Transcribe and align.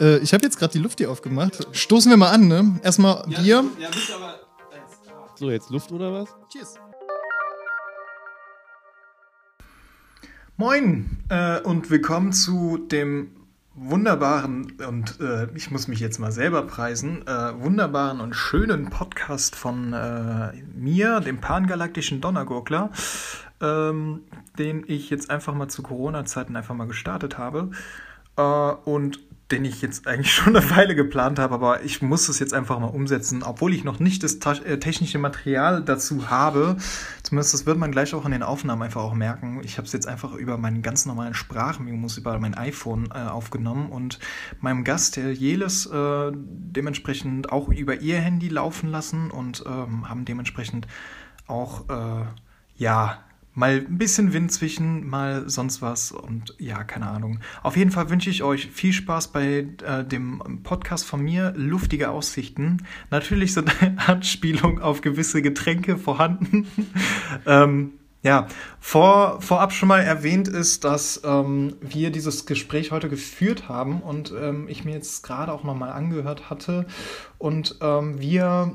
Äh, 0.00 0.18
ich 0.18 0.32
habe 0.32 0.42
jetzt 0.44 0.58
gerade 0.58 0.72
die 0.72 0.78
Luft 0.78 0.98
hier 0.98 1.10
aufgemacht. 1.10 1.66
Stoßen 1.76 2.10
wir 2.10 2.16
mal 2.16 2.30
an, 2.30 2.48
ne? 2.48 2.80
Erstmal 2.82 3.22
Bier. 3.26 3.64
Ja, 3.78 3.88
bist 3.90 4.12
aber. 4.12 4.40
So, 5.36 5.50
jetzt 5.50 5.70
Luft 5.70 5.92
oder 5.92 6.12
was? 6.12 6.28
Cheers. 6.50 6.74
Moin 10.56 11.22
äh, 11.28 11.60
und 11.60 11.90
willkommen 11.90 12.32
zu 12.32 12.76
dem 12.78 13.36
wunderbaren 13.74 14.72
und 14.86 15.18
äh, 15.20 15.48
ich 15.54 15.70
muss 15.70 15.88
mich 15.88 16.00
jetzt 16.00 16.18
mal 16.18 16.32
selber 16.32 16.62
preisen, 16.62 17.26
äh, 17.26 17.58
wunderbaren 17.58 18.20
und 18.20 18.34
schönen 18.34 18.90
Podcast 18.90 19.56
von 19.56 19.94
äh, 19.94 20.52
mir, 20.74 21.20
dem 21.20 21.40
pangalaktischen 21.40 22.20
Donnergurkler, 22.20 22.90
ähm, 23.62 24.24
den 24.58 24.84
ich 24.86 25.08
jetzt 25.08 25.30
einfach 25.30 25.54
mal 25.54 25.68
zu 25.68 25.82
Corona-Zeiten 25.82 26.56
einfach 26.56 26.74
mal 26.74 26.88
gestartet 26.88 27.38
habe 27.38 27.70
äh, 28.36 28.42
und 28.42 29.20
den 29.50 29.64
ich 29.64 29.82
jetzt 29.82 30.06
eigentlich 30.06 30.32
schon 30.34 30.56
eine 30.56 30.70
Weile 30.70 30.94
geplant 30.94 31.38
habe, 31.38 31.54
aber 31.54 31.82
ich 31.82 32.02
muss 32.02 32.28
es 32.28 32.38
jetzt 32.38 32.54
einfach 32.54 32.78
mal 32.78 32.86
umsetzen, 32.86 33.42
obwohl 33.42 33.74
ich 33.74 33.84
noch 33.84 34.00
nicht 34.00 34.22
das 34.22 34.34
äh, 34.34 34.78
technische 34.78 35.18
Material 35.18 35.82
dazu 35.82 36.30
habe. 36.30 36.76
Zumindest 37.22 37.54
das 37.54 37.66
wird 37.66 37.78
man 37.78 37.92
gleich 37.92 38.14
auch 38.14 38.24
in 38.24 38.32
den 38.32 38.42
Aufnahmen 38.42 38.82
einfach 38.82 39.02
auch 39.02 39.14
merken. 39.14 39.60
Ich 39.64 39.78
habe 39.78 39.86
es 39.86 39.92
jetzt 39.92 40.06
einfach 40.06 40.34
über 40.34 40.56
meinen 40.56 40.82
ganz 40.82 41.06
normalen 41.06 41.34
Sprachminus 41.34 42.16
über 42.16 42.38
mein 42.38 42.54
iPhone 42.54 43.10
äh, 43.14 43.18
aufgenommen 43.18 43.90
und 43.90 44.18
meinem 44.60 44.84
Gast, 44.84 45.16
der 45.16 45.32
Jeles, 45.32 45.86
äh, 45.86 46.32
dementsprechend 46.32 47.52
auch 47.52 47.68
über 47.68 48.00
ihr 48.00 48.18
Handy 48.18 48.48
laufen 48.48 48.88
lassen 48.88 49.30
und 49.30 49.64
ähm, 49.66 50.08
haben 50.08 50.24
dementsprechend 50.24 50.86
auch 51.46 51.88
äh, 51.88 52.24
ja 52.76 53.18
mal 53.60 53.84
ein 53.86 53.98
bisschen 53.98 54.32
Wind 54.32 54.50
zwischen, 54.50 55.06
mal 55.06 55.48
sonst 55.48 55.82
was 55.82 56.10
und 56.10 56.54
ja, 56.58 56.82
keine 56.82 57.06
Ahnung. 57.06 57.40
Auf 57.62 57.76
jeden 57.76 57.90
Fall 57.90 58.08
wünsche 58.08 58.30
ich 58.30 58.42
euch 58.42 58.68
viel 58.70 58.92
Spaß 58.92 59.28
bei 59.28 59.66
äh, 59.84 60.04
dem 60.04 60.62
Podcast 60.64 61.06
von 61.06 61.20
mir, 61.20 61.52
Luftige 61.56 62.10
Aussichten. 62.10 62.78
Natürlich 63.10 63.52
sind 63.52 63.70
Anspielungen 64.08 64.80
auf 64.80 65.02
gewisse 65.02 65.42
Getränke 65.42 65.98
vorhanden. 65.98 66.66
ähm, 67.46 67.92
ja, 68.22 68.48
vor, 68.80 69.40
vorab 69.42 69.72
schon 69.72 69.88
mal 69.88 70.00
erwähnt 70.00 70.48
ist, 70.48 70.84
dass 70.84 71.20
ähm, 71.24 71.76
wir 71.80 72.10
dieses 72.10 72.46
Gespräch 72.46 72.92
heute 72.92 73.10
geführt 73.10 73.68
haben 73.68 74.00
und 74.00 74.32
ähm, 74.38 74.68
ich 74.68 74.84
mir 74.84 74.94
jetzt 74.94 75.22
gerade 75.22 75.52
auch 75.52 75.64
nochmal 75.64 75.92
angehört 75.92 76.48
hatte 76.48 76.86
und 77.38 77.76
ähm, 77.82 78.20
wir 78.20 78.74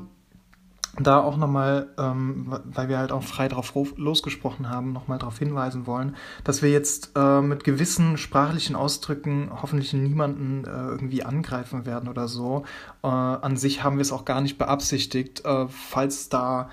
da 0.98 1.20
auch 1.20 1.36
nochmal, 1.36 1.88
ähm, 1.98 2.58
weil 2.64 2.88
wir 2.88 2.98
halt 2.98 3.12
auch 3.12 3.22
frei 3.22 3.48
drauf 3.48 3.74
losgesprochen 3.96 4.70
haben, 4.70 4.92
nochmal 4.92 5.18
darauf 5.18 5.38
hinweisen 5.38 5.86
wollen, 5.86 6.16
dass 6.44 6.62
wir 6.62 6.70
jetzt 6.70 7.12
äh, 7.16 7.40
mit 7.40 7.64
gewissen 7.64 8.16
sprachlichen 8.16 8.76
Ausdrücken 8.76 9.50
hoffentlich 9.62 9.92
niemanden 9.92 10.64
äh, 10.64 10.70
irgendwie 10.70 11.24
angreifen 11.24 11.86
werden 11.86 12.08
oder 12.08 12.28
so. 12.28 12.64
Äh, 13.02 13.08
an 13.08 13.56
sich 13.56 13.82
haben 13.82 13.96
wir 13.96 14.02
es 14.02 14.12
auch 14.12 14.24
gar 14.24 14.40
nicht 14.40 14.58
beabsichtigt. 14.58 15.44
Äh, 15.44 15.66
falls 15.68 16.28
da 16.28 16.70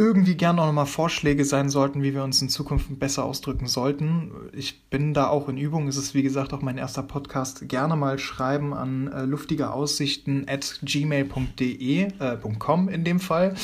irgendwie 0.00 0.34
gerne 0.34 0.62
auch 0.62 0.66
nochmal 0.66 0.86
Vorschläge 0.86 1.44
sein 1.44 1.68
sollten, 1.68 2.02
wie 2.02 2.14
wir 2.14 2.24
uns 2.24 2.40
in 2.40 2.48
Zukunft 2.48 2.98
besser 2.98 3.22
ausdrücken 3.22 3.66
sollten. 3.66 4.32
Ich 4.54 4.84
bin 4.84 5.12
da 5.12 5.28
auch 5.28 5.46
in 5.50 5.58
Übung. 5.58 5.88
Es 5.88 5.98
ist, 5.98 6.14
wie 6.14 6.22
gesagt, 6.22 6.54
auch 6.54 6.62
mein 6.62 6.78
erster 6.78 7.02
Podcast. 7.02 7.68
Gerne 7.68 7.96
mal 7.96 8.18
schreiben 8.18 8.72
an 8.72 9.08
äh, 9.08 9.26
luftigeaussichten 9.26 10.48
at 10.48 10.80
gmail.de, 10.82 12.12
äh, 12.18 12.94
in 12.94 13.04
dem 13.04 13.20
Fall. 13.20 13.54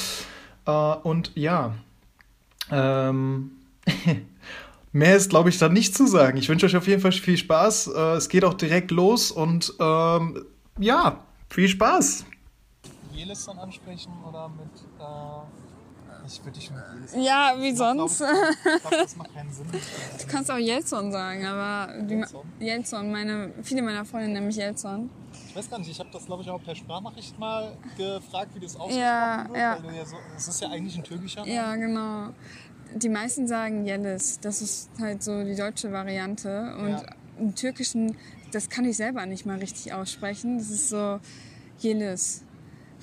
Äh, 0.66 0.70
und 0.70 1.32
ja, 1.36 1.74
ähm, 2.70 3.52
mehr 4.92 5.16
ist, 5.16 5.30
glaube 5.30 5.48
ich, 5.48 5.56
dann 5.56 5.72
nicht 5.72 5.96
zu 5.96 6.06
sagen. 6.06 6.36
Ich 6.36 6.50
wünsche 6.50 6.66
euch 6.66 6.76
auf 6.76 6.86
jeden 6.86 7.00
Fall 7.00 7.12
viel 7.12 7.38
Spaß. 7.38 7.86
Äh, 7.86 8.00
es 8.16 8.28
geht 8.28 8.44
auch 8.44 8.54
direkt 8.54 8.90
los 8.90 9.30
und 9.30 9.72
ähm, 9.80 10.44
ja, 10.78 11.24
viel 11.48 11.68
Spaß. 11.68 12.26
Jelis 13.14 13.46
dann 13.46 13.58
ansprechen 13.58 14.12
oder 14.28 14.50
mit 14.50 14.82
äh, 15.00 15.65
ich 16.26 16.44
würde 16.44 16.58
dich 16.58 16.70
mit 16.70 16.82
Jelson. 16.98 17.22
Ja, 17.22 17.54
wie 17.58 17.74
sonst? 17.74 18.20
Ich 18.20 18.80
glaube, 18.80 18.96
das 19.02 19.16
macht 19.16 19.34
keinen 19.34 19.52
Sinn. 19.52 19.66
Du 19.70 20.26
kannst 20.26 20.50
auch 20.50 20.58
Jelson 20.58 21.12
sagen, 21.12 21.44
aber? 21.46 21.94
Jelson 22.58 23.10
meine, 23.10 23.52
viele 23.62 23.82
meiner 23.82 24.04
Freunde 24.04 24.28
nennen 24.28 24.46
mich 24.46 24.56
Jelson. 24.56 25.10
Ich 25.48 25.56
weiß 25.56 25.70
gar 25.70 25.78
nicht, 25.78 25.90
ich 25.90 25.98
habe 25.98 26.10
das 26.12 26.26
glaube 26.26 26.42
ich 26.42 26.50
auch 26.50 26.62
per 26.62 26.74
Sprachnachricht 26.74 27.38
mal 27.38 27.76
gefragt, 27.96 28.54
wie 28.54 28.60
das 28.60 28.76
ausgesprochen 28.76 29.00
ja, 29.00 29.46
wird. 29.48 29.56
Ja. 29.56 29.78
Weil 29.82 29.96
ja 29.96 30.04
so, 30.04 30.16
das 30.34 30.48
ist 30.48 30.60
ja 30.60 30.68
eigentlich 30.68 30.96
ein 30.96 31.04
türkischer. 31.04 31.46
Ja, 31.46 31.76
genau. 31.76 32.30
Die 32.94 33.08
meisten 33.08 33.48
sagen 33.48 33.84
Jelis. 33.86 34.40
Das 34.40 34.62
ist 34.62 34.90
halt 35.00 35.22
so 35.22 35.44
die 35.44 35.54
deutsche 35.54 35.92
Variante. 35.92 36.74
Und 36.78 36.90
ja. 36.90 37.02
im 37.38 37.54
Türkischen, 37.54 38.16
das 38.52 38.68
kann 38.68 38.84
ich 38.84 38.96
selber 38.96 39.24
nicht 39.26 39.46
mal 39.46 39.58
richtig 39.58 39.92
aussprechen. 39.92 40.58
Das 40.58 40.70
ist 40.70 40.88
so 40.88 41.20
Jelis. 41.78 42.45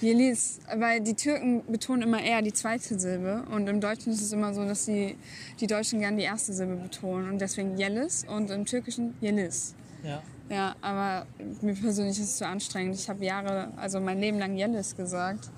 Jelis, 0.02 0.60
weil 0.76 1.02
die 1.02 1.14
Türken 1.14 1.64
betonen 1.68 2.02
immer 2.02 2.22
eher 2.22 2.42
die 2.42 2.54
zweite 2.54 3.00
Silbe 3.00 3.46
und 3.52 3.68
im 3.68 3.80
Deutschen 3.80 4.12
ist 4.12 4.22
es 4.22 4.32
immer 4.34 4.54
so, 4.54 4.66
dass 4.66 4.86
die, 4.86 5.16
die 5.60 5.68
Deutschen 5.68 6.00
gerne 6.00 6.18
die 6.18 6.24
erste 6.24 6.54
Silbe 6.54 6.76
betonen 6.76 7.30
und 7.30 7.40
deswegen 7.40 7.78
Jelis 7.78 8.26
und 8.28 8.50
im 8.50 8.66
Türkischen 8.66 9.16
Jelis. 9.22 9.76
Ja. 10.04 10.22
Ja, 10.50 10.76
aber 10.82 11.26
mir 11.62 11.74
persönlich 11.74 12.20
ist 12.20 12.26
es 12.26 12.38
zu 12.38 12.46
anstrengend. 12.46 12.96
Ich 12.96 13.10
habe 13.10 13.24
Jahre, 13.24 13.72
also 13.78 14.00
mein 14.00 14.20
Leben 14.20 14.40
lang 14.40 14.56
Jelis 14.58 14.96
gesagt. 14.96 15.50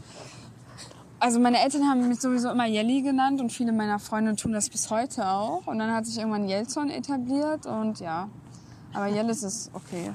Also 1.19 1.39
meine 1.39 1.59
Eltern 1.59 1.89
haben 1.89 2.07
mich 2.07 2.19
sowieso 2.19 2.51
immer 2.51 2.67
Jelly 2.67 3.01
genannt 3.01 3.41
und 3.41 3.51
viele 3.51 3.71
meiner 3.71 3.99
Freunde 3.99 4.35
tun 4.35 4.51
das 4.51 4.69
bis 4.69 4.89
heute 4.91 5.27
auch. 5.27 5.65
Und 5.65 5.79
dann 5.79 5.91
hat 5.91 6.05
sich 6.05 6.17
irgendwann 6.17 6.47
Jelzon 6.47 6.89
etabliert 6.89 7.65
und 7.65 7.99
ja. 7.99 8.29
Aber 8.93 9.07
Jelis 9.07 9.41
ist 9.43 9.71
okay. 9.73 10.11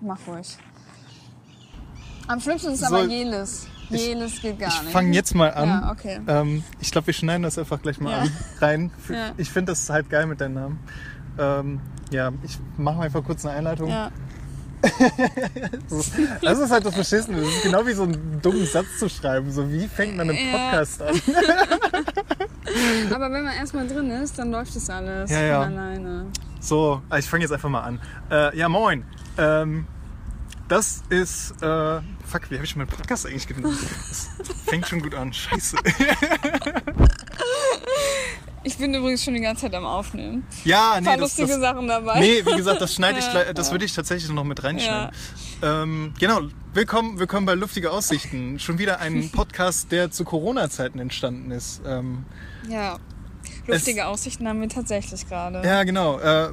Mach 0.00 0.18
ruhig. 0.26 0.58
Am 2.30 2.38
schlimmsten 2.38 2.74
ist 2.74 2.80
so, 2.80 2.86
aber 2.86 3.06
Jelis. 3.06 3.66
Jelis 3.88 4.40
geht 4.40 4.60
gar 4.60 4.68
ich 4.68 4.74
nicht. 4.76 4.86
Ich 4.86 4.92
fange 4.92 5.12
jetzt 5.16 5.34
mal 5.34 5.52
an. 5.52 5.68
Ja, 5.68 5.90
okay. 5.90 6.20
Ähm, 6.28 6.62
ich 6.78 6.92
glaube, 6.92 7.08
wir 7.08 7.14
schneiden 7.14 7.42
das 7.42 7.58
einfach 7.58 7.82
gleich 7.82 7.98
mal 7.98 8.12
ja. 8.12 8.18
an, 8.18 8.32
rein. 8.60 8.90
Ja. 9.08 9.32
Ich 9.36 9.50
finde 9.50 9.72
das 9.72 9.90
halt 9.90 10.08
geil 10.08 10.26
mit 10.26 10.40
deinem 10.40 10.54
Namen. 10.54 10.78
Ähm, 11.40 11.80
ja, 12.12 12.30
ich 12.44 12.56
mache 12.76 13.02
einfach 13.02 13.24
kurz 13.24 13.44
eine 13.44 13.56
Einleitung. 13.56 13.88
Ja. 13.88 14.12
das 16.40 16.58
ist 16.60 16.70
halt 16.70 16.86
das 16.86 16.94
Verschissene. 16.94 17.40
Das 17.40 17.48
ist 17.48 17.62
genau 17.64 17.84
wie 17.84 17.94
so 17.94 18.04
einen 18.04 18.40
dummen 18.40 18.64
Satz 18.64 18.86
zu 19.00 19.08
schreiben. 19.08 19.50
So, 19.50 19.68
wie 19.68 19.88
fängt 19.88 20.16
man 20.16 20.30
einen 20.30 20.52
Podcast 20.52 21.02
an? 21.02 21.20
Aber 23.12 23.32
wenn 23.32 23.42
man 23.42 23.54
erstmal 23.56 23.88
drin 23.88 24.08
ist, 24.10 24.38
dann 24.38 24.52
läuft 24.52 24.76
es 24.76 24.88
alles 24.88 25.32
von 25.32 25.40
alleine. 25.40 26.26
So, 26.60 27.02
ich 27.18 27.26
fange 27.26 27.42
jetzt 27.42 27.52
einfach 27.52 27.68
mal 27.68 27.82
an. 27.82 28.00
Äh, 28.30 28.56
ja, 28.56 28.68
moin. 28.68 29.04
Ähm, 29.36 29.86
das 30.70 31.02
ist 31.08 31.50
äh, 31.62 32.00
Fuck, 32.24 32.50
wie 32.50 32.54
habe 32.54 32.64
ich 32.64 32.76
meinen 32.76 32.86
Podcast 32.86 33.26
eigentlich 33.26 33.46
genannt? 33.48 33.76
Das 34.08 34.30
fängt 34.66 34.86
schon 34.86 35.02
gut 35.02 35.14
an. 35.14 35.32
Scheiße. 35.32 35.76
Ich 38.62 38.76
bin 38.76 38.92
übrigens 38.92 39.24
schon 39.24 39.32
die 39.32 39.40
ganze 39.40 39.62
Zeit 39.62 39.74
am 39.74 39.86
Aufnehmen. 39.86 40.46
Ja, 40.64 40.90
nee. 40.92 40.98
Ein 40.98 41.04
paar 41.04 41.16
das, 41.16 41.38
lustige 41.38 41.48
das, 41.48 41.60
Sachen 41.60 41.88
dabei. 41.88 42.20
Nee, 42.20 42.44
wie 42.44 42.56
gesagt, 42.56 42.78
das 42.78 42.94
schneide 42.94 43.18
ich, 43.18 43.24
das 43.54 43.70
würde 43.70 43.86
ich 43.86 43.94
tatsächlich 43.94 44.30
noch 44.30 44.44
mit 44.44 44.62
reinschneiden. 44.62 45.16
Ja. 45.62 45.82
Ähm, 45.82 46.12
genau, 46.18 46.42
willkommen, 46.74 47.18
willkommen 47.18 47.46
bei 47.46 47.54
Luftige 47.54 47.90
Aussichten. 47.90 48.58
Schon 48.58 48.78
wieder 48.78 49.00
ein 49.00 49.30
Podcast, 49.32 49.90
der 49.92 50.10
zu 50.10 50.24
Corona-Zeiten 50.24 50.98
entstanden 50.98 51.50
ist. 51.52 51.80
Ähm, 51.86 52.26
ja, 52.68 52.98
lustige 53.66 54.00
es, 54.00 54.06
Aussichten 54.06 54.46
haben 54.46 54.60
wir 54.60 54.68
tatsächlich 54.68 55.26
gerade. 55.26 55.66
Ja, 55.66 55.82
genau. 55.84 56.20
Äh, 56.20 56.50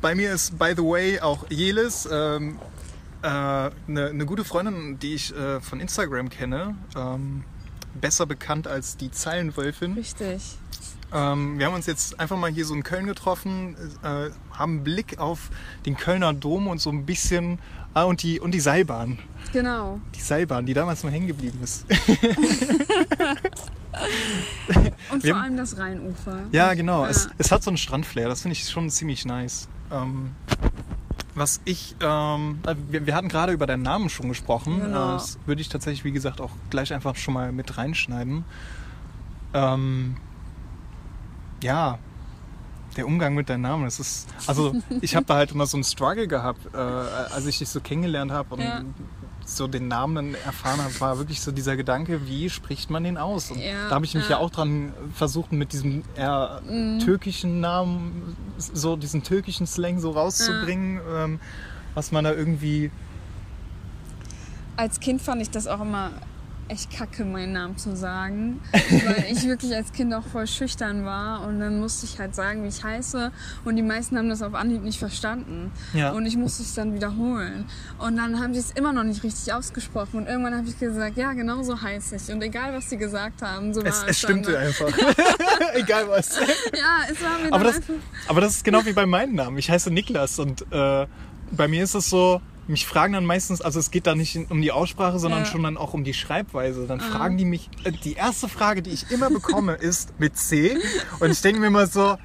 bei 0.00 0.14
mir 0.14 0.32
ist, 0.32 0.56
by 0.60 0.74
the 0.76 0.84
way, 0.84 1.18
auch 1.18 1.44
Jelis. 1.50 2.08
Ähm, 2.10 2.60
eine, 3.22 3.72
äh, 3.88 4.10
eine 4.10 4.26
gute 4.26 4.44
Freundin, 4.44 4.98
die 4.98 5.14
ich 5.14 5.34
äh, 5.34 5.60
von 5.60 5.80
Instagram 5.80 6.28
kenne, 6.30 6.74
ähm, 6.96 7.44
besser 8.00 8.26
bekannt 8.26 8.66
als 8.68 8.96
die 8.96 9.10
Zeilenwölfin. 9.10 9.94
Richtig. 9.94 10.58
Ähm, 11.12 11.58
wir 11.58 11.66
haben 11.66 11.74
uns 11.74 11.86
jetzt 11.86 12.20
einfach 12.20 12.36
mal 12.36 12.50
hier 12.50 12.66
so 12.66 12.74
in 12.74 12.82
Köln 12.82 13.06
getroffen, 13.06 13.76
äh, 14.02 14.30
haben 14.52 14.72
einen 14.72 14.84
Blick 14.84 15.18
auf 15.18 15.50
den 15.86 15.96
Kölner 15.96 16.34
Dom 16.34 16.66
und 16.66 16.80
so 16.80 16.90
ein 16.90 17.06
bisschen. 17.06 17.58
Ah, 17.94 18.04
und 18.04 18.22
die, 18.22 18.38
und 18.38 18.52
die 18.52 18.60
Seilbahn. 18.60 19.18
Genau. 19.52 19.98
Die 20.14 20.20
Seilbahn, 20.20 20.66
die 20.66 20.74
damals 20.74 21.02
noch 21.02 21.10
hängen 21.10 21.26
geblieben 21.26 21.58
ist. 21.62 21.86
und 25.10 25.26
vor 25.26 25.36
allem 25.36 25.56
das 25.56 25.78
Rheinufer. 25.78 26.42
Ja, 26.52 26.74
genau. 26.74 27.04
Ja. 27.04 27.10
Es, 27.10 27.30
es 27.38 27.50
hat 27.50 27.62
so 27.62 27.70
einen 27.70 27.78
Strandflair, 27.78 28.28
das 28.28 28.42
finde 28.42 28.52
ich 28.52 28.68
schon 28.68 28.90
ziemlich 28.90 29.24
nice. 29.24 29.68
Ähm, 29.90 30.32
was 31.38 31.60
ich, 31.64 31.96
ähm, 32.00 32.60
äh, 32.66 32.74
wir, 32.88 33.06
wir, 33.06 33.14
hatten 33.14 33.28
gerade 33.28 33.52
über 33.52 33.66
deinen 33.66 33.82
Namen 33.82 34.08
schon 34.08 34.28
gesprochen. 34.28 34.80
Genau. 34.80 35.12
Das 35.12 35.38
würde 35.46 35.60
ich 35.60 35.68
tatsächlich, 35.68 36.04
wie 36.04 36.12
gesagt, 36.12 36.40
auch 36.40 36.50
gleich 36.70 36.92
einfach 36.92 37.16
schon 37.16 37.34
mal 37.34 37.52
mit 37.52 37.76
reinschneiden. 37.78 38.44
Ähm, 39.54 40.16
ja, 41.62 41.98
der 42.96 43.06
Umgang 43.06 43.34
mit 43.34 43.48
deinem 43.48 43.62
Namen, 43.62 43.84
das 43.84 44.00
ist, 44.00 44.28
also 44.46 44.74
ich 45.00 45.14
habe 45.16 45.26
da 45.26 45.34
halt 45.34 45.52
immer 45.52 45.66
so 45.66 45.76
einen 45.76 45.84
Struggle 45.84 46.28
gehabt, 46.28 46.74
äh, 46.74 46.78
als 46.78 47.46
ich 47.46 47.58
dich 47.58 47.68
so 47.68 47.80
kennengelernt 47.80 48.32
habe 48.32 48.54
und 48.54 48.60
ja 48.60 48.82
so 49.56 49.66
den 49.66 49.88
Namen 49.88 50.14
dann 50.14 50.34
erfahren 50.34 50.80
habe, 50.82 51.00
war 51.00 51.18
wirklich 51.18 51.40
so 51.40 51.52
dieser 51.52 51.76
Gedanke, 51.76 52.26
wie 52.26 52.50
spricht 52.50 52.90
man 52.90 53.04
den 53.04 53.16
aus? 53.16 53.50
Und 53.50 53.60
ja, 53.60 53.88
da 53.88 53.94
habe 53.94 54.04
ich 54.04 54.14
mich 54.14 54.24
ja. 54.24 54.36
ja. 54.36 54.38
auch 54.38 54.50
dran 54.50 54.92
versucht, 55.14 55.52
mit 55.52 55.72
diesem 55.72 56.04
eher 56.16 56.62
mhm. 56.68 57.00
türkischen 57.00 57.60
Namen, 57.60 58.36
so 58.58 58.96
diesen 58.96 59.22
türkischen 59.22 59.66
Slang 59.66 60.00
so 60.00 60.10
rauszubringen, 60.10 60.96
ja. 60.96 61.24
ähm, 61.24 61.40
was 61.94 62.12
man 62.12 62.24
da 62.24 62.32
irgendwie 62.32 62.90
als 64.78 65.00
Kind 65.00 65.20
fand 65.20 65.42
ich 65.42 65.50
das 65.50 65.66
auch 65.66 65.80
immer 65.80 66.12
echt 66.68 66.90
kacke, 66.90 67.24
meinen 67.24 67.52
Namen 67.52 67.76
zu 67.78 67.96
sagen, 67.96 68.60
weil 68.72 69.26
ich 69.30 69.44
wirklich 69.46 69.74
als 69.74 69.92
Kind 69.92 70.12
auch 70.14 70.24
voll 70.24 70.46
schüchtern 70.46 71.04
war 71.04 71.46
und 71.46 71.60
dann 71.60 71.80
musste 71.80 72.06
ich 72.06 72.18
halt 72.18 72.34
sagen, 72.34 72.62
wie 72.64 72.68
ich 72.68 72.84
heiße 72.84 73.32
und 73.64 73.76
die 73.76 73.82
meisten 73.82 74.16
haben 74.18 74.28
das 74.28 74.42
auf 74.42 74.54
Anhieb 74.54 74.82
nicht 74.82 74.98
verstanden 74.98 75.70
Ja. 75.94 76.10
und 76.12 76.26
ich 76.26 76.36
musste 76.36 76.62
es 76.62 76.74
dann 76.74 76.94
wiederholen 76.94 77.64
und 77.98 78.16
dann 78.16 78.38
haben 78.40 78.52
sie 78.54 78.60
es 78.60 78.70
immer 78.72 78.92
noch 78.92 79.04
nicht 79.04 79.22
richtig 79.22 79.52
ausgesprochen 79.52 80.18
und 80.20 80.26
irgendwann 80.26 80.56
habe 80.56 80.68
ich 80.68 80.78
gesagt, 80.78 81.16
ja, 81.16 81.32
genau 81.32 81.62
so 81.62 81.80
heiße 81.80 82.16
ich 82.16 82.30
und 82.32 82.42
egal, 82.42 82.72
was 82.74 82.90
sie 82.90 82.98
gesagt 82.98 83.42
haben, 83.42 83.72
so 83.74 83.80
war 83.82 83.88
Es, 83.88 84.02
es, 84.02 84.08
es 84.10 84.18
stimmte 84.20 84.52
dann. 84.52 84.66
einfach. 84.66 84.88
Egal 85.74 86.08
was. 86.08 86.38
Ja, 86.74 87.00
es 87.10 87.22
war 87.22 87.38
mir 87.42 87.52
Aber 87.52 87.64
das, 87.64 87.76
einfach... 87.76 87.94
aber 88.28 88.40
das 88.40 88.54
ist 88.56 88.64
genau 88.64 88.84
wie 88.84 88.92
bei 88.92 89.06
meinem 89.06 89.34
Namen. 89.34 89.58
Ich 89.58 89.70
heiße 89.70 89.90
Niklas 89.90 90.38
und 90.38 90.62
äh, 90.70 91.06
bei 91.50 91.66
mir 91.68 91.82
ist 91.84 91.94
es 91.94 92.10
so, 92.10 92.40
mich 92.68 92.86
fragen 92.86 93.14
dann 93.14 93.24
meistens, 93.24 93.60
also 93.60 93.78
es 93.80 93.90
geht 93.90 94.06
da 94.06 94.14
nicht 94.14 94.38
um 94.50 94.60
die 94.60 94.72
Aussprache, 94.72 95.18
sondern 95.18 95.40
Ja. 95.40 95.46
schon 95.46 95.62
dann 95.62 95.76
auch 95.76 95.94
um 95.94 96.04
die 96.04 96.14
Schreibweise. 96.14 96.86
Dann 96.86 97.00
fragen 97.00 97.36
die 97.38 97.44
mich, 97.44 97.68
äh, 97.84 97.92
die 97.92 98.12
erste 98.14 98.48
Frage, 98.48 98.82
die 98.82 98.90
ich 98.90 99.10
immer 99.10 99.30
bekomme, 99.30 99.72
ist 99.80 100.18
mit 100.20 100.36
C. 100.36 100.76
Und 101.20 101.30
ich 101.30 101.40
denke 101.40 101.60
mir 101.60 101.68
immer 101.68 101.86
so, 101.86 102.16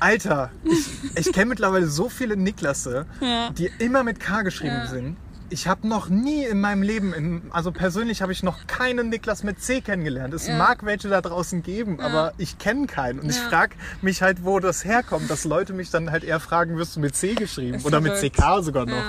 Alter, 0.00 0.50
ich, 0.64 0.88
ich 1.26 1.32
kenne 1.32 1.46
mittlerweile 1.50 1.86
so 1.86 2.08
viele 2.08 2.36
Niklasse, 2.36 3.06
Ja. 3.20 3.50
die 3.50 3.70
immer 3.78 4.02
mit 4.02 4.18
K 4.20 4.42
geschrieben 4.42 4.74
Ja. 4.84 4.86
sind. 4.88 5.16
Ich 5.52 5.66
habe 5.68 5.86
noch 5.86 6.08
nie 6.08 6.46
in 6.46 6.62
meinem 6.62 6.82
Leben, 6.82 7.12
im, 7.12 7.42
also 7.50 7.72
persönlich 7.72 8.22
habe 8.22 8.32
ich 8.32 8.42
noch 8.42 8.66
keinen 8.66 9.10
Niklas 9.10 9.42
mit 9.42 9.62
C 9.62 9.82
kennengelernt. 9.82 10.32
Es 10.32 10.46
Ja. 10.46 10.56
mag 10.56 10.82
welche 10.86 11.10
da 11.10 11.20
draußen 11.20 11.62
geben, 11.62 12.00
aber 12.00 12.32
ich 12.38 12.56
kenne 12.56 12.86
keinen. 12.86 13.20
Und 13.20 13.28
ich 13.28 13.36
Ja. 13.36 13.50
frage 13.50 13.74
mich 14.00 14.22
halt, 14.22 14.44
wo 14.46 14.60
das 14.60 14.86
herkommt, 14.86 15.28
dass 15.30 15.44
Leute 15.44 15.74
mich 15.74 15.90
dann 15.90 16.10
halt 16.10 16.24
eher 16.24 16.40
fragen, 16.40 16.78
wirst 16.78 16.96
du 16.96 17.00
mit 17.00 17.14
C 17.14 17.34
geschrieben? 17.34 17.74
Ist 17.76 17.84
Oder 17.84 18.00
mit 18.00 18.14
verrückt. 18.14 18.34
CK 18.38 18.62
sogar 18.62 18.86
noch. 18.86 19.04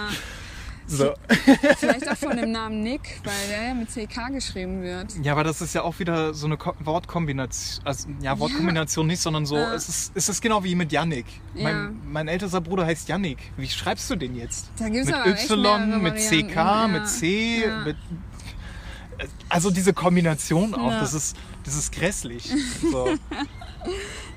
Ja. 0.87 0.95
So. 0.97 1.13
Vielleicht 1.77 2.09
auch 2.09 2.17
von 2.17 2.35
dem 2.37 2.51
Namen 2.51 2.81
Nick, 2.83 3.19
weil 3.23 3.33
der 3.49 3.67
ja 3.69 3.73
mit 3.73 3.89
CK 3.89 4.31
geschrieben 4.33 4.81
wird. 4.81 5.13
Ja, 5.23 5.31
aber 5.33 5.43
das 5.43 5.61
ist 5.61 5.73
ja 5.73 5.81
auch 5.83 5.97
wieder 5.99 6.33
so 6.33 6.45
eine 6.45 6.57
Ko 6.57 6.73
Wortkombination. 6.79 7.85
Also, 7.85 8.09
ja, 8.21 8.37
Wortkombination 8.39 9.07
nicht, 9.07 9.21
sondern 9.21 9.45
so, 9.45 9.55
Ja. 9.57 9.73
es, 9.73 9.87
ist, 9.89 10.11
es 10.15 10.29
ist 10.29 10.41
genau 10.41 10.63
wie 10.63 10.75
mit 10.75 10.91
Yannick. 10.91 11.25
Ja. 11.55 11.63
Mein, 11.63 11.99
mein 12.05 12.27
ältester 12.27 12.61
Bruder 12.61 12.85
heißt 12.85 13.07
Yannick. 13.09 13.37
Wie 13.57 13.67
schreibst 13.67 14.09
du 14.09 14.15
den 14.15 14.35
jetzt? 14.35 14.69
Da 14.77 14.89
gibt's 14.89 15.07
mit 15.07 15.15
aber 15.15 15.29
Y, 15.29 16.01
mit 16.01 16.15
CK, 16.17 16.55
ja. 16.55 16.87
mit 16.87 17.07
C, 17.07 17.65
Ja. 17.65 17.79
mit. 17.85 17.97
Also 19.47 19.69
diese 19.69 19.93
Kombination 19.93 20.73
auch, 20.73 20.91
Ja. 20.91 20.99
das, 20.99 21.13
ist, 21.13 21.37
das 21.63 21.75
ist 21.75 21.91
grässlich. 21.93 22.51
So. 22.91 23.09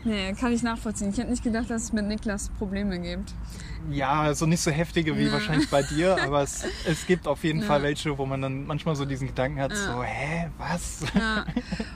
Nee, 0.05 0.35
kann 0.35 0.53
ich 0.53 0.63
nachvollziehen. 0.63 1.11
Ich 1.11 1.19
hätte 1.19 1.31
nicht 1.31 1.43
gedacht, 1.43 1.69
dass 1.71 1.85
es 1.85 1.93
mit 1.93 2.07
Niklas 2.07 2.49
Probleme 2.59 2.99
gibt. 3.01 3.33
Ja, 3.91 4.23
also 4.23 4.47
nicht 4.47 4.61
so 4.61 4.71
heftige 4.71 5.17
wie 5.17 5.25
Ja. 5.27 5.33
wahrscheinlich 5.33 5.69
bei 5.71 5.83
dir, 5.83 6.17
aber 6.23 6.43
es, 6.43 6.65
es 6.87 7.07
gibt 7.07 7.27
auf 7.27 7.45
jeden 7.45 7.61
Ja. 7.61 7.67
Fall 7.67 7.83
welche, 7.83 8.17
wo 8.19 8.27
man 8.27 8.43
dann 8.43 8.67
manchmal 8.67 8.97
so 8.97 9.05
diesen 9.05 9.27
Gedanken 9.29 9.61
hat, 9.61 9.73
Ja. 9.73 9.77
so, 9.77 10.03
hä, 10.03 10.49
was? 10.59 10.99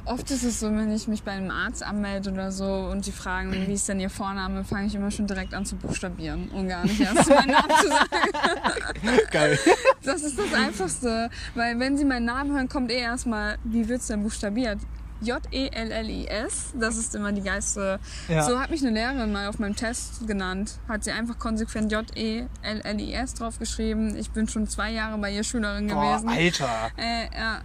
Oft 0.04 0.30
ist 0.30 0.42
es 0.44 0.60
so, 0.60 0.66
wenn 0.68 0.92
ich 0.92 1.08
mich 1.08 1.22
bei 1.22 1.32
einem 1.32 1.50
Arzt 1.50 1.82
anmelde 1.82 2.30
oder 2.32 2.52
so 2.52 2.64
und 2.90 3.06
die 3.06 3.12
fragen, 3.12 3.66
wie 3.68 3.72
ist 3.74 3.88
denn 3.88 4.00
ihr 4.00 4.10
Vorname, 4.10 4.64
fange 4.64 4.86
ich 4.86 4.94
immer 4.94 5.10
schon 5.10 5.26
direkt 5.26 5.54
an 5.54 5.64
zu 5.64 5.76
buchstabieren 5.76 6.48
und 6.50 6.68
gar 6.68 6.84
nicht 6.84 7.00
erst 7.00 7.28
meinen 7.28 7.50
Namen 7.52 7.70
zu 7.80 7.88
sagen. 7.88 9.18
Geil. 9.30 9.58
Das 10.04 10.22
ist 10.22 10.38
das 10.38 10.52
Einfachste, 10.52 11.30
weil 11.54 11.78
wenn 11.78 11.96
sie 11.96 12.04
meinen 12.04 12.26
Namen 12.26 12.52
hören, 12.54 12.68
kommt 12.68 12.90
eh 12.90 12.98
erstmal, 13.00 13.58
wie 13.64 13.88
wird's 13.88 14.06
denn 14.08 14.22
buchstabiert? 14.22 14.78
J-E-L-L-I-S, 15.22 16.72
das 16.78 16.96
ist 16.96 17.14
immer 17.14 17.32
die 17.32 17.42
geilste. 17.42 17.98
Ja. 18.28 18.42
So 18.42 18.58
hat 18.58 18.70
mich 18.70 18.80
eine 18.82 18.90
Lehrerin 18.90 19.32
mal 19.32 19.48
auf 19.48 19.58
meinem 19.58 19.76
Test 19.76 20.26
genannt. 20.26 20.78
Hat 20.88 21.04
sie 21.04 21.12
einfach 21.12 21.38
konsequent 21.38 21.92
J-E-L-L-I-S 21.92 23.34
draufgeschrieben. 23.34 24.16
Ich 24.16 24.30
bin 24.30 24.48
schon 24.48 24.66
zwei 24.68 24.90
Jahre 24.90 25.18
bei 25.18 25.30
ihr 25.32 25.44
Schülerin 25.44 25.86
Boah, 25.88 26.18
gewesen. 26.18 26.28
Alter. 26.28 26.90
Äh, 26.96 27.24
ja. 27.38 27.60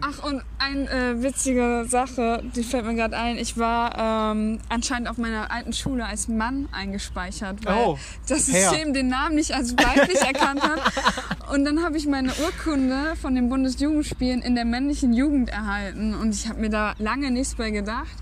Ach, 0.00 0.24
und 0.24 0.42
eine 0.58 0.90
äh, 0.90 1.22
witzige 1.22 1.84
Sache, 1.88 2.42
die 2.56 2.64
fällt 2.64 2.84
mir 2.84 2.96
gerade 2.96 3.16
ein. 3.16 3.36
Ich 3.36 3.56
war 3.58 4.32
ähm, 4.32 4.58
anscheinend 4.68 5.08
auf 5.08 5.18
meiner 5.18 5.52
alten 5.52 5.72
Schule 5.72 6.04
als 6.04 6.26
Mann 6.26 6.68
eingespeichert, 6.72 7.64
weil 7.64 7.76
Oh, 7.76 7.98
das. 8.28 8.46
System 8.46 8.92
den 8.92 9.06
Namen 9.06 9.36
nicht 9.36 9.52
als 9.52 9.72
weiblich 9.76 10.20
erkannt 10.20 10.62
hat. 10.62 10.80
Und 11.52 11.64
dann 11.64 11.82
habe 11.82 11.96
ich 11.96 12.06
meine 12.06 12.30
Urkunde 12.42 13.16
von 13.20 13.34
den 13.34 13.48
Bundesjugendspielen 13.48 14.40
in 14.40 14.54
der 14.54 14.64
männlichen 14.64 15.12
Jugend 15.12 15.50
erhalten. 15.50 16.14
Und 16.14 16.34
ich 16.34 16.48
habe 16.48 16.60
mir 16.60 16.70
da 16.70 16.94
lange 16.98 17.30
nichts 17.30 17.54
bei 17.54 17.70
gedacht. 17.70 18.16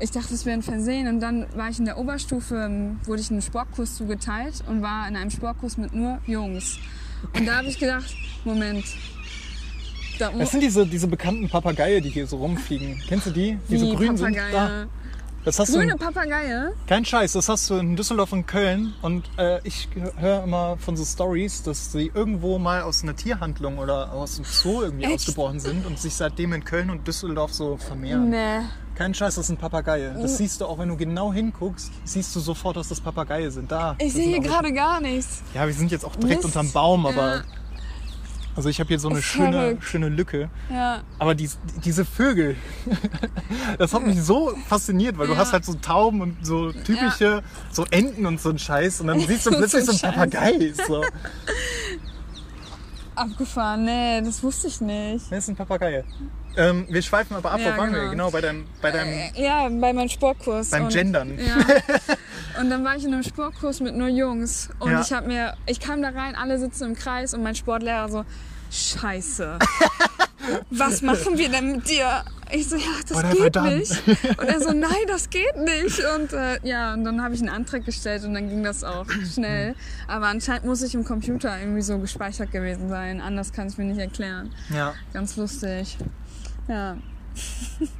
Ich 0.00 0.10
dachte, 0.10 0.34
es 0.34 0.44
wäre 0.44 0.58
ein 0.58 0.62
Versehen. 0.62 1.08
Und 1.08 1.20
dann 1.20 1.46
war 1.54 1.70
ich 1.70 1.78
in 1.78 1.84
der 1.84 1.98
Oberstufe, 1.98 2.56
ähm, 2.56 3.00
wurde 3.04 3.22
ich 3.22 3.30
einem 3.30 3.40
Sportkurs 3.40 3.96
zugeteilt 3.96 4.62
und 4.68 4.82
war 4.82 5.08
in 5.08 5.16
einem 5.16 5.30
Sportkurs 5.30 5.78
mit 5.78 5.94
nur 5.94 6.18
Jungs. 6.26 6.78
Und 7.34 7.46
da 7.46 7.58
habe 7.58 7.68
ich 7.68 7.78
gedacht, 7.78 8.14
Moment. 8.44 8.84
Das 10.18 10.50
sind 10.50 10.60
diese, 10.60 10.86
diese 10.86 11.08
bekannten 11.08 11.48
Papageie, 11.48 12.00
die 12.00 12.10
hier 12.10 12.26
so 12.26 12.36
rumfliegen. 12.36 13.00
Kennst 13.08 13.26
du 13.26 13.30
die? 13.30 13.58
Die 13.68 13.78
so 13.78 13.94
grün 13.94 14.16
sind. 14.16 14.36
Da. 14.36 14.86
Das 15.44 15.58
hast 15.58 15.72
Grüne 15.72 15.92
du. 15.92 15.98
Papageie? 15.98 16.72
Kein 16.86 17.04
Scheiß, 17.04 17.32
das 17.32 17.48
hast 17.48 17.68
du 17.68 17.74
in 17.74 17.96
Düsseldorf 17.96 18.32
und 18.32 18.46
Köln. 18.46 18.94
Und 19.02 19.28
äh, 19.38 19.60
ich 19.64 19.88
höre 20.16 20.44
immer 20.44 20.76
von 20.78 20.96
so 20.96 21.04
Stories, 21.04 21.64
dass 21.64 21.90
sie 21.90 22.12
irgendwo 22.14 22.58
mal 22.58 22.82
aus 22.82 23.02
einer 23.02 23.16
Tierhandlung 23.16 23.78
oder 23.78 24.12
aus 24.12 24.36
dem 24.36 24.44
Zoo 24.44 24.82
irgendwie 24.82 25.04
Echt? 25.04 25.14
ausgebrochen 25.14 25.58
sind 25.58 25.84
und 25.84 25.98
sich 25.98 26.14
seitdem 26.14 26.52
in 26.52 26.64
Köln 26.64 26.90
und 26.90 27.06
Düsseldorf 27.08 27.52
so 27.52 27.76
vermehren. 27.76 28.30
Nee. 28.30 28.60
Kein 28.94 29.14
Scheiß, 29.14 29.34
das 29.34 29.48
sind 29.48 29.58
Papageie. 29.58 30.14
Oh. 30.16 30.22
Das 30.22 30.36
siehst 30.36 30.60
du 30.60 30.66
auch, 30.66 30.78
wenn 30.78 30.88
du 30.90 30.96
genau 30.96 31.32
hinguckst, 31.32 31.90
siehst 32.04 32.36
du 32.36 32.40
sofort, 32.40 32.76
dass 32.76 32.88
das 32.88 33.00
Papageie 33.00 33.50
sind. 33.50 33.72
Da. 33.72 33.96
Ich 33.98 34.12
sehe 34.12 34.28
hier 34.28 34.40
gerade 34.40 34.72
gar 34.72 35.00
nichts. 35.00 35.42
Ja, 35.54 35.66
wir 35.66 35.74
sind 35.74 35.90
jetzt 35.90 36.04
auch 36.04 36.14
direkt 36.14 36.44
Mist. 36.44 36.56
unterm 36.56 36.70
Baum, 36.70 37.06
aber. 37.06 37.36
Ja. 37.36 37.42
Also 38.54 38.68
ich 38.68 38.78
habe 38.80 38.88
hier 38.88 38.98
so 38.98 39.08
eine 39.08 39.22
schöne, 39.22 39.52
verrückt. 39.52 39.84
schöne 39.84 40.08
Lücke. 40.10 40.50
Ja. 40.70 41.02
Aber 41.18 41.34
die, 41.34 41.48
diese 41.84 42.04
Vögel, 42.04 42.56
das 43.78 43.94
hat 43.94 44.06
mich 44.06 44.20
so 44.22 44.52
fasziniert, 44.68 45.16
weil 45.16 45.26
du 45.26 45.32
Ja. 45.32 45.38
hast 45.38 45.52
halt 45.54 45.64
so 45.64 45.72
Tauben 45.74 46.20
und 46.20 46.44
so 46.44 46.70
typische, 46.72 47.42
so 47.70 47.86
Enten 47.90 48.26
und 48.26 48.40
so 48.40 48.50
ein 48.50 48.58
Scheiß 48.58 49.00
und 49.00 49.06
dann 49.06 49.20
siehst 49.26 49.46
du 49.46 49.50
plötzlich 49.50 49.84
so 49.86 49.92
ein 49.92 50.14
ein 50.14 50.14
Papagei. 50.30 50.72
So. 50.86 51.02
Abgefahren. 53.14 53.84
Nee, 53.84 54.22
das 54.22 54.42
wusste 54.42 54.68
ich 54.68 54.80
nicht. 54.80 55.30
Das 55.30 55.38
ist 55.44 55.48
ein 55.48 55.56
Papagei. 55.56 56.04
Ähm, 56.56 56.86
wir 56.88 57.02
schweifen 57.02 57.36
aber 57.36 57.52
ab, 57.52 57.60
Ja, 57.60 57.74
wo 57.74 57.78
waren 57.78 57.92
wir? 57.92 57.98
genau. 58.00 58.10
Genau, 58.10 58.30
bei 58.30 58.40
deinem, 58.40 58.66
bei 58.80 58.90
deinem 58.90 59.12
Äh, 59.12 59.30
Ja, 59.42 59.68
bei 59.68 59.92
meinem 59.92 60.08
Sportkurs. 60.08 60.70
beim 60.70 60.84
Und- 60.84 60.92
Gendern. 60.92 61.38
Ja. 61.38 62.60
Und 62.60 62.68
dann 62.70 62.84
war 62.84 62.96
ich 62.96 63.04
in 63.04 63.12
einem 63.14 63.22
Sportkurs 63.22 63.80
mit 63.80 63.96
nur 63.96 64.08
Jungs. 64.08 64.68
Und 64.78 64.90
Ja. 64.92 65.00
ich 65.00 65.12
habe 65.12 65.26
mir, 65.28 65.54
ich 65.66 65.80
kam 65.80 66.02
da 66.02 66.10
rein, 66.10 66.34
alle 66.34 66.58
sitzen 66.58 66.84
im 66.90 66.94
Kreis 66.94 67.32
und 67.34 67.42
mein 67.42 67.54
Sportlehrer 67.54 68.08
so, 68.10 68.24
Scheiße. 68.70 69.58
Was 70.70 71.02
machen 71.02 71.38
wir 71.38 71.48
denn 71.48 71.72
mit 71.72 71.88
dir? 71.88 72.24
Ich 72.50 72.68
so, 72.68 72.76
ja, 72.76 72.82
das 73.08 73.16
Oder 73.16 73.30
geht 73.30 73.38
verdammt. 73.40 73.76
nicht. 73.78 74.02
Und 74.38 74.48
er 74.48 74.60
so, 74.60 74.72
nein, 74.72 74.90
das 75.06 75.30
geht 75.30 75.56
nicht. 75.56 76.00
Und 76.16 76.32
äh, 76.32 76.58
ja, 76.64 76.92
und 76.94 77.04
dann 77.04 77.22
habe 77.22 77.34
ich 77.34 77.40
einen 77.40 77.48
Antrag 77.48 77.84
gestellt 77.86 78.24
und 78.24 78.34
dann 78.34 78.48
ging 78.48 78.62
das 78.64 78.82
auch 78.82 79.06
schnell. 79.34 79.74
Aber 80.08 80.26
anscheinend 80.26 80.64
muss 80.66 80.82
ich 80.82 80.94
im 80.94 81.04
Computer 81.04 81.58
irgendwie 81.58 81.82
so 81.82 81.98
gespeichert 81.98 82.50
gewesen 82.50 82.88
sein. 82.88 83.20
Anders 83.20 83.52
kann 83.52 83.68
ich 83.68 83.78
mir 83.78 83.84
nicht 83.84 84.00
erklären. 84.00 84.50
Ja, 84.74 84.94
Ganz 85.12 85.36
lustig. 85.36 85.96
Ja, 86.68 86.96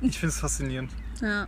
ich 0.00 0.18
finde 0.18 0.28
es 0.28 0.40
faszinierend. 0.40 0.90
ja. 1.20 1.46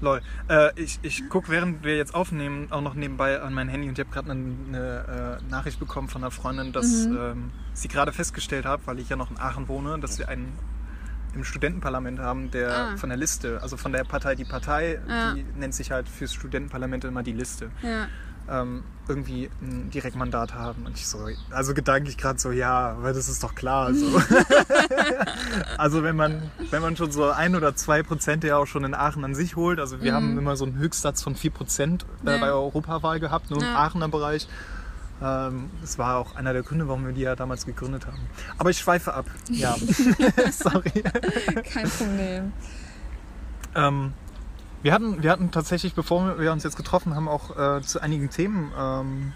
Lol. 0.00 0.22
Äh, 0.48 0.70
ich 0.80 1.00
ich 1.02 1.28
gucke, 1.28 1.48
während 1.50 1.82
wir 1.82 1.96
jetzt 1.96 2.14
aufnehmen, 2.14 2.70
auch 2.70 2.80
noch 2.82 2.94
nebenbei 2.94 3.40
an 3.42 3.52
mein 3.52 3.68
Handy 3.68 3.88
und 3.88 3.98
ich 3.98 4.04
habe 4.06 4.14
gerade 4.14 4.30
eine, 4.30 4.54
eine 4.68 5.38
äh, 5.44 5.50
Nachricht 5.50 5.80
bekommen 5.80 6.08
von 6.08 6.22
einer 6.22 6.30
Freundin, 6.30 6.72
dass 6.72 7.06
Mhm. 7.08 7.18
ähm, 7.20 7.50
sie 7.72 7.88
gerade 7.88 8.12
festgestellt 8.12 8.64
hat, 8.64 8.82
weil 8.86 9.00
ich 9.00 9.08
ja 9.08 9.16
noch 9.16 9.30
in 9.32 9.38
Aachen 9.40 9.66
wohne, 9.66 9.98
dass 9.98 10.16
wir 10.20 10.28
einen 10.28 10.52
im 11.34 11.42
Studentenparlament 11.42 12.20
haben, 12.20 12.50
der 12.52 12.70
Ah. 12.92 12.96
von 12.96 13.08
der 13.08 13.18
Liste, 13.18 13.60
also 13.60 13.76
von 13.76 13.92
der 13.92 14.04
Partei 14.04 14.36
die 14.36 14.44
Partei, 14.44 15.00
Ja. 15.08 15.34
die 15.34 15.42
nennt 15.42 15.74
sich 15.74 15.90
halt 15.90 16.08
fürs 16.08 16.32
Studentenparlament 16.32 17.04
immer 17.04 17.24
die 17.24 17.32
Liste, 17.32 17.70
Ja, 17.82 18.06
ähm, 18.50 18.82
irgendwie 19.08 19.50
ein 19.62 19.90
Direktmandat 19.90 20.54
haben. 20.54 20.84
Und 20.86 20.96
ich 20.96 21.06
so, 21.06 21.18
also 21.50 21.74
gedanklich 21.74 22.16
gerade 22.18 22.38
so, 22.38 22.50
ja, 22.50 22.96
weil 23.00 23.14
das 23.14 23.28
ist 23.28 23.42
doch 23.42 23.54
klar. 23.54 23.92
So. 23.94 24.06
also 25.78 26.02
wenn 26.02 26.16
man, 26.16 26.50
wenn 26.70 26.82
man 26.82 26.96
schon 26.96 27.10
so 27.10 27.30
ein 27.30 27.54
oder 27.56 27.74
zwei 27.74 28.02
Prozent 28.02 28.44
ja 28.44 28.56
auch 28.56 28.66
schon 28.66 28.84
in 28.84 28.94
Aachen 28.94 29.24
an 29.24 29.34
sich 29.34 29.56
holt, 29.56 29.80
also 29.80 30.02
wir 30.02 30.12
haben 30.14 30.36
immer 30.38 30.56
so 30.56 30.64
einen 30.64 30.76
Höchstsatz 30.76 31.22
von 31.22 31.36
vier 31.36 31.50
Prozent 31.50 32.02
äh, 32.02 32.06
Mhm. 32.22 32.28
Ja. 32.28 32.38
bei 32.38 32.50
Europawahl 32.50 33.20
gehabt, 33.20 33.50
nur 33.50 33.60
im 33.60 33.66
Ja. 33.66 33.76
Aachener 33.76 34.08
Bereich. 34.08 34.48
Ähm, 35.22 35.70
das 35.80 35.98
war 35.98 36.16
auch 36.18 36.36
einer 36.36 36.52
der 36.52 36.62
Gründe, 36.62 36.86
warum 36.88 37.04
wir 37.06 37.12
die 37.12 37.22
ja 37.22 37.34
damals 37.34 37.66
gegründet 37.66 38.06
haben. 38.06 38.20
Aber 38.58 38.70
ich 38.70 38.78
schweife 38.78 39.14
ab. 39.14 39.26
Ja, 39.50 39.74
sorry. 40.52 41.02
kein 41.72 41.88
Problem. 41.88 42.52
Ähm, 43.74 44.12
wir, 44.82 44.92
hatten, 44.92 45.22
wir 45.22 45.30
hatten 45.30 45.50
tatsächlich, 45.50 45.94
bevor 45.94 46.38
wir 46.38 46.52
uns 46.52 46.64
jetzt 46.64 46.76
getroffen 46.76 47.14
haben, 47.14 47.28
auch 47.28 47.56
äh, 47.56 47.82
zu 47.82 48.00
einigen 48.00 48.30
Themen 48.30 48.72
ähm, 48.78 49.32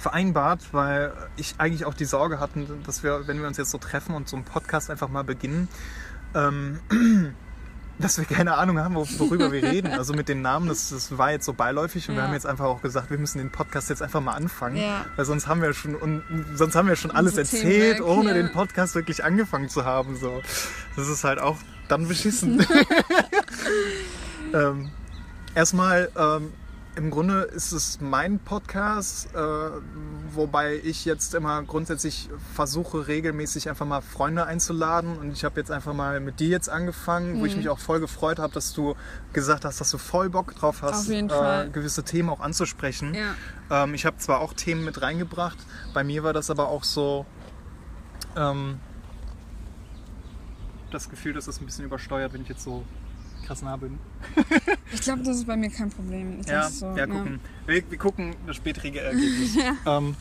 vereinbart, 0.00 0.72
weil 0.72 1.12
ich 1.36 1.54
eigentlich 1.58 1.84
auch 1.84 1.94
die 1.94 2.04
Sorge 2.04 2.40
hatten, 2.40 2.82
dass 2.86 3.02
wir, 3.02 3.26
wenn 3.26 3.40
wir 3.40 3.46
uns 3.46 3.58
jetzt 3.58 3.70
so 3.70 3.78
treffen 3.78 4.14
und 4.14 4.28
so 4.28 4.36
einen 4.36 4.44
Podcast 4.44 4.90
einfach 4.90 5.08
mal 5.08 5.24
beginnen, 5.24 5.68
ähm, 6.34 6.80
dass 7.98 8.16
wir 8.16 8.24
keine 8.24 8.54
Ahnung 8.54 8.78
haben, 8.78 8.94
worüber 8.94 9.52
wir 9.52 9.62
reden. 9.70 9.92
Also 9.92 10.14
mit 10.14 10.28
den 10.28 10.40
Namen, 10.40 10.68
das, 10.68 10.88
das 10.88 11.18
war 11.18 11.32
jetzt 11.32 11.44
so 11.44 11.52
beiläufig 11.52 12.08
und 12.08 12.14
ja. 12.14 12.20
wir 12.20 12.26
haben 12.28 12.32
jetzt 12.32 12.46
einfach 12.46 12.64
auch 12.64 12.80
gesagt, 12.80 13.10
wir 13.10 13.18
müssen 13.18 13.38
den 13.38 13.52
Podcast 13.52 13.90
jetzt 13.90 14.00
einfach 14.00 14.22
mal 14.22 14.32
anfangen. 14.32 14.76
Ja. 14.76 15.04
Weil 15.16 15.26
sonst 15.26 15.46
haben 15.46 15.60
wir 15.60 15.74
schon 15.74 15.94
und 15.94 16.22
sonst 16.54 16.74
haben 16.76 16.88
wir 16.88 16.96
schon 16.96 17.10
alles 17.10 17.36
erzählt, 17.36 18.00
ohne 18.00 18.30
ja. 18.30 18.34
den 18.34 18.52
Podcast 18.52 18.94
wirklich 18.94 19.22
angefangen 19.22 19.68
zu 19.68 19.84
haben. 19.84 20.16
So. 20.16 20.40
Das 20.96 21.08
ist 21.08 21.24
halt 21.24 21.40
auch 21.40 21.58
dann 21.90 22.08
beschissen. 22.08 22.66
ähm, 24.54 24.90
erstmal, 25.54 26.10
ähm, 26.16 26.52
im 26.96 27.10
Grunde 27.10 27.42
ist 27.42 27.72
es 27.72 28.00
mein 28.00 28.40
Podcast, 28.40 29.28
äh, 29.34 29.38
wobei 30.34 30.80
ich 30.82 31.04
jetzt 31.04 31.34
immer 31.34 31.62
grundsätzlich 31.62 32.28
versuche, 32.54 33.06
regelmäßig 33.06 33.68
einfach 33.68 33.86
mal 33.86 34.00
Freunde 34.00 34.44
einzuladen. 34.46 35.16
Und 35.16 35.32
ich 35.32 35.44
habe 35.44 35.60
jetzt 35.60 35.70
einfach 35.70 35.94
mal 35.94 36.20
mit 36.20 36.40
dir 36.40 36.48
jetzt 36.48 36.68
angefangen, 36.68 37.34
mhm. 37.36 37.40
wo 37.40 37.46
ich 37.46 37.52
mhm. 37.52 37.58
mich 37.58 37.68
auch 37.68 37.78
voll 37.78 38.00
gefreut 38.00 38.38
habe, 38.38 38.52
dass 38.52 38.72
du 38.72 38.96
gesagt 39.32 39.64
hast, 39.64 39.80
dass 39.80 39.90
du 39.90 39.98
voll 39.98 40.30
Bock 40.30 40.54
drauf 40.56 40.82
hast, 40.82 41.08
äh, 41.08 41.68
gewisse 41.72 42.02
Themen 42.02 42.28
auch 42.28 42.40
anzusprechen. 42.40 43.14
Ja. 43.14 43.84
Ähm, 43.84 43.94
ich 43.94 44.04
habe 44.04 44.18
zwar 44.18 44.40
auch 44.40 44.52
Themen 44.52 44.84
mit 44.84 45.00
reingebracht, 45.00 45.58
bei 45.94 46.02
mir 46.02 46.24
war 46.24 46.32
das 46.32 46.50
aber 46.50 46.68
auch 46.68 46.84
so. 46.84 47.24
Ähm, 48.36 48.78
das 50.90 51.08
Gefühl, 51.08 51.32
dass 51.32 51.46
es 51.46 51.60
ein 51.60 51.66
bisschen 51.66 51.84
übersteuert, 51.84 52.32
wenn 52.32 52.42
ich 52.42 52.48
jetzt 52.48 52.62
so 52.62 52.84
krass 53.46 53.62
nah 53.62 53.76
bin. 53.76 53.98
ich 54.92 55.00
glaube, 55.00 55.22
das 55.22 55.36
ist 55.36 55.46
bei 55.46 55.56
mir 55.56 55.70
kein 55.70 55.90
Problem. 55.90 56.40
ja, 56.46 56.68
so, 56.68 56.94
ja, 56.96 57.06
gucken. 57.06 57.40
Ja. 57.66 57.74
Wir, 57.74 57.90
wir, 57.90 57.98
gucken 57.98 58.36
das 58.46 58.56
spätere 58.56 58.88
Ergebnis. 59.00 59.56
ja. 59.56 59.98
Ähm, 59.98 60.16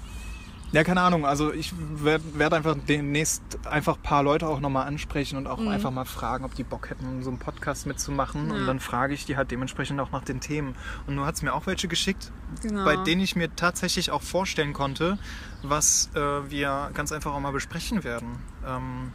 ja, 0.71 0.83
keine 0.83 1.01
Ahnung. 1.01 1.25
Also 1.25 1.51
ich 1.51 1.73
werde 1.77 2.23
werd 2.37 2.53
einfach 2.53 2.75
demnächst 2.87 3.41
einfach 3.65 3.95
ein 3.97 4.03
paar 4.03 4.21
Leute 4.21 4.47
auch 4.47 4.59
nochmal 4.59 4.87
ansprechen 4.87 5.37
und 5.37 5.47
auch 5.47 5.59
mhm. 5.59 5.69
einfach 5.69 5.89
mal 5.89 6.05
fragen, 6.05 6.45
ob 6.45 6.53
die 6.53 6.63
Bock 6.63 6.91
hätten, 6.91 7.23
so 7.23 7.29
einen 7.29 7.39
Podcast 7.39 7.87
mitzumachen. 7.87 8.49
Ja. 8.49 8.55
Und 8.55 8.67
dann 8.67 8.79
frage 8.79 9.13
ich 9.13 9.25
die 9.25 9.35
halt 9.35 9.49
dementsprechend 9.49 9.99
auch 9.99 10.11
nach 10.11 10.23
den 10.23 10.41
Themen. 10.41 10.75
Und 11.07 11.15
nur 11.15 11.25
hat 11.25 11.35
es 11.35 11.41
mir 11.41 11.53
auch 11.53 11.65
welche 11.65 11.87
geschickt, 11.87 12.31
genau. 12.61 12.85
bei 12.85 12.97
denen 12.97 13.21
ich 13.21 13.35
mir 13.35 13.55
tatsächlich 13.55 14.11
auch 14.11 14.21
vorstellen 14.21 14.73
konnte, 14.73 15.17
was 15.63 16.11
äh, 16.13 16.19
wir 16.19 16.91
ganz 16.93 17.11
einfach 17.11 17.33
auch 17.33 17.39
mal 17.39 17.51
besprechen 17.51 18.03
werden. 18.03 18.37
Ähm, 18.65 19.11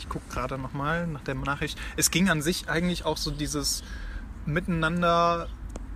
ich 0.00 0.08
gucke 0.08 0.24
gerade 0.30 0.58
nochmal 0.58 1.06
nach 1.06 1.22
der 1.22 1.34
Nachricht. 1.34 1.78
Es 1.96 2.10
ging 2.10 2.30
an 2.30 2.42
sich 2.42 2.68
eigentlich 2.68 3.04
auch 3.04 3.16
so 3.16 3.30
dieses 3.30 3.82
Miteinander 4.46 5.48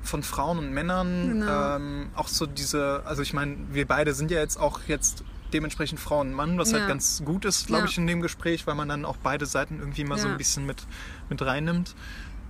von 0.03 0.23
Frauen 0.23 0.59
und 0.59 0.73
Männern. 0.73 1.41
Genau. 1.41 1.77
Ähm, 1.77 2.11
auch 2.15 2.29
so 2.29 2.47
diese, 2.47 3.03
also 3.07 3.23
ich 3.23 3.33
meine, 3.33 3.57
wir 3.71 3.87
beide 3.87 4.13
sind 4.13 4.31
ja 4.31 4.39
jetzt 4.39 4.59
auch 4.59 4.81
jetzt 4.87 5.25
dementsprechend 5.55 6.01
Frau 6.01 6.21
und 6.21 6.33
Mann, 6.33 6.59
was 6.59 6.69
halt 6.69 6.75
ja. 6.75 6.81
halt 6.81 6.89
ganz 6.91 7.23
gut 7.25 7.45
ist, 7.45 7.67
glaube 7.67 7.85
ja. 7.85 7.89
ich, 7.89 7.97
in 7.97 8.07
dem 8.07 8.21
Gespräch, 8.21 8.67
weil 8.67 8.75
man 8.75 8.89
dann 8.89 9.05
auch 9.05 9.17
beide 9.17 9.47
Seiten 9.47 9.79
irgendwie 9.79 10.05
mal 10.05 10.17
ja. 10.17 10.23
so 10.23 10.29
ein 10.29 10.37
bisschen 10.37 10.67
mit, 10.67 10.87
mit 11.31 11.41
reinnimmt. 11.41 11.95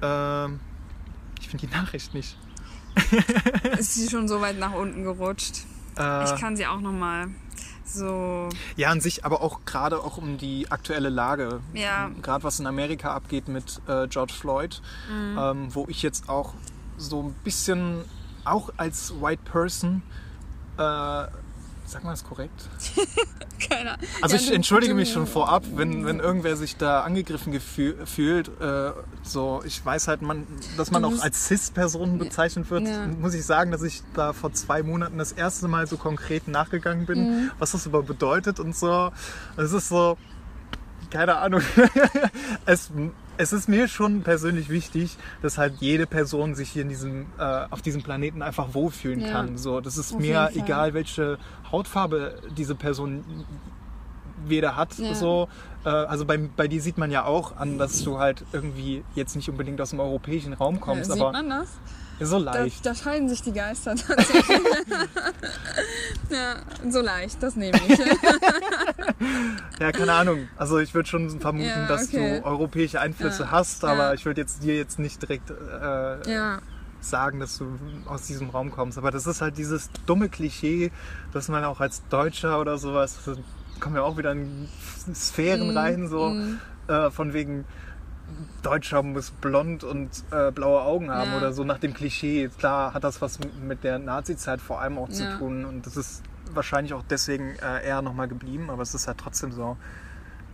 Ähm, 0.02 0.58
ich 1.40 1.48
finde 1.48 1.66
die 1.66 1.72
Nachricht 1.72 2.14
nicht. 2.14 2.36
ist 3.78 3.94
sie 3.94 4.08
schon 4.08 4.26
so 4.26 4.40
weit 4.40 4.58
nach 4.58 4.72
unten 4.72 5.04
gerutscht? 5.04 5.64
Äh, 5.96 6.24
ich 6.24 6.40
kann 6.40 6.56
sie 6.56 6.66
auch 6.66 6.80
nochmal 6.80 7.28
so. 7.84 8.48
Ja, 8.76 8.90
an 8.90 9.00
sich, 9.00 9.24
aber 9.24 9.42
auch 9.42 9.60
gerade 9.64 9.98
auch 10.00 10.16
um 10.16 10.38
die 10.38 10.70
aktuelle 10.70 11.08
Lage. 11.08 11.60
Ja. 11.72 12.10
Gerade 12.22 12.44
was 12.44 12.60
in 12.60 12.66
Amerika 12.66 13.14
abgeht 13.14 13.48
mit 13.48 13.80
äh, 13.86 14.08
George 14.08 14.32
Floyd, 14.32 14.80
mhm. 15.10 15.38
ähm, 15.38 15.74
wo 15.74 15.86
ich 15.88 16.02
jetzt 16.02 16.28
auch 16.28 16.54
so 16.96 17.22
ein 17.22 17.34
bisschen, 17.44 18.04
auch 18.44 18.70
als 18.76 19.20
White 19.20 19.42
Person, 19.44 20.02
äh, 20.78 21.26
Sag 21.94 22.02
mal 22.02 22.10
das 22.10 22.24
korrekt? 22.24 22.68
Keine 23.68 23.92
Ahnung. 23.92 24.06
Also 24.20 24.34
ja, 24.34 24.42
ich 24.42 24.52
entschuldige 24.52 24.94
mich 24.94 25.12
schon 25.12 25.28
vorab, 25.28 25.62
wenn, 25.76 26.04
wenn 26.04 26.18
irgendwer 26.18 26.56
sich 26.56 26.76
da 26.76 27.02
angegriffen 27.02 27.60
fühlt. 27.60 28.48
Äh, 28.60 28.90
so, 29.22 29.62
ich 29.64 29.86
weiß 29.86 30.08
halt, 30.08 30.20
man, 30.20 30.44
dass 30.76 30.90
man 30.90 31.04
auch 31.04 31.20
als 31.20 31.46
CIS-Person 31.46 32.18
bezeichnet 32.18 32.68
wird. 32.68 32.88
Ja. 32.88 33.06
Muss 33.06 33.32
ich 33.34 33.44
sagen, 33.46 33.70
dass 33.70 33.84
ich 33.84 34.02
da 34.12 34.32
vor 34.32 34.52
zwei 34.52 34.82
Monaten 34.82 35.18
das 35.18 35.30
erste 35.30 35.68
Mal 35.68 35.86
so 35.86 35.96
konkret 35.96 36.48
nachgegangen 36.48 37.06
bin, 37.06 37.18
mhm. 37.18 37.50
was 37.60 37.70
das 37.70 37.86
überhaupt 37.86 38.08
bedeutet 38.08 38.58
und 38.58 38.74
so. 38.74 39.12
Es 39.56 39.72
ist 39.72 39.88
so, 39.88 40.18
keine 41.10 41.36
Ahnung. 41.36 41.62
es 42.66 42.90
es 43.36 43.52
ist 43.52 43.68
mir 43.68 43.88
schon 43.88 44.22
persönlich 44.22 44.68
wichtig, 44.68 45.16
dass 45.42 45.58
halt 45.58 45.74
jede 45.80 46.06
Person 46.06 46.54
sich 46.54 46.70
hier 46.70 46.82
in 46.82 46.88
diesem, 46.88 47.26
äh, 47.38 47.66
auf 47.70 47.82
diesem 47.82 48.02
Planeten 48.02 48.42
einfach 48.42 48.74
wohlfühlen 48.74 49.20
ja. 49.20 49.32
kann. 49.32 49.58
So, 49.58 49.80
das 49.80 49.98
ist 49.98 50.18
mir 50.18 50.50
egal, 50.54 50.94
welche 50.94 51.38
Hautfarbe 51.70 52.42
diese 52.56 52.74
Person 52.74 53.24
weder 54.46 54.76
hat. 54.76 54.98
Ja. 54.98 55.14
So, 55.14 55.48
äh, 55.84 55.88
also 55.88 56.24
bei, 56.24 56.38
bei 56.38 56.68
dir 56.68 56.80
sieht 56.80 56.98
man 56.98 57.10
ja 57.10 57.24
auch 57.24 57.56
an, 57.56 57.78
dass 57.78 58.02
du 58.04 58.18
halt 58.18 58.44
irgendwie 58.52 59.04
jetzt 59.14 59.36
nicht 59.36 59.48
unbedingt 59.48 59.80
aus 59.80 59.90
dem 59.90 60.00
europäischen 60.00 60.52
Raum 60.52 60.80
kommst. 60.80 61.08
Ja, 61.08 61.14
sieht 61.14 61.22
aber 61.22 61.32
man 61.32 61.50
das? 61.50 61.68
So 62.20 62.38
leicht. 62.38 62.84
Da, 62.84 62.90
da 62.90 62.96
scheiden 62.96 63.28
sich 63.28 63.42
die 63.42 63.52
Geister 63.52 63.96
tatsächlich. 63.96 64.58
ja, 66.30 66.56
so 66.88 67.00
leicht, 67.00 67.42
das 67.42 67.56
nehme 67.56 67.78
ich. 67.88 67.98
ja, 69.80 69.92
keine 69.92 70.12
Ahnung. 70.12 70.48
Also 70.56 70.78
ich 70.78 70.94
würde 70.94 71.08
schon 71.08 71.40
vermuten, 71.40 71.66
ja, 71.66 71.84
okay. 71.84 71.88
dass 71.88 72.10
du 72.10 72.44
europäische 72.44 73.00
Einflüsse 73.00 73.44
ja. 73.44 73.50
hast, 73.50 73.84
aber 73.84 74.08
ja. 74.08 74.14
ich 74.14 74.24
würde 74.24 74.40
jetzt 74.40 74.62
dir 74.62 74.76
jetzt 74.76 74.98
nicht 74.98 75.20
direkt 75.22 75.50
äh, 75.50 76.58
sagen, 77.00 77.40
dass 77.40 77.58
du 77.58 77.78
aus 78.06 78.22
diesem 78.26 78.50
Raum 78.50 78.70
kommst. 78.70 78.98
Aber 78.98 79.10
das 79.10 79.26
ist 79.26 79.40
halt 79.40 79.58
dieses 79.58 79.90
dumme 80.06 80.28
Klischee, 80.28 80.90
dass 81.32 81.48
man 81.48 81.64
auch 81.64 81.80
als 81.80 82.02
Deutscher 82.08 82.60
oder 82.60 82.78
sowas, 82.78 83.18
kommen 83.80 83.94
wir 83.94 84.04
auch 84.04 84.16
wieder 84.16 84.32
in 84.32 84.68
Sphären 85.14 85.72
mm, 85.72 85.76
rein, 85.76 86.08
so 86.08 86.30
mm. 86.30 86.60
äh, 86.88 87.10
von 87.10 87.32
wegen 87.32 87.64
Deutscher 88.64 89.02
muss 89.02 89.30
blond 89.30 89.84
und 89.84 90.10
äh, 90.30 90.50
blaue 90.50 90.82
Augen 90.82 91.10
haben 91.10 91.32
ja. 91.32 91.36
oder 91.36 91.52
so 91.52 91.64
nach 91.64 91.78
dem 91.78 91.94
Klischee. 91.94 92.48
Klar 92.58 92.94
hat 92.94 93.04
das 93.04 93.20
was 93.20 93.38
mit 93.62 93.84
der 93.84 93.98
Nazi-Zeit 93.98 94.60
vor 94.60 94.80
allem 94.80 94.98
auch 94.98 95.08
zu 95.08 95.24
ja. 95.24 95.36
tun 95.36 95.64
und 95.64 95.86
das 95.86 95.96
ist 95.96 96.22
wahrscheinlich 96.52 96.94
auch 96.94 97.02
deswegen 97.08 97.56
äh, 97.56 97.86
eher 97.86 98.02
nochmal 98.02 98.28
geblieben, 98.28 98.70
aber 98.70 98.82
es 98.82 98.94
ist 98.94 99.06
halt 99.06 99.18
trotzdem 99.18 99.52
so. 99.52 99.76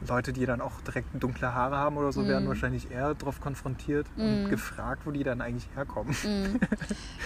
Leute, 0.09 0.33
die 0.33 0.47
dann 0.47 0.63
auch 0.63 0.81
direkt 0.81 1.09
dunkle 1.23 1.55
Haare 1.55 1.77
haben 1.77 1.99
oder 1.99 2.11
so, 2.11 2.23
mm. 2.23 2.29
werden 2.29 2.49
wahrscheinlich 2.49 2.91
eher 2.91 3.15
darauf 3.15 3.39
konfrontiert 3.41 4.07
mm. 4.17 4.21
und 4.21 4.49
gefragt, 4.49 5.03
wo 5.05 5.11
die 5.11 5.25
dann 5.25 5.43
eigentlich 5.43 5.69
herkommen. 5.75 6.15
Mm. 6.25 6.59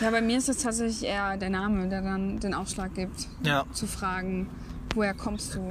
Ja, 0.01 0.11
bei 0.11 0.21
mir 0.21 0.39
ist 0.39 0.49
es 0.49 0.59
tatsächlich 0.59 1.09
eher 1.09 1.37
der 1.37 1.51
Name, 1.51 1.89
der 1.89 2.03
dann 2.03 2.41
den 2.41 2.53
Aufschlag 2.53 2.95
gibt, 2.95 3.29
ja. 3.45 3.65
zu 3.73 3.87
fragen, 3.87 4.49
woher 4.95 5.15
kommst 5.15 5.55
du? 5.55 5.69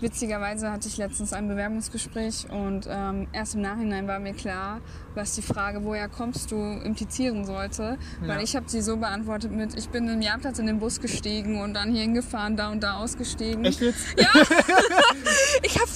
Witzigerweise 0.00 0.70
hatte 0.70 0.88
ich 0.88 0.96
letztens 0.96 1.32
ein 1.32 1.48
Bewerbungsgespräch 1.48 2.46
und 2.50 2.86
ähm, 2.88 3.28
erst 3.32 3.54
im 3.54 3.62
Nachhinein 3.62 4.06
war 4.06 4.18
mir 4.18 4.34
klar, 4.34 4.80
was 5.14 5.34
die 5.34 5.42
Frage, 5.42 5.82
woher 5.84 6.08
kommst 6.08 6.52
du, 6.52 6.56
implizieren 6.56 7.44
sollte. 7.44 7.98
Ja. 8.20 8.28
Weil 8.28 8.42
ich 8.42 8.54
habe 8.54 8.68
sie 8.68 8.82
so 8.82 8.96
beantwortet 8.96 9.50
mit, 9.50 9.76
ich 9.76 9.88
bin 9.88 10.08
im 10.08 10.20
Jahrplatz 10.20 10.58
in 10.58 10.66
den 10.66 10.78
Bus 10.78 11.00
gestiegen 11.00 11.60
und 11.60 11.74
dann 11.74 11.92
hier 11.92 12.02
hingefahren, 12.02 12.56
da 12.56 12.70
und 12.70 12.82
da 12.82 12.98
ausgestiegen. 12.98 13.64
Echt 13.64 13.80
jetzt? 13.80 14.18
Ja. 14.18 14.28
ich 15.62 15.78
habe 15.78 15.90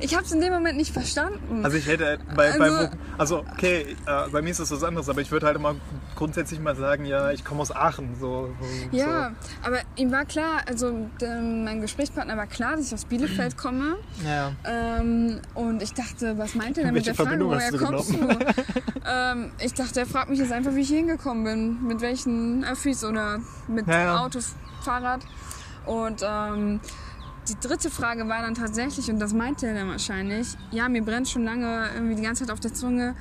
ich 0.00 0.16
hab's 0.16 0.32
in 0.32 0.40
dem 0.40 0.52
Moment 0.52 0.76
nicht 0.76 0.92
verstanden. 0.92 1.64
Also 1.64 1.76
ich 1.76 1.86
hätte 1.86 2.18
bei, 2.34 2.52
also, 2.52 2.58
bei, 2.58 2.90
also 3.16 3.38
okay, 3.52 3.96
äh, 4.06 4.28
bei 4.30 4.42
mir 4.42 4.50
ist 4.50 4.60
das 4.60 4.70
was 4.70 4.82
anderes, 4.82 5.08
aber 5.08 5.20
ich 5.20 5.30
würde 5.30 5.46
halt 5.46 5.56
immer 5.56 5.76
grundsätzlich 6.14 6.60
mal 6.60 6.76
sagen, 6.76 7.06
ja, 7.06 7.30
ich 7.30 7.44
komme 7.44 7.62
aus 7.62 7.74
Aachen. 7.74 8.16
So, 8.20 8.54
so, 8.90 8.96
ja, 8.96 9.32
aber 9.62 9.80
ihm 9.96 10.12
war 10.12 10.24
klar, 10.24 10.62
also 10.66 11.08
der, 11.20 11.40
mein 11.40 11.80
Gesprächspartner 11.80 12.25
war 12.34 12.46
klar, 12.46 12.76
dass 12.76 12.86
ich 12.86 12.94
aus 12.94 13.04
Bielefeld 13.04 13.56
komme. 13.58 13.96
Ja. 14.24 14.52
Ähm, 14.64 15.40
und 15.54 15.82
ich 15.82 15.92
dachte, 15.92 16.38
was 16.38 16.54
meint 16.54 16.78
er 16.78 16.84
denn 16.84 16.94
mit 16.94 17.06
der 17.06 17.14
Frage, 17.14 17.44
woher 17.44 17.72
kommst 17.72 18.10
du? 18.10 18.16
ähm, 19.08 19.50
ich 19.58 19.74
dachte, 19.74 20.00
er 20.00 20.06
fragt 20.06 20.30
mich 20.30 20.38
jetzt 20.38 20.52
einfach, 20.52 20.74
wie 20.74 20.80
ich 20.80 20.88
hingekommen 20.88 21.44
bin. 21.44 21.86
Mit 21.86 22.00
welchen 22.00 22.64
Öffis 22.64 23.04
oder 23.04 23.40
mit 23.68 23.86
ja, 23.86 24.00
ja. 24.02 24.24
Auto, 24.24 24.40
Fahrrad. 24.82 25.20
Und 25.84 26.22
ähm, 26.24 26.80
die 27.48 27.58
dritte 27.60 27.90
Frage 27.90 28.28
war 28.28 28.42
dann 28.42 28.54
tatsächlich, 28.54 29.08
und 29.10 29.20
das 29.20 29.32
meinte 29.32 29.66
er 29.66 29.74
dann 29.74 29.88
wahrscheinlich, 29.88 30.48
ja, 30.70 30.88
mir 30.88 31.02
brennt 31.02 31.28
schon 31.28 31.44
lange 31.44 31.90
irgendwie 31.94 32.16
die 32.16 32.22
ganze 32.22 32.44
Zeit 32.44 32.52
auf 32.52 32.60
der 32.60 32.74
Zunge, 32.74 33.14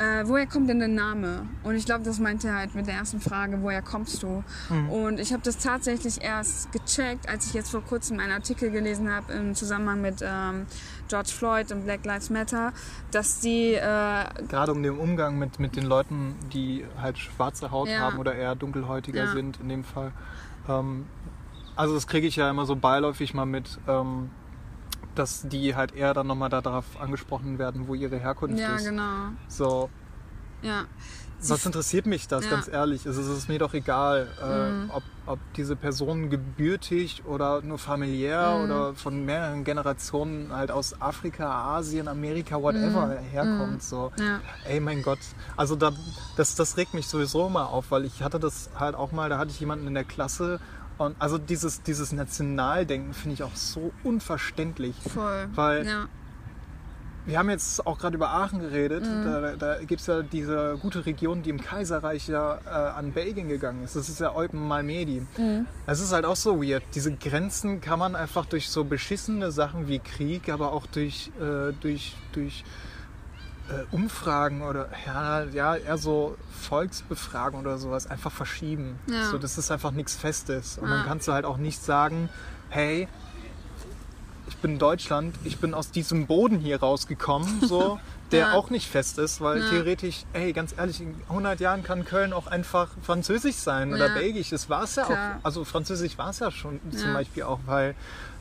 äh, 0.00 0.26
woher 0.26 0.46
kommt 0.46 0.70
denn 0.70 0.78
der 0.78 0.88
Name? 0.88 1.46
Und 1.62 1.74
ich 1.74 1.84
glaube, 1.84 2.04
das 2.04 2.18
meinte 2.18 2.48
er 2.48 2.56
halt 2.56 2.74
mit 2.74 2.86
der 2.86 2.94
ersten 2.94 3.20
Frage, 3.20 3.58
woher 3.60 3.82
kommst 3.82 4.22
du? 4.22 4.42
Mhm. 4.70 4.88
Und 4.88 5.20
ich 5.20 5.30
habe 5.34 5.42
das 5.42 5.58
tatsächlich 5.58 6.22
erst 6.22 6.72
gecheckt, 6.72 7.28
als 7.28 7.48
ich 7.48 7.52
jetzt 7.52 7.70
vor 7.70 7.82
kurzem 7.82 8.18
einen 8.18 8.32
Artikel 8.32 8.70
gelesen 8.70 9.12
habe 9.12 9.30
im 9.34 9.54
Zusammenhang 9.54 10.00
mit 10.00 10.22
ähm, 10.22 10.64
George 11.08 11.28
Floyd 11.28 11.70
und 11.70 11.84
Black 11.84 12.06
Lives 12.06 12.30
Matter, 12.30 12.72
dass 13.10 13.40
die... 13.40 13.74
Äh, 13.74 14.24
Gerade 14.48 14.72
um 14.72 14.82
den 14.82 14.96
Umgang 14.96 15.38
mit, 15.38 15.60
mit 15.60 15.76
den 15.76 15.84
Leuten, 15.84 16.34
die 16.50 16.86
halt 16.96 17.18
schwarze 17.18 17.70
Haut 17.70 17.88
ja. 17.88 18.00
haben 18.00 18.18
oder 18.18 18.34
eher 18.34 18.54
dunkelhäutiger 18.54 19.24
ja. 19.24 19.32
sind 19.32 19.60
in 19.60 19.68
dem 19.68 19.84
Fall. 19.84 20.12
Ähm, 20.66 21.04
also 21.76 21.94
das 21.94 22.06
kriege 22.06 22.26
ich 22.26 22.36
ja 22.36 22.48
immer 22.48 22.64
so 22.64 22.74
beiläufig 22.74 23.34
mal 23.34 23.44
mit, 23.44 23.78
ähm, 23.86 24.30
dass 25.14 25.42
die 25.48 25.74
halt 25.74 25.94
eher 25.94 26.14
dann 26.14 26.26
nochmal 26.26 26.48
darauf 26.50 26.84
angesprochen 27.00 27.58
werden, 27.58 27.88
wo 27.88 27.94
ihre 27.94 28.16
Herkunft 28.18 28.58
ja, 28.58 28.76
ist. 28.76 28.84
Ja, 28.84 28.90
genau. 28.90 29.28
So. 29.48 29.90
Ja. 30.62 30.84
Was 31.42 31.64
interessiert 31.64 32.04
mich 32.04 32.28
das, 32.28 32.44
Ja. 32.44 32.50
ganz 32.50 32.68
ehrlich? 32.68 33.06
Also, 33.06 33.22
es 33.22 33.28
ist 33.28 33.48
mir 33.48 33.58
doch 33.58 33.72
egal, 33.72 34.28
Mhm. 34.44 34.90
äh, 34.90 34.92
ob, 34.92 35.02
ob 35.24 35.38
diese 35.54 35.74
Person 35.74 36.28
gebürtig 36.28 37.22
oder 37.24 37.62
nur 37.62 37.78
familiär 37.78 38.56
Mhm. 38.58 38.64
oder 38.64 38.94
von 38.94 39.24
mehreren 39.24 39.64
Generationen 39.64 40.52
halt 40.52 40.70
aus 40.70 41.00
Afrika, 41.00 41.50
Asien, 41.78 42.08
Amerika, 42.08 42.60
whatever 42.60 43.16
herkommt. 43.32 43.82
So. 43.82 44.12
Mhm. 44.18 44.22
Ja. 44.22 44.40
Ey, 44.68 44.80
mein 44.80 45.02
Gott. 45.02 45.20
Also 45.56 45.76
da, 45.76 45.92
das, 46.36 46.56
das 46.56 46.76
regt 46.76 46.92
mich 46.92 47.06
sowieso 47.08 47.48
mal 47.48 47.64
auf, 47.64 47.90
weil 47.90 48.04
ich 48.04 48.22
hatte 48.22 48.38
das 48.38 48.68
halt 48.78 48.94
auch 48.94 49.10
mal, 49.10 49.30
da 49.30 49.38
hatte 49.38 49.50
ich 49.50 49.60
jemanden 49.60 49.86
in 49.86 49.94
der 49.94 50.04
Klasse 50.04 50.60
und 51.00 51.16
also 51.18 51.38
dieses, 51.38 51.82
dieses 51.82 52.12
Nationaldenken 52.12 53.14
finde 53.14 53.32
ich 53.32 53.42
auch 53.42 53.56
so 53.56 53.90
unverständlich. 54.04 54.94
Voll. 55.14 55.48
Weil 55.54 55.86
ja. 55.86 56.08
wir 57.24 57.38
haben 57.38 57.48
jetzt 57.48 57.86
auch 57.86 57.96
gerade 57.98 58.16
über 58.16 58.28
Aachen 58.28 58.60
geredet. 58.60 59.04
Mhm. 59.04 59.24
Da, 59.24 59.56
da 59.56 59.78
gibt 59.82 60.02
es 60.02 60.06
ja 60.08 60.20
diese 60.20 60.76
gute 60.82 61.06
Region, 61.06 61.42
die 61.42 61.48
im 61.48 61.58
Kaiserreich 61.58 62.28
ja 62.28 62.58
äh, 62.66 62.68
an 62.68 63.12
Belgien 63.12 63.48
gegangen 63.48 63.82
ist. 63.82 63.96
Das 63.96 64.10
ist 64.10 64.20
ja 64.20 64.34
Eupen 64.34 64.68
Malmedi. 64.68 65.26
Mhm. 65.38 65.64
Es 65.86 66.00
ist 66.00 66.12
halt 66.12 66.26
auch 66.26 66.36
so 66.36 66.62
weird. 66.62 66.82
Diese 66.94 67.16
Grenzen 67.16 67.80
kann 67.80 67.98
man 67.98 68.14
einfach 68.14 68.44
durch 68.44 68.68
so 68.68 68.84
beschissene 68.84 69.52
Sachen 69.52 69.88
wie 69.88 70.00
Krieg, 70.00 70.50
aber 70.50 70.72
auch 70.72 70.84
durch, 70.84 71.32
äh, 71.40 71.72
durch, 71.80 72.14
durch 72.32 72.62
Umfragen 73.90 74.62
oder 74.62 74.88
ja, 75.06 75.44
ja, 75.44 75.76
eher 75.76 75.98
so 75.98 76.36
Volksbefragen 76.60 77.58
oder 77.60 77.78
sowas 77.78 78.06
einfach 78.06 78.32
verschieben. 78.32 78.98
Ja. 79.08 79.22
So, 79.22 79.38
das 79.38 79.58
ist 79.58 79.70
einfach 79.70 79.90
nichts 79.92 80.14
Festes. 80.14 80.78
Und 80.78 80.88
Ja. 80.90 80.96
dann 80.96 81.06
kannst 81.06 81.28
du 81.28 81.32
halt 81.32 81.44
auch 81.44 81.56
nicht 81.56 81.82
sagen, 81.82 82.28
hey, 82.68 83.08
ich 84.48 84.56
bin 84.56 84.78
Deutschland, 84.78 85.34
ich 85.44 85.58
bin 85.58 85.74
aus 85.74 85.90
diesem 85.90 86.26
Boden 86.26 86.58
hier 86.58 86.80
rausgekommen, 86.80 87.60
so, 87.62 87.98
der 88.32 88.48
Ja. 88.48 88.52
auch 88.52 88.70
nicht 88.70 88.88
fest 88.88 89.18
ist, 89.18 89.40
weil 89.40 89.62
theoretisch, 89.64 90.24
ey, 90.32 90.52
ganz 90.52 90.74
ehrlich, 90.76 91.00
in 91.00 91.14
100 91.28 91.60
Jahren 91.60 91.82
kann 91.82 92.04
Köln 92.04 92.32
auch 92.32 92.46
einfach 92.46 92.88
französisch 93.02 93.56
sein 93.56 93.92
oder 93.92 94.08
belgisch. 94.08 94.50
Das 94.50 94.68
war 94.68 94.84
es 94.84 94.96
ja 94.96 95.04
Klar. 95.04 95.38
auch, 95.40 95.44
also 95.44 95.64
französisch 95.64 96.18
war 96.18 96.30
es 96.30 96.40
ja 96.40 96.50
schon 96.50 96.80
zum. 96.92 97.12
Beispiel 97.12 97.42
auch, 97.44 97.60
weil 97.66 97.94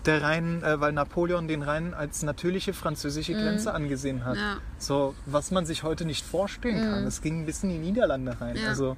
der 0.05 0.21
Rhein, 0.21 0.63
äh, 0.63 0.79
weil 0.79 0.91
Napoleon 0.93 1.47
den 1.47 1.61
Rhein 1.61 1.93
als 1.93 2.23
natürliche 2.23 2.73
französische 2.73 3.33
Grenze 3.33 3.73
angesehen 3.73 4.23
hat. 4.25 4.35
Mhm. 4.35 4.41
Ja. 4.41 4.57
So, 4.77 5.13
was 5.25 5.51
man 5.51 5.65
sich 5.65 5.83
heute 5.83 6.05
nicht 6.05 6.25
vorstellen 6.25 6.79
kann. 6.79 7.03
Es 7.05 7.21
ging 7.21 7.45
bis 7.45 7.63
in 7.63 7.69
die 7.69 7.77
Niederlande 7.77 8.39
rein. 8.39 8.55
Ja. 8.55 8.69
Also 8.69 8.95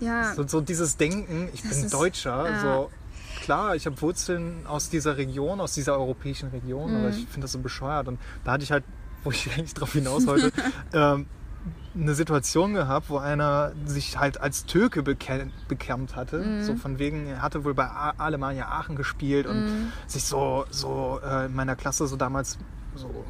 Ja. 0.00 0.34
so, 0.34 0.46
so 0.46 0.60
dieses 0.60 0.96
Denken, 0.96 1.48
ich 1.52 1.62
Das 1.62 1.70
bin 1.70 1.84
ist- 1.84 1.94
Deutscher, 1.94 2.50
ja. 2.50 2.60
so 2.60 2.90
klar, 3.40 3.76
ich 3.76 3.86
habe 3.86 4.00
Wurzeln 4.00 4.66
aus 4.66 4.88
dieser 4.90 5.16
Region, 5.16 5.60
aus 5.60 5.74
dieser 5.74 5.94
europäischen 5.98 6.48
Region, 6.50 6.90
Mhm. 6.92 6.96
aber 7.00 7.08
ich 7.10 7.26
finde 7.28 7.42
das 7.42 7.52
so 7.52 7.58
bescheuert. 7.60 8.08
Und 8.08 8.18
da 8.44 8.52
hatte 8.52 8.64
ich 8.64 8.72
halt, 8.72 8.84
wo 9.24 9.30
ich 9.30 9.46
eigentlich 9.56 9.74
drauf 9.74 9.92
hinaus 9.92 10.26
wollte, 10.26 10.52
ähm, 10.92 11.26
eine 11.94 12.14
Situation 12.14 12.74
gehabt, 12.74 13.10
wo 13.10 13.18
einer 13.18 13.72
sich 13.84 14.18
halt 14.18 14.40
als 14.40 14.64
Türke 14.64 15.02
bekämmt 15.02 16.16
hatte. 16.16 16.38
Mhm. 16.38 16.60
So 16.60 16.74
von 16.74 16.98
wegen, 16.98 17.26
er 17.26 17.42
hatte 17.42 17.64
wohl 17.64 17.74
bei 17.74 17.86
Alemannia 17.86 18.68
Aachen 18.68 18.96
gespielt 18.96 19.46
und 19.46 19.58
Mhm. 19.58 19.92
sich 20.06 20.24
so, 20.24 20.64
so 20.70 21.20
äh, 21.24 21.46
in 21.46 21.54
meiner 21.54 21.76
Klasse 21.76 22.06
so 22.06 22.16
damals 22.16 22.58
so 22.94 23.24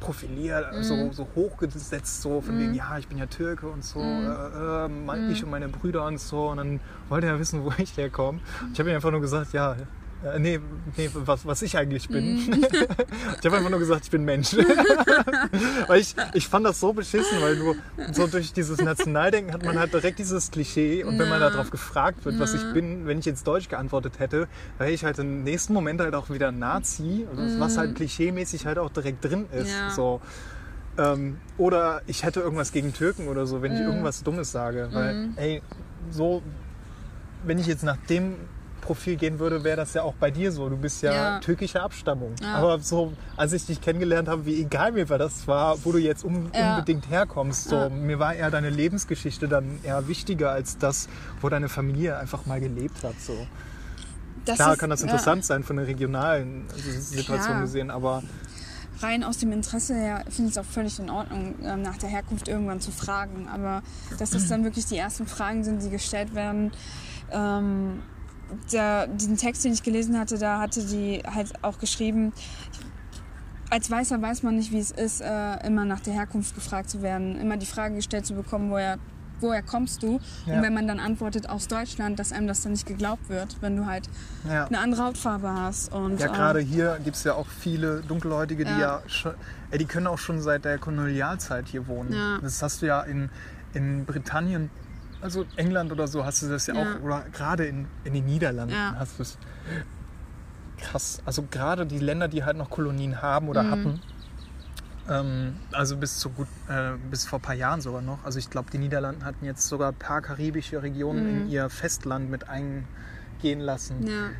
profiliert, 0.00 0.66
so, 0.84 1.10
so 1.12 1.26
hochgesetzt, 1.34 2.22
so 2.22 2.40
von 2.40 2.58
wegen, 2.58 2.74
ja, 2.74 2.98
ich 2.98 3.08
bin 3.08 3.18
ja 3.18 3.26
Türke 3.26 3.66
und 3.68 3.84
so, 3.84 4.00
äh, 4.00 4.84
äh, 4.84 4.88
mein, 4.88 5.30
ich 5.30 5.42
und 5.42 5.50
meine 5.50 5.68
Brüder 5.68 6.04
und 6.04 6.20
so. 6.20 6.48
Und 6.50 6.58
dann 6.58 6.80
wollte 7.08 7.26
er 7.26 7.38
wissen, 7.38 7.64
wo 7.64 7.72
ich 7.78 7.96
herkomme. 7.96 8.40
Ich 8.72 8.78
habe 8.78 8.90
ihm 8.90 8.96
einfach 8.96 9.10
nur 9.10 9.20
gesagt, 9.20 9.52
ja, 9.52 9.74
äh, 10.24 10.38
nee, 10.38 10.60
nee 10.96 11.10
was, 11.12 11.46
was 11.46 11.62
ich 11.62 11.76
eigentlich 11.76 12.08
bin. 12.08 12.38
ich 13.38 13.44
habe 13.44 13.56
einfach 13.56 13.70
nur 13.70 13.78
gesagt, 13.78 14.04
ich 14.04 14.10
bin 14.10 14.24
Mensch. 14.24 14.56
weil 15.86 16.00
ich, 16.00 16.14
ich 16.34 16.48
fand 16.48 16.64
das 16.66 16.80
so 16.80 16.92
beschissen, 16.92 17.40
weil 17.40 17.56
du 17.56 17.74
so 18.12 18.26
durch 18.26 18.52
dieses 18.52 18.80
Nationaldenken 18.80 19.52
hat 19.52 19.64
man 19.64 19.78
halt 19.78 19.92
direkt 19.92 20.18
dieses 20.18 20.50
Klischee 20.50 21.04
und 21.04 21.18
wenn 21.18 21.28
man 21.28 21.40
darauf 21.40 21.70
gefragt 21.70 22.24
wird, 22.24 22.38
was 22.38 22.54
ich 22.54 22.62
bin, 22.72 23.06
wenn 23.06 23.18
ich 23.18 23.24
jetzt 23.24 23.46
Deutsch 23.46 23.68
geantwortet 23.68 24.18
hätte, 24.18 24.48
wäre 24.78 24.90
ich 24.90 25.04
halt 25.04 25.18
im 25.18 25.44
nächsten 25.44 25.72
Moment 25.74 26.00
halt 26.00 26.14
auch 26.14 26.30
wieder 26.30 26.52
Nazi, 26.52 27.26
also 27.30 27.60
was 27.60 27.76
halt 27.76 27.94
klischeemäßig 27.94 28.66
halt 28.66 28.78
auch 28.78 28.90
direkt 28.90 29.24
drin 29.24 29.46
ist. 29.52 29.72
Ja. 29.72 29.90
So. 29.90 30.20
Ähm, 30.98 31.36
oder 31.58 32.00
ich 32.06 32.24
hätte 32.24 32.40
irgendwas 32.40 32.72
gegen 32.72 32.94
Türken 32.94 33.28
oder 33.28 33.46
so, 33.46 33.60
wenn 33.60 33.72
Mhm. 33.72 33.78
ich 33.78 33.84
irgendwas 33.84 34.22
Dummes 34.22 34.50
sage. 34.50 34.88
Weil, 34.92 35.28
ey, 35.36 35.62
so, 36.10 36.42
wenn 37.44 37.58
ich 37.58 37.66
jetzt 37.66 37.82
nach 37.84 37.98
dem 38.08 38.36
Profil 38.86 39.16
gehen 39.16 39.38
würde, 39.40 39.64
wäre 39.64 39.76
das 39.76 39.94
ja 39.94 40.02
auch 40.02 40.14
bei 40.14 40.30
dir 40.30 40.52
so. 40.52 40.68
Du 40.68 40.76
bist 40.76 41.02
ja, 41.02 41.12
Ja. 41.12 41.38
türkischer 41.40 41.82
Abstammung. 41.82 42.34
Ja. 42.40 42.54
Aber 42.54 42.78
so, 42.78 43.12
als 43.36 43.52
ich 43.52 43.66
dich 43.66 43.80
kennengelernt 43.80 44.28
habe, 44.28 44.46
wie 44.46 44.60
egal 44.62 44.92
mir 44.92 45.08
war 45.08 45.18
das 45.18 45.46
war, 45.48 45.76
wo 45.84 45.92
du 45.92 45.98
jetzt 45.98 46.24
un 46.24 46.50
Ja. 46.54 46.74
unbedingt 46.76 47.10
herkommst, 47.10 47.68
so, 47.68 47.90
mir 47.90 48.18
war 48.18 48.34
eher 48.34 48.50
deine 48.50 48.70
Lebensgeschichte 48.70 49.48
dann 49.48 49.80
eher 49.82 50.06
wichtiger 50.08 50.50
als 50.52 50.78
das, 50.78 51.08
wo 51.40 51.48
deine 51.48 51.68
Familie 51.68 52.16
einfach 52.16 52.46
mal 52.46 52.60
gelebt 52.60 53.02
hat. 53.02 53.20
So. 53.20 53.34
Das 54.44 54.56
Klar 54.56 54.74
ist- 54.74 54.78
kann 54.78 54.90
das 54.90 55.02
interessant 55.02 55.44
sein 55.44 55.64
von 55.64 55.76
der 55.76 55.88
regionalen 55.88 56.66
Situation 57.00 57.42
Klar. 57.48 57.60
gesehen, 57.62 57.90
aber 57.90 58.22
rein 59.00 59.24
aus 59.24 59.38
dem 59.38 59.50
Interesse 59.50 59.94
her 59.96 60.24
finde 60.30 60.50
ich 60.50 60.56
es 60.56 60.58
auch 60.58 60.64
völlig 60.70 60.98
in 61.00 61.10
Ordnung, 61.10 61.56
ähm, 61.64 61.82
nach 61.82 61.98
der 61.98 62.08
Herkunft 62.08 62.46
irgendwann 62.46 62.80
zu 62.80 62.92
fragen. 62.92 63.48
Aber 63.52 63.82
dass 64.20 64.30
das 64.30 64.46
dann 64.48 64.62
wirklich 64.62 64.86
die 64.86 64.96
ersten 64.96 65.26
Fragen 65.26 65.64
sind, 65.64 65.82
die 65.82 65.90
gestellt 65.90 66.34
werden. 66.36 66.70
Ähm, 67.32 68.02
der, 68.72 69.06
diesen 69.06 69.36
Text, 69.36 69.64
den 69.64 69.72
ich 69.72 69.82
gelesen 69.82 70.18
hatte, 70.18 70.38
da 70.38 70.60
hatte 70.60 70.84
die 70.84 71.22
halt 71.26 71.52
auch 71.62 71.78
geschrieben, 71.78 72.32
als 73.70 73.90
Weißer 73.90 74.20
weiß 74.20 74.42
man 74.42 74.56
nicht, 74.56 74.72
wie 74.72 74.78
es 74.78 74.90
ist, 74.90 75.20
äh, 75.20 75.66
immer 75.66 75.84
nach 75.84 76.00
der 76.00 76.14
Herkunft 76.14 76.54
gefragt 76.54 76.88
zu 76.88 77.02
werden, 77.02 77.38
immer 77.40 77.56
die 77.56 77.66
Frage 77.66 77.96
gestellt 77.96 78.24
zu 78.24 78.34
bekommen, 78.34 78.70
woher, 78.70 78.98
woher 79.40 79.62
kommst 79.62 80.02
du? 80.02 80.20
Ja. 80.46 80.56
Und 80.56 80.62
wenn 80.62 80.72
man 80.72 80.86
dann 80.86 81.00
antwortet 81.00 81.48
aus 81.48 81.66
Deutschland, 81.66 82.18
dass 82.18 82.32
einem 82.32 82.46
das 82.46 82.62
dann 82.62 82.72
nicht 82.72 82.86
geglaubt 82.86 83.28
wird, 83.28 83.56
wenn 83.60 83.76
du 83.76 83.86
halt 83.86 84.08
ja. 84.48 84.66
eine 84.66 84.78
andere 84.78 85.04
Hautfarbe 85.04 85.50
hast. 85.52 85.92
Und, 85.92 86.20
Ja, 86.20 86.28
gerade 86.28 86.60
hier 86.60 86.98
gibt 87.02 87.16
es 87.16 87.24
ja 87.24 87.34
auch 87.34 87.48
viele 87.48 88.02
Dunkelhäutige, 88.02 88.64
die 88.64 88.70
ja, 88.70 88.78
Ja. 88.78 89.02
schon, 89.08 89.34
ey, 89.72 89.78
die 89.78 89.86
können 89.86 90.06
auch 90.06 90.18
schon 90.18 90.40
seit 90.40 90.64
der 90.64 90.78
Kolonialzeit 90.78 91.66
hier 91.68 91.88
wohnen. 91.88 92.14
Das 92.42 92.62
hast 92.62 92.82
du 92.82 92.86
ja 92.86 93.00
in, 93.02 93.30
in 93.74 94.04
Britannien, 94.04 94.70
also 95.20 95.44
England 95.56 95.92
oder 95.92 96.06
so, 96.08 96.24
hast 96.24 96.42
du 96.42 96.48
das 96.48 96.66
ja, 96.66 96.74
Ja. 96.74 96.82
auch, 96.82 97.02
oder 97.02 97.24
gerade 97.32 97.66
in, 97.66 97.86
in 98.04 98.14
den 98.14 98.24
Niederlanden 98.26 98.74
Ja. 98.74 98.94
hast 98.98 99.18
du 99.18 99.22
es. 99.22 99.38
Krass. 100.78 101.20
Also 101.24 101.42
gerade 101.50 101.86
die 101.86 101.98
Länder, 101.98 102.28
die 102.28 102.44
halt 102.44 102.56
noch 102.56 102.68
Kolonien 102.70 103.22
haben 103.22 103.48
oder 103.48 103.62
Mhm. 103.64 103.70
hatten, 103.70 104.00
ähm, 105.08 105.56
also 105.72 105.96
bis 105.96 106.18
zu 106.18 106.30
gut, 106.30 106.48
äh, 106.68 106.92
bis 107.10 107.24
vor 107.26 107.38
ein 107.38 107.42
paar 107.42 107.54
Jahren 107.54 107.80
sogar 107.80 108.02
noch. 108.02 108.24
Also 108.24 108.38
ich 108.38 108.50
glaube, 108.50 108.70
die 108.70 108.78
Niederlanden 108.78 109.24
hatten 109.24 109.44
jetzt 109.44 109.66
sogar 109.68 109.92
ein 109.92 109.94
paar 109.98 110.20
karibische 110.20 110.82
Regionen 110.82 111.26
in 111.26 111.48
ihr 111.48 111.70
Festland 111.70 112.30
mit 112.30 112.48
eingehen 112.48 113.60
lassen. 113.60 114.06
ja. 114.06 114.30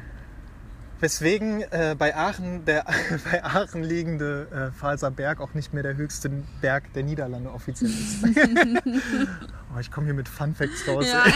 Weswegen 1.01 1.61
äh, 1.71 1.95
bei 1.99 2.17
Aachen 2.17 2.65
der 2.65 2.85
bei 3.31 3.45
Aachen 3.45 3.83
liegende 3.83 4.47
äh, 4.51 4.79
Pfalzer 4.79 5.11
Berg 5.11 5.41
auch 5.41 5.53
nicht 5.55 5.75
mehr 5.75 5.83
der 5.83 5.97
höchste 5.97 6.31
Berg 6.61 6.93
der 6.95 7.03
Niederlande 7.03 7.51
offiziell 7.53 7.91
ist. 7.91 8.25
oh, 9.75 9.79
ich 9.79 9.91
komme 9.91 10.07
hier 10.07 10.15
mit 10.15 10.29
Fun 10.29 10.55
Facts 10.55 10.87
raus. 10.89 11.07
Ja. 11.07 11.25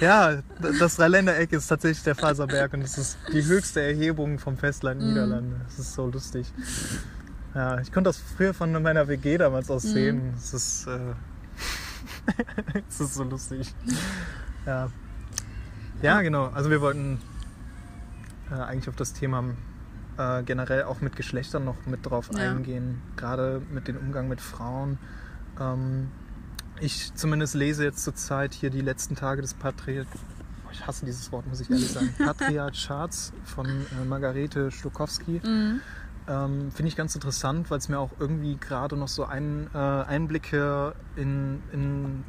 Ja, 0.00 0.42
das 0.80 0.96
Dreiländereck 0.96 1.52
ist 1.52 1.68
tatsächlich 1.68 2.02
der 2.02 2.16
Pfalzer 2.16 2.48
Berg 2.48 2.72
und 2.74 2.82
es 2.82 2.98
ist 2.98 3.16
die 3.32 3.44
höchste 3.44 3.80
Erhebung 3.80 4.40
vom 4.40 4.56
Festland 4.56 5.00
Mhm. 5.00 5.08
Niederlande. 5.10 5.60
Das 5.66 5.78
ist 5.78 5.94
so 5.94 6.06
lustig. 6.08 6.52
Ja, 7.54 7.78
ich 7.80 7.92
konnte 7.92 8.08
das 8.08 8.16
früher 8.16 8.52
von 8.52 8.72
meiner 8.82 9.06
WG 9.06 9.38
damals 9.38 9.70
aus 9.70 9.84
Mhm. 9.84 9.88
sehen. 9.92 10.34
Es 10.36 10.52
ist, 10.52 10.86
äh, 10.88 11.14
ist 12.88 13.14
so 13.14 13.22
lustig. 13.22 13.72
Ja. 14.66 14.90
Ja, 16.02 16.20
genau. 16.22 16.46
Also 16.48 16.70
wir 16.70 16.80
wollten 16.80 17.18
äh, 18.50 18.54
eigentlich 18.54 18.88
auf 18.88 18.96
das 18.96 19.12
Thema 19.12 19.44
äh, 20.18 20.42
generell 20.42 20.84
auch 20.84 21.00
mit 21.00 21.16
Geschlechtern 21.16 21.64
noch 21.64 21.86
mit 21.86 22.04
drauf 22.06 22.30
Ja. 22.32 22.50
eingehen. 22.50 23.00
Gerade 23.16 23.62
mit 23.72 23.88
dem 23.88 23.96
Umgang 23.96 24.28
mit 24.28 24.40
Frauen. 24.40 24.98
Ähm, 25.60 26.08
ich 26.80 27.14
zumindest 27.14 27.54
lese 27.54 27.84
jetzt 27.84 28.02
zurzeit 28.04 28.54
hier 28.54 28.70
die 28.70 28.80
letzten 28.80 29.14
Tage 29.14 29.40
des 29.42 29.54
Patriarchats. 29.54 30.20
Ich 30.72 30.86
hasse 30.86 31.04
dieses 31.04 31.30
Wort, 31.32 31.46
muss 31.46 31.60
ich 31.60 31.70
ehrlich 31.70 31.90
sagen. 31.92 32.14
Patriarchats 32.18 33.32
von 33.44 33.66
äh, 33.66 34.04
Margarete 34.06 34.70
Stokowski. 34.70 35.40
Mhm. 35.44 35.80
Ähm, 36.28 36.70
Finde 36.72 36.88
ich 36.88 36.96
ganz 36.96 37.14
interessant, 37.14 37.70
weil 37.70 37.78
es 37.78 37.88
mir 37.88 37.98
auch 37.98 38.10
irgendwie 38.18 38.56
gerade 38.56 38.96
noch 38.96 39.08
so 39.08 39.24
ein, 39.24 39.68
äh, 39.74 39.78
Einblicke 39.78 40.94
in, 41.16 41.60
in, 41.72 42.24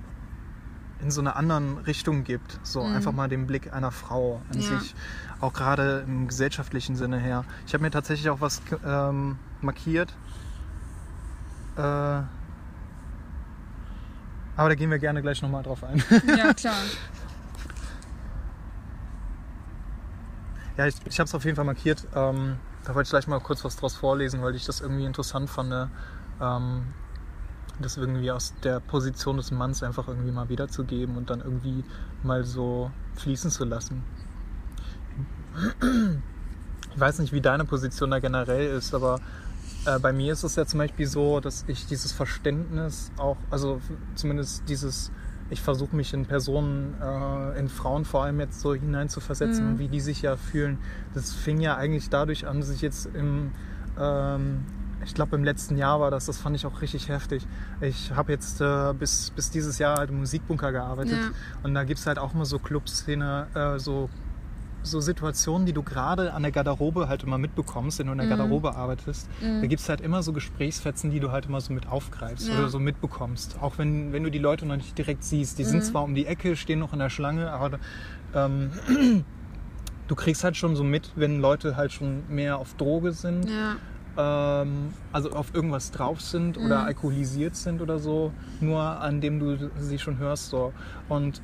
in 1.04 1.12
so 1.12 1.22
eine 1.22 1.36
anderen 1.36 1.78
Richtung 1.80 2.24
gibt. 2.24 2.60
So 2.64 2.82
Mhm. 2.84 2.96
einfach 2.96 3.12
mal 3.12 3.28
den 3.30 3.46
Blick 3.46 3.74
einer 3.74 3.92
Frau 3.92 4.42
an 4.50 4.58
Ja. 4.62 4.62
sich, 4.80 4.96
auch 5.42 5.54
gerade 5.54 6.04
im 6.08 6.28
gesellschaftlichen 6.28 6.96
Sinne 6.96 7.20
her. 7.20 7.44
Ich 7.68 7.74
habe 7.74 7.84
mir 7.84 7.92
tatsächlich 7.92 8.30
auch 8.30 8.42
was 8.42 8.62
ähm, 8.86 9.38
markiert. 9.62 10.14
Äh, 11.76 11.82
aber 11.82 12.30
da 14.70 14.76
gehen 14.76 14.90
wir 14.92 15.00
gerne 15.00 15.22
gleich 15.22 15.42
nochmal 15.42 15.64
drauf 15.64 15.84
ein. 15.84 16.02
ja, 16.36 16.54
klar. 16.54 16.76
Ja, 20.78 20.88
ich, 20.88 20.96
ich 21.06 21.20
habe 21.20 21.26
es 21.28 21.36
auf 21.36 21.44
jeden 21.46 21.56
Fall 21.56 21.66
markiert. 21.66 22.08
Ähm, 22.16 22.58
da 22.86 22.96
wollte 22.96 23.08
ich 23.08 23.10
gleich 23.12 23.28
mal 23.28 23.40
kurz 23.40 23.64
was 23.64 23.76
draus 23.76 23.96
vorlesen, 23.96 24.42
weil 24.42 24.56
ich 24.56 24.66
das 24.66 24.82
irgendwie 24.82 25.06
interessant 25.06 25.50
fand. 25.50 25.90
ähm, 26.42 26.84
das 27.82 27.98
irgendwie 27.98 28.32
aus 28.32 28.54
der 28.64 28.80
Position 28.80 29.38
des 29.38 29.52
Manns 29.52 29.84
einfach 29.84 30.08
irgendwie 30.08 30.32
mal 30.32 30.50
wiederzugeben 30.50 31.18
und 31.18 31.30
dann 31.30 31.42
irgendwie 31.42 31.84
mal 32.24 32.44
so 32.44 32.92
fließen 33.16 33.50
zu 33.52 33.66
lassen. 33.66 34.04
Ich 36.94 37.00
weiß 37.00 37.20
nicht, 37.20 37.34
wie 37.34 37.42
deine 37.42 37.66
Position 37.66 38.12
da 38.12 38.20
generell 38.20 38.76
ist, 38.76 38.94
aber 38.94 39.20
äh, 39.86 40.00
bei 40.00 40.14
mir 40.14 40.34
ist 40.34 40.44
es 40.44 40.56
ja 40.56 40.66
zum 40.66 40.80
Beispiel 40.80 41.08
so, 41.08 41.40
dass 41.40 41.66
ich 41.68 41.86
dieses 41.88 42.12
Verständnis 42.12 43.12
auch, 43.18 43.38
also 43.50 43.82
zumindest 44.16 44.68
dieses, 44.70 45.12
ich 45.50 45.62
versuche 45.62 45.96
mich 45.96 46.14
in 46.14 46.26
Personen, 46.26 46.96
äh, 47.02 47.60
in 47.60 47.70
Frauen 47.70 48.06
vor 48.06 48.24
allem 48.24 48.40
jetzt 48.40 48.62
so 48.62 48.74
hineinzuversetzen, 48.74 49.74
Mhm. 49.74 49.80
wie 49.80 49.88
die 49.88 50.00
sich 50.02 50.22
ja 50.22 50.38
fühlen. 50.38 50.78
Das 51.14 51.34
fing 51.34 51.60
ja 51.60 51.76
eigentlich 51.76 52.10
dadurch 52.10 52.48
an, 52.48 52.60
dass 52.60 52.70
ich 52.70 52.82
jetzt 52.82 53.08
im, 53.14 53.52
ähm, 54.00 54.64
ich 55.06 55.14
glaube 55.14 55.36
im 55.36 55.44
letzten 55.44 55.78
Jahr 55.78 56.00
war 56.00 56.12
das, 56.12 56.26
das 56.26 56.38
fand 56.38 56.56
ich 56.56 56.66
auch 56.66 56.82
richtig 56.82 57.10
heftig. 57.10 57.46
Ich 57.82 58.12
habe 58.12 58.32
jetzt 58.32 58.62
äh, 58.62 58.94
bis, 58.98 59.32
bis 59.32 59.50
dieses 59.52 59.78
Jahr 59.80 59.98
halt 59.98 60.10
im 60.10 60.20
Musikbunker 60.20 60.72
gearbeitet 60.72 61.20
Ja. 61.22 61.30
und 61.64 61.74
da 61.74 61.84
gibt 61.84 62.00
es 62.00 62.08
halt 62.08 62.20
auch 62.20 62.34
immer 62.34 62.46
so 62.46 62.60
Clubszene, 62.60 63.48
äh, 63.56 63.80
so 63.80 64.10
so 64.86 65.00
Situationen, 65.00 65.66
die 65.66 65.72
du 65.72 65.82
gerade 65.82 66.34
an 66.34 66.42
der 66.44 66.52
Garderobe 66.52 67.08
halt 67.08 67.24
immer 67.24 67.38
mitbekommst, 67.38 68.00
wenn 68.00 68.08
du 68.08 68.12
in 68.12 68.18
der 68.18 68.26
Mhm. 68.28 68.32
Garderobe 68.32 68.76
arbeitest, 68.76 69.30
da 69.62 69.66
gibt 69.66 69.82
es 69.82 69.88
halt 69.88 70.02
immer 70.02 70.22
so 70.24 70.34
Gesprächsfetzen, 70.34 71.10
die 71.10 71.22
du 71.22 71.32
halt 71.32 71.46
immer 71.46 71.62
so 71.62 71.72
mit 71.72 71.88
aufgreifst 71.88 72.52
Ja. 72.52 72.58
oder 72.58 72.68
so 72.68 72.80
mitbekommst. 72.80 73.62
Auch 73.62 73.78
wenn, 73.78 74.12
wenn 74.12 74.26
du 74.26 74.30
die 74.30 74.40
Leute 74.40 74.66
noch 74.66 74.76
nicht 74.76 74.98
direkt 74.98 75.24
siehst. 75.24 75.58
Die 75.58 75.64
Mhm. 75.64 75.68
sind 75.70 75.86
zwar 75.86 76.04
um 76.04 76.16
die 76.16 76.26
Ecke, 76.26 76.58
stehen 76.58 76.80
noch 76.80 76.92
in 76.92 77.00
der 77.00 77.10
Schlange, 77.10 77.50
aber 77.50 77.80
ähm, 78.36 78.72
du 80.10 80.16
kriegst 80.16 80.44
halt 80.44 80.58
schon 80.58 80.76
so 80.76 80.84
mit, 80.84 81.14
wenn 81.16 81.40
Leute 81.40 81.78
halt 81.78 81.94
schon 81.94 82.24
mehr 82.28 82.58
auf 82.58 82.74
Droge 82.74 83.14
sind, 83.14 83.50
Ja. 83.50 83.78
Ähm, 84.18 84.94
also 85.12 85.32
auf 85.32 85.54
irgendwas 85.54 85.92
drauf 85.92 86.22
sind 86.22 86.58
oder 86.58 86.80
Mhm. 86.82 86.86
alkoholisiert 86.88 87.56
sind 87.56 87.82
oder 87.82 88.00
so, 88.00 88.32
nur 88.60 88.82
an 88.82 89.22
dem 89.22 89.40
du 89.40 89.70
sie 89.80 90.00
schon 90.00 90.18
hörst. 90.18 90.50
So. 90.50 90.74
Und 91.10 91.42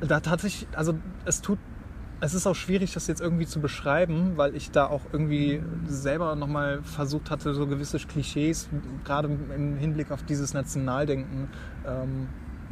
da 0.00 0.20
tatsächlich, 0.20 0.66
also 0.76 0.94
es 1.24 1.40
tut, 1.42 1.58
es 2.22 2.34
ist 2.34 2.46
auch 2.46 2.54
schwierig, 2.54 2.92
das 2.92 3.06
jetzt 3.06 3.20
irgendwie 3.20 3.46
zu 3.46 3.60
beschreiben, 3.60 4.32
weil 4.36 4.54
ich 4.54 4.70
da 4.70 4.86
auch 4.86 5.02
irgendwie 5.12 5.62
selber 5.86 6.34
nochmal 6.36 6.82
versucht 6.82 7.30
hatte, 7.30 7.54
so 7.54 7.66
gewisse 7.66 7.98
Klischees, 7.98 8.68
gerade 9.04 9.28
im 9.56 9.76
Hinblick 9.76 10.10
auf 10.10 10.22
dieses 10.24 10.52
Nationaldenken, 10.52 11.48
ähm, 11.86 12.28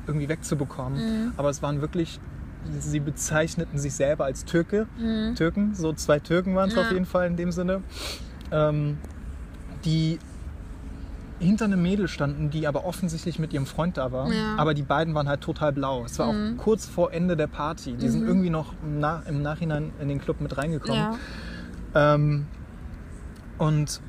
irgendwie 0.07 0.29
wegzubekommen. 0.29 0.99
Mhm. 0.99 1.33
Aber 1.37 1.49
es 1.51 1.63
waren 1.63 1.81
wirklich, 1.81 2.21
sie 2.79 3.01
bezeichneten 3.01 3.79
sich 3.79 3.95
selber 3.95 4.25
als 4.27 4.45
Türke, 4.45 4.87
Mhm. 4.99 5.35
Türken, 5.35 5.75
so 5.75 5.93
zwei 5.95 6.19
Türken 6.19 6.55
waren 6.55 6.69
es 6.69 6.75
Ja. 6.75 6.83
auf 6.83 6.91
jeden 6.91 7.07
Fall 7.07 7.27
in 7.27 7.37
dem 7.37 7.53
Sinne, 7.53 7.83
ähm, 8.53 8.99
die 9.85 10.19
hinter 11.41 11.67
einem 11.67 11.81
Mädel 11.83 12.09
standen, 12.09 12.51
die 12.51 12.67
aber 12.67 12.85
offensichtlich 12.85 13.39
mit 13.39 13.53
ihrem 13.53 13.67
Freund 13.67 13.97
da 13.97 14.11
war. 14.11 14.33
Ja. 14.33 14.57
Aber 14.57 14.75
die 14.75 14.83
beiden 14.83 15.15
waren 15.15 15.29
halt 15.29 15.41
total 15.41 15.73
blau. 15.73 16.05
Es 16.05 16.19
war 16.19 16.33
Mhm. 16.33 16.59
auch 16.59 16.63
kurz 16.65 16.87
vor 16.87 17.13
Ende 17.13 17.37
der 17.37 17.47
Party. 17.47 17.93
Die 17.93 18.09
sind 18.09 18.23
Mhm. 18.23 18.29
irgendwie 18.29 18.51
noch 18.51 18.73
im, 18.83 18.99
Na 18.99 19.23
im 19.29 19.41
Nachhinein 19.43 19.93
in 20.01 20.09
den 20.09 20.21
Club 20.21 20.41
mit 20.41 20.59
reingekommen. 20.59 20.97
Ja. 21.95 22.15
Ähm, 22.15 22.47
und 23.59 24.01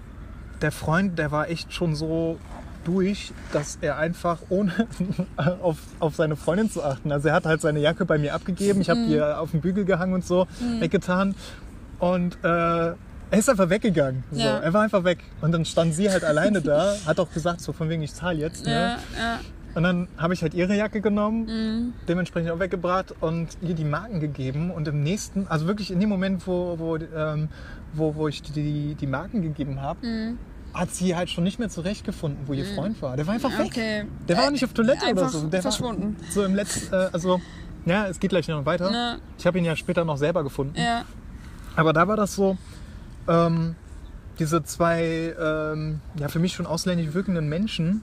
der 0.61 0.71
Freund, 0.71 1.19
der 1.19 1.31
war 1.31 1.49
echt 1.49 1.71
schon 1.71 1.95
so 1.95 2.39
durch, 2.83 3.31
dass 3.53 3.77
er 3.81 3.97
einfach 3.97 4.39
ohne 4.49 4.71
auf, 5.61 5.77
auf 5.99 6.15
seine 6.15 6.35
Freundin 6.35 6.71
zu 6.71 6.83
achten. 6.83 7.11
Also 7.11 7.27
er 7.27 7.35
hat 7.35 7.45
halt 7.45 7.61
seine 7.61 7.79
Jacke 7.79 8.05
bei 8.05 8.17
mir 8.17 8.33
abgegeben, 8.33 8.81
ich 8.81 8.89
habe 8.89 9.05
die 9.05 9.21
auf 9.21 9.51
den 9.51 9.61
Bügel 9.61 9.85
gehangen 9.85 10.13
und 10.13 10.25
so 10.25 10.47
weggetan 10.79 11.35
und 11.99 12.37
äh, 12.43 12.93
er 13.31 13.39
ist 13.39 13.49
einfach 13.49 13.69
weggegangen. 13.69 14.23
So. 14.31 14.39
Ja. 14.41 14.57
Er 14.59 14.73
war 14.73 14.81
einfach 14.81 15.03
weg. 15.03 15.19
Und 15.41 15.51
dann 15.51 15.65
stand 15.65 15.93
sie 15.93 16.09
halt 16.09 16.23
alleine 16.23 16.61
da, 16.61 16.95
hat 17.05 17.19
auch 17.19 17.31
gesagt, 17.31 17.61
so 17.61 17.73
von 17.73 17.89
wegen, 17.89 18.01
ich 18.01 18.13
zahle 18.13 18.39
jetzt. 18.39 18.65
Ne? 18.65 18.71
Ja, 18.71 18.97
ja. 19.17 19.39
Und 19.75 19.83
dann 19.83 20.07
habe 20.17 20.33
ich 20.33 20.41
halt 20.41 20.55
ihre 20.55 20.75
Jacke 20.75 20.99
genommen, 20.99 21.45
Mhm. 21.45 21.93
dementsprechend 22.07 22.49
auch 22.51 22.59
weggebracht 22.59 23.13
und 23.21 23.49
ihr 23.61 23.75
die 23.75 23.83
Marken 23.85 24.19
gegeben. 24.19 24.71
Und 24.71 24.87
im 24.87 25.03
nächsten, 25.03 25.45
also 25.47 25.67
wirklich 25.67 25.91
in 25.91 25.99
dem 25.99 26.09
Moment, 26.09 26.47
wo, 26.47 26.79
wo, 26.79 26.95
ähm, 26.97 27.49
wo, 27.93 28.15
wo 28.15 28.27
ich 28.27 28.41
die, 28.41 28.95
die 28.99 29.07
Marken 29.07 29.43
gegeben 29.43 29.79
habe, 29.79 30.05
Mhm. 30.05 30.37
hat 30.73 30.89
sie 30.91 31.15
halt 31.15 31.29
schon 31.29 31.43
nicht 31.43 31.59
mehr 31.59 31.69
zurechtgefunden, 31.69 32.47
wo 32.47 32.53
ihr 32.53 32.65
Freund 32.65 32.99
war. 33.01 33.15
Der 33.15 33.27
war 33.27 33.35
einfach 33.35 33.55
weg. 33.59 33.67
Okay. 33.67 34.05
Der 34.27 34.37
war 34.37 34.45
auch 34.47 34.51
nicht 34.51 34.65
auf 34.65 34.73
Toilette 34.73 35.05
oder 35.11 35.29
so. 35.29 35.47
Der 35.47 35.61
verschwunden. 35.61 36.15
war 36.19 36.31
so 36.31 36.43
im 36.43 36.55
letzten, 36.55 36.93
äh, 36.93 37.09
also, 37.13 37.39
ja, 37.85 38.07
es 38.07 38.19
geht 38.19 38.31
gleich 38.31 38.47
noch 38.47 38.65
weiter. 38.65 38.91
Ja. 38.91 39.17
Ich 39.37 39.45
habe 39.45 39.59
ihn 39.59 39.65
ja 39.65 39.75
später 39.75 40.03
noch 40.03 40.17
selber 40.17 40.43
gefunden. 40.43 40.73
Ja. 40.79 41.03
Aber 41.75 41.93
da 41.93 42.07
war 42.07 42.17
das 42.17 42.35
so, 42.35 42.57
ähm, 43.27 43.75
diese 44.39 44.63
zwei, 44.63 45.35
ähm, 45.39 45.99
ja, 46.17 46.27
für 46.29 46.39
mich 46.39 46.53
schon 46.53 46.65
ausländisch 46.65 47.13
wirkenden 47.13 47.49
Menschen, 47.49 48.01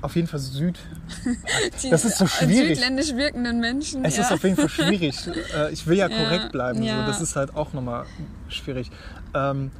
auf 0.00 0.14
jeden 0.14 0.28
Fall 0.28 0.38
Süd. 0.38 0.78
Die 1.82 1.90
Das 1.90 2.04
ist 2.04 2.18
so 2.18 2.26
schwierig. 2.26 2.78
Südländisch 2.78 3.14
wirkenden 3.16 3.58
Menschen. 3.60 4.04
Es 4.04 4.16
ja. 4.16 4.22
ist 4.22 4.32
auf 4.32 4.44
jeden 4.44 4.56
Fall 4.56 4.68
schwierig. 4.68 5.18
Äh, 5.56 5.72
ich 5.72 5.86
will 5.86 5.96
ja 5.96 6.08
Ja, 6.08 6.16
korrekt 6.16 6.52
bleiben. 6.52 6.82
ja. 6.82 7.00
So. 7.00 7.06
Das 7.06 7.20
ist 7.20 7.34
halt 7.34 7.56
auch 7.56 7.72
nochmal 7.72 8.04
schwierig. 8.48 8.90
Ähm, 9.34 9.72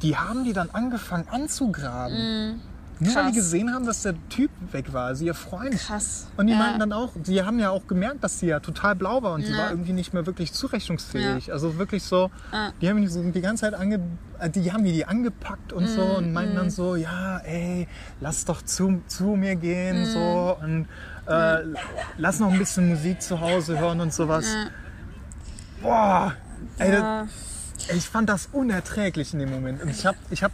die 0.00 0.16
haben 0.16 0.44
die 0.44 0.52
dann 0.54 0.70
angefangen 0.70 1.28
anzugraben. 1.28 2.60
Nur 3.04 3.14
weil 3.16 3.24
die 3.26 3.32
Mm, 3.32 3.34
gesehen 3.34 3.74
haben, 3.74 3.84
dass 3.86 4.02
der 4.02 4.14
Typ 4.28 4.50
weg 4.70 4.92
war, 4.92 5.06
also 5.06 5.24
ihr 5.24 5.34
Freund. 5.34 5.74
Krass. 5.76 6.28
Und 6.36 6.46
die 6.46 6.52
ja. 6.52 6.58
meinten 6.58 6.78
dann 6.78 6.92
auch, 6.92 7.10
die 7.16 7.42
haben 7.42 7.58
ja 7.58 7.70
auch 7.70 7.86
gemerkt, 7.86 8.22
dass 8.22 8.38
sie 8.38 8.46
ja 8.46 8.60
total 8.60 8.94
blau 8.94 9.22
war 9.22 9.32
und 9.34 9.44
sie 9.44 9.52
Ja. 9.52 9.58
war 9.58 9.70
irgendwie 9.70 9.92
nicht 9.92 10.12
mehr 10.14 10.24
wirklich 10.26 10.52
zurechnungsfähig. 10.52 11.52
Also 11.52 11.78
wirklich 11.78 12.04
so, 12.04 12.30
Ja. 12.52 12.72
die 12.80 12.88
haben 12.88 13.00
die 13.00 13.08
so 13.08 13.22
die 13.22 13.40
ganze 13.40 13.62
Zeit 13.62 13.74
ange, 13.74 13.98
äh, 14.38 14.48
die 14.50 14.72
haben 14.72 14.84
die, 14.84 14.92
die 14.92 15.04
angepackt 15.04 15.72
und 15.72 15.84
Mm, 15.84 15.86
so 15.88 16.02
und 16.02 16.32
meinten 16.32 16.54
dann 16.54 16.70
so, 16.70 16.94
ja, 16.94 17.38
ey, 17.38 17.88
lass 18.20 18.44
doch 18.44 18.62
zu, 18.62 19.02
zu 19.08 19.24
mir 19.36 19.56
gehen 19.56 20.02
Mm. 20.02 20.06
so 20.06 20.56
und 20.62 20.86
äh, 21.26 21.58
lass 22.18 22.38
noch 22.40 22.52
ein 22.52 22.58
bisschen 22.58 22.88
Musik 22.88 23.20
zu 23.20 23.40
Hause 23.40 23.78
hören 23.78 24.00
und 24.00 24.12
sowas. 24.14 24.46
Ja. 24.54 24.70
Boah, 25.82 26.34
ey, 26.78 26.92
das, 26.92 27.00
Ja. 27.00 27.26
ich 27.96 28.08
fand 28.08 28.28
das 28.28 28.48
unerträglich 28.52 29.32
in 29.32 29.40
dem 29.40 29.50
Moment. 29.50 29.82
Und 29.82 29.88
ich 29.88 30.06
habe, 30.06 30.16
ich 30.30 30.42
hab, 30.44 30.52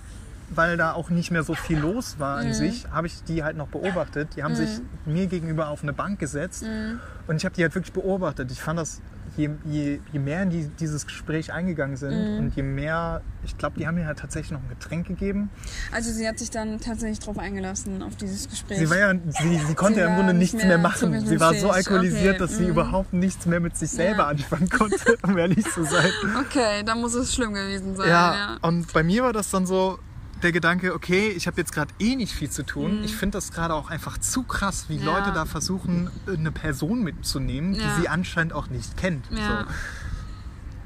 weil 0.50 0.76
da 0.76 0.92
auch 0.92 1.11
nicht 1.11 1.30
mehr 1.30 1.42
so 1.42 1.54
viel 1.54 1.78
los 1.78 2.18
war 2.18 2.40
Mhm. 2.40 2.48
an 2.48 2.54
sich, 2.54 2.87
habe 2.90 3.06
ich 3.06 3.22
die 3.24 3.42
halt 3.44 3.56
noch 3.56 3.68
beobachtet. 3.68 4.37
Die 4.37 4.42
haben 4.42 4.54
sich 4.54 4.70
mir 5.06 5.26
gegenüber 5.26 5.68
auf 5.68 5.82
eine 5.82 5.92
Bank 5.92 6.18
gesetzt 6.18 6.62
Mhm. 6.64 7.00
und 7.26 7.37
ich 7.37 7.44
habe 7.44 7.54
die 7.54 7.62
halt 7.62 7.74
wirklich 7.74 7.92
beobachtet. 7.92 8.50
Ich 8.50 8.61
fand 8.62 8.78
das, 8.78 9.00
je, 9.37 9.50
je, 9.66 10.00
je 10.12 10.18
mehr 10.18 10.42
in 10.42 10.50
die, 10.50 10.66
dieses 10.80 11.06
Gespräch 11.06 11.52
eingegangen 11.52 11.96
sind 11.96 12.11
Mhm. 12.34 12.38
und 12.38 12.56
je 12.56 12.62
mehr, 12.62 13.20
ich 13.44 13.56
glaube, 13.58 13.78
die 13.78 13.87
haben 13.87 13.94
mir 13.96 14.06
halt 14.06 14.18
tatsächlich 14.18 14.50
noch 14.52 14.62
ein 14.62 14.68
Getränk 14.68 15.06
gegeben. 15.06 15.50
Also 15.92 16.11
sie 16.11 16.26
hat 16.26 16.38
sich 16.38 16.50
dann 16.50 16.80
tatsächlich 16.80 17.20
drauf 17.20 17.38
eingelassen, 17.38 18.02
auf 18.02 18.16
dieses 18.16 18.48
Gespräch. 18.48 18.78
Sie, 18.78 18.90
war 18.90 18.96
ja, 18.96 19.12
sie, 19.14 19.58
sie 19.58 19.74
konnte 19.74 19.94
Sie 19.96 20.00
ja 20.00 20.08
im 20.08 20.16
Grunde 20.16 20.32
nicht 20.34 20.54
nichts 20.54 20.66
mehr 20.66 20.78
mehr 20.78 20.78
machen. 20.78 21.26
Sie 21.26 21.38
war 21.40 21.54
so 21.54 21.70
alkoholisiert, 21.70 22.37
Okay, 22.37 22.38
dass 22.38 22.56
sie 22.56 22.64
mhm. 22.64 22.70
überhaupt 22.70 23.12
nichts 23.12 23.44
mehr 23.46 23.61
mit 23.61 23.76
sich 23.76 23.90
selber 23.90 24.22
Ja. 24.22 24.28
anfangen 24.28 24.68
konnte, 24.70 24.96
um 25.22 25.37
ehrlich 25.38 25.64
zu 25.70 25.84
sein. 25.84 26.11
Okay, 26.40 26.82
dann 26.84 27.00
muss 27.00 27.14
es 27.14 27.34
schlimm 27.34 27.52
gewesen 27.54 27.96
sein. 27.96 28.08
Ja, 28.08 28.34
Ja. 28.34 28.56
und 28.62 28.92
bei 28.92 29.02
mir 29.02 29.22
war 29.24 29.32
das 29.32 29.50
dann 29.50 29.66
so 29.66 29.98
der 30.42 30.53
Gedanke, 30.53 30.94
okay, 30.94 31.29
ich 31.29 31.46
habe 31.46 31.57
jetzt 31.59 31.72
gerade 31.72 31.92
eh 31.98 32.14
nicht 32.16 32.33
viel 32.33 32.51
zu 32.51 32.62
tun. 32.64 33.03
Ich 33.05 33.16
finde 33.16 33.38
das 33.38 33.53
gerade 33.53 33.74
auch 33.74 33.90
einfach 33.90 34.18
zu 34.18 34.42
krass, 34.42 34.87
wie 34.88 34.98
Mhm. 34.98 35.05
Ja. 35.07 35.18
Leute 35.18 35.33
da 35.33 35.44
versuchen, 35.44 36.11
eine 36.27 36.53
Person 36.53 37.03
mitzunehmen, 37.03 37.74
die 37.74 37.81
Ja. 37.81 37.96
sie 38.01 38.09
anscheinend 38.09 38.53
auch 38.53 38.68
nicht 38.68 38.96
kennt. 38.96 39.24
Ja. 39.31 39.61
So. 39.61 39.66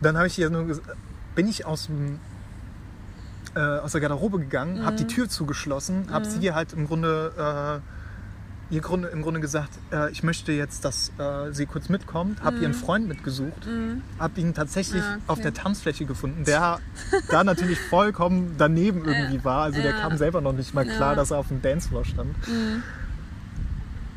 Dann 0.00 0.16
habe 0.16 0.26
ich 0.26 0.38
ihr 0.38 0.50
nur 0.50 0.62
ges- 0.62 0.80
bin 1.34 1.48
ich 1.48 1.64
aus 1.66 1.86
dem 1.86 2.18
äh, 3.54 3.60
aus 3.60 3.92
der 3.92 4.00
Garderobe 4.00 4.38
gegangen, 4.38 4.80
Mhm. 4.80 4.86
habe 4.86 4.96
die 4.96 5.06
Tür 5.06 5.28
zugeschlossen, 5.28 6.06
habe 6.10 6.24
sie 6.24 6.38
ihr 6.38 6.54
halt 6.54 6.72
im 6.72 6.86
Grunde 6.86 7.80
äh, 7.82 8.01
ihr 8.72 8.80
Grunde, 8.80 9.08
im 9.08 9.22
Grunde 9.22 9.38
gesagt, 9.38 9.70
äh, 9.92 10.10
ich 10.10 10.22
möchte 10.24 10.50
jetzt, 10.50 10.84
dass 10.84 11.12
äh, 11.18 11.52
sie 11.52 11.66
kurz 11.66 11.88
mitkommt, 11.88 12.42
habe 12.42 12.58
ihren 12.58 12.74
Freund 12.74 13.06
mitgesucht, 13.06 13.68
habe 14.18 14.40
ihn 14.40 14.54
tatsächlich 14.54 15.02
Mhm. 15.02 15.08
Ah, 15.08 15.14
okay. 15.14 15.22
auf 15.28 15.40
der 15.40 15.54
Tanzfläche 15.54 16.04
gefunden, 16.06 16.44
der 16.44 16.80
da 17.30 17.44
natürlich 17.44 17.78
vollkommen 17.78 18.54
daneben 18.58 19.04
irgendwie 19.06 19.44
war. 19.44 19.62
Also 19.64 19.80
der 19.82 19.92
Ja. 19.92 20.00
kam 20.00 20.16
selber 20.16 20.40
noch 20.40 20.52
nicht 20.54 20.74
mal 20.74 20.84
klar, 20.84 21.10
Ja. 21.10 21.12
Mhm. 21.12 21.16
dass 21.16 21.30
er 21.30 21.38
auf 21.38 21.48
dem 21.48 21.62
Dancefloor 21.62 22.04
stand. 22.04 22.34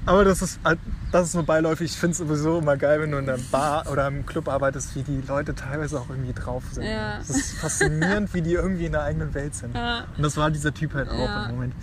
Aber 0.08 0.24
das 0.24 0.42
ist, 0.42 0.60
halt- 0.64 0.80
das 1.12 1.30
ist 1.30 1.34
nur 1.34 1.44
beiläufig. 1.46 1.92
Ich 1.92 1.98
finde 1.98 2.12
es 2.12 2.18
sowieso 2.20 2.60
immer 2.60 2.78
geil, 2.78 3.02
wenn 3.02 3.12
du 3.12 3.18
in 3.18 3.30
einer 3.30 3.40
Bar 3.52 3.90
oder 3.92 4.08
im 4.08 4.26
Club 4.26 4.48
arbeitest, 4.48 4.96
wie 4.96 5.04
die 5.04 5.22
Leute 5.28 5.56
teilweise 5.56 6.00
auch 6.00 6.10
irgendwie 6.10 6.34
drauf 6.34 6.64
sind. 6.72 6.84
Ja. 6.84 7.18
Es 7.20 7.30
ist 7.30 7.54
faszinierend, 7.58 8.34
wie 8.34 8.42
die 8.42 8.54
irgendwie 8.54 8.86
in 8.86 8.92
der 8.92 9.04
eigenen 9.04 9.34
Welt 9.34 9.56
sind. 9.56 9.76
Ja. 9.76 10.04
Und 10.16 10.24
das 10.24 10.38
war 10.38 10.52
dieser 10.52 10.74
Typ 10.74 10.94
halt 10.94 11.10
auch 11.10 11.18
Ja. 11.18 11.46
im 11.46 11.56
Moment. 11.56 11.74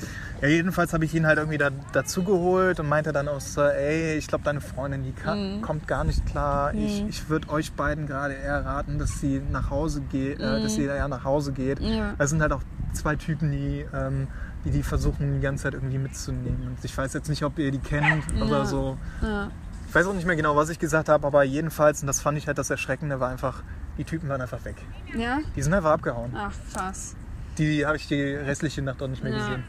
Ja, 0.41 0.49
jedenfalls 0.49 0.93
habe 0.93 1.05
ich 1.05 1.15
ihn 1.15 1.27
halt 1.27 1.39
irgendwie 1.39 1.59
da, 1.59 1.71
dazu 1.93 2.23
geholt 2.25 2.79
und 2.81 2.89
meinte 2.89 3.13
dann 3.13 3.29
auch 3.29 3.41
so, 3.41 3.63
ey, 3.63 4.17
ich 4.17 4.27
glaube, 4.29 4.45
deine 4.45 4.61
Freundin, 4.61 5.03
die 5.05 5.13
kann, 5.13 5.57
Mhm. 5.59 5.63
kommt 5.63 5.89
gar 5.89 6.05
nicht 6.05 6.25
klar. 6.27 6.75
Ich, 6.75 7.05
ich 7.09 7.29
würde 7.29 7.49
euch 7.51 7.73
beiden 7.73 8.07
gerade 8.07 8.35
eher 8.35 8.65
raten, 8.65 8.99
dass 8.99 9.21
sie 9.21 9.41
nach 9.51 9.71
Hause 9.71 10.01
geht, 10.01 10.41
äh, 10.41 10.63
dass 10.63 10.75
sie 10.75 10.85
ja 10.85 11.09
nach 11.09 11.25
Hause 11.25 11.53
geht. 11.53 11.81
Mhm. 11.81 11.87
Ja. 11.87 12.15
Es 12.19 12.31
sind 12.31 12.41
halt 12.43 12.53
auch 12.53 12.63
zwei 12.93 13.17
Typen, 13.17 13.51
die, 13.53 13.87
ähm, 13.95 14.29
die 14.65 14.71
die 14.71 14.83
versuchen, 14.83 15.35
die 15.35 15.41
ganze 15.41 15.65
Zeit 15.65 15.75
irgendwie 15.75 15.99
mitzunehmen. 15.99 16.69
Und 16.69 16.85
ich 16.85 16.97
weiß 16.97 17.13
jetzt 17.15 17.29
nicht, 17.29 17.43
ob 17.45 17.59
ihr 17.59 17.71
die 17.71 17.79
kennt 17.79 18.25
oder 18.41 18.59
Ja. 18.59 18.65
so. 18.65 18.97
Ja. 19.23 19.51
Ich 19.89 19.95
weiß 19.95 20.07
auch 20.07 20.15
nicht 20.15 20.27
mehr 20.27 20.37
genau, 20.37 20.57
was 20.57 20.69
ich 20.71 20.79
gesagt 20.79 21.09
habe, 21.09 21.27
aber 21.27 21.43
jedenfalls, 21.43 22.01
und 22.01 22.07
das 22.07 22.21
fand 22.21 22.39
ich 22.39 22.47
halt 22.47 22.57
das 22.59 22.71
Erschreckende, 22.71 23.21
war 23.21 23.29
einfach, 23.29 23.63
die 23.99 24.05
Typen 24.05 24.29
waren 24.29 24.41
einfach 24.41 24.65
weg. 24.65 24.77
ja? 25.15 25.41
Die 25.55 25.63
sind 25.63 25.75
einfach 25.75 25.91
abgehauen. 25.91 26.33
Ach, 26.35 26.53
krass. 26.73 27.15
die 27.59 27.85
habe 27.85 27.97
ich 27.97 28.09
die 28.09 28.23
restliche 28.23 28.81
Nacht 28.81 29.03
auch 29.03 29.09
nicht 29.09 29.23
mehr 29.23 29.33
Ja. 29.33 29.39
gesehen. 29.39 29.65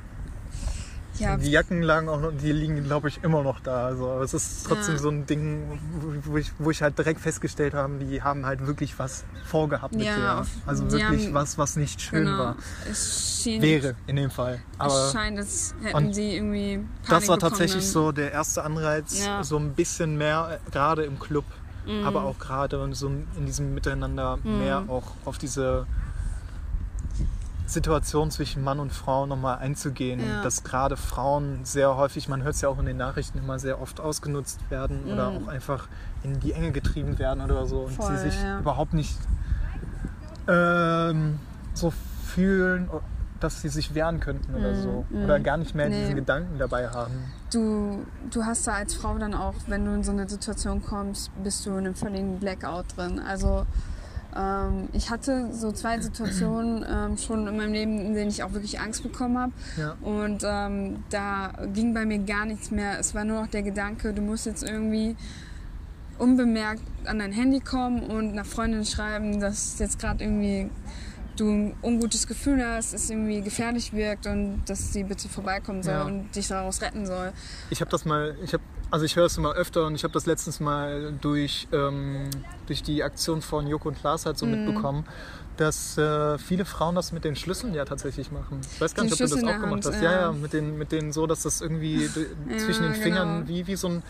Ja, 1.20 1.38
Die 1.38 1.52
Jacken 1.52 1.82
lagen 1.84 2.10
auch 2.10 2.20
noch, 2.20 2.32
die 2.32 2.52
liegen, 2.52 2.84
glaube 2.84 3.08
ich, 3.08 3.24
immer 3.24 3.44
noch 3.44 3.60
da. 3.60 3.86
Also, 3.86 4.10
aber 4.10 4.22
es 4.24 4.34
ist 4.34 4.66
trotzdem 4.68 4.96
Ja. 4.96 5.00
so 5.02 5.10
ein 5.10 5.26
Ding, 5.28 5.80
wo- 6.26 6.38
ich, 6.38 6.52
wo 6.58 6.72
ich 6.72 6.82
halt 6.82 6.98
direkt 6.98 7.20
festgestellt 7.22 7.74
habe, 7.76 7.94
die 8.00 8.22
haben 8.24 8.46
halt 8.46 8.66
wirklich 8.66 8.98
was 8.98 9.24
vorgehabt 9.46 9.94
mit 9.96 10.06
Ja, 10.06 10.16
der. 10.18 10.40
auf- 10.42 10.48
Also 10.66 10.92
wirklich 10.92 11.28
haben- 11.28 11.34
was, 11.36 11.58
was 11.58 11.76
nicht 11.76 12.02
schön 12.02 12.26
genau. 12.26 12.38
war. 12.40 12.56
Es 12.90 13.42
schien, 13.44 13.62
Wäre 13.62 13.96
in 14.08 14.16
dem 14.16 14.32
Fall. 14.32 14.60
Aber 14.80 15.08
es 15.08 15.14
scheint, 15.14 15.38
als 15.38 15.76
hätten 15.84 16.14
sie 16.14 16.36
irgendwie 16.36 16.78
Panik 16.78 17.10
das 17.10 17.28
war 17.28 17.38
tatsächlich 17.38 17.88
so 17.88 18.12
der 18.12 18.32
erste 18.32 18.64
Anreiz, 18.64 19.24
Ja. 19.26 19.44
so 19.44 19.58
ein 19.58 19.74
bisschen 19.74 20.18
mehr, 20.18 20.60
äh, 20.66 20.72
gerade 20.72 21.04
im 21.04 21.20
Club, 21.20 21.46
Mhm. 21.86 22.06
aber 22.06 22.24
auch 22.24 22.40
gerade 22.40 22.90
so 22.96 23.08
in 23.08 23.46
diesem 23.46 23.74
Miteinander 23.76 24.38
mehr 24.44 24.84
auch 24.88 25.12
auf 25.26 25.38
diese 25.38 25.86
Situation 27.66 28.30
zwischen 28.32 28.64
Mann 28.64 28.80
und 28.80 28.92
Frau 28.92 29.26
nochmal 29.26 29.58
einzugehen. 29.60 30.20
Ja. 30.20 30.42
Dass 30.44 30.64
gerade 30.64 30.98
Frauen 30.98 31.60
sehr 31.64 31.96
häufig, 31.96 32.28
man 32.28 32.44
hört 32.44 32.56
es 32.56 32.62
ja 32.62 32.70
auch 32.70 32.78
in 32.80 32.86
den 32.86 32.98
Nachrichten 32.98 33.38
immer 33.40 33.58
sehr 33.60 33.82
oft 33.82 34.00
ausgenutzt 34.00 34.60
werden 34.70 35.06
oder 35.12 35.32
Mhm. 35.32 35.38
auch 35.38 35.48
einfach 35.48 35.88
in 36.24 36.40
die 36.40 36.54
Enge 36.54 36.72
getrieben 36.72 37.18
werden 37.20 37.42
oder 37.44 37.66
so 37.66 37.82
und 37.82 37.92
Voll, 37.94 38.16
sie 38.18 38.30
sich 38.30 38.42
ja. 38.42 38.60
überhaupt 38.60 38.94
nicht 38.94 39.18
ähm, 40.48 41.40
so 41.74 41.92
fühlen, 42.26 42.90
dass 43.40 43.62
sie 43.62 43.70
sich 43.70 43.94
wehren 43.94 44.20
könnten 44.20 44.56
oder 44.56 44.72
Mhm, 44.74 44.82
so. 44.82 45.06
mhm. 45.10 45.24
Oder 45.26 45.40
gar 45.40 45.58
nicht 45.58 45.76
mehr 45.76 45.90
Nee. 45.90 46.02
diesen 46.02 46.16
Gedanken 46.16 46.58
dabei 46.60 46.90
haben. 46.90 47.14
du, 47.52 48.06
du 48.32 48.44
hast 48.46 48.66
da 48.68 48.74
als 48.74 48.96
Frau 48.96 49.18
dann 49.18 49.34
auch, 49.34 49.54
wenn 49.68 49.86
du 49.86 49.94
in 49.94 50.04
so 50.04 50.12
eine 50.12 50.28
Situation 50.28 50.82
kommst, 50.84 51.30
bist 51.44 51.66
du 51.66 51.72
in 51.72 51.80
einem 51.80 51.96
völligen 51.96 52.40
Blackout 52.40 52.86
drin. 52.98 53.20
Also 53.20 53.66
ähm, 54.36 54.90
ich 54.94 55.10
hatte 55.10 55.50
so 55.54 55.72
zwei 55.72 56.00
Situationen 56.00 56.86
ähm, 56.90 57.18
schon 57.18 57.48
in 57.48 57.58
meinem 57.58 57.74
Leben, 57.74 58.00
in 58.00 58.14
denen 58.14 58.30
ich 58.30 58.44
auch 58.44 58.54
wirklich 58.54 58.80
Angst 58.80 59.04
bekommen 59.04 59.38
habe. 59.38 59.52
Ja. 59.78 59.96
Und 60.02 60.44
ähm, 60.46 61.04
da 61.10 61.52
ging 61.74 61.94
bei 61.94 62.06
mir 62.06 62.20
gar 62.20 62.46
nichts 62.46 62.72
mehr. 62.72 63.00
Es 63.00 63.14
war 63.16 63.24
nur 63.26 63.42
noch 63.42 63.48
der 63.48 63.64
Gedanke, 63.64 64.14
du 64.14 64.22
musst 64.22 64.46
jetzt 64.46 64.64
irgendwie 64.64 65.16
unbemerkt 66.20 66.82
an 67.06 67.20
dein 67.20 67.32
Handy 67.32 67.60
kommen 67.60 68.04
und 68.04 68.32
einer 68.32 68.46
Freundin 68.46 68.86
schreiben, 68.86 69.40
dass 69.40 69.80
jetzt 69.80 70.00
gerade 70.00 70.24
irgendwie 70.24 70.70
du 71.36 71.50
ein 71.50 71.76
ungutes 71.82 72.28
Gefühl 72.28 72.64
hast, 72.64 72.94
es 72.94 73.10
irgendwie 73.10 73.42
gefährlich 73.42 73.92
wirkt 73.94 74.28
und 74.28 74.62
dass 74.68 74.94
sie 74.94 75.04
bitte 75.04 75.28
vorbeikommen 75.28 75.82
soll 75.82 75.94
Ja. 75.96 76.04
und 76.04 76.36
dich 76.36 76.48
daraus 76.48 76.82
retten 76.82 77.08
soll. 77.08 77.32
Ich 77.72 77.82
habe 77.82 77.90
das 77.90 78.06
mal, 78.06 78.36
ich 78.44 78.54
habe, 78.54 78.62
also 78.92 79.06
ich 79.06 79.16
höre 79.16 79.26
es 79.26 79.38
immer 79.38 79.54
öfter 79.54 79.86
und 79.88 79.96
ich 79.96 80.04
habe 80.04 80.14
das 80.14 80.26
letztens 80.26 80.60
mal 80.60 81.14
durch, 81.22 81.68
ähm, 81.72 82.30
durch 82.68 82.84
die 82.84 83.04
Aktion 83.04 83.42
von 83.42 83.68
Joko 83.68 83.90
und 83.90 84.00
Klaas 84.00 84.26
halt 84.26 84.38
so 84.38 84.46
Mhm. 84.46 84.52
mitbekommen, 84.52 85.06
dass 85.58 85.98
äh, 85.98 86.38
viele 86.38 86.66
Frauen 86.66 86.96
das 86.96 87.12
mit 87.12 87.24
den 87.24 87.36
Schlüsseln 87.36 87.74
ja 87.74 87.86
tatsächlich 87.86 88.32
machen. 88.32 88.62
Ich 88.74 88.82
weiß 88.82 88.96
gar 88.96 89.04
Den 89.04 89.12
nicht, 89.12 89.22
ob 89.22 89.30
du 89.30 89.36
das 89.36 89.44
auch 89.44 89.60
gemacht 89.60 89.72
Hand, 89.72 89.86
hast. 89.86 90.02
Ja, 90.02 90.12
ja. 90.12 90.22
ja, 90.22 90.32
mit 90.32 90.54
den, 90.54 90.78
mit 90.78 90.92
denen 90.92 91.12
so, 91.14 91.28
dass 91.28 91.44
das 91.44 91.62
irgendwie 91.62 92.06
Ja, 92.06 92.58
zwischen 92.58 92.84
den 92.84 92.94
genau. 92.94 93.04
Fingern 93.04 93.48
wie, 93.48 93.68
wie, 93.68 93.76
so 93.76 93.88
ein, 93.88 94.04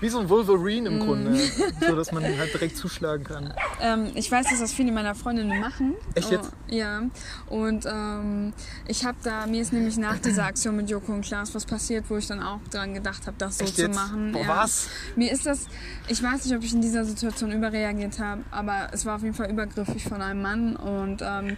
wie 0.00 0.08
so 0.08 0.18
ein 0.18 0.28
Wolverine 0.28 0.88
im 0.88 1.00
Grunde, 1.00 1.34
so 1.86 1.96
dass 1.96 2.12
man 2.12 2.24
halt 2.24 2.52
direkt 2.52 2.76
zuschlagen 2.76 3.24
kann. 3.24 3.52
Ähm, 3.80 4.10
ich 4.14 4.30
weiß, 4.30 4.46
dass 4.48 4.60
das 4.60 4.72
viele 4.72 4.92
meiner 4.92 5.14
Freundinnen 5.14 5.60
machen. 5.60 5.94
Echt 6.14 6.30
jetzt? 6.30 6.50
Oh, 6.52 6.74
ja. 6.74 7.02
Und 7.48 7.86
ähm, 7.86 8.52
ich 8.88 9.04
habe 9.04 9.18
da, 9.22 9.46
mir 9.46 9.60
ist 9.60 9.72
nämlich 9.72 9.96
nach 9.98 10.18
dieser 10.18 10.44
Aktion 10.44 10.76
mit 10.76 10.88
Joko 10.88 11.12
und 11.12 11.22
Klaas 11.22 11.54
was 11.54 11.66
passiert, 11.66 12.04
wo 12.08 12.16
ich 12.16 12.26
dann 12.26 12.42
auch 12.42 12.60
dran 12.70 12.94
gedacht 12.94 13.26
habe, 13.26 13.36
das 13.38 13.58
so 13.58 13.64
Echt 13.64 13.76
zu 13.76 13.82
jetzt? 13.82 13.94
machen. 13.94 14.32
Boah, 14.32 14.42
ja. 14.42 14.48
was? 14.48 14.88
Mir 15.14 15.30
ist 15.32 15.46
das, 15.46 15.66
ich 16.08 16.22
weiß 16.22 16.44
nicht, 16.44 16.56
ob 16.56 16.62
ich 16.62 16.72
in 16.72 16.80
dieser 16.80 17.04
Situation 17.04 17.52
überreagiert 17.52 18.18
habe, 18.18 18.42
aber 18.50 18.88
es 18.92 19.04
war 19.04 19.16
auf 19.16 19.22
jeden 19.22 19.34
Fall 19.34 19.50
übergriffig 19.50 20.04
von 20.04 20.22
einem 20.22 20.42
Mann 20.42 20.76
und 20.86 21.22
ähm, 21.22 21.56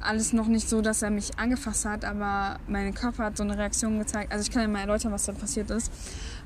alles 0.00 0.32
noch 0.32 0.46
nicht 0.48 0.68
so, 0.68 0.82
dass 0.82 1.02
er 1.02 1.10
mich 1.10 1.38
angefasst 1.38 1.86
hat, 1.86 2.04
aber 2.04 2.58
mein 2.68 2.92
Körper 2.94 3.24
hat 3.24 3.36
so 3.36 3.42
eine 3.42 3.56
Reaktion 3.56 3.98
gezeigt. 3.98 4.32
Also 4.32 4.42
ich 4.42 4.50
kann 4.50 4.62
ja 4.62 4.68
mal 4.68 4.80
erläutern, 4.80 5.12
was 5.12 5.24
dann 5.24 5.36
passiert 5.36 5.70
ist. 5.70 5.90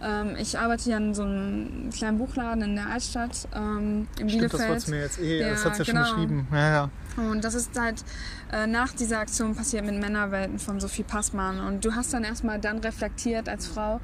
Ähm, 0.01 0.37
ich 0.39 0.59
arbeite 0.59 0.91
ja 0.91 0.97
in 0.97 1.13
so 1.15 1.25
einem 1.25 1.91
kleinen 1.91 2.19
Buchladen 2.19 2.63
in 2.63 2.77
der 2.77 2.87
Altstadt 2.87 3.49
ähm, 3.55 4.07
in 4.21 4.29
Stimmt, 4.29 4.45
das 4.45 4.53
Bielefeld. 4.53 4.69
wolltest 4.69 4.89
du 4.89 4.93
mir 4.93 5.01
jetzt 5.01 5.19
eh, 5.19 5.41
Ja, 5.41 5.49
das 5.51 5.65
hat's 5.65 5.79
ja 5.79 5.85
genau. 5.85 6.05
schon 6.05 6.15
geschrieben. 6.15 6.47
Ja, 6.53 6.71
ja. 6.71 6.91
Und 7.17 7.43
das 7.43 7.55
ist 7.55 7.79
halt 7.79 8.05
äh, 8.53 8.69
nach 8.69 8.93
dieser 8.93 9.19
Aktion 9.19 9.57
passiert 9.57 9.85
mit 9.85 9.99
Männerwelten 10.01 10.61
von 10.61 10.79
Sophie 10.79 11.03
Passmann. 11.03 11.59
Und 11.59 11.85
du 11.85 11.95
hast 11.97 12.15
dann 12.15 12.23
erstmal 12.23 12.61
dann 12.61 12.79
reflektiert 12.79 13.49
als 13.49 13.67
Frau, 13.67 14.01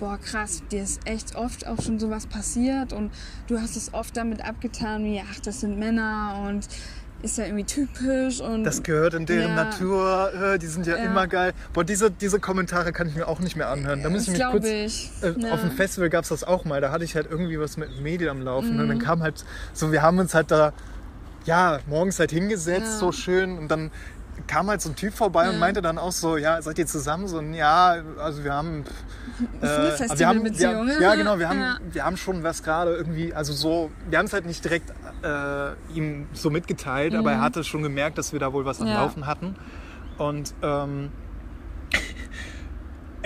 boah 0.00 0.18
krass, 0.18 0.62
dir 0.72 0.82
ist 0.82 1.06
echt 1.06 1.36
oft 1.36 1.66
auch 1.66 1.80
schon 1.80 1.98
sowas 1.98 2.26
passiert 2.26 2.92
und 2.92 3.12
du 3.46 3.60
hast 3.60 3.76
es 3.76 3.94
oft 3.94 4.16
damit 4.16 4.44
abgetan, 4.44 5.04
wie 5.04 5.22
ach, 5.24 5.40
das 5.40 5.60
sind 5.60 5.78
Männer 5.78 6.44
und 6.46 6.66
ist 7.22 7.38
ja 7.38 7.44
irgendwie 7.44 7.64
typisch 7.64 8.40
und 8.40 8.64
Das 8.64 8.82
gehört 8.82 9.14
in 9.14 9.26
deren 9.26 9.56
Ja. 9.56 9.64
Natur, 9.64 10.32
äh, 10.34 10.58
die 10.58 10.66
sind 10.66 10.86
ja, 10.86 10.96
Ja. 10.96 11.04
immer 11.04 11.26
geil. 11.26 11.52
Boah, 11.72 11.82
diese, 11.84 12.10
diese 12.10 12.38
Kommentare 12.40 12.92
kann 12.92 13.08
ich 13.08 13.14
mir 13.16 13.26
auch 13.26 13.40
nicht 13.40 13.56
mehr 13.56 13.68
anhören. 13.68 14.02
Da 14.02 14.10
muss 14.10 14.22
ich 14.22 14.30
mich 14.38 14.42
kurz 14.50 14.66
ich. 14.66 15.10
Äh, 15.22 15.32
Ja. 15.38 15.52
Auf 15.54 15.60
dem 15.62 15.70
Festival 15.72 16.08
gab 16.10 16.22
es 16.24 16.28
das 16.28 16.44
auch 16.44 16.64
mal. 16.64 16.80
Da 16.80 16.90
hatte 16.92 17.04
ich 17.04 17.14
halt 17.16 17.26
irgendwie 17.30 17.58
was 17.58 17.76
mit 17.76 18.00
Medien 18.00 18.30
am 18.30 18.42
Laufen. 18.42 18.78
Und 18.78 18.84
Mhm. 18.84 18.88
dann 18.88 18.98
kam 18.98 19.22
halt 19.22 19.44
so, 19.72 19.92
wir 19.92 20.02
haben 20.02 20.18
uns 20.18 20.34
halt 20.34 20.50
da, 20.50 20.72
ja, 21.46 21.78
morgens 21.86 22.18
halt 22.18 22.30
hingesetzt, 22.32 22.86
Ja. 22.86 22.98
so 22.98 23.12
schön. 23.12 23.58
Und 23.58 23.68
dann 23.68 23.90
kam 24.46 24.68
halt 24.68 24.80
so 24.80 24.88
ein 24.90 24.96
Typ 24.96 25.12
vorbei 25.14 25.46
und 25.48 25.54
Ja. 25.54 25.58
meinte 25.60 25.82
dann 25.82 25.98
auch 25.98 26.12
so, 26.12 26.36
ja, 26.36 26.60
seid 26.62 26.78
ihr 26.78 26.86
zusammen? 26.86 27.26
So, 27.28 27.40
ja, 27.40 27.96
also 28.18 28.44
wir 28.44 28.52
haben... 28.52 28.84
Äh, 29.60 29.62
wir 29.62 29.68
haben, 29.68 29.82
wir, 29.84 29.92
Festivalbeziehung. 29.92 30.74
haben- 30.88 31.02
ja, 31.02 31.14
genau, 31.14 31.38
wir 31.38 31.48
haben, 31.50 31.60
Ja. 31.60 31.76
wir 31.92 32.04
haben 32.06 32.16
schon 32.16 32.42
was 32.42 32.62
gerade 32.62 32.94
irgendwie, 32.96 33.34
also 33.34 33.52
so, 33.52 33.90
wir 34.08 34.18
haben 34.18 34.24
es 34.26 34.32
halt 34.32 34.46
nicht 34.46 34.64
direkt 34.64 34.90
äh, 35.22 35.72
ihm 35.94 36.26
so 36.32 36.48
mitgeteilt, 36.48 37.14
aber 37.14 37.32
er 37.32 37.40
hatte 37.42 37.62
schon 37.62 37.82
gemerkt, 37.82 38.16
dass 38.16 38.32
wir 38.32 38.40
da 38.40 38.54
wohl 38.54 38.64
was 38.64 38.80
am 38.80 38.88
Mhm. 38.88 38.94
Laufen 38.94 39.26
hatten. 39.26 39.56
Und 40.16 40.54
ähm, 40.62 41.10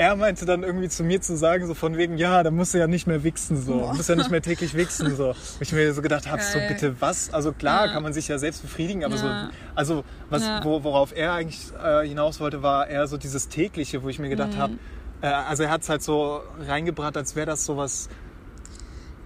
er 0.01 0.17
meinte 0.17 0.47
dann 0.47 0.63
irgendwie 0.63 0.89
zu 0.89 1.05
mir 1.05 1.21
zu 1.21 1.37
sagen, 1.37 1.67
so 1.67 1.75
von 1.75 1.97
wegen, 1.99 2.17
ja, 2.17 2.43
da 2.43 2.51
musst 2.51 2.73
du 2.73 2.79
ja 2.79 2.87
nicht 2.87 3.07
mehr 3.07 3.23
wichsen, 3.23 3.61
so. 3.61 3.81
Du 3.81 3.93
musst 3.97 4.09
ja 4.09 4.17
nicht 4.17 4.31
mehr 4.31 4.41
täglich 4.41 4.73
wichsen, 4.75 5.15
so. 5.15 5.29
Und 5.31 5.37
ich 5.61 5.73
mir 5.75 5.93
so 5.93 6.01
gedacht 6.01 6.27
habe, 6.27 6.41
so 6.43 6.59
bitte 6.67 6.99
was? 7.03 7.33
Also 7.35 7.53
klar 7.53 7.87
Ja. 7.87 7.93
kann 7.93 8.03
man 8.03 8.15
sich 8.15 8.27
ja 8.27 8.39
selbst 8.39 8.63
befriedigen, 8.63 9.05
aber 9.05 9.17
Ja. 9.17 9.21
so, 9.21 9.29
also 9.75 10.05
was, 10.31 10.45
Ja. 10.47 10.65
wo, 10.65 10.83
worauf 10.85 11.15
er 11.15 11.35
eigentlich 11.35 11.71
äh, 11.85 12.07
hinaus 12.09 12.41
wollte, 12.41 12.63
war 12.63 12.89
eher 12.89 13.07
so 13.09 13.19
dieses 13.19 13.49
tägliche, 13.49 14.03
wo 14.03 14.09
ich 14.09 14.19
mir 14.19 14.27
Mhm. 14.29 14.31
gedacht 14.31 14.57
habe, 14.57 14.73
äh, 15.21 15.27
also 15.27 15.65
er 15.65 15.71
hat 15.71 15.83
es 15.83 15.91
halt 15.91 16.03
so 16.03 16.41
reingebracht, 16.67 17.19
als 17.19 17.37
wäre 17.37 17.45
das 17.47 17.67
sowas, 17.67 18.09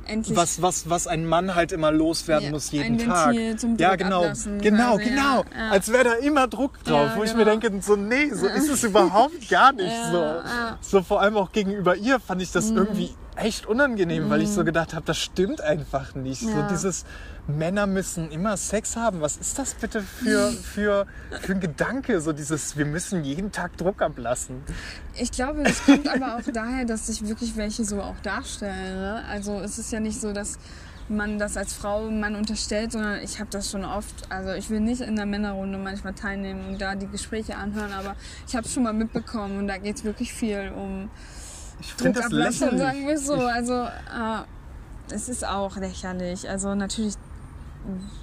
Endlich 0.07 0.37
was, 0.37 0.63
was, 0.63 0.89
was 0.91 1.07
ein 1.07 1.27
Mann 1.27 1.55
halt 1.55 1.73
immer 1.73 1.91
loswerden 1.91 2.47
Ja, 2.47 2.51
muss 2.51 2.71
jeden 2.71 2.99
Tag. 2.99 3.35
Zum 3.59 3.77
ja, 3.77 3.97
genau, 3.97 4.23
genau, 4.61 4.97
quasi, 4.97 5.11
genau. 5.11 5.45
ja. 5.57 5.71
Als 5.71 5.91
wäre 5.93 6.05
da 6.05 6.13
immer 6.15 6.47
Druck 6.49 6.83
drauf, 6.85 7.11
Ja, 7.11 7.17
wo 7.17 7.23
ich 7.25 7.35
mir 7.35 7.45
genau. 7.45 7.59
denke, 7.59 7.83
so 7.83 7.97
nee, 7.97 8.31
so 8.33 8.47
ist 8.47 8.69
es 8.69 8.85
überhaupt 8.85 9.49
gar 9.49 9.73
nicht 9.73 9.95
so. 10.13 10.19
Mhm. 10.19 10.77
So 10.81 11.03
vor 11.03 11.21
allem 11.21 11.37
auch 11.37 11.53
gegenüber 11.53 11.97
ihr 11.97 12.21
fand 12.21 12.43
ich 12.43 12.53
das 12.53 12.71
irgendwie 12.71 13.15
echt 13.37 13.67
unangenehm, 13.67 14.31
weil 14.31 14.43
ich 14.43 14.51
so 14.51 14.65
gedacht 14.65 14.95
habe, 14.95 15.05
das 15.07 15.19
stimmt 15.19 15.61
einfach 15.61 16.15
nicht. 16.15 16.41
So 16.43 16.49
Ja. 16.51 16.69
dieses 16.69 17.05
Männer 17.47 17.87
müssen 17.87 18.31
immer 18.31 18.57
Sex 18.57 18.97
haben. 18.97 19.21
Was 19.21 19.37
ist 19.37 19.59
das 19.59 19.75
bitte 19.75 20.01
für, 20.03 20.51
für, 20.51 21.07
für 21.41 21.53
ein 21.53 21.61
Gedanke? 21.61 22.21
So 22.21 22.33
dieses, 22.33 22.77
wir 22.77 22.87
müssen 22.87 23.25
jeden 23.25 23.53
Tag 23.53 23.77
Druck 23.77 24.03
ablassen. 24.03 24.63
Ich 25.15 25.31
glaube, 25.33 25.63
das 25.65 25.85
kommt 25.85 26.09
aber 26.09 26.37
auch 26.37 26.53
daher, 26.53 26.85
dass 26.85 27.07
sich 27.09 27.27
wirklich 27.27 27.57
welche 27.57 27.85
so 27.85 28.01
auch 28.03 28.19
darstellen. 28.23 28.97
Ne? 29.01 29.25
Also 29.29 29.61
es 29.61 29.79
ist 29.79 29.93
ja 29.93 30.01
nicht 30.01 30.21
so, 30.21 30.33
dass 30.33 30.59
man 31.09 31.39
das 31.39 31.57
als 31.59 31.75
Frau 31.75 32.11
Mann 32.11 32.35
unterstellt, 32.35 32.93
sondern 32.93 33.21
ich 33.23 33.39
habe 33.39 33.51
das 33.51 33.71
schon 33.71 33.85
oft, 33.85 34.31
also 34.31 34.53
ich 34.53 34.71
will 34.71 34.81
nicht 34.81 35.03
in 35.03 35.17
der 35.17 35.27
Männerrunde 35.27 35.77
manchmal 35.77 36.15
teilnehmen 36.15 36.65
und 36.67 36.81
da 36.81 36.95
die 36.95 37.09
Gespräche 37.09 37.57
anhören, 37.57 37.93
aber 37.93 38.17
ich 38.49 38.57
habe 38.57 38.67
es 38.67 38.73
schon 38.73 38.85
mal 38.85 38.95
mitbekommen 38.95 39.59
und 39.59 39.69
da 39.69 39.77
geht 39.77 39.97
es 39.97 40.05
wirklich 40.05 40.33
viel 40.33 40.73
um 40.75 41.11
Ich 41.81 41.95
finde 41.95 42.21
das 42.21 42.31
lächerlich. 42.31 42.79
sagen 42.81 43.07
wir 43.07 43.19
so. 43.19 43.35
Also 43.35 43.73
äh, 43.85 44.43
es 45.11 45.29
ist 45.29 45.47
auch 45.47 45.77
lächerlich. 45.77 46.49
Also 46.49 46.75
natürlich 46.75 47.15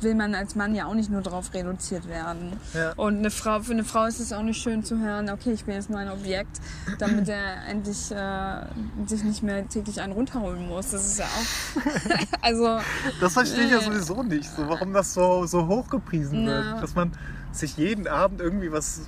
will 0.01 0.15
man 0.15 0.33
als 0.33 0.55
Mann 0.55 0.73
ja 0.73 0.87
auch 0.87 0.95
nicht 0.95 1.11
nur 1.11 1.21
darauf 1.21 1.53
reduziert 1.53 2.07
werden. 2.07 2.53
Ja. 2.73 2.93
Und 2.95 3.19
eine 3.19 3.29
Frau, 3.29 3.59
für 3.59 3.73
eine 3.73 3.83
Frau 3.83 4.05
ist 4.05 4.19
es 4.19 4.33
auch 4.33 4.41
nicht 4.41 4.59
schön 4.59 4.83
zu 4.83 4.97
hören, 4.97 5.29
okay, 5.29 5.51
ich 5.51 5.65
bin 5.65 5.75
jetzt 5.75 5.87
nur 5.87 5.99
ein 5.99 6.09
Objekt, 6.09 6.59
damit 6.97 7.29
er 7.29 7.67
endlich 7.69 8.09
äh, 8.09 8.61
sich 9.05 9.23
nicht 9.23 9.43
mehr 9.43 9.67
täglich 9.69 10.01
einen 10.01 10.13
runterholen 10.13 10.67
muss. 10.67 10.89
Das 10.89 11.05
ist 11.05 11.19
ja 11.19 11.25
auch. 11.25 12.25
also, 12.41 12.79
Das 13.19 13.33
verstehe 13.33 13.65
ich 13.65 13.71
ja 13.71 13.77
Äh. 13.77 13.83
sowieso 13.83 14.23
nicht, 14.23 14.49
so, 14.49 14.67
warum 14.67 14.93
das 14.93 15.13
so, 15.13 15.45
so 15.45 15.67
hochgepriesen 15.67 16.47
Ja. 16.47 16.47
wird. 16.73 16.81
Dass 16.83 16.95
man 16.95 17.11
sich 17.51 17.77
jeden 17.77 18.07
Abend 18.07 18.41
irgendwie 18.41 18.71
was, 18.71 19.01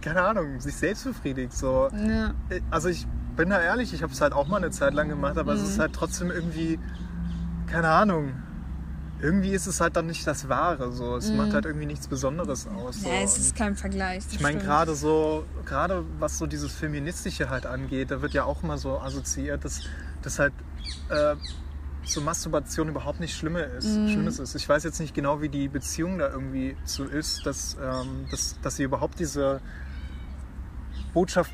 keine 0.00 0.22
Ahnung, 0.22 0.60
sich 0.60 0.76
selbst 0.76 1.04
befriedigt. 1.04 1.52
So. 1.52 1.88
ne, 1.92 2.34
Also 2.70 2.88
ich 2.88 3.06
bin 3.36 3.50
da 3.50 3.60
ehrlich, 3.60 3.92
ich 3.94 4.02
habe 4.02 4.12
es 4.12 4.20
halt 4.20 4.32
auch 4.32 4.48
mal 4.48 4.56
eine 4.58 4.70
Zeit 4.70 4.94
lang 4.94 5.08
gemacht, 5.08 5.38
aber 5.38 5.54
es 5.54 5.62
ist 5.62 5.76
Mhm. 5.76 5.80
halt 5.82 5.92
trotzdem 5.94 6.30
irgendwie, 6.30 6.78
keine 7.66 7.88
Ahnung, 7.88 8.34
irgendwie 9.22 9.50
ist 9.50 9.66
es 9.66 9.80
halt 9.80 9.96
dann 9.96 10.06
nicht 10.06 10.26
das 10.26 10.48
Wahre. 10.48 10.92
So. 10.92 11.16
Es 11.16 11.30
macht 11.32 11.52
halt 11.52 11.66
irgendwie 11.66 11.86
nichts 11.86 12.08
Besonderes 12.08 12.66
aus. 12.66 13.02
So. 13.02 13.08
Mhm. 13.08 13.14
ja, 13.14 13.20
es 13.22 13.38
ist 13.38 13.54
kein 13.54 13.76
Vergleich. 13.76 14.24
ich 14.30 14.40
meine, 14.40 14.58
gerade 14.58 14.94
so, 14.94 15.44
gerade 15.66 16.04
was 16.18 16.38
so 16.38 16.46
dieses 16.46 16.72
Feministische 16.72 17.50
halt 17.50 17.66
angeht, 17.66 18.10
da 18.10 18.22
wird 18.22 18.32
ja 18.32 18.44
auch 18.44 18.62
immer 18.62 18.78
so 18.78 18.98
assoziiert, 18.98 19.64
dass, 19.64 19.82
dass 20.22 20.38
halt 20.38 20.54
äh, 21.10 21.36
so 22.02 22.22
Masturbation 22.22 22.88
überhaupt 22.88 23.20
nicht 23.20 23.36
schlimme 23.36 23.60
ist, 23.60 23.98
Mhm. 23.98 24.08
Schlimmes 24.08 24.38
ist. 24.38 24.54
Ich 24.54 24.66
weiß 24.68 24.84
jetzt 24.84 24.98
nicht 25.00 25.14
genau, 25.14 25.42
wie 25.42 25.50
die 25.50 25.68
Beziehung 25.68 26.18
da 26.18 26.28
irgendwie 26.30 26.76
so 26.84 27.04
ist, 27.04 27.44
dass, 27.44 27.76
ähm, 27.80 28.24
dass, 28.30 28.58
dass 28.62 28.76
sie 28.76 28.84
überhaupt 28.84 29.18
diese 29.20 29.60
Botschaft 31.12 31.50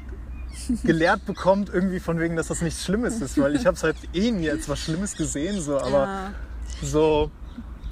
gelehrt 0.85 1.27
bekommt, 1.27 1.69
irgendwie 1.73 2.01
von 2.01 2.19
wegen, 2.19 2.35
dass 2.37 2.49
das 2.49 2.63
nichts 2.63 2.85
Schlimmes 2.85 3.21
ist, 3.21 3.39
weil 3.41 3.55
ich 3.55 3.67
habe 3.67 3.77
es 3.77 3.83
halt 3.83 3.97
eh 4.15 4.31
nie 4.31 4.51
als 4.51 4.69
was 4.69 4.81
Schlimmes 4.81 5.15
gesehen, 5.17 5.61
so, 5.61 5.79
aber 5.79 6.05
ja. 6.05 6.33
so. 6.83 7.31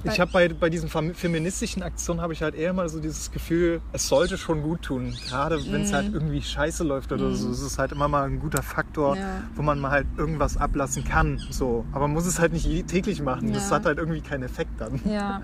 Ich 0.07 0.19
habe 0.19 0.31
bei, 0.31 0.47
bei 0.49 0.69
diesen 0.69 0.87
fem- 0.87 1.15
feministischen 1.15 1.81
Aktionen 1.81 2.21
habe 2.21 2.31
ich 2.31 2.43
halt 2.43 2.53
eher 2.53 2.73
mal 2.73 2.87
so 2.89 2.99
dieses 2.99 3.31
Gefühl, 3.31 3.81
es 3.91 4.07
sollte 4.07 4.37
schon 4.37 4.61
gut 4.61 4.83
tun. 4.83 5.17
Gerade 5.27 5.59
wenn 5.71 5.81
es 5.81 5.93
halt 5.93 6.13
irgendwie 6.13 6.43
scheiße 6.43 6.83
läuft 6.83 7.11
oder 7.11 7.33
so. 7.33 7.49
Es 7.49 7.59
ist 7.59 7.79
halt 7.79 7.91
immer 7.91 8.07
mal 8.07 8.25
ein 8.25 8.39
guter 8.39 8.61
Faktor, 8.61 9.17
Ja. 9.17 9.41
wo 9.55 9.63
man 9.63 9.79
mal 9.79 9.89
halt 9.89 10.05
irgendwas 10.15 10.57
ablassen 10.57 11.03
kann. 11.05 11.41
So. 11.49 11.85
Aber 11.91 12.01
man 12.01 12.11
muss 12.13 12.27
es 12.27 12.37
halt 12.37 12.53
nicht 12.53 12.85
täglich 12.87 13.23
machen. 13.23 13.51
Das 13.51 13.71
Ja. 13.71 13.77
hat 13.77 13.85
halt 13.87 13.97
irgendwie 13.97 14.21
keinen 14.21 14.43
Effekt 14.43 14.79
dann. 14.79 14.99
Ja, 15.05 15.41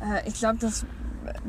äh, 0.00 0.26
ich 0.26 0.32
glaube, 0.38 0.56
dass 0.60 0.86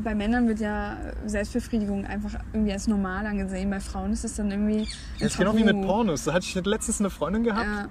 bei 0.04 0.16
Männern 0.16 0.48
wird 0.48 0.60
ja 0.60 0.98
Selbstbefriedigung 1.26 2.06
einfach 2.06 2.32
irgendwie 2.54 2.74
als 2.74 2.88
normal 2.88 3.26
angesehen. 3.26 3.70
Bei 3.70 3.80
Frauen 3.80 4.12
ist 4.14 4.24
es 4.26 4.36
dann 4.36 4.52
irgendwie. 4.52 4.88
Das 5.20 5.32
ist 5.32 5.38
genau 5.38 5.56
wie 5.56 5.64
mit 5.64 5.82
Pornos. 5.82 6.24
Da 6.26 6.34
hatte 6.34 6.46
ich 6.46 6.56
letztens 6.66 7.00
eine 7.00 7.10
Freundin 7.10 7.44
gehabt, 7.44 7.66
Ja, 7.66 7.88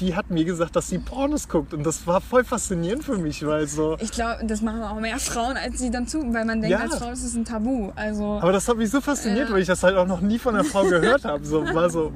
die 0.00 0.14
hat 0.14 0.30
mir 0.30 0.44
gesagt, 0.44 0.76
dass 0.76 0.88
sie 0.88 0.98
Pornos 0.98 1.48
guckt. 1.48 1.74
Und 1.74 1.84
das 1.84 2.06
war 2.06 2.20
voll 2.20 2.44
faszinierend 2.44 3.04
für 3.04 3.18
mich, 3.18 3.44
weil 3.44 3.66
so. 3.66 3.96
ich 4.00 4.12
glaube, 4.12 4.44
das 4.46 4.62
machen 4.62 4.82
auch 4.82 5.00
mehr 5.00 5.18
Frauen, 5.18 5.56
als 5.56 5.78
sie 5.78 5.90
dann 5.90 6.06
tun, 6.06 6.32
weil 6.34 6.44
man 6.44 6.60
denkt, 6.60 6.70
Ja. 6.78 6.84
als 6.84 6.96
Frau 6.96 7.10
ist 7.10 7.24
es 7.24 7.34
ein 7.34 7.44
Tabu. 7.44 7.90
Also, 7.96 8.38
Aber 8.40 8.52
das 8.52 8.68
hat 8.68 8.76
mich 8.76 8.90
so 8.90 9.00
fasziniert, 9.00 9.48
Ja. 9.48 9.54
weil 9.54 9.60
ich 9.62 9.66
das 9.66 9.82
halt 9.82 9.96
auch 9.96 10.06
noch 10.06 10.20
nie 10.20 10.38
von 10.38 10.54
einer 10.54 10.64
Frau 10.64 10.84
gehört 10.84 11.24
habe. 11.24 11.44
So 11.44 11.64
war 11.74 11.90
so, 11.90 12.12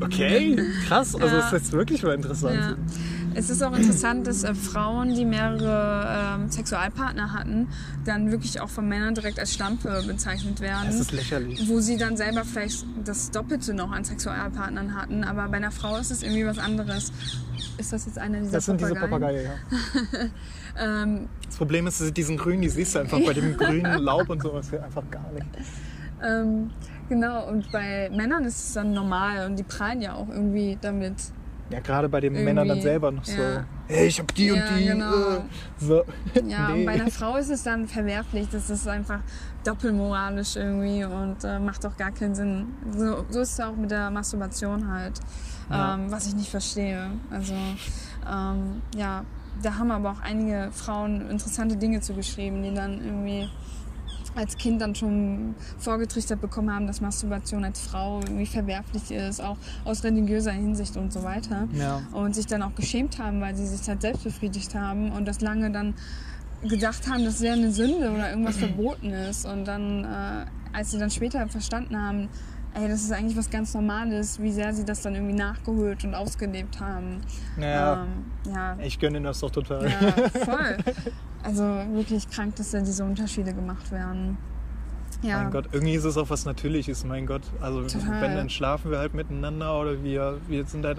okay, 0.00 0.56
krass. 0.88 1.14
Also 1.14 1.26
Ja. 1.28 1.36
das 1.36 1.46
ist 1.46 1.52
jetzt 1.52 1.72
wirklich 1.72 2.02
mal 2.02 2.14
interessant. 2.14 2.76
Es 3.34 3.48
ist 3.48 3.62
auch 3.62 3.76
interessant, 3.76 4.26
dass 4.26 4.42
äh, 4.44 4.54
Frauen, 4.54 5.14
die 5.14 5.24
mehrere 5.24 6.36
ähm, 6.40 6.50
Sexualpartner 6.50 7.32
hatten, 7.32 7.68
dann 8.04 8.30
wirklich 8.30 8.60
auch 8.60 8.68
von 8.68 8.88
Männern 8.88 9.14
direkt 9.14 9.38
als 9.38 9.54
Schlampe 9.54 10.02
bezeichnet 10.06 10.60
werden. 10.60 10.88
Es 10.88 11.00
ist 11.00 11.12
lächerlich. 11.12 11.68
wo 11.68 11.80
sie 11.80 11.96
dann 11.96 12.16
selber 12.16 12.44
vielleicht 12.44 12.84
das 13.04 13.30
Doppelte 13.30 13.72
noch 13.72 13.92
an 13.92 14.04
Sexualpartnern 14.04 14.94
hatten. 14.94 15.24
Aber 15.24 15.48
bei 15.48 15.58
einer 15.58 15.70
Frau 15.70 15.96
ist 15.96 16.10
es 16.10 16.22
irgendwie 16.22 16.44
was 16.44 16.58
anderes. 16.58 17.12
Ist 17.78 17.92
das 17.92 18.06
jetzt 18.06 18.18
einer 18.18 18.40
dieser 18.40 18.52
Das 18.52 18.66
sind 18.66 18.80
diese 18.80 18.94
Papageien? 18.94 19.46
Papageien, 19.46 19.50
ja. 20.12 20.20
Ähm, 20.78 21.28
Das 21.46 21.56
Problem 21.56 21.86
ist, 21.88 22.16
die 22.16 22.22
sind 22.22 22.38
grün, 22.38 22.60
die 22.62 22.68
siehst 22.68 22.94
du 22.94 23.00
einfach 23.00 23.18
bei 23.26 23.32
dem 23.32 23.56
grünen 23.56 24.02
Laub 24.02 24.28
und 24.30 24.40
sowas 24.40 24.72
einfach 24.72 25.02
gar 25.10 25.30
nicht. 25.32 25.44
ähm, 26.22 26.70
genau, 27.08 27.48
und 27.48 27.70
bei 27.72 28.08
Männern 28.10 28.44
ist 28.44 28.66
es 28.68 28.72
dann 28.74 28.92
normal 28.92 29.46
und 29.46 29.56
die 29.58 29.64
prallen 29.64 30.00
ja 30.00 30.14
auch 30.14 30.28
irgendwie 30.28 30.78
damit. 30.80 31.14
Ja, 31.70 31.80
gerade 31.80 32.08
bei 32.08 32.20
den 32.20 32.34
Irgendwie, 32.34 32.44
Männern 32.46 32.68
dann 32.68 32.80
selber 32.80 33.10
noch 33.12 33.24
so, 33.24 33.40
ja. 33.40 33.64
hey, 33.86 34.08
ich 34.08 34.18
hab 34.18 34.34
die 34.34 34.46
Ja, 34.46 34.54
und 34.54 34.78
die. 34.78 34.86
genau. 34.86 35.14
äh, 35.36 35.40
So. 35.78 36.04
Ja, 36.48 36.68
Nee. 36.70 36.80
und 36.80 36.86
bei 36.86 36.92
einer 36.92 37.10
Frau 37.10 37.36
ist 37.36 37.48
es 37.50 37.62
dann 37.62 37.86
verwerflich. 37.86 38.48
Das 38.50 38.68
ist 38.70 38.88
einfach 38.88 39.20
doppelmoralisch 39.64 40.56
irgendwie 40.56 41.04
und 41.04 41.44
äh, 41.44 41.58
macht 41.58 41.84
auch 41.86 41.96
gar 41.96 42.10
keinen 42.10 42.34
Sinn. 42.34 42.66
So, 42.96 43.24
so 43.30 43.40
ist 43.40 43.52
es 43.52 43.60
auch 43.60 43.76
mit 43.76 43.90
der 43.90 44.10
Masturbation 44.10 44.90
halt, 44.92 45.20
Ja. 45.70 45.94
ähm, 45.94 46.10
was 46.10 46.26
ich 46.26 46.34
nicht 46.34 46.50
verstehe. 46.50 47.10
Also 47.30 47.54
ähm, 47.54 48.82
ja, 48.96 49.24
da 49.62 49.74
haben 49.78 49.90
aber 49.90 50.10
auch 50.12 50.20
einige 50.22 50.70
Frauen 50.72 51.28
interessante 51.30 51.76
Dinge 51.76 52.00
zugeschrieben, 52.00 52.62
die 52.62 52.74
dann 52.74 53.04
irgendwie 53.04 53.48
als 54.34 54.56
Kind 54.56 54.80
dann 54.80 54.94
schon 54.94 55.54
vorgetrichtert 55.78 56.40
bekommen 56.40 56.72
haben, 56.74 56.86
dass 56.86 57.00
Masturbation 57.00 57.64
als 57.64 57.80
Frau 57.80 58.20
irgendwie 58.20 58.46
verwerflich 58.46 59.10
ist, 59.10 59.40
auch 59.42 59.56
aus 59.84 60.04
religiöser 60.04 60.52
Hinsicht 60.52 60.96
und 60.96 61.12
so 61.12 61.22
weiter 61.22 61.66
Ja. 61.72 62.02
und 62.12 62.34
sich 62.34 62.46
dann 62.46 62.62
auch 62.62 62.74
geschämt 62.74 63.18
haben, 63.18 63.40
weil 63.40 63.54
sie 63.56 63.66
sich 63.66 63.88
halt 63.88 64.02
selbst 64.02 64.24
befriedigt 64.24 64.74
haben 64.74 65.10
und 65.12 65.26
das 65.26 65.40
lange 65.40 65.70
dann 65.70 65.94
gedacht 66.62 67.08
haben, 67.10 67.24
das 67.24 67.40
wäre 67.40 67.54
eine 67.54 67.70
Sünde 67.72 68.10
oder 68.12 68.30
irgendwas 68.30 68.56
verboten 68.58 69.10
ist. 69.10 69.46
Und 69.46 69.64
dann, 69.64 70.04
äh, 70.04 70.46
als 70.72 70.90
sie 70.90 70.98
dann 70.98 71.10
später 71.10 71.46
verstanden 71.48 72.00
haben, 72.00 72.28
ey, 72.74 72.88
das 72.88 73.02
ist 73.02 73.12
eigentlich 73.12 73.36
was 73.36 73.50
ganz 73.50 73.74
Normales, 73.74 74.40
wie 74.40 74.52
sehr 74.52 74.72
sie 74.72 74.84
das 74.84 75.02
dann 75.02 75.14
irgendwie 75.14 75.34
nachgeholt 75.34 76.04
und 76.04 76.14
ausgelebt 76.14 76.80
haben. 76.80 77.20
Naja, 77.56 78.04
Ähm, 78.46 78.52
ja, 78.52 78.76
ich 78.82 78.98
gönne 78.98 79.18
ihnen 79.18 79.24
das 79.26 79.40
doch 79.40 79.50
total. 79.50 79.88
ja, 79.90 80.12
voll. 80.44 80.76
Also 81.42 81.62
wirklich 81.92 82.28
krank, 82.30 82.56
dass 82.56 82.70
da 82.70 82.80
diese 82.80 83.04
Unterschiede 83.04 83.52
gemacht 83.54 83.90
werden. 83.90 84.36
Ja, 85.22 85.42
Mein 85.42 85.50
Gott, 85.50 85.68
irgendwie 85.72 85.94
ist 85.94 86.04
es 86.04 86.16
auch 86.16 86.30
was 86.30 86.46
Natürliches, 86.46 87.04
mein 87.04 87.26
Gott. 87.26 87.42
Also 87.60 87.82
Total. 87.82 88.22
wenn, 88.22 88.36
dann 88.36 88.48
schlafen 88.48 88.90
wir 88.90 88.98
halt 88.98 89.12
miteinander 89.12 89.78
oder 89.78 90.02
wir, 90.02 90.38
wir 90.48 90.64
sind 90.64 90.86
halt 90.86 90.98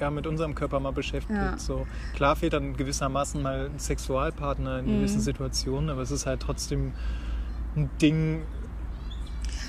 eher 0.00 0.10
mit 0.10 0.26
unserem 0.26 0.56
Körper 0.56 0.80
mal 0.80 0.90
beschäftigt. 0.92 1.38
Ja. 1.38 1.56
So. 1.56 1.86
Klar 2.14 2.34
fehlt 2.34 2.52
dann 2.52 2.76
gewissermaßen 2.76 3.40
mal 3.40 3.66
ein 3.72 3.78
Sexualpartner 3.78 4.80
in 4.80 4.86
Mhm. 4.86 4.96
gewissen 4.98 5.20
Situationen, 5.20 5.88
aber 5.90 6.02
es 6.02 6.10
ist 6.10 6.26
halt 6.26 6.40
trotzdem 6.40 6.92
ein 7.76 7.90
Ding. 8.02 8.42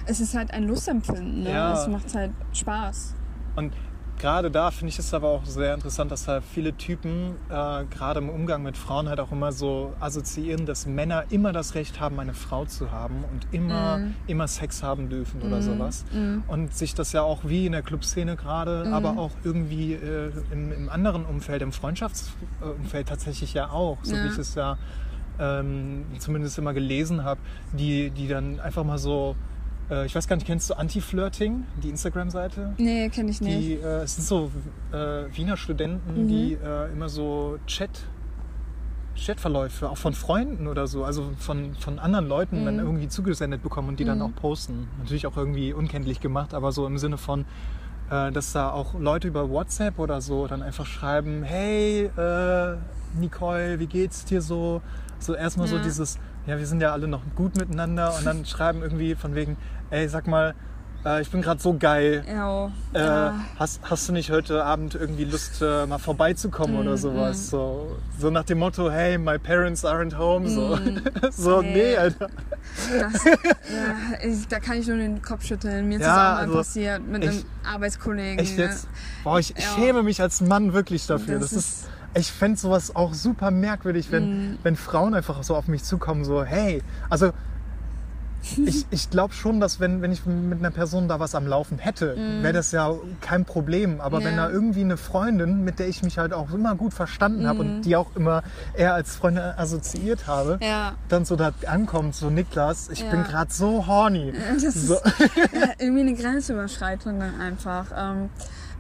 Es 0.06 0.20
ist 0.20 0.36
halt 0.36 0.52
ein 0.52 0.68
Lustempfinden. 0.68 1.44
Ne? 1.44 1.52
Ja. 1.52 1.74
Es 1.74 1.88
macht 1.88 2.14
halt 2.16 2.32
Spaß. 2.54 3.16
Und 3.56 3.74
gerade 4.18 4.52
da 4.52 4.70
finde 4.72 4.90
ich 4.90 5.00
es 5.00 5.14
aber 5.14 5.30
auch 5.30 5.46
sehr 5.46 5.74
interessant, 5.74 6.12
dass 6.12 6.28
halt 6.28 6.44
viele 6.44 6.74
Typen, 6.78 7.36
äh, 7.50 7.86
gerade 7.86 8.20
im 8.20 8.30
Umgang 8.30 8.62
mit 8.64 8.78
Frauen, 8.78 9.10
halt 9.10 9.20
auch 9.20 9.32
immer 9.32 9.52
so 9.52 9.94
assoziieren, 10.00 10.66
dass 10.68 10.86
Männer 10.86 11.26
immer 11.32 11.52
das 11.52 11.74
Recht 11.76 12.00
haben, 12.00 12.20
eine 12.20 12.34
Frau 12.36 12.66
zu 12.66 12.92
haben 12.92 13.24
und 13.32 13.48
immer, 13.52 13.98
Mhm. 13.98 14.14
immer 14.28 14.48
Sex 14.48 14.84
haben 14.84 15.10
dürfen 15.10 15.42
oder 15.42 15.62
sowas. 15.62 16.06
Mhm. 16.14 16.44
Und 16.48 16.74
sich 16.76 16.94
das 16.94 17.14
ja 17.14 17.24
auch 17.24 17.40
wie 17.46 17.66
in 17.66 17.72
der 17.72 17.82
Clubszene 17.82 18.36
gerade, 18.36 18.86
Mhm. 18.86 18.94
aber 18.94 19.18
auch 19.18 19.32
irgendwie 19.44 19.94
äh, 19.94 20.32
im, 20.52 20.72
im 20.72 20.90
anderen 20.90 21.26
Umfeld, 21.26 21.62
im 21.64 21.72
Freundschaftsumfeld 21.72 23.10
tatsächlich 23.10 23.54
ja 23.54 23.70
auch, 23.72 23.98
so 24.04 24.16
Ja. 24.16 24.24
wie 24.24 24.28
ich 24.28 24.38
es 24.38 24.56
ja 24.56 24.78
ähm, 25.40 26.06
zumindest 26.20 26.60
immer 26.60 26.74
gelesen 26.74 27.24
habe, 27.24 27.40
die, 27.74 28.12
die 28.12 28.28
dann 28.28 28.60
einfach 28.60 28.84
mal 28.84 29.00
so, 29.00 29.36
äh, 29.92 30.06
ich 30.06 30.16
weiß 30.16 30.28
gar 30.28 30.36
nicht, 30.38 30.46
kennst 30.48 30.70
du 30.70 30.74
Anti-Flirting, 30.76 31.66
die 31.84 31.90
Instagram-Seite? 31.90 32.74
Nee, 32.78 33.10
kenne 33.10 33.30
ich 33.32 33.42
nicht. 33.42 33.68
Die, 33.68 33.74
äh, 33.76 34.04
es 34.04 34.16
sind 34.16 34.28
so 34.28 34.50
äh, 34.92 35.26
Wiener 35.36 35.58
Studenten, 35.58 36.24
Mhm. 36.24 36.28
die 36.28 36.54
äh, 36.54 36.92
immer 36.92 37.10
so 37.10 37.58
Chat, 37.68 37.90
Chatverläufe, 39.16 39.90
auch 39.90 39.98
von 39.98 40.14
Freunden 40.14 40.68
oder 40.68 40.88
so, 40.88 41.04
also 41.04 41.32
von, 41.38 41.76
von 41.76 42.00
anderen 42.00 42.28
Leuten 42.28 42.66
dann 42.66 42.76
Mhm. 42.76 42.80
irgendwie 42.86 43.08
zugesendet 43.08 43.62
bekommen 43.62 43.90
und 43.90 44.00
die 44.00 44.06
dann 44.06 44.18
Mhm. 44.20 44.24
auch 44.24 44.36
posten. 44.36 44.88
Natürlich 45.00 45.28
auch 45.28 45.38
irgendwie 45.38 45.74
unkenntlich 45.74 46.22
gemacht, 46.22 46.54
aber 46.54 46.72
so 46.72 46.88
im 46.88 46.98
Sinne 46.98 47.18
von, 47.18 47.46
äh, 48.10 48.32
dass 48.32 48.54
da 48.54 48.72
auch 48.72 48.94
Leute 49.00 49.28
über 49.28 49.50
WhatsApp 49.50 50.00
oder 50.00 50.22
so 50.22 50.48
dann 50.48 50.62
einfach 50.62 50.86
schreiben, 50.86 51.44
hey 51.44 52.06
äh, 52.18 52.78
Nicole, 53.20 53.80
wie 53.80 53.88
geht's 53.88 54.24
dir 54.26 54.42
so? 54.42 54.82
So 55.20 55.36
erstmal 55.36 55.68
so 55.68 55.76
Ja. 55.76 55.82
dieses, 55.84 56.18
ja, 56.48 56.58
wir 56.58 56.66
sind 56.66 56.82
ja 56.82 56.92
alle 56.94 57.08
noch 57.08 57.22
gut 57.36 57.56
miteinander 57.58 58.16
und 58.18 58.26
dann 58.26 58.46
schreiben 58.46 58.82
irgendwie 58.82 59.14
von 59.16 59.36
wegen, 59.36 59.58
ey, 59.92 60.08
sag 60.10 60.28
mal, 60.28 60.56
äh, 61.06 61.22
ich 61.22 61.32
bin 61.32 61.42
gerade 61.42 61.60
so 61.62 61.76
geil. 61.78 62.24
Ja, 62.28 62.68
Äh, 62.94 63.00
ja. 63.00 63.36
hast, 63.58 63.82
hast 63.84 64.08
du 64.08 64.14
nicht 64.14 64.30
heute 64.32 64.64
Abend 64.64 64.94
irgendwie 64.96 65.24
Lust, 65.26 65.62
äh, 65.62 65.86
mal 65.88 65.98
vorbeizukommen 65.98 66.78
oder 66.78 66.94
Mm, 66.94 66.98
sowas? 66.98 67.50
So, 67.50 67.98
so 68.20 68.30
nach 68.30 68.44
dem 68.44 68.60
Motto, 68.60 68.90
hey, 68.92 69.18
my 69.18 69.38
parents 69.40 69.84
aren't 69.84 70.16
home. 70.18 70.48
So, 70.48 70.78
so 71.32 71.62
Hey. 71.64 71.74
nee, 71.74 71.98
Alter. 71.98 72.28
Das, 73.00 73.26
ja, 73.26 73.36
ich, 74.28 74.48
da 74.48 74.60
kann 74.60 74.78
ich 74.78 74.88
nur 74.88 74.98
den 74.98 75.22
Kopf 75.22 75.44
schütteln. 75.46 75.88
Mir 75.88 75.96
ist 75.98 76.02
Ja, 76.04 76.08
das 76.08 76.18
auch 76.18 76.34
mal 76.34 76.40
also, 76.42 76.58
passiert 76.58 77.08
mit 77.08 77.24
einem 77.24 77.32
echt- 77.38 77.46
Arbeitskollegen. 77.66 78.40
Echt 78.40 78.58
ne? 78.58 78.64
jetzt? 78.66 78.88
Boah, 79.24 79.40
ich, 79.40 79.56
ich 79.58 79.64
Ja. 79.64 79.72
schäme 79.76 80.04
mich 80.04 80.22
als 80.22 80.42
Mann 80.42 80.74
wirklich 80.74 81.08
dafür. 81.08 81.40
Das 81.40 81.50
Das, 81.50 81.60
ist, 81.60 81.90
ich 82.14 82.32
fände 82.32 82.60
sowas 82.60 82.96
auch 82.96 83.14
super 83.16 83.50
merkwürdig, 83.50 84.12
wenn, 84.12 84.52
Mm. 84.54 84.58
wenn 84.62 84.76
Frauen 84.76 85.16
einfach 85.16 85.42
so 85.42 85.56
auf 85.56 85.68
mich 85.68 85.84
zukommen, 85.84 86.24
so, 86.26 86.44
hey, 86.44 86.84
also 87.10 87.32
ich, 88.66 88.86
ich 88.90 89.10
glaube 89.10 89.34
schon, 89.34 89.60
dass 89.60 89.80
wenn, 89.80 90.02
wenn 90.02 90.12
ich 90.12 90.26
mit 90.26 90.60
einer 90.60 90.72
Person 90.72 91.08
da 91.08 91.20
was 91.20 91.36
am 91.36 91.46
Laufen 91.48 91.78
hätte, 91.78 92.16
wäre 92.42 92.54
das 92.54 92.72
ja 92.72 92.94
kein 93.22 93.46
Problem. 93.46 94.02
Aber 94.02 94.24
wenn 94.24 94.36
Mm. 94.36 94.38
Ja. 94.38 94.48
da 94.48 94.54
irgendwie 94.54 94.82
eine 94.82 94.98
Freundin, 94.98 95.64
mit 95.64 95.78
der 95.80 95.88
ich 95.88 96.02
mich 96.04 96.18
halt 96.18 96.34
auch 96.34 96.52
immer 96.54 96.76
gut 96.76 96.94
verstanden 96.94 97.48
habe 97.48 97.60
und 97.60 97.82
die 97.84 97.96
auch 97.96 98.16
immer 98.16 98.44
eher 98.74 98.94
als 98.94 99.16
Freundin 99.16 99.44
assoziiert 99.44 100.28
habe, 100.28 100.58
Mm. 100.60 100.64
Ja, 100.64 100.94
dann 101.10 101.26
so 101.26 101.36
da 101.36 101.52
ankommt, 101.68 102.16
so 102.16 102.30
Niklas, 102.30 102.90
ich 102.90 103.02
Ja. 103.02 103.12
bin 103.12 103.24
gerade 103.24 103.54
so 103.54 103.86
horny. 103.88 104.34
das 104.62 104.74
So. 104.74 104.96
ist 104.96 105.04
irgendwie 105.80 106.02
eine 106.02 106.14
Grenzüberschreitung 106.16 107.20
dann 107.20 107.40
einfach. 107.40 107.86
Ähm, 107.96 108.30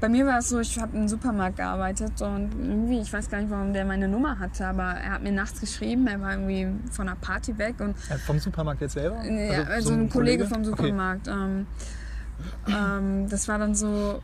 bei 0.01 0.09
mir 0.09 0.25
war 0.25 0.39
es 0.39 0.49
so, 0.49 0.59
ich 0.59 0.79
habe 0.79 0.97
im 0.97 1.07
Supermarkt 1.07 1.57
gearbeitet 1.57 2.21
und 2.21 2.49
irgendwie, 2.59 2.99
ich 2.99 3.13
weiß 3.13 3.29
gar 3.29 3.39
nicht, 3.39 3.51
warum 3.51 3.71
der 3.71 3.85
meine 3.85 4.07
Nummer 4.07 4.39
hatte, 4.39 4.65
aber 4.67 4.83
er 4.83 5.11
hat 5.13 5.23
mir 5.23 5.31
nachts 5.31 5.61
geschrieben, 5.61 6.07
er 6.07 6.19
war 6.19 6.31
irgendwie 6.31 6.67
von 6.91 7.07
einer 7.07 7.15
Party 7.17 7.57
weg 7.57 7.75
und 7.79 7.91
Äh, 8.09 8.17
Vom 8.17 8.39
Supermarkt 8.39 8.81
jetzt 8.81 8.93
selber? 8.93 9.23
Ja, 9.23 9.63
also, 9.63 9.89
so 9.89 9.93
ein 9.93 10.09
Kollege, 10.09 10.45
vom 10.47 10.57
Okay. 10.61 10.65
Supermarkt. 10.71 11.27
Ähm, 11.27 11.67
ähm, 12.67 13.29
das 13.29 13.47
war 13.47 13.59
dann 13.59 13.75
so, 13.75 14.21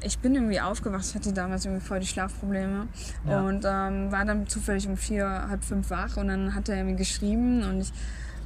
ich 0.00 0.18
bin 0.20 0.34
irgendwie 0.34 0.60
aufgewacht, 0.60 1.04
ich 1.08 1.14
hatte 1.14 1.32
damals 1.32 1.64
irgendwie 1.64 1.84
voll 1.84 1.98
die 2.00 2.06
Schlafprobleme 2.06 2.86
Ja. 3.28 3.40
und 3.40 3.64
ähm, 3.66 4.12
war 4.12 4.24
dann 4.24 4.46
zufällig 4.46 4.86
um 4.86 4.96
vier, 4.96 5.26
halb 5.48 5.64
fünf 5.64 5.90
wach 5.90 6.16
und 6.16 6.28
dann 6.28 6.54
hat 6.54 6.68
er 6.68 6.84
mir 6.84 6.94
geschrieben 6.94 7.62
und 7.64 7.80
ich, 7.80 7.92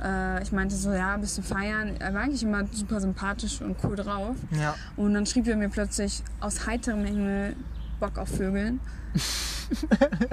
äh, 0.02 0.42
ich 0.42 0.52
meinte 0.52 0.74
so, 0.76 0.92
ja, 0.92 1.16
bist 1.16 1.38
du 1.38 1.42
feiern? 1.42 1.96
Er 1.98 2.14
war 2.14 2.22
eigentlich 2.22 2.42
immer 2.42 2.64
super 2.72 3.00
sympathisch 3.00 3.60
und 3.60 3.76
cool 3.84 3.96
drauf 3.96 4.36
Ja. 4.50 4.74
und 4.96 5.14
dann 5.14 5.26
schrieb 5.26 5.46
er 5.48 5.56
mir 5.56 5.68
plötzlich 5.68 6.22
aus 6.40 6.66
heiterem 6.66 7.04
Himmel, 7.04 7.56
Bock 7.98 8.16
auf 8.18 8.28
Vögeln. 8.28 8.80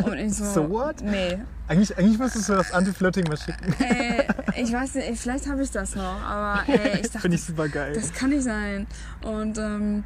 Und 0.03 0.17
ich 0.17 0.33
so, 0.35 0.45
So 0.53 0.69
what? 0.69 1.01
nee. 1.01 1.37
Eigentlich, 1.67 1.95
eigentlich 1.97 2.17
müsstest 2.17 2.49
du 2.49 2.53
das 2.53 2.71
Anti-Flirting 2.71 3.25
mal 3.27 3.37
schicken. 3.37 3.73
Ey, 3.79 4.27
ich 4.55 4.71
weiß 4.71 4.95
nicht, 4.95 5.07
ey, 5.09 5.15
vielleicht 5.15 5.47
habe 5.47 5.61
ich 5.63 5.71
das 5.71 5.95
noch, 5.95 6.21
aber 6.23 6.61
ey, 6.67 6.97
ich 7.01 7.01
dachte, 7.07 7.19
Finde 7.19 7.35
ich 7.37 7.43
super 7.43 7.67
geil. 7.67 7.93
das 7.93 8.13
kann 8.13 8.29
nicht 8.29 8.43
sein. 8.43 8.87
Und 9.23 9.57
ähm, 9.57 10.03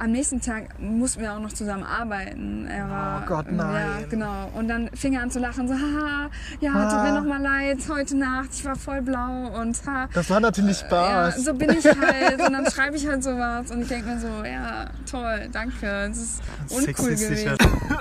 am 0.00 0.12
nächsten 0.12 0.40
Tag 0.40 0.80
mussten 0.80 1.20
wir 1.20 1.32
auch 1.34 1.38
noch 1.40 1.52
zusammen 1.52 1.82
arbeiten. 1.84 2.66
Er 2.66 2.88
war, 2.88 3.22
Oh 3.22 3.26
Gott, 3.28 3.46
Ja, 3.46 3.52
nein. 3.52 4.06
genau. 4.08 4.48
Und 4.54 4.66
dann 4.68 4.88
fing 4.94 5.12
er 5.12 5.22
an 5.22 5.30
zu 5.30 5.38
lachen, 5.38 5.68
so, 5.68 5.74
haha, 5.74 6.30
ja, 6.60 6.70
tut 6.72 6.98
Ah. 6.98 7.02
mir 7.04 7.12
noch 7.20 7.24
mal 7.28 7.40
leid, 7.42 7.78
heute 7.88 8.16
Nacht, 8.16 8.48
ich 8.54 8.64
war 8.64 8.76
voll 8.76 9.02
blau 9.02 9.48
und 9.60 9.76
ha. 9.86 10.08
Das 10.14 10.30
war 10.30 10.40
natürlich 10.40 10.80
Ja, 10.80 10.86
Spaß. 11.30 11.44
so 11.44 11.52
bin 11.54 11.70
ich 11.70 11.84
halt. 12.00 12.40
Und 12.40 12.52
dann 12.52 12.70
schreibe 12.70 12.96
ich 12.96 13.06
halt 13.06 13.22
sowas 13.22 13.70
und 13.70 13.82
ich 13.82 13.88
denke 13.88 14.08
mir 14.08 14.18
so, 14.20 14.42
ja, 14.44 14.86
toll, 15.10 15.48
danke. 15.52 16.08
Das 16.08 16.16
ist 16.18 16.42
uncool 16.70 17.10
gewesen. 17.10 17.58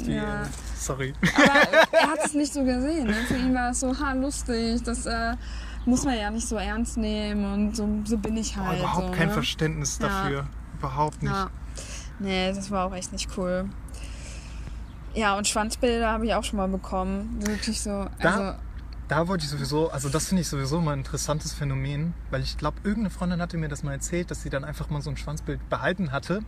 Ja. 0.08 0.44
Sorry. 0.78 1.14
Aber 1.36 1.98
er 1.98 2.08
hat 2.12 2.20
es 2.26 2.34
nicht 2.34 2.54
so 2.54 2.64
gesehen. 2.64 3.08
Ne? 3.08 3.14
Für 3.28 3.36
ihn 3.36 3.54
war 3.54 3.72
es 3.72 3.82
so, 3.82 3.94
ha, 4.00 4.14
lustig, 4.14 4.82
das 4.84 5.06
äh, 5.06 5.36
muss 5.86 6.06
man 6.06 6.18
ja 6.18 6.32
nicht 6.32 6.48
so 6.48 6.56
ernst 6.56 6.96
nehmen 6.98 7.44
und 7.54 7.76
so, 7.76 7.88
so 8.06 8.18
bin 8.18 8.38
ich 8.38 8.56
Oh, 8.58 8.66
halt. 8.66 8.80
überhaupt 8.80 9.08
so, 9.08 9.12
kein 9.14 9.28
ne? 9.28 9.34
Verständnis 9.34 10.00
Ja. 10.02 10.08
dafür. 10.08 10.46
Überhaupt 10.78 11.22
nicht. 11.22 11.34
Ja. 11.34 11.50
Nee, 12.20 12.52
das 12.54 12.70
war 12.70 12.86
auch 12.86 12.94
echt 12.94 13.12
nicht 13.12 13.30
cool. 13.38 13.70
Ja, 15.14 15.38
und 15.38 15.48
Schwanzbilder 15.48 16.12
habe 16.12 16.26
ich 16.26 16.34
auch 16.34 16.44
schon 16.44 16.58
mal 16.58 16.68
bekommen. 16.68 17.40
Wirklich 17.42 17.82
so. 17.82 17.92
Also, 17.92 18.10
Da 18.20 18.60
wollte 19.28 19.44
ich 19.44 19.50
sowieso, 19.50 19.90
also 19.90 20.08
das 20.10 20.28
finde 20.28 20.42
ich 20.42 20.48
sowieso 20.48 20.80
mal 20.82 20.94
ein 20.94 21.00
interessantes 21.00 21.54
Phänomen, 21.54 22.14
weil 22.30 22.42
ich 22.42 22.58
glaube, 22.58 22.78
irgendeine 22.84 23.10
Freundin 23.10 23.42
hatte 23.42 23.58
mir 23.58 23.68
das 23.68 23.82
mal 23.84 23.94
erzählt, 23.94 24.30
dass 24.30 24.44
sie 24.44 24.50
dann 24.50 24.64
einfach 24.64 24.90
mal 24.90 25.02
so 25.02 25.10
ein 25.10 25.18
Schwanzbild 25.18 25.68
behalten 25.70 26.12
hatte 26.12 26.42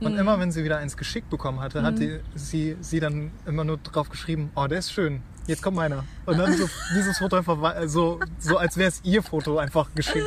und 0.00 0.14
Mhm. 0.14 0.18
immer, 0.18 0.40
wenn 0.40 0.50
sie 0.50 0.64
wieder 0.64 0.78
eins 0.78 0.96
geschickt 0.96 1.30
bekommen 1.30 1.60
hatte, 1.60 1.82
hat 1.82 1.98
die, 1.98 2.18
sie, 2.34 2.76
sie 2.80 2.98
dann 3.00 3.30
immer 3.46 3.64
nur 3.64 3.76
drauf 3.78 4.08
geschrieben, 4.10 4.50
oh, 4.56 4.66
der 4.66 4.80
ist 4.80 4.92
schön, 4.92 5.22
jetzt 5.46 5.62
kommt 5.62 5.76
meiner. 5.76 6.04
Und 6.26 6.38
dann 6.38 6.52
so 6.56 6.68
dieses 6.96 7.18
Foto 7.18 7.36
einfach, 7.36 7.60
wa- 7.60 7.86
so, 7.86 8.18
so 8.38 8.56
als 8.58 8.76
wäre 8.76 8.88
es 8.88 9.00
ihr 9.04 9.22
Foto 9.22 9.58
einfach 9.58 9.88
geschickt. 9.94 10.26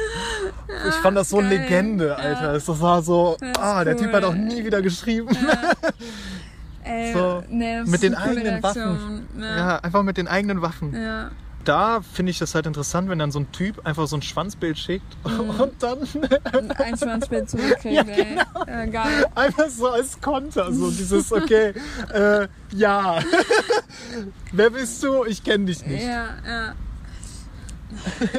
Ich 0.88 0.96
fand 0.96 1.18
das 1.18 1.30
so 1.30 1.38
geil. 1.38 1.48
Legende, 1.50 2.16
Alter. 2.16 2.54
Das 2.54 2.68
war 2.80 3.02
so, 3.02 3.36
Das 3.40 3.58
ah, 3.58 3.84
der 3.84 3.98
Typ 3.98 4.14
hat 4.14 4.24
cool. 4.24 4.30
auch 4.30 4.34
nie 4.34 4.64
wieder 4.64 4.82
geschrieben. 4.82 5.28
ey, 6.84 7.14
So, 7.14 7.44
nee, 7.50 7.84
mit 7.84 8.02
den 8.02 8.16
eine 8.16 8.32
eigenen 8.40 8.64
Waffen. 8.64 8.82
Reaktion. 8.82 9.28
Ja, 9.40 9.58
Ja. 9.58 9.78
einfach 9.80 10.04
mit 10.04 10.18
den 10.18 10.28
eigenen 10.28 10.62
Waffen. 10.62 10.94
ja. 10.96 11.32
Da 11.64 12.02
finde 12.02 12.32
ich 12.32 12.40
das 12.40 12.56
halt 12.56 12.66
interessant, 12.66 13.10
wenn 13.10 13.20
dann 13.20 13.32
so 13.32 13.40
ein 13.40 13.52
Typ 13.52 13.86
einfach 13.86 14.08
so 14.08 14.16
ein 14.18 14.22
Schwanzbild 14.22 14.78
schickt 14.78 15.06
und 15.24 15.74
dann 15.82 16.00
Ein 16.78 16.98
Schwanzbild 16.98 17.50
zurückkriegt, 17.50 17.96
Ja, 17.96 18.04
ey. 18.04 18.38
Ja, 18.68 18.86
geil. 18.86 19.26
einfach 19.36 19.70
so 19.70 19.90
als 19.90 20.20
Konter, 20.22 20.72
so 20.74 20.90
dieses, 20.92 21.32
okay, 21.32 21.74
äh, 22.14 22.48
ja. 22.74 23.20
Wer 24.52 24.70
bist 24.70 25.02
du? 25.04 25.26
Ich 25.26 25.44
kenne 25.44 25.66
dich 25.66 25.86
nicht. 25.86 26.04
Ja, 26.04 26.30
ja. 26.48 26.74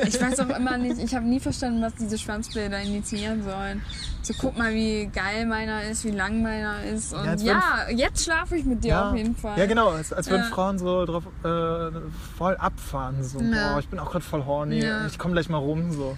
Ich 0.07 0.21
weiß 0.21 0.41
auch 0.41 0.49
immer 0.57 0.79
nicht, 0.79 0.99
ich 0.99 1.15
habe 1.15 1.27
nie 1.27 1.41
verstanden, 1.41 1.83
was 1.83 1.95
diese 1.95 2.19
Schwanzbilder 2.19 2.81
initiieren 2.81 3.43
sollen. 3.45 3.83
So, 4.23 4.35
guck 4.39 4.57
mal, 4.57 4.73
wie 4.73 5.07
geil 5.13 5.47
meiner 5.47 5.83
ist, 5.85 6.05
wie 6.05 6.11
lang 6.11 6.43
meiner 6.43 6.83
ist. 6.85 7.13
Und 7.13 7.25
Ja, 7.25 7.31
als 7.33 7.43
ja, 7.43 7.63
jetzt 7.91 8.25
schlafe 8.25 8.57
ich 8.57 8.65
mit 8.65 8.85
dir 8.85 9.07
auf 9.07 9.17
jeden 9.17 9.35
Fall. 9.37 9.59
Ja, 9.59 9.67
genau, 9.67 9.89
als, 9.91 10.13
als 10.13 10.31
würden 10.31 10.43
Ja. 10.43 10.49
Frauen 10.55 10.79
so 10.79 11.05
drauf 11.05 11.25
äh, 11.45 11.91
voll 12.37 12.57
abfahren. 12.57 13.23
So, 13.25 13.41
Ja. 13.41 13.73
boah, 13.73 13.81
ich 13.81 13.89
bin 13.89 13.99
auch 13.99 14.11
gerade 14.11 14.25
voll 14.25 14.45
horny, 14.45 14.85
Ja. 14.85 15.07
ich 15.07 15.19
komme 15.19 15.35
gleich 15.35 15.49
mal 15.49 15.59
rum. 15.59 15.91
So. 15.93 16.17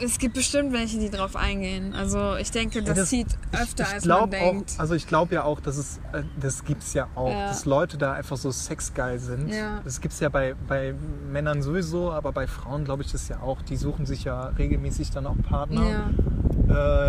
Äh, 0.00 0.04
Es 0.04 0.18
gibt 0.18 0.34
bestimmt 0.34 0.72
welche, 0.72 0.98
die 0.98 1.08
drauf 1.10 1.34
eingehen. 1.36 1.94
Also 1.94 2.36
ich 2.36 2.50
denke, 2.50 2.82
das, 2.82 2.98
das- 2.98 3.08
zieht 3.08 3.26
öfter, 3.52 3.84
ich 3.84 3.94
als 3.94 4.02
glaub 4.04 4.30
man 4.30 4.40
auch, 4.40 4.50
denkt. 4.50 4.74
also 4.78 4.94
ich 4.94 5.06
glaube 5.06 5.34
ja 5.34 5.44
auch, 5.44 5.60
dass 5.60 5.76
es, 5.76 5.98
äh, 6.12 6.22
das 6.40 6.64
gibt's 6.64 6.92
ja 6.94 7.08
auch, 7.14 7.30
Ja. 7.30 7.48
dass 7.48 7.64
Leute 7.64 7.96
da 7.98 8.12
einfach 8.12 8.36
so 8.36 8.50
sexgeil 8.50 9.18
sind. 9.18 9.48
Ja. 9.48 9.80
Das 9.84 10.00
gibt's 10.00 10.20
ja 10.20 10.28
bei, 10.28 10.54
bei 10.68 10.94
Männern 11.30 11.62
sowieso, 11.62 12.12
aber 12.12 12.32
bei 12.32 12.46
Frauen 12.46 12.84
glaube 12.84 13.02
ich 13.02 13.12
das 13.12 13.28
ja 13.28 13.40
auch. 13.40 13.62
Die 13.62 13.76
suchen 13.76 14.04
sich 14.06 14.24
ja 14.24 14.48
regelmäßig 14.58 15.10
dann 15.10 15.26
auch 15.26 15.36
Partner. 15.48 15.82
Ja, 15.88 16.10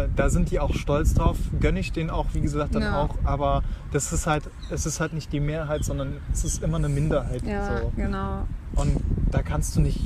Äh, 0.04 0.10
da 0.16 0.30
sind 0.30 0.52
die 0.52 0.60
auch 0.60 0.74
stolz 0.74 1.14
drauf, 1.14 1.38
gönne 1.60 1.80
ich 1.80 1.92
denen 1.92 2.10
auch, 2.10 2.28
wie 2.34 2.42
gesagt, 2.42 2.76
dann 2.76 2.84
auch. 2.94 3.16
Aber 3.24 3.62
das 3.92 4.12
ist 4.12 4.26
halt, 4.28 4.44
es 4.72 4.86
ist 4.86 5.00
halt 5.00 5.14
nicht 5.14 5.32
die 5.32 5.40
Mehrheit, 5.40 5.84
sondern 5.86 6.18
es 6.32 6.44
ist 6.44 6.64
immer 6.64 6.78
eine 6.78 6.90
Minderheit. 6.90 7.44
ja 7.46 7.78
So. 7.82 7.92
genau. 7.96 8.48
Und 8.76 9.02
da 9.32 9.42
kannst 9.42 9.76
du 9.76 9.82
nicht 9.82 10.00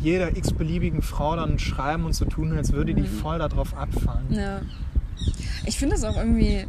jeder 0.00 0.36
x-beliebigen 0.36 1.02
Frau 1.02 1.36
dann 1.36 1.58
schreiben 1.58 2.04
und 2.04 2.14
so 2.14 2.24
tun, 2.24 2.56
als 2.56 2.72
würde 2.72 2.94
die 2.94 3.02
Mhm. 3.02 3.18
voll 3.20 3.38
darauf 3.38 3.76
abfahren. 3.76 4.26
Ja. 4.30 4.60
Ich 5.66 5.78
finde 5.78 5.94
das 5.96 6.04
auch 6.04 6.16
irgendwie 6.16 6.56
äh, 6.56 6.66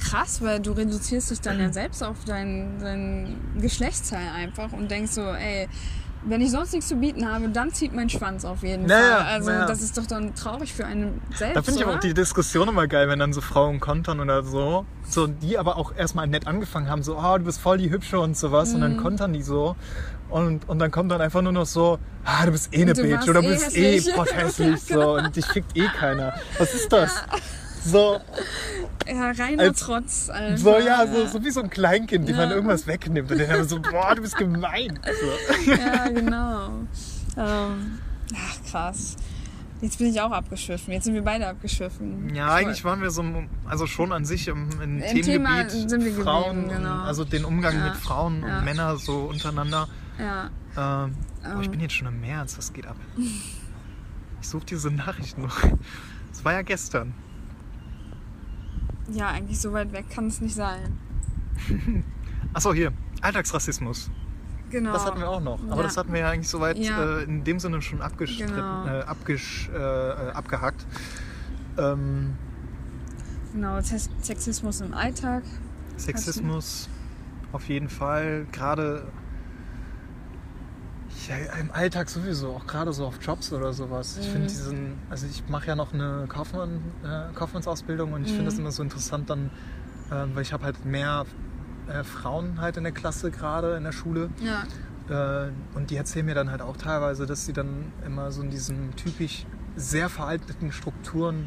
krass, 0.00 0.42
weil 0.42 0.60
du 0.60 0.72
reduzierst 0.72 1.30
dich 1.30 1.40
dann 1.40 1.58
ja 1.60 1.72
selbst 1.72 2.02
auf 2.02 2.16
dein, 2.26 2.78
dein 2.80 3.36
Geschlechtsteil 3.60 4.28
einfach 4.34 4.72
und 4.72 4.90
denkst 4.90 5.12
so, 5.12 5.22
ey, 5.22 5.68
wenn 6.24 6.40
ich 6.40 6.52
sonst 6.52 6.72
nichts 6.72 6.86
zu 6.88 6.94
bieten 6.94 7.28
habe, 7.28 7.48
dann 7.48 7.72
zieht 7.72 7.92
mein 7.92 8.08
Schwanz 8.08 8.44
auf 8.44 8.62
jeden 8.62 8.86
Naja, 8.86 9.16
Fall. 9.16 9.26
Also 9.26 9.50
naja. 9.50 9.66
das 9.66 9.82
ist 9.82 9.98
doch 9.98 10.06
dann 10.06 10.32
traurig 10.36 10.72
für 10.72 10.86
einen 10.86 11.20
selbst. 11.34 11.56
Da 11.56 11.62
finde 11.62 11.80
ich 11.80 11.84
aber 11.86 11.96
auch 11.96 12.00
die 12.00 12.14
Diskussion 12.14 12.68
immer 12.68 12.86
geil, 12.86 13.08
wenn 13.08 13.18
dann 13.18 13.32
so 13.32 13.40
Frauen 13.40 13.80
kontern 13.80 14.20
oder 14.20 14.44
so. 14.44 14.86
So, 15.08 15.26
die 15.26 15.58
aber 15.58 15.76
auch 15.76 15.92
erstmal 15.96 16.28
nett 16.28 16.46
angefangen 16.46 16.88
haben, 16.88 17.02
so, 17.02 17.18
oh, 17.18 17.38
du 17.38 17.44
bist 17.44 17.60
voll 17.60 17.76
die 17.78 17.90
Hübsche 17.90 18.20
und 18.20 18.36
sowas. 18.36 18.70
Und 18.72 18.76
Mhm. 18.76 18.82
dann 18.82 18.96
kontern 18.98 19.32
die 19.32 19.42
so. 19.42 19.74
Und, 20.32 20.68
und 20.68 20.78
dann 20.78 20.90
kommt 20.90 21.12
dann 21.12 21.20
einfach 21.20 21.42
nur 21.42 21.52
noch 21.52 21.66
so, 21.66 21.98
ah, 22.24 22.46
du 22.46 22.52
bist 22.52 22.72
eh 22.74 22.82
eine 22.82 22.94
Bitch 22.94 23.28
oder 23.28 23.42
du 23.42 23.48
eh 23.48 23.52
bist 23.52 23.76
eh 23.76 23.96
hässlich. 23.96 24.14
potthässlich. 24.14 24.80
So, 24.88 25.14
und 25.16 25.36
dich 25.36 25.44
fickt 25.46 25.76
eh 25.76 25.86
keiner. 25.98 26.34
Was 26.58 26.72
ist 26.74 26.92
das? 26.92 27.10
So, 27.84 28.18
ja, 29.06 29.30
reiner 29.32 29.64
als- 29.64 29.80
Trotz. 29.80 30.30
Alter. 30.30 30.56
so, 30.56 30.78
ja, 30.78 31.06
so, 31.06 31.26
so 31.26 31.44
wie 31.44 31.50
so 31.50 31.60
ein 31.62 31.68
Kleinkind, 31.70 32.28
dem 32.28 32.36
Ja. 32.36 32.46
man 32.46 32.50
irgendwas 32.54 32.86
wegnimmt. 32.86 33.30
Und 33.30 33.38
dann 33.40 33.68
so, 33.68 33.80
boah, 33.80 34.14
du 34.14 34.22
bist 34.22 34.36
gemein. 34.36 34.98
So. 35.64 35.70
Ja, 35.72 36.08
genau. 36.08 36.68
ähm, 37.36 37.98
ach, 38.34 38.70
krass. 38.70 39.16
Jetzt 39.80 39.98
bin 39.98 40.06
ich 40.06 40.20
auch 40.20 40.30
abgeschwiffen. 40.30 40.92
Jetzt 40.94 41.04
sind 41.04 41.14
wir 41.14 41.22
beide 41.24 41.48
abgeschwiffen. 41.48 42.32
Ja, 42.34 42.54
eigentlich 42.54 42.84
waren 42.84 43.02
wir 43.02 43.10
so, 43.10 43.24
also 43.68 43.86
schon 43.88 44.12
an 44.12 44.24
sich 44.24 44.46
im, 44.46 44.68
im, 44.80 45.02
Im 45.02 45.22
Thema 45.22 45.56
Themengebiet 45.64 45.90
sind 45.90 46.04
wir 46.04 46.10
geblieben, 46.10 46.22
Frauen, 46.22 46.68
genau. 46.68 47.02
also 47.02 47.24
den 47.24 47.44
Umgang 47.44 47.74
Ja, 47.76 47.84
mit 47.86 47.96
Frauen 47.96 48.44
ja. 48.46 48.58
und 48.58 48.64
Männern 48.64 48.96
so 48.98 49.22
untereinander. 49.22 49.88
Ja. 50.18 50.50
Ähm, 50.76 51.14
oh, 51.44 51.60
ich 51.60 51.66
Ähm. 51.66 51.70
bin 51.70 51.80
jetzt 51.80 51.94
schon 51.94 52.08
im 52.08 52.20
März, 52.20 52.56
was 52.58 52.72
geht 52.72 52.86
ab? 52.86 52.96
Ich 54.40 54.48
suche 54.48 54.66
diese 54.66 54.90
Nachricht 54.90 55.38
noch. 55.38 55.56
Das 56.30 56.44
war 56.44 56.52
ja 56.52 56.62
gestern. 56.62 57.14
ja, 59.12 59.28
eigentlich 59.28 59.60
so 59.60 59.72
weit 59.72 59.92
weg 59.92 60.06
kann 60.10 60.26
es 60.26 60.40
nicht 60.40 60.56
sein. 60.56 60.98
Achso, 62.52 62.74
hier. 62.74 62.92
Alltagsrassismus. 63.20 64.10
Genau. 64.70 64.92
Das 64.94 65.06
hatten 65.06 65.20
wir 65.20 65.28
auch 65.28 65.40
noch. 65.40 65.62
Aber 65.68 65.76
Ja. 65.76 65.82
das 65.84 65.96
hatten 65.96 66.12
wir 66.12 66.18
ja 66.20 66.30
eigentlich 66.30 66.48
soweit 66.48 66.76
Ja. 66.76 67.18
äh, 67.18 67.22
in 67.22 67.44
dem 67.44 67.60
Sinne 67.60 67.80
schon 67.82 68.02
abgestritten, 68.02 68.54
Genau. 68.56 68.84
äh, 68.86 69.02
abgesch, 69.02 69.68
äh, 69.72 69.78
abgehakt. 70.32 70.86
Ähm, 71.78 72.34
Genau, 73.52 73.80
Sex- 73.80 74.10
Sexismus 74.22 74.80
im 74.80 74.92
Alltag. 74.92 75.44
Sexismus 75.98 76.88
auf 77.52 77.68
jeden 77.68 77.88
Fall. 77.90 78.46
Gerade 78.50 79.06
ja, 81.28 81.36
im 81.60 81.70
Alltag 81.72 82.08
sowieso, 82.10 82.50
auch 82.52 82.66
gerade 82.66 82.92
so 82.92 83.06
auf 83.06 83.18
Jobs 83.22 83.52
oder 83.52 83.72
sowas. 83.72 84.16
Ich 84.20 84.26
Mhm. 84.26 84.30
finde 84.32 84.48
diesen, 84.48 84.98
also 85.10 85.26
ich 85.26 85.48
mache 85.48 85.66
ja 85.68 85.76
noch 85.76 85.92
eine 85.92 86.26
Kaufmann, 86.28 86.80
äh, 87.04 87.32
Kaufmannsausbildung 87.34 88.12
und 88.12 88.22
ich 88.22 88.30
finde 88.30 88.42
Mhm. 88.42 88.46
das 88.46 88.58
immer 88.58 88.72
so 88.72 88.82
interessant 88.82 89.30
dann, 89.30 89.50
äh, 90.10 90.26
weil 90.34 90.42
ich 90.42 90.52
habe 90.52 90.64
halt 90.64 90.84
mehr 90.84 91.24
äh, 91.88 92.04
Frauen 92.04 92.60
halt 92.60 92.76
in 92.76 92.84
der 92.84 92.92
Klasse 92.92 93.30
gerade 93.30 93.76
in 93.76 93.84
der 93.84 93.92
Schule. 93.92 94.30
Ja. 94.40 94.64
Äh, 95.08 95.50
und 95.74 95.90
die 95.90 95.96
erzählen 95.96 96.26
mir 96.26 96.34
dann 96.34 96.50
halt 96.50 96.62
auch 96.62 96.76
teilweise, 96.76 97.26
dass 97.26 97.44
sie 97.44 97.52
dann 97.52 97.92
immer 98.06 98.30
so 98.30 98.42
in 98.42 98.50
diesem 98.50 98.94
typisch 98.96 99.44
sehr 99.76 100.08
veralteten 100.08 100.70
Strukturen 100.72 101.46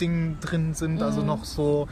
Ding 0.00 0.38
drin 0.40 0.74
sind, 0.74 1.02
also 1.02 1.20
Mhm. 1.20 1.26
noch 1.26 1.44
so 1.44 1.88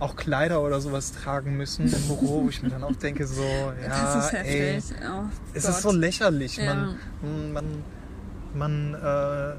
auch 0.00 0.16
Kleider 0.16 0.62
oder 0.62 0.80
sowas 0.80 1.12
tragen 1.12 1.56
müssen 1.56 1.86
im 1.92 2.02
Büro, 2.08 2.44
wo 2.44 2.48
ich 2.48 2.62
mir 2.62 2.70
dann 2.70 2.82
auch 2.82 2.96
denke, 2.96 3.26
so, 3.26 3.42
ja, 3.82 4.14
das 4.14 4.26
ist 4.26 4.34
ey. 4.34 4.78
Oh, 5.02 5.24
es 5.54 5.64
Gott. 5.64 5.70
ist 5.74 5.82
so 5.82 5.92
lächerlich. 5.92 6.56
Ja. 6.56 6.74
Man, 6.74 7.52
man, 7.52 7.64
man, 8.54 8.94
äh, 8.94 9.54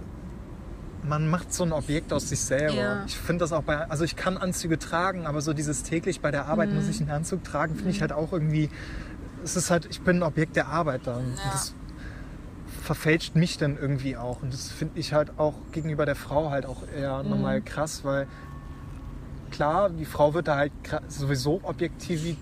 man 1.07 1.29
macht 1.29 1.53
so 1.53 1.63
ein 1.63 1.71
Objekt 1.71 2.11
aus 2.13 2.29
sich 2.29 2.39
selber. 2.41 2.73
Ja. 2.73 3.03
Ich 3.05 3.17
finde 3.17 3.43
das 3.43 3.53
auch 3.53 3.63
bei, 3.63 3.77
also 3.89 4.03
ich 4.03 4.15
kann 4.15 4.37
Anzüge 4.37 4.77
tragen, 4.79 5.25
aber 5.25 5.41
so 5.41 5.53
dieses 5.53 5.83
täglich 5.83 6.21
bei 6.21 6.31
der 6.31 6.47
Arbeit 6.47 6.69
Mhm. 6.69 6.75
muss 6.75 6.87
ich 6.89 6.99
einen 7.01 7.09
Anzug 7.11 7.43
tragen, 7.43 7.75
finde 7.75 7.91
ich 7.91 8.01
halt 8.01 8.11
auch 8.11 8.33
irgendwie, 8.33 8.69
es 9.43 9.55
ist 9.55 9.71
halt, 9.71 9.87
ich 9.89 10.01
bin 10.01 10.17
ein 10.17 10.23
Objekt 10.23 10.55
der 10.55 10.67
Arbeit 10.67 11.01
dann. 11.05 11.35
Ja. 11.37 11.51
das 11.51 11.73
verfälscht 12.83 13.35
mich 13.35 13.57
dann 13.57 13.77
irgendwie 13.77 14.17
auch. 14.17 14.41
Und 14.41 14.53
das 14.53 14.69
finde 14.69 14.99
ich 14.99 15.13
halt 15.13 15.37
auch 15.37 15.53
gegenüber 15.71 16.05
der 16.05 16.15
Frau 16.15 16.49
halt 16.49 16.65
auch 16.65 16.83
eher 16.95 17.21
Mhm. 17.23 17.29
nochmal 17.29 17.61
krass, 17.61 18.03
weil 18.03 18.27
klar, 19.51 19.89
die 19.89 20.05
Frau 20.05 20.33
wird 20.33 20.47
da 20.47 20.55
halt 20.57 20.71
sowieso 21.07 21.59
objektivi 21.63 22.37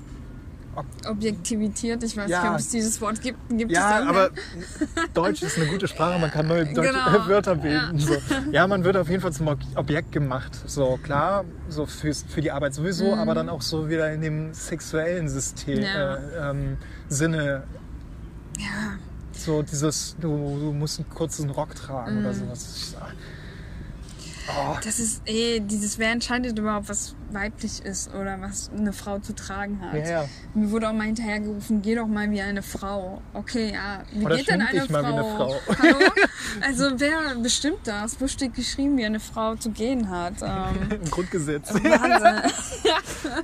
ob, 0.75 0.85
Objektivitiert, 1.09 2.03
ich 2.03 2.15
weiß 2.15 2.29
Ja. 2.29 2.43
nicht, 2.43 2.51
ob 2.51 2.59
es 2.59 2.69
dieses 2.69 3.01
Wort 3.01 3.19
gibt. 3.21 3.37
gibt 3.49 3.71
ja, 3.71 4.07
aber 4.07 4.29
Deutsch 5.15 5.41
ist 5.41 5.57
eine 5.57 5.65
gute 5.65 5.87
Sprache, 5.87 6.19
man 6.19 6.29
kann 6.31 6.47
neue 6.47 6.63
deutsche 6.71 6.93
Genau, 6.93 7.27
Wörter 7.27 7.55
bilden. 7.55 7.97
So. 7.99 8.15
Ja, 8.51 8.65
man 8.67 8.83
wird 8.83 8.95
auf 8.95 9.09
jeden 9.09 9.21
Fall 9.21 9.33
zum 9.33 9.47
Ob- 9.47 9.57
Objekt 9.75 10.11
gemacht. 10.11 10.51
So 10.67 10.97
klar, 11.03 11.43
so 11.69 11.85
fürs, 11.87 12.23
für 12.29 12.41
die 12.41 12.51
Arbeit 12.51 12.75
sowieso, 12.75 13.15
aber 13.15 13.33
dann 13.33 13.49
auch 13.49 13.63
so 13.63 13.89
wieder 13.89 14.13
in 14.13 14.21
dem 14.21 14.53
sexuellen 14.53 15.27
System, 15.27 15.79
Mhm. 15.79 15.83
Ja. 15.83 16.15
äh, 16.15 16.49
ähm, 16.51 16.77
Sinne. 17.09 17.63
Ja. 18.59 18.93
So 19.31 19.63
dieses, 19.63 20.15
du, 20.21 20.27
du 20.29 20.71
musst 20.71 20.99
einen 20.99 21.09
kurzen 21.09 21.49
Rock 21.49 21.73
tragen 21.75 22.19
Mhm. 22.19 22.25
oder 22.25 22.33
sowas. 22.35 22.95
Oh, 24.57 24.75
Das 24.83 24.99
ist 24.99 25.21
eh, 25.25 25.59
dieses, 25.59 25.99
wer 25.99 26.11
entscheidet 26.11 26.57
überhaupt, 26.57 26.89
was 26.89 27.15
weiblich 27.31 27.83
ist 27.85 28.13
oder 28.13 28.41
was 28.41 28.71
eine 28.75 28.91
Frau 28.93 29.19
zu 29.19 29.33
tragen 29.35 29.79
hat. 29.81 29.93
Ja, 29.95 30.09
ja. 30.23 30.25
Mir 30.55 30.71
wurde 30.71 30.89
auch 30.89 30.93
mal 30.93 31.05
hinterhergerufen, 31.05 31.81
geh 31.81 31.95
doch 31.95 32.07
mal 32.07 32.29
wie 32.31 32.41
eine 32.41 32.63
Frau. 32.63 33.21
Okay, 33.33 33.71
ja, 33.73 34.03
wie 34.11 34.25
Oder 34.25 34.37
geht 34.37 34.49
denn 34.49 34.61
eine 34.61 34.81
Frau? 34.81 34.97
eine 34.97 35.23
Frau. 35.23 35.55
Hallo? 35.79 36.11
Also 36.61 36.91
wer 36.97 37.35
bestimmt 37.35 37.79
das? 37.85 38.19
Wo 38.19 38.27
steht 38.27 38.55
geschrieben, 38.55 38.97
wie 38.97 39.05
eine 39.05 39.19
Frau 39.19 39.55
zu 39.55 39.69
gehen 39.71 40.09
hat? 40.09 40.33
Ähm, 40.41 40.89
Im 41.03 41.11
Grundgesetz. 41.11 41.73
Wahnsinn. 41.73 42.51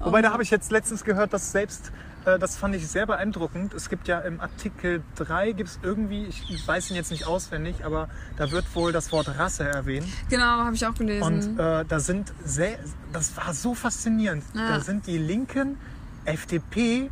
Wobei, 0.00 0.20
da 0.22 0.32
habe 0.32 0.42
ich 0.42 0.50
jetzt 0.50 0.70
letztens 0.72 1.04
gehört, 1.04 1.32
dass 1.32 1.52
selbst, 1.52 1.92
das 2.24 2.56
fand 2.56 2.74
ich 2.74 2.86
sehr 2.88 3.06
beeindruckend, 3.06 3.74
es 3.74 3.88
gibt 3.88 4.08
ja 4.08 4.20
im 4.20 4.40
Artikel 4.40 5.02
3, 5.16 5.52
gibt 5.52 5.68
es 5.68 5.78
irgendwie, 5.82 6.24
ich 6.26 6.66
weiß 6.66 6.90
ihn 6.90 6.96
jetzt 6.96 7.10
nicht 7.10 7.26
auswendig, 7.26 7.84
aber 7.84 8.08
da 8.36 8.50
wird 8.50 8.64
wohl 8.74 8.92
das 8.92 9.12
Wort 9.12 9.38
Rasse 9.38 9.64
erwähnt. 9.64 10.06
Genau, 10.30 10.44
habe 10.44 10.74
ich 10.74 10.86
auch 10.86 10.94
gelesen. 10.94 11.22
Und 11.22 11.58
äh, 11.58 11.84
da 11.84 12.00
sind 12.00 12.32
sehr, 12.44 12.78
das 13.12 13.36
war 13.36 13.52
so 13.52 13.74
faszinierend. 13.74 14.44
Ja. 14.54 14.68
Da 14.68 14.80
sind 14.80 15.06
die 15.06 15.18
Linken, 15.18 15.76
FDP, 16.24 17.10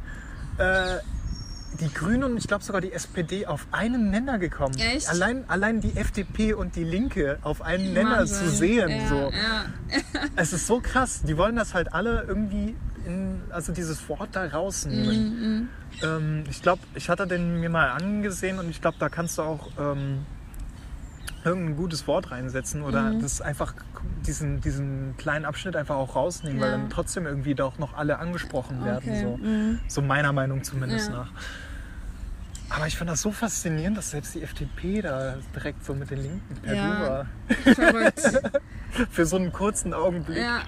äh, 0.58 0.98
die 1.80 1.92
Grünen 1.92 2.24
und 2.24 2.36
ich 2.36 2.46
glaube 2.46 2.62
sogar 2.64 2.80
die 2.80 2.92
SPD 2.92 3.46
auf 3.46 3.66
einen 3.72 4.10
Nenner 4.10 4.38
gekommen. 4.38 4.74
Echt? 4.78 5.08
Allein, 5.08 5.44
allein 5.48 5.80
die 5.80 5.96
FDP 5.96 6.52
und 6.54 6.76
die 6.76 6.84
Linke 6.84 7.38
auf 7.42 7.62
einen 7.62 7.92
Nenner 7.92 8.18
Wahnsinn. 8.18 8.38
zu 8.46 8.50
sehen. 8.50 8.88
Ja, 8.90 9.08
so. 9.08 9.14
ja. 9.32 9.64
Es 10.36 10.52
ist 10.52 10.66
so 10.66 10.80
krass. 10.80 11.22
Die 11.22 11.36
wollen 11.36 11.56
das 11.56 11.74
halt 11.74 11.92
alle 11.92 12.24
irgendwie, 12.28 12.76
in, 13.06 13.40
also 13.50 13.72
dieses 13.72 14.08
Wort 14.08 14.30
da 14.32 14.44
rausnehmen. 14.46 15.40
Mhm, 15.60 15.68
Ähm, 16.02 16.44
ich 16.50 16.62
glaube, 16.62 16.82
ich 16.94 17.08
hatte 17.10 17.26
den 17.26 17.60
mir 17.60 17.68
mal 17.70 17.90
angesehen 17.90 18.58
und 18.58 18.68
ich 18.70 18.80
glaube, 18.80 18.96
da 18.98 19.08
kannst 19.08 19.38
du 19.38 19.42
auch 19.42 19.68
ähm, 19.78 20.24
irgendein 21.44 21.76
gutes 21.76 22.06
Wort 22.06 22.30
reinsetzen 22.30 22.82
oder 22.82 23.12
Mhm. 23.12 23.20
das 23.22 23.40
einfach 23.40 23.74
diesen, 24.26 24.60
diesen 24.60 25.16
kleinen 25.16 25.44
Abschnitt 25.44 25.76
einfach 25.76 25.96
auch 25.96 26.14
rausnehmen, 26.16 26.60
weil 26.60 26.70
Ja. 26.70 26.76
dann 26.78 26.90
trotzdem 26.90 27.26
irgendwie 27.26 27.54
doch 27.54 27.78
noch 27.78 27.94
alle 27.94 28.18
angesprochen 28.18 28.84
werden. 28.84 28.98
Okay, 29.08 29.20
So. 29.22 29.36
mhm. 29.36 29.80
so 29.88 30.02
meiner 30.02 30.32
Meinung 30.32 30.62
zumindest 30.62 31.08
Ja. 31.10 31.16
nach. 31.16 31.30
Aber 32.70 32.86
ich 32.86 32.96
fand 32.96 33.10
das 33.10 33.20
so 33.20 33.32
faszinierend, 33.32 33.98
dass 33.98 34.12
selbst 34.12 34.34
die 34.34 34.42
FDP 34.42 35.02
da 35.02 35.34
direkt 35.54 35.84
so 35.84 35.92
mit 35.94 36.10
den 36.10 36.22
Linken 36.22 36.54
per 36.62 36.74
Ja. 36.74 37.00
War. 37.00 37.26
Für 39.10 39.26
so 39.26 39.36
einen 39.36 39.52
kurzen 39.52 39.92
Augenblick. 39.92 40.38
Ja. 40.38 40.62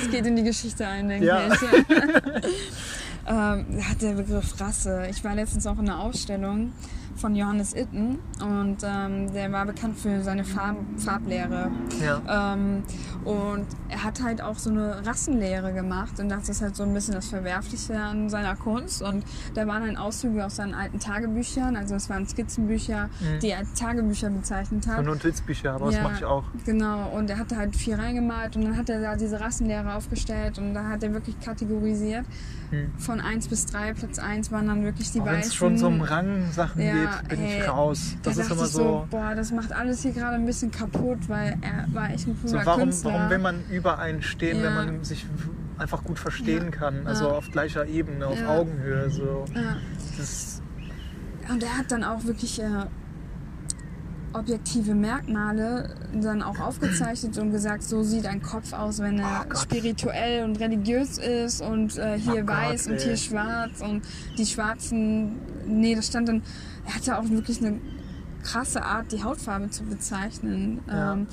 Es 0.00 0.10
geht 0.10 0.24
in 0.26 0.36
die 0.36 0.44
Geschichte 0.44 0.86
ein, 0.86 1.08
denke 1.08 1.26
Ja. 1.26 1.48
ich. 1.52 1.60
ähm, 3.26 3.80
hat 3.88 4.02
der 4.02 4.12
Begriff 4.14 4.60
Rasse. 4.60 5.06
Ich 5.10 5.22
war 5.24 5.34
letztens 5.34 5.66
auch 5.66 5.78
in 5.78 5.88
einer 5.88 6.00
Ausstellung 6.00 6.72
von 7.18 7.34
Johannes 7.34 7.74
Itten 7.74 8.18
und 8.40 8.78
ähm, 8.84 9.32
der 9.32 9.50
war 9.52 9.66
bekannt 9.66 9.98
für 9.98 10.22
seine 10.22 10.44
Farb 10.44 10.76
Farblehre. 10.96 11.70
Ja. 12.02 12.54
Ähm, 12.54 12.82
und 13.24 13.66
er 13.88 14.04
hat 14.04 14.22
halt 14.22 14.40
auch 14.40 14.56
so 14.58 14.70
eine 14.70 15.04
Rassenlehre 15.06 15.72
gemacht 15.72 16.20
und 16.20 16.28
das 16.28 16.48
ist 16.48 16.62
halt 16.62 16.76
so 16.76 16.82
ein 16.84 16.94
bisschen 16.94 17.14
das 17.14 17.26
Verwerfliche 17.28 17.98
an 17.98 18.28
seiner 18.30 18.56
Kunst. 18.56 19.02
Und 19.02 19.24
da 19.54 19.66
waren 19.66 19.84
dann 19.86 19.96
Auszüge 19.96 20.44
aus 20.44 20.56
seinen 20.56 20.74
alten 20.74 20.98
Tagebüchern, 21.00 21.76
also 21.76 21.94
es 21.94 22.08
waren 22.08 22.26
Skizzenbücher, 22.26 23.08
die 23.42 23.50
er 23.50 23.58
als 23.58 23.74
Tagebücher 23.74 24.30
bezeichnet 24.30 24.86
hat. 24.86 24.96
So 24.96 25.02
Notizbücher, 25.02 25.72
aber 25.74 25.86
das 25.86 25.96
Ja, 25.96 26.02
mache 26.02 26.14
ich 26.18 26.24
auch. 26.24 26.44
Genau, 26.64 27.08
und 27.10 27.30
er 27.30 27.38
hat 27.38 27.54
halt 27.54 27.74
viel 27.76 27.94
reingemalt 27.94 28.56
und 28.56 28.64
dann 28.64 28.76
hat 28.76 28.88
er 28.88 29.00
da 29.00 29.16
diese 29.16 29.40
Rassenlehre 29.40 29.94
aufgestellt 29.94 30.58
und 30.58 30.74
da 30.74 30.84
hat 30.84 31.02
er 31.02 31.12
wirklich 31.12 31.38
kategorisiert. 31.40 32.24
Hm. 32.70 32.92
Von 32.98 33.20
1 33.20 33.48
bis 33.48 33.64
3, 33.66 33.94
Platz 33.94 34.18
1 34.18 34.52
waren 34.52 34.66
dann 34.66 34.84
wirklich 34.84 35.10
die 35.10 35.20
Wenn 35.20 35.26
Weißen. 35.26 35.42
es 35.48 35.54
schon 35.54 35.78
so 35.78 35.86
um 35.86 36.02
Rang-Sachen 36.02 36.82
Ja, 36.82 36.92
geht, 36.92 37.07
bin 37.28 37.40
ey, 37.44 37.60
ich 37.62 37.68
raus. 37.68 38.16
Das 38.22 38.36
da 38.36 38.42
ist 38.42 38.50
immer 38.50 38.64
ich 38.64 38.68
so. 38.70 39.06
Boah, 39.10 39.34
das 39.34 39.52
macht 39.52 39.72
alles 39.72 40.02
hier 40.02 40.12
gerade 40.12 40.36
ein 40.36 40.46
bisschen 40.46 40.70
kaputt, 40.70 41.28
weil 41.28 41.56
er 41.60 41.86
war 41.94 42.10
echt 42.10 42.26
ein 42.26 42.36
so 42.42 42.48
cooler 42.52 42.66
warum, 42.66 42.82
Künstler. 42.84 43.12
warum 43.12 43.30
will 43.30 43.38
man 43.38 43.64
über 43.70 43.98
einen 43.98 44.22
stehen, 44.22 44.58
wenn 44.58 44.74
Ja. 44.74 44.82
man 44.84 45.04
sich 45.04 45.26
einfach 45.78 46.02
gut 46.04 46.18
verstehen 46.18 46.64
Ja. 46.66 46.70
kann? 46.70 47.06
Also 47.06 47.26
Ja. 47.26 47.32
auf 47.32 47.50
gleicher 47.50 47.86
Ebene, 47.86 48.26
auf. 48.26 48.38
Augenhöhe. 48.46 49.10
So. 49.10 49.44
Und 51.50 51.62
er 51.62 51.78
hat 51.78 51.90
dann 51.90 52.04
auch 52.04 52.24
wirklich 52.24 52.60
äh, 52.60 52.68
objektive 54.34 54.94
Merkmale 54.94 55.94
dann 56.12 56.42
auch 56.42 56.58
aufgezeichnet 56.60 57.38
und 57.38 57.50
gesagt, 57.50 57.82
so 57.82 58.02
sieht 58.02 58.26
ein 58.26 58.42
Kopf 58.42 58.72
aus, 58.74 58.98
wenn 58.98 59.18
er 59.18 59.42
Oh 59.44 59.48
Gott. 59.48 59.58
spirituell 59.62 60.44
und 60.44 60.60
religiös 60.60 61.16
ist 61.18 61.62
und 61.62 61.96
äh, 61.96 62.18
hier 62.18 62.42
Oh 62.42 62.46
Gott, 62.46 62.56
weiß 62.56 62.86
und 62.88 62.94
ey. 62.94 63.00
hier 63.00 63.16
schwarz 63.16 63.80
und 63.80 64.02
die 64.36 64.44
schwarzen, 64.44 65.36
nee, 65.66 65.94
das 65.94 66.08
stand 66.08 66.28
dann, 66.28 66.42
er 66.88 66.94
hatte 66.94 67.18
auch 67.18 67.28
wirklich 67.28 67.64
eine 67.64 67.80
krasse 68.42 68.82
Art, 68.82 69.12
die 69.12 69.22
Hautfarbe 69.22 69.70
zu 69.70 69.84
bezeichnen. 69.84 70.80
Ja. 70.88 71.12
Ähm, 71.12 71.26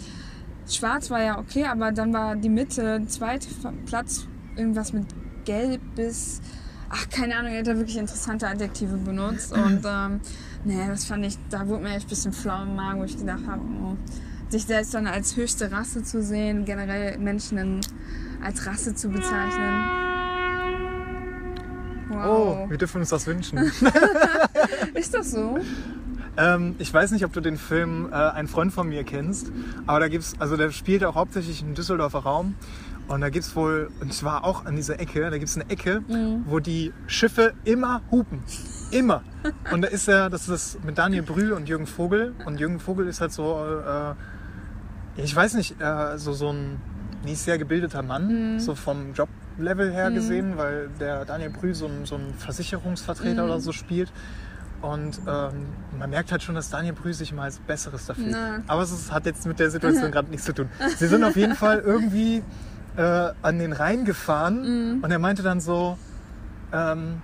schwarz 0.70 1.10
war 1.10 1.24
ja 1.24 1.40
okay, 1.40 1.66
aber 1.66 1.92
dann 1.92 2.14
war 2.14 2.36
die 2.36 2.50
Mitte, 2.50 3.04
zweiter 3.08 3.74
Platz, 3.86 4.28
irgendwas 4.56 4.94
mit 4.94 5.06
gelb 5.46 5.82
bis 5.96 6.42
ach, 6.90 7.10
keine 7.10 7.36
Ahnung, 7.38 7.52
er 7.52 7.60
hat 7.60 7.68
da 7.68 7.78
wirklich 7.78 7.98
interessante 7.98 8.48
Adjektive 8.48 8.98
benutzt. 8.98 9.54
Und 9.54 9.82
ähm, 9.86 10.20
nee, 10.64 10.88
das 10.88 11.06
fand 11.06 11.26
ich, 11.26 11.38
da 11.50 11.68
wurde 11.68 11.84
mir 11.84 11.96
echt 11.96 12.08
ein 12.08 12.10
bisschen 12.10 12.34
flau 12.34 12.64
im 12.64 12.76
Magen, 12.76 13.00
wo 13.00 13.04
ich 13.04 13.18
gedacht 13.18 13.46
habe, 13.48 13.62
oh, 13.84 13.96
sich 14.50 14.66
selbst 14.66 14.94
dann 14.94 15.08
als 15.08 15.36
höchste 15.36 15.72
Rasse 15.72 16.04
zu 16.04 16.22
sehen, 16.22 16.66
generell 16.66 17.18
Menschen 17.18 17.82
als 18.44 18.66
Rasse 18.66 18.94
zu 18.96 19.10
bezeichnen. 19.10 20.05
Oh, 22.12 22.16
Wow. 22.16 22.70
wir 22.70 22.78
dürfen 22.78 23.02
uns 23.02 23.10
das 23.10 23.28
wünschen. 23.28 23.58
Ist 24.94 25.14
das 25.14 25.32
so? 25.32 25.58
ähm, 26.38 26.76
ich 26.80 26.94
weiß 26.94 27.12
nicht, 27.12 27.26
ob 27.26 27.34
du 27.34 27.42
den 27.42 27.58
Film 27.58 28.10
äh, 28.12 28.16
Ein 28.16 28.48
Freund 28.48 28.74
von 28.74 28.88
mir 28.90 29.04
kennst, 29.04 29.52
aber 29.88 30.00
da 30.00 30.08
gibt's, 30.08 30.34
also 30.40 30.58
der 30.58 30.72
spielt 30.72 31.04
auch 31.04 31.16
hauptsächlich 31.16 31.62
im 31.62 31.74
Düsseldorfer 31.76 32.20
Raum. 32.20 32.56
Und 33.08 33.22
da 33.22 33.30
gibt's 33.30 33.56
wohl, 33.56 33.92
und 34.02 34.12
zwar 34.16 34.44
auch 34.44 34.66
an 34.66 34.76
dieser 34.76 35.00
Ecke, 35.00 35.30
da 35.30 35.38
gibt's 35.38 35.56
eine 35.56 35.70
Ecke, 35.70 36.02
wo 36.48 36.58
die 36.60 36.92
Schiffe 37.06 37.54
immer 37.64 38.02
hupen. 38.10 38.40
Immer. 38.90 39.22
Und 39.72 39.84
da 39.84 39.90
ist 39.90 40.08
er, 40.08 40.32
das 40.32 40.50
ist 40.50 40.84
mit 40.84 40.98
Daniel 40.98 41.22
Brühl 41.22 41.52
und 41.52 41.70
Jürgen 41.70 41.86
Vogel. 41.86 42.34
Und 42.48 42.60
Jürgen 42.60 42.80
Vogel 42.80 43.08
ist 43.08 43.22
halt 43.22 43.32
so, 43.32 43.64
äh, 43.64 45.22
ich 45.22 45.36
weiß 45.36 45.54
nicht, 45.54 45.80
äh, 45.80 46.18
so, 46.18 46.34
so 46.34 46.50
ein 46.52 46.82
nicht 47.24 47.38
sehr 47.40 47.60
gebildeter 47.60 48.02
Mann, 48.02 48.60
so 48.60 48.74
vom 48.74 49.14
Joblevel 49.58 49.92
her 49.92 50.12
gesehen, 50.12 50.58
weil 50.58 50.90
der 51.00 51.26
Daniel 51.26 51.50
Brühl 51.50 51.74
so 51.74 51.88
ein, 51.88 52.06
so 52.06 52.16
ein 52.16 52.34
Versicherungsvertreter 52.38 53.46
oder 53.46 53.60
so 53.60 53.72
spielt. 53.72 54.12
Und 54.82 55.20
ähm, 55.28 55.68
man 55.98 56.10
merkt 56.10 56.32
halt 56.32 56.44
schon, 56.44 56.56
dass 56.56 56.70
Daniel 56.70 56.94
Brühl 56.94 57.14
sich 57.14 57.32
immer 57.32 57.44
als 57.44 57.60
Besseres 57.60 58.06
dafür. 58.06 58.26
Na. 58.30 58.60
Aber 58.68 58.82
es 58.84 58.92
ist, 58.92 59.12
hat 59.12 59.26
jetzt 59.26 59.46
mit 59.48 59.60
der 59.60 59.72
Situation 59.72 60.12
gerade 60.12 60.30
nichts 60.30 60.46
zu 60.46 60.54
tun. 60.54 60.70
Sie 60.98 61.08
sind 61.08 61.24
auf 61.24 61.36
jeden 61.36 61.56
Fall 61.56 61.80
irgendwie 61.80 62.44
äh, 62.98 63.32
an 63.42 63.58
den 63.60 63.74
Rhein 63.74 64.06
gefahren 64.06 64.64
und 65.02 65.10
er 65.12 65.20
meinte 65.20 65.42
dann 65.44 65.60
so, 65.60 65.98
ähm, 66.72 67.22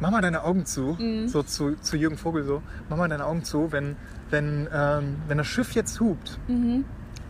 mach 0.00 0.10
mal 0.10 0.22
deine 0.22 0.44
Augen 0.44 0.64
zu, 0.64 0.96
so 1.28 1.42
zu, 1.42 1.74
zu 1.80 1.96
Jürgen 1.96 2.16
Vogel 2.16 2.44
so, 2.44 2.62
mach 2.88 2.96
mal 2.96 3.08
deine 3.08 3.26
Augen 3.26 3.44
zu, 3.44 3.70
wenn, 3.72 3.96
wenn, 4.30 4.68
ähm, 4.72 5.16
wenn 5.28 5.38
das 5.38 5.46
Schiff 5.48 5.72
jetzt 5.74 6.00
hupt, 6.00 6.38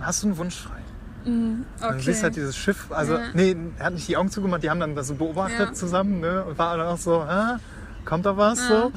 hast 0.00 0.22
du 0.22 0.28
einen 0.28 0.36
Wunsch 0.36 0.56
frei. 0.56 0.78
Mhm. 1.24 1.64
Dann 1.80 1.90
Okay. 1.94 2.02
siehst 2.02 2.22
halt 2.22 2.36
dieses 2.36 2.56
Schiff, 2.56 2.86
also 2.90 3.14
Ja. 3.14 3.20
nee, 3.34 3.56
er 3.78 3.86
hat 3.86 3.94
nicht 3.94 4.08
die 4.08 4.16
Augen 4.16 4.30
zugemacht, 4.30 4.62
die 4.62 4.70
haben 4.70 4.80
dann 4.80 4.94
das 4.94 5.08
so 5.08 5.14
beobachtet 5.14 5.58
Ja. 5.68 5.72
zusammen 5.72 6.20
ne, 6.20 6.44
und 6.44 6.58
war 6.58 6.76
dann 6.76 6.86
auch 6.86 6.98
so, 6.98 7.20
ah, 7.20 7.58
kommt 8.04 8.26
da 8.26 8.36
was 8.36 8.58
Ja. 8.60 8.66
so. 8.68 8.92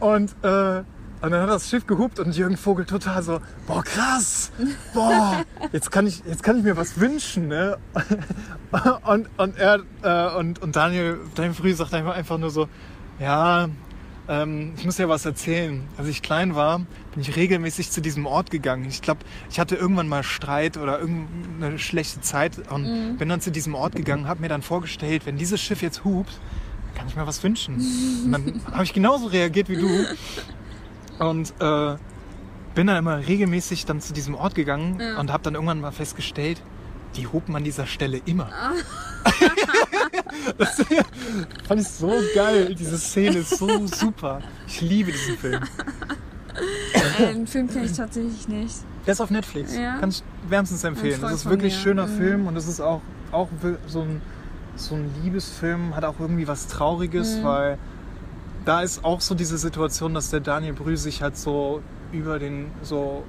Und, 0.00 0.30
äh, 0.42 0.82
und 1.22 1.30
dann 1.32 1.42
hat 1.42 1.50
das 1.50 1.68
Schiff 1.68 1.86
gehupt 1.86 2.18
und 2.18 2.34
Jürgen 2.34 2.56
Vogel 2.56 2.86
total 2.86 3.22
so, 3.22 3.40
boah 3.66 3.84
krass, 3.84 4.50
boah, 4.94 5.44
jetzt 5.72 5.90
kann 5.92 6.06
ich, 6.06 6.22
jetzt 6.24 6.42
kann 6.42 6.56
ich 6.56 6.64
mir 6.64 6.76
was 6.76 6.98
wünschen, 6.98 7.48
ne? 7.48 7.76
Und, 9.04 9.28
und 9.36 9.58
er 9.58 9.80
äh, 10.02 10.36
und, 10.36 10.62
und 10.62 10.76
Daniel, 10.76 11.18
Daniel 11.34 11.54
Früh 11.54 11.74
sagt 11.74 11.92
einfach, 11.92 12.14
einfach 12.14 12.38
nur 12.38 12.50
so, 12.50 12.68
ja, 13.18 13.68
ähm, 14.28 14.72
ich 14.76 14.84
muss 14.84 14.98
ja 14.98 15.08
was 15.08 15.24
erzählen. 15.24 15.82
Als 15.96 16.08
ich 16.08 16.22
klein 16.22 16.54
war, 16.54 16.78
bin 17.12 17.20
ich 17.22 17.34
regelmäßig 17.36 17.90
zu 17.90 18.00
diesem 18.00 18.26
Ort 18.26 18.50
gegangen. 18.50 18.86
Ich 18.88 19.02
glaube, 19.02 19.20
ich 19.50 19.58
hatte 19.58 19.74
irgendwann 19.76 20.08
mal 20.08 20.22
Streit 20.22 20.76
oder 20.76 21.00
irgendeine 21.00 21.78
schlechte 21.78 22.20
Zeit 22.20 22.70
und 22.70 23.16
bin 23.18 23.28
dann 23.28 23.40
zu 23.40 23.50
diesem 23.50 23.74
Ort 23.74 23.94
gegangen, 23.96 24.28
habe 24.28 24.40
mir 24.40 24.48
dann 24.48 24.62
vorgestellt, 24.62 25.26
wenn 25.26 25.36
dieses 25.36 25.60
Schiff 25.60 25.82
jetzt 25.82 26.04
hupt, 26.04 26.32
kann 26.94 27.06
ich 27.08 27.16
mir 27.16 27.26
was 27.26 27.42
wünschen. 27.42 27.76
Und 28.26 28.32
dann 28.32 28.60
habe 28.72 28.84
ich 28.84 28.92
genauso 28.92 29.26
reagiert 29.26 29.68
wie 29.68 29.76
du 29.76 30.04
und 31.18 31.52
äh, 31.60 31.96
bin 32.74 32.86
dann 32.86 32.96
immer 32.96 33.26
regelmäßig 33.26 33.84
dann 33.86 34.00
zu 34.00 34.12
diesem 34.12 34.34
Ort 34.34 34.54
gegangen 34.54 34.98
Ja. 35.00 35.18
und 35.18 35.32
habe 35.32 35.42
dann 35.42 35.54
irgendwann 35.54 35.80
mal 35.80 35.92
festgestellt, 35.92 36.62
die 37.16 37.26
hupen 37.26 37.56
an 37.56 37.64
dieser 37.64 37.86
Stelle 37.86 38.20
immer. 38.24 38.50
das 40.58 40.82
fand 41.66 41.80
ich 41.80 41.88
so 41.88 42.12
geil. 42.34 42.74
Diese 42.74 42.98
Szene 42.98 43.38
ist 43.38 43.58
so 43.58 43.86
super. 43.86 44.40
Ich 44.66 44.80
liebe 44.80 45.12
diesen 45.12 45.36
Film. 45.36 45.62
Äh, 47.18 47.32
den 47.34 47.46
Film 47.46 47.68
kenne 47.68 47.86
ich 47.86 47.92
tatsächlich 47.92 48.48
nicht. 48.48 48.74
Der 49.06 49.12
ist 49.12 49.20
auf 49.20 49.30
Netflix. 49.30 49.74
Ja? 49.76 49.98
Kann 49.98 50.10
ich 50.10 50.22
wärmstens 50.48 50.84
empfehlen. 50.84 51.20
Das 51.20 51.32
ist 51.32 51.46
wirklich 51.48 51.72
mir. 51.74 51.78
ein 51.78 51.82
schöner 51.82 52.06
Mhm. 52.06 52.16
Film 52.16 52.46
und 52.46 52.54
das 52.54 52.66
ist 52.68 52.80
auch, 52.80 53.00
auch 53.32 53.48
so 53.86 54.02
ein, 54.02 54.20
so 54.76 54.94
ein 54.94 55.10
Liebesfilm, 55.22 55.94
hat 55.96 56.04
auch 56.04 56.18
irgendwie 56.18 56.46
was 56.48 56.66
Trauriges, 56.66 57.38
Mhm. 57.38 57.44
weil 57.44 57.78
da 58.64 58.82
ist 58.82 59.04
auch 59.04 59.20
so 59.20 59.34
diese 59.34 59.58
Situation, 59.58 60.12
dass 60.14 60.30
der 60.30 60.40
Daniel 60.40 60.74
Brühl 60.74 60.96
sich 60.96 61.22
halt 61.22 61.36
so 61.36 61.82
über 62.12 62.38
den 62.38 62.66
so 62.82 63.24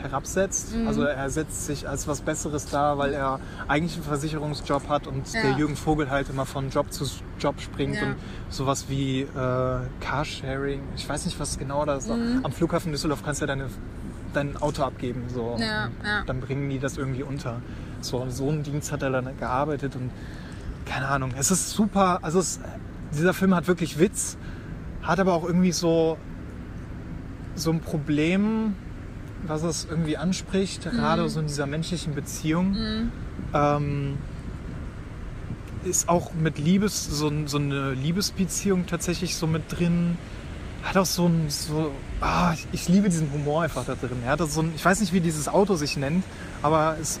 herabsetzt. 0.00 0.74
Mhm. 0.74 0.88
Also 0.88 1.02
er 1.02 1.30
setzt 1.30 1.66
sich 1.66 1.88
als 1.88 2.08
was 2.08 2.20
Besseres 2.20 2.66
dar, 2.66 2.98
weil 2.98 3.12
er 3.12 3.40
eigentlich 3.68 3.94
einen 3.94 4.04
Versicherungsjob 4.04 4.88
hat 4.88 5.06
und 5.06 5.32
Ja. 5.32 5.42
der 5.42 5.52
Jürgen 5.52 5.76
Vogel 5.76 6.10
halt 6.10 6.28
immer 6.30 6.46
von 6.46 6.70
Job 6.70 6.92
zu 6.92 7.04
Job 7.38 7.60
springt 7.60 7.96
Ja. 7.96 8.02
und 8.02 8.16
sowas 8.48 8.86
wie 8.88 9.20
äh, 9.22 9.26
Carsharing. 10.00 10.80
Ich 10.96 11.08
weiß 11.08 11.24
nicht, 11.26 11.38
was 11.40 11.58
genau 11.58 11.84
das 11.84 12.04
ist. 12.06 12.10
Mhm. 12.16 12.40
Am 12.44 12.52
Flughafen 12.52 12.92
Düsseldorf 12.92 13.22
kannst 13.24 13.40
du 13.40 13.44
ja 13.44 13.48
deine, 13.48 13.68
dein 14.34 14.56
Auto 14.56 14.82
abgeben. 14.82 15.24
So. 15.32 15.56
Ja, 15.58 15.88
ja. 16.04 16.22
Dann 16.26 16.40
bringen 16.40 16.68
die 16.70 16.78
das 16.78 16.96
irgendwie 16.96 17.22
unter. 17.22 17.60
So, 18.00 18.26
so 18.30 18.48
einen 18.48 18.62
Dienst 18.62 18.92
hat 18.92 19.02
er 19.02 19.10
dann 19.10 19.36
gearbeitet 19.38 19.94
und 19.96 20.10
keine 20.86 21.06
Ahnung. 21.08 21.30
Es 21.38 21.50
ist 21.50 21.70
super. 21.70 22.18
Also 22.22 22.38
es, 22.40 22.58
dieser 23.12 23.34
Film 23.34 23.54
hat 23.54 23.68
wirklich 23.68 23.98
Witz, 23.98 24.36
hat 25.02 25.20
aber 25.20 25.34
auch 25.34 25.44
irgendwie 25.44 25.72
so, 25.72 26.16
so 27.54 27.70
ein 27.70 27.80
Problem, 27.80 28.74
was 29.46 29.62
es 29.62 29.86
irgendwie 29.88 30.16
anspricht, 30.16 30.84
gerade 30.84 31.28
so 31.28 31.40
in 31.40 31.46
dieser 31.46 31.66
menschlichen 31.66 32.14
Beziehung. 32.14 32.72
Mhm. 32.72 33.12
Ähm, 33.54 34.18
ist 35.84 36.08
auch 36.08 36.32
mit 36.34 36.58
Liebes, 36.58 37.06
so, 37.06 37.32
so 37.46 37.58
eine 37.58 37.92
Liebesbeziehung 37.92 38.86
tatsächlich 38.86 39.36
so 39.36 39.46
mit 39.46 39.62
drin. 39.68 40.18
Hat 40.82 40.96
auch 40.96 41.06
so 41.06 41.26
ein, 41.26 41.46
so, 41.48 41.92
ah, 42.20 42.52
ich, 42.54 42.66
ich 42.72 42.88
liebe 42.88 43.08
diesen 43.08 43.32
Humor 43.32 43.62
einfach 43.62 43.84
da 43.84 43.94
drin. 43.94 44.18
Er 44.24 44.32
hat 44.32 44.50
so 44.50 44.62
ein, 44.62 44.72
ich 44.74 44.84
weiß 44.84 45.00
nicht, 45.00 45.12
wie 45.12 45.20
dieses 45.20 45.48
Auto 45.48 45.74
sich 45.76 45.96
nennt, 45.96 46.24
aber 46.62 46.96
es, 47.00 47.20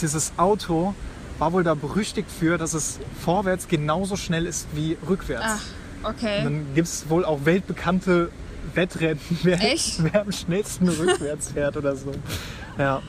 dieses 0.00 0.32
Auto 0.36 0.94
war 1.38 1.52
wohl 1.52 1.64
da 1.64 1.74
berüchtigt 1.74 2.30
für, 2.30 2.58
dass 2.58 2.74
es 2.74 2.98
vorwärts 3.22 3.68
genauso 3.68 4.16
schnell 4.16 4.46
ist 4.46 4.68
wie 4.74 4.96
rückwärts. 5.06 5.44
Ach, 6.02 6.10
okay. 6.10 6.38
Und 6.38 6.44
dann 6.44 6.74
gibt 6.74 6.88
es 6.88 7.08
wohl 7.10 7.24
auch 7.24 7.44
weltbekannte 7.44 8.30
Wettrennen, 8.76 9.20
wer, 9.42 9.60
Echt? 9.62 10.02
wer 10.04 10.22
am 10.22 10.32
schnellsten 10.32 10.88
rückwärts 10.88 11.52
fährt 11.52 11.76
oder 11.76 11.96
so. 11.96 12.12
Ja. 12.78 13.02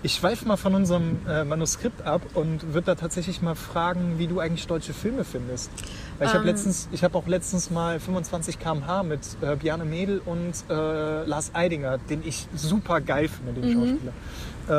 Ich 0.00 0.14
schweife 0.14 0.46
mal 0.46 0.56
von 0.56 0.76
unserem 0.76 1.16
äh, 1.28 1.42
Manuskript 1.42 2.02
ab 2.02 2.22
und 2.34 2.72
würde 2.72 2.86
da 2.86 2.94
tatsächlich 2.94 3.42
mal 3.42 3.56
fragen, 3.56 4.14
wie 4.18 4.28
du 4.28 4.38
eigentlich 4.38 4.64
deutsche 4.68 4.92
Filme 4.94 5.24
findest. 5.24 5.70
Weil 6.18 6.28
ich 6.28 6.34
habe 6.34 6.44
Ähm. 6.44 6.50
letztens, 6.54 6.88
ich 6.92 7.02
habe 7.02 7.18
auch 7.18 7.26
letztens 7.26 7.70
mal 7.70 7.98
25 7.98 8.60
km/h 8.60 9.02
mit 9.02 9.20
äh, 9.40 9.56
Bjarne 9.56 9.84
Mädel 9.84 10.22
und 10.24 10.52
äh, 10.70 11.24
Lars 11.24 11.50
Eidinger, 11.52 11.98
den 11.98 12.22
ich 12.24 12.46
super 12.54 13.00
geil 13.00 13.28
finde, 13.28 13.60
den 13.60 13.72
Schauspieler, 13.72 14.12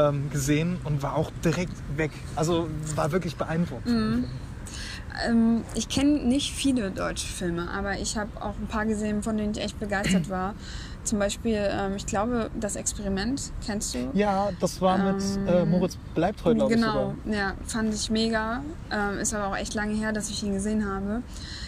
ähm, 0.09 0.29
gesehen 0.31 0.77
und 0.85 1.03
war 1.03 1.17
auch 1.17 1.31
direkt 1.43 1.73
weg. 1.97 2.11
Also 2.37 2.69
war 2.95 3.11
wirklich 3.11 3.35
beeindruckt. 3.35 3.89
Film. 3.89 4.23
Ähm, 5.27 5.63
ich 5.75 5.89
kenne 5.89 6.19
nicht 6.19 6.51
viele 6.53 6.91
deutsche 6.91 7.27
Filme, 7.27 7.69
aber 7.71 7.99
ich 7.99 8.17
habe 8.17 8.29
auch 8.41 8.55
ein 8.59 8.67
paar 8.67 8.85
gesehen, 8.85 9.23
von 9.23 9.37
denen 9.37 9.51
ich 9.51 9.61
echt 9.63 9.79
begeistert 9.79 10.29
war. 10.29 10.55
Zum 11.03 11.17
Beispiel, 11.17 11.57
ähm, 11.71 11.95
ich 11.95 12.05
glaube, 12.05 12.51
das 12.59 12.75
Experiment, 12.75 13.51
kennst 13.65 13.95
du? 13.95 14.09
Ja, 14.13 14.49
das 14.59 14.81
war 14.81 14.97
mit 14.97 15.23
äh, 15.47 15.65
Moritz 15.65 15.97
Bleibtreu, 16.13 16.53
glaube 16.53 16.73
ich 16.73 16.79
Genau, 16.79 17.15
ja, 17.25 17.53
fand 17.65 17.93
ich 17.93 18.09
mega. 18.09 18.61
Ähm, 18.91 19.19
ist 19.19 19.33
aber 19.33 19.47
auch 19.47 19.57
echt 19.57 19.73
lange 19.73 19.95
her, 19.95 20.11
dass 20.11 20.29
ich 20.29 20.43
ihn 20.43 20.53
gesehen 20.53 20.85
habe. 20.85 21.23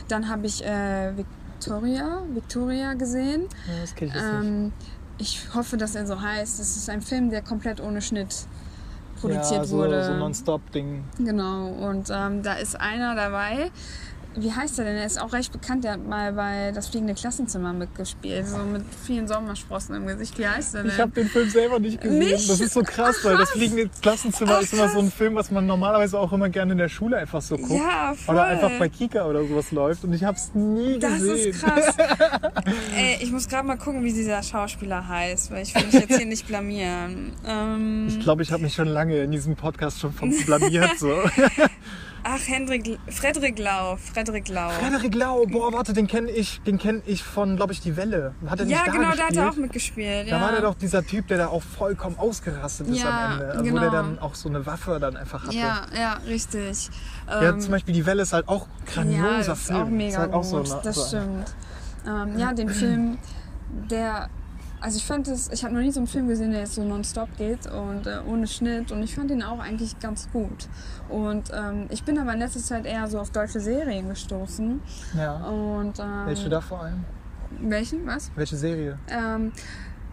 Dann 0.08 0.28
habe 0.30 0.46
ich 0.46 0.64
äh, 0.64 1.14
Victoria, 1.16 2.22
Victoria 2.34 2.94
gesehen. 2.94 3.44
Ja, 3.68 3.82
das 3.82 3.96
kenne 3.96 4.12
ich 4.12 4.16
jetzt 4.16 4.26
nicht. 4.26 4.44
Ähm, 4.44 4.74
ich 5.18 5.40
hoffe, 5.54 5.78
dass 5.78 5.96
er 5.96 6.06
so 6.08 6.20
heißt. 6.20 6.60
Das 6.60 6.76
ist 6.76 6.90
ein 6.90 7.02
Film, 7.02 7.30
der 7.30 7.42
komplett 7.42 7.80
ohne 7.80 8.02
Schnitt 8.02 8.48
produziert 9.22 9.62
ja, 9.62 9.66
so, 9.66 9.78
wurde. 9.78 10.04
so 10.04 10.14
Non-Stop-Ding. 10.14 11.04
Genau, 11.20 11.68
und 11.68 12.10
ähm, 12.12 12.44
da 12.44 12.54
ist 12.54 12.80
einer 12.80 13.16
dabei. 13.16 13.72
Wie 14.36 14.52
heißt 14.52 14.80
er 14.80 14.86
denn? 14.86 14.96
Er 14.96 15.06
ist 15.06 15.22
auch 15.22 15.34
recht 15.34 15.52
bekannt. 15.52 15.84
Der 15.84 15.94
hat 15.94 16.08
mal 16.08 16.34
bei 16.34 16.72
Das 16.74 16.88
fliegende 16.88 17.14
Klassenzimmer 17.14 17.74
mitgespielt. 17.74 18.48
So 18.48 18.58
mit 18.60 18.84
vielen 19.06 19.28
Sommersprossen 19.28 19.96
im 19.96 20.08
Gesicht. 20.08 20.38
Wie 20.40 20.48
heißt 20.48 20.76
er 20.76 20.84
denn? 20.84 20.92
Ich 20.92 21.00
habe 21.00 21.12
den 21.12 21.28
Film 21.28 21.50
selber 21.50 21.80
nicht 21.80 22.00
gesehen. 22.02 22.20
Nicht? 22.20 22.50
Das 22.50 22.60
ist 22.62 22.74
so 22.74 22.82
krass, 22.82 23.18
weil 23.24 23.38
das 23.38 23.52
fliegende 23.52 23.90
Klassenzimmer 24.02 24.56
Ach, 24.58 24.62
ist 24.62 24.74
immer 24.74 24.90
so 24.90 25.00
ein. 25.00 25.12
Film, 25.12 25.36
was 25.36 25.52
man 25.52 25.66
normalerweise 25.66 26.18
auch 26.18 26.32
immer 26.32 26.48
gerne 26.50 26.72
in 26.72 26.78
der 26.78 26.88
Schule 26.90 27.18
einfach 27.18 27.42
so 27.42 27.58
guckt. 27.58 27.72
ja, 27.82 28.14
voll. 28.16 28.36
Oder 28.36 28.46
einfach 28.46 28.72
bei 28.80 28.88
Kika 28.88 29.26
oder 29.26 29.46
sowas 29.46 29.72
läuft 29.72 30.04
und 30.06 30.14
ich 30.14 30.24
habe 30.24 30.38
es 30.38 30.56
nie 30.56 30.98
Das 31.00 31.16
gesehen. 31.20 31.50
ist 31.52 31.62
krass. 31.64 31.96
Ey, 32.96 33.18
ich 33.22 33.32
muss 33.32 33.48
gerade 33.50 33.68
mal 33.68 33.78
gucken, 33.78 34.04
wie 34.04 34.14
dieser 34.14 34.42
Schauspieler 34.42 35.06
heißt, 35.08 35.52
weil 35.52 35.64
ich 35.64 35.76
will 35.76 35.84
mich 35.86 35.94
jetzt 35.94 36.16
hier 36.18 36.26
nicht 36.26 36.48
blamieren. 36.48 37.34
Ähm, 37.46 38.08
Ich 38.10 38.20
glaube, 38.22 38.42
ich 38.44 38.52
habe 38.54 38.64
mich 38.64 38.74
schon 38.74 38.88
lange 38.88 39.18
in 39.18 39.32
diesem 39.32 39.56
Podcast 39.58 40.00
schon 40.00 40.14
von 40.14 40.34
blamiert. 40.46 40.98
So. 40.98 41.12
ach, 42.24 42.40
Hendrik, 42.48 42.98
Frederik 43.08 43.58
Lau. 43.60 43.98
Frederik 43.98 44.48
Lau. 44.50 44.70
Frederik 44.70 45.16
Lau, 45.16 45.46
boah, 45.46 45.74
warte, 45.74 45.94
den 45.94 46.08
kenne 46.08 46.30
ich, 46.32 46.62
den 46.62 46.78
kenn 46.78 47.02
ich 47.06 47.24
von, 47.24 47.56
glaube 47.56 47.74
ich, 47.74 47.82
Die 47.82 47.96
Welle. 47.98 48.34
Hat 48.48 48.60
er 48.60 48.66
Ja, 48.66 48.78
nicht 48.78 48.88
da 48.88 48.92
genau, 48.92 49.04
da 49.04 49.10
gespielt? 49.12 49.28
hat 49.30 49.36
er 49.38 49.50
auch 49.50 49.56
mitgespielt. 49.56 50.28
Da 50.32 50.36
ja. 50.38 50.42
war 50.42 50.52
der 50.52 50.62
doch 50.62 50.76
dieser 50.76 51.06
Typ, 51.06 51.28
der 51.28 51.38
da 51.40 51.48
auch 51.48 51.64
vollkommen 51.64 52.18
ausgerastet 52.18 52.88
ist 52.88 53.02
Ja, 53.04 53.26
am 53.28 53.42
Ende. 53.42 53.54
Wo 53.60 53.64
genau. 53.64 53.80
der 53.82 53.90
dann 53.92 54.20
auch 54.20 54.36
so 54.36 54.50
eine 54.50 54.66
Waffe 54.66 54.98
dann 55.00 55.18
einfach 55.18 55.44
hatte. 55.46 55.56
Ja, 55.56 55.86
ja, 55.96 56.14
richtig. 56.28 56.90
Ja, 57.28 57.42
Ähm, 57.50 57.60
zum 57.60 57.72
Beispiel 57.72 57.94
Die 57.94 58.06
Welle 58.06 58.22
ist 58.24 58.34
halt 58.34 58.48
auch 58.48 58.68
grandioser 58.86 59.28
Ja, 59.32 59.38
das 59.38 59.48
ist 59.60 59.68
Film. 59.68 59.82
auch 59.82 59.88
mega 59.90 60.10
ist 60.10 60.18
halt 60.18 60.32
gut. 60.32 60.40
auch 60.40 60.44
so 60.44 60.58
eine, 60.58 60.82
das 60.84 60.96
so 60.96 61.06
stimmt. 61.08 61.56
Ähm, 62.08 62.38
ja, 62.40 62.54
den 62.54 62.70
Film, 62.70 63.18
der. 63.90 64.30
Also 64.82 64.98
ich 64.98 65.06
fand 65.06 65.28
es, 65.28 65.50
ich 65.52 65.64
habe 65.64 65.74
noch 65.76 65.82
nie 65.82 65.92
so 65.92 66.00
einen 66.00 66.08
Film 66.08 66.28
gesehen, 66.28 66.52
der 66.52 66.62
jetzt 66.62 66.74
so 66.76 66.84
nonstop 66.84 67.30
geht 67.38 67.68
und 67.68 68.08
äh, 68.08 68.20
ohne 68.28 68.48
Schnitt 68.48 68.92
und 68.92 69.04
ich 69.04 69.14
fand 69.16 69.30
ihn 69.30 69.44
auch 69.44 69.60
eigentlich 69.60 70.00
ganz 70.00 70.28
gut. 70.32 70.68
Und 71.08 71.52
ähm, 71.54 71.86
ich 71.90 72.04
bin 72.04 72.18
aber 72.18 72.34
in 72.34 72.40
letzter 72.40 72.60
Zeit 72.62 72.86
eher 72.88 73.08
so 73.08 73.20
auf 73.20 73.30
deutsche 73.30 73.60
Serien 73.60 74.10
gestoßen. 74.10 74.82
Ja. 75.16 75.36
Und, 75.46 76.00
ähm, 76.00 76.26
Welche 76.26 76.50
da 76.50 76.62
vor 76.62 76.82
allem? 76.82 77.04
Welchen? 77.62 78.08
Was? 78.08 78.32
Welche 78.36 78.58
Serie? 78.58 78.98
Ähm, 79.08 79.52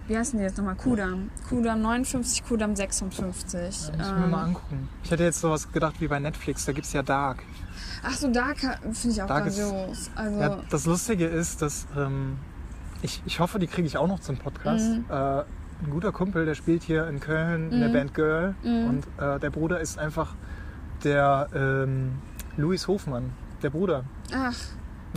wie 0.06 0.16
heißen 0.18 0.38
die 0.38 0.44
jetzt 0.44 0.58
nochmal? 0.58 0.74
Kudam. 0.74 1.30
Kudam 1.48 1.80
59, 1.82 2.44
Kudam 2.44 2.76
56. 2.76 3.54
Ja, 3.54 3.96
muss 3.96 4.06
ich 4.06 4.12
mir 4.12 4.24
Ähm, 4.24 4.30
mal 4.30 4.44
angucken. 4.44 4.88
Ich 5.02 5.10
hätte 5.10 5.22
jetzt 5.24 5.40
sowas 5.40 5.70
gedacht 5.72 5.94
wie 6.00 6.08
bei 6.08 6.18
Netflix, 6.18 6.66
da 6.66 6.72
gibt 6.72 6.86
es 6.86 6.92
ja 6.92 7.02
Dark. 7.02 7.42
Ach 8.02 8.12
so, 8.12 8.30
Dark 8.30 8.58
finde 8.58 9.08
ich 9.16 9.22
auch 9.22 9.26
Dark 9.26 9.46
ist- 9.46 9.58
grandios. 9.58 10.10
Also, 10.14 10.40
Ja, 10.40 10.58
das 10.68 10.84
Lustige 10.86 11.26
ist, 11.26 11.62
dass 11.62 11.86
ähm, 11.96 12.36
ich, 13.03 13.22
ich 13.26 13.40
hoffe, 13.40 13.59
die 13.59 13.66
kriege 13.66 13.86
ich 13.86 13.96
auch 13.96 14.09
noch 14.09 14.20
zum 14.20 14.36
Podcast. 14.36 14.90
Mhm. 14.90 15.05
Äh, 15.09 15.14
ein 15.84 15.90
guter 15.90 16.11
Kumpel, 16.12 16.44
der 16.44 16.55
spielt 16.55 16.82
hier 16.82 17.07
in 17.07 17.20
Köln 17.20 17.70
in 17.70 17.78
der 17.80 17.88
Mhm. 17.88 17.92
Band 17.92 18.14
Girl 18.14 18.55
Mhm. 18.64 18.84
und 18.88 19.07
äh, 19.22 19.38
der 19.38 19.51
Bruder 19.51 19.80
ist 19.80 19.99
einfach 19.99 20.34
der 21.05 21.49
ähm, 21.55 22.12
Louis 22.57 22.88
Hofmann, 22.88 23.30
der 23.62 23.70
Bruder. 23.70 24.05
ach, 24.34 24.55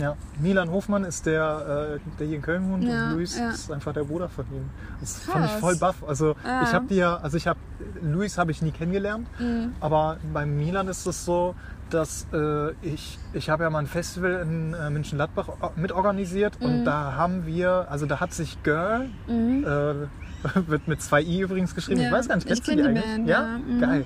Ja, 0.02 0.16
Milan 0.40 0.68
Hofmann 0.72 1.04
ist 1.04 1.26
der, 1.26 1.98
äh, 2.02 2.18
der 2.18 2.26
hier 2.26 2.36
in 2.36 2.42
Köln 2.42 2.68
wohnt 2.72 2.82
Ja, 2.82 3.06
und 3.10 3.12
Luis 3.14 3.38
ja. 3.38 3.50
ist 3.50 3.70
einfach 3.70 3.92
der 3.92 4.02
Bruder 4.02 4.28
von 4.28 4.44
ihm. 4.52 4.68
Das 5.00 5.16
fand 5.20 5.44
ich 5.44 5.50
Krass. 5.52 5.60
voll 5.60 5.76
baff. 5.76 6.02
Also 6.04 6.34
Ja. 6.44 6.62
ich 6.64 6.72
habe 6.74 6.86
die 6.88 6.96
ja, 6.96 7.16
also 7.18 7.36
ich 7.36 7.46
habe 7.46 7.60
Luis 8.02 8.36
habe 8.36 8.50
ich 8.50 8.62
nie 8.62 8.72
kennengelernt, 8.72 9.28
Mhm. 9.38 9.74
aber 9.78 10.16
beim 10.32 10.56
Milan 10.56 10.88
ist 10.88 11.06
es 11.06 11.24
so, 11.24 11.54
dass 11.90 12.26
äh, 12.32 12.72
ich 12.82 13.20
ich 13.32 13.48
habe 13.48 13.62
ja 13.62 13.70
mal 13.70 13.78
ein 13.78 13.86
Festival 13.86 14.40
in 14.42 14.74
äh, 14.74 14.90
München-Gladbach 14.90 15.48
o- 15.60 15.70
mitorganisiert 15.76 16.54
und 16.60 16.80
Mhm. 16.80 16.84
da 16.84 17.12
haben 17.14 17.46
wir, 17.46 17.86
also 17.88 18.06
da 18.06 18.18
hat 18.18 18.32
sich 18.34 18.60
Girl 18.64 19.08
mhm. 19.28 19.64
äh, 19.64 19.94
wird 20.68 20.88
mit 20.88 21.00
zwei 21.00 21.22
i 21.22 21.42
übrigens 21.42 21.76
geschrieben. 21.76 22.00
Ich 22.00 22.10
weiß 22.10 22.26
gar 22.26 22.34
nicht, 22.34 22.46
ich 22.50 22.54
kennst 22.56 22.66
du 22.66 22.72
die 22.72 22.78
die 22.78 22.88
eigentlich? 22.88 23.04
Band, 23.04 23.28
ja, 23.28 23.40
ja, 23.42 23.58
mhm. 23.58 23.80
geil. 23.80 24.04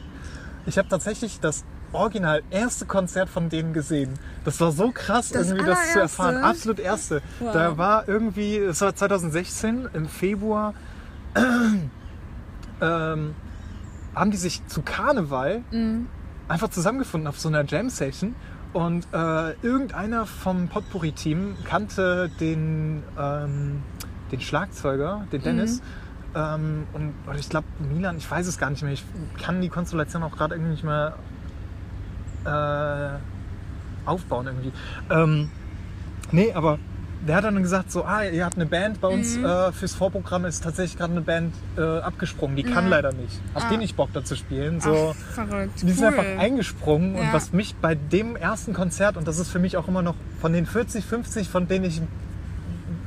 Ich 0.67 0.77
habe 0.77 0.89
tatsächlich 0.89 1.41
das 1.41 1.65
original 1.93 2.43
erste 2.51 2.87
Konzert 2.87 3.29
von 3.29 3.49
denen 3.49 3.73
gesehen. 3.73 4.15
Das 4.45 4.61
war 4.61 4.73
so 4.73 4.91
krass, 4.93 5.31
Das 5.31 5.49
irgendwie 5.49 5.67
das 5.67 5.93
zu 5.93 6.01
erfahren. 6.01 6.37
Absolut 6.39 6.79
erste. 6.79 7.23
Wow. 7.41 7.53
Da 7.53 7.79
war 7.79 8.09
irgendwie, 8.09 8.57
es 8.57 8.81
war 8.81 8.95
2016 8.95 9.89
im 9.93 10.09
Februar, 10.09 10.75
ähm, 12.81 13.35
haben 14.15 14.31
die 14.31 14.37
sich 14.37 14.65
zu 14.67 14.83
Karneval 14.83 15.63
Mhm. 15.71 16.07
einfach 16.49 16.69
zusammengefunden 16.69 17.27
auf 17.29 17.39
so 17.39 17.49
einer 17.49 17.65
Jam-Session. 17.65 18.35
Und 18.73 19.07
äh, 19.13 19.53
irgendeiner 19.63 20.27
vom 20.27 20.69
Potpourri-Team 20.69 21.57
kannte 21.65 22.31
den, 22.41 23.03
ähm, 23.19 23.83
den 24.31 24.41
Schlagzeuger, 24.41 25.27
den 25.33 25.43
Dennis. 25.43 25.81
Ähm, 26.35 26.87
und 26.93 27.15
ich 27.39 27.49
glaube, 27.49 27.67
Milan, 27.95 28.19
ich 28.19 28.31
weiß 28.31 28.47
es 28.47 28.59
gar 28.59 28.69
nicht 28.69 28.83
mehr. 28.83 28.93
Ich 28.93 29.05
kann 29.43 29.63
die 29.63 29.71
Konstellation 29.71 30.23
auch 30.23 30.37
gerade 30.37 30.55
irgendwie 30.57 30.73
nicht 30.73 30.85
mehr 30.85 31.15
äh, 32.47 33.19
aufbauen 34.09 34.47
irgendwie. 34.47 34.73
Ähm, 35.11 35.51
nee, 36.31 36.53
aber 36.53 36.79
der 37.27 37.37
hat 37.37 37.45
dann 37.45 37.61
gesagt, 37.63 37.91
so, 37.91 38.05
ah, 38.05 38.23
ihr 38.23 38.45
habt 38.45 38.57
eine 38.57 38.67
Band 38.67 39.01
bei 39.01 39.09
uns 39.09 39.37
äh, 39.37 39.73
fürs 39.73 39.95
Vorprogramm, 39.95 40.45
ist 40.45 40.63
tatsächlich 40.63 40.97
gerade 40.97 41.13
eine 41.13 41.23
Band 41.23 41.55
äh, 41.77 41.83
abgesprungen, 41.99 42.55
die 42.57 42.63
kann 42.63 42.85
Ja. 42.85 42.91
leider 42.91 43.13
nicht. 43.13 43.41
Habt 43.55 43.71
ihr 43.73 43.79
Ah. 43.79 43.81
nicht 43.81 43.97
Bock 43.97 44.11
da 44.13 44.23
zu 44.23 44.37
spielen? 44.37 44.81
So, 44.81 45.13
Ach, 45.13 45.35
verrückt. 45.35 45.83
die 45.83 45.91
sind 45.93 46.05
cool. 46.13 46.19
einfach 46.21 46.41
eingesprungen 46.43 47.17
und 47.17 47.25
Ja. 47.27 47.33
was 47.33 47.53
mich 47.53 47.75
bei 47.77 47.95
dem 47.97 48.37
ersten 48.37 48.75
Konzert, 48.75 49.17
und 49.17 49.27
das 49.27 49.39
ist 49.39 49.51
für 49.51 49.59
mich 49.59 49.77
auch 49.77 49.89
immer 49.89 50.03
noch 50.03 50.15
von 50.41 50.53
den 50.53 50.67
40, 50.67 51.05
50, 51.05 51.49
von 51.49 51.67
denen 51.67 51.87
ich, 51.87 52.01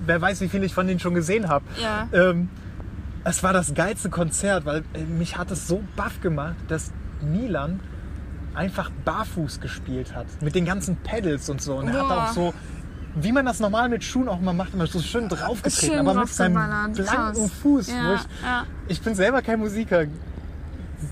wer 0.05 0.19
weiß, 0.21 0.41
wie 0.41 0.49
viel 0.49 0.63
ich 0.63 0.73
von 0.73 0.87
denen 0.87 0.99
schon 0.99 1.13
gesehen 1.13 1.47
habe, 1.47 1.63
Ja. 1.81 2.07
ähm, 2.11 2.49
es 3.23 3.41
war 3.43 3.53
das 3.53 3.73
geilste 3.73 4.09
Konzert, 4.09 4.65
weil 4.65 4.79
äh, 4.93 5.03
mich 5.03 5.37
hat 5.37 5.51
es 5.51 5.67
so 5.67 5.81
baff 5.95 6.19
gemacht, 6.19 6.55
dass 6.67 6.91
Milan 7.21 7.79
einfach 8.55 8.89
barfuß 9.05 9.59
gespielt 9.61 10.15
hat. 10.15 10.25
Mit 10.41 10.55
den 10.55 10.65
ganzen 10.65 10.97
Pedals 10.97 11.49
und 11.49 11.61
so. 11.61 11.75
Und 11.77 11.87
er 11.87 11.93
hat 12.01 12.07
Boah. 12.07 12.23
auch 12.25 12.33
so, 12.33 12.53
wie 13.15 13.31
man 13.31 13.45
das 13.45 13.59
normal 13.59 13.89
mit 13.89 14.03
Schuhen 14.03 14.27
auch 14.27 14.39
mal 14.39 14.53
macht, 14.53 14.73
immer 14.73 14.87
so 14.87 14.99
schön 14.99 15.29
draufgetreten, 15.29 15.95
Schön 15.97 16.07
aber 16.07 16.19
mit 16.21 16.29
seinem 16.29 16.53
blanken. 16.93 17.49
Fuß. 17.49 17.87
Wo 17.89 17.91
Ja, 17.93 18.13
ich, 18.15 18.21
ja. 18.43 18.65
ich 18.87 19.01
bin 19.01 19.15
selber 19.15 19.41
kein 19.41 19.59
Musiker, 19.59 20.05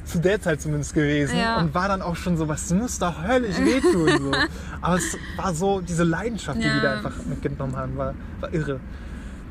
zu 0.03 0.19
der 0.19 0.41
Zeit 0.41 0.61
zumindest 0.61 0.93
gewesen 0.93 1.37
Ja. 1.37 1.57
und 1.59 1.73
war 1.73 1.87
dann 1.87 2.01
auch 2.01 2.15
schon 2.17 2.35
so, 2.37 2.47
was 2.49 2.69
muss 2.73 2.99
doch 2.99 3.23
höllisch 3.25 3.57
wehtun. 3.57 4.09
So. 4.21 4.31
Aber 4.81 4.95
es 4.97 5.17
war 5.37 5.53
so, 5.53 5.79
diese 5.81 6.03
Leidenschaft, 6.03 6.57
die 6.57 6.63
die 6.69 6.81
da 6.81 6.97
einfach 6.97 7.13
mitgenommen 7.25 7.75
haben, 7.75 7.95
war, 7.97 8.13
war 8.41 8.53
irre. 8.53 8.79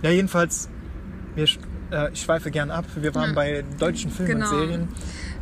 Ja, 0.02 0.10
jedenfalls, 0.10 0.68
wir, 1.34 1.44
äh, 1.90 2.12
ich 2.12 2.20
schweife 2.22 2.50
gern 2.50 2.70
ab. 2.70 2.84
Wir 2.96 3.14
waren 3.14 3.34
bei 3.34 3.64
deutschen 3.78 4.10
Filmen 4.10 4.32
Genau. 4.40 4.50
und 4.50 4.58
Serien. 4.58 4.88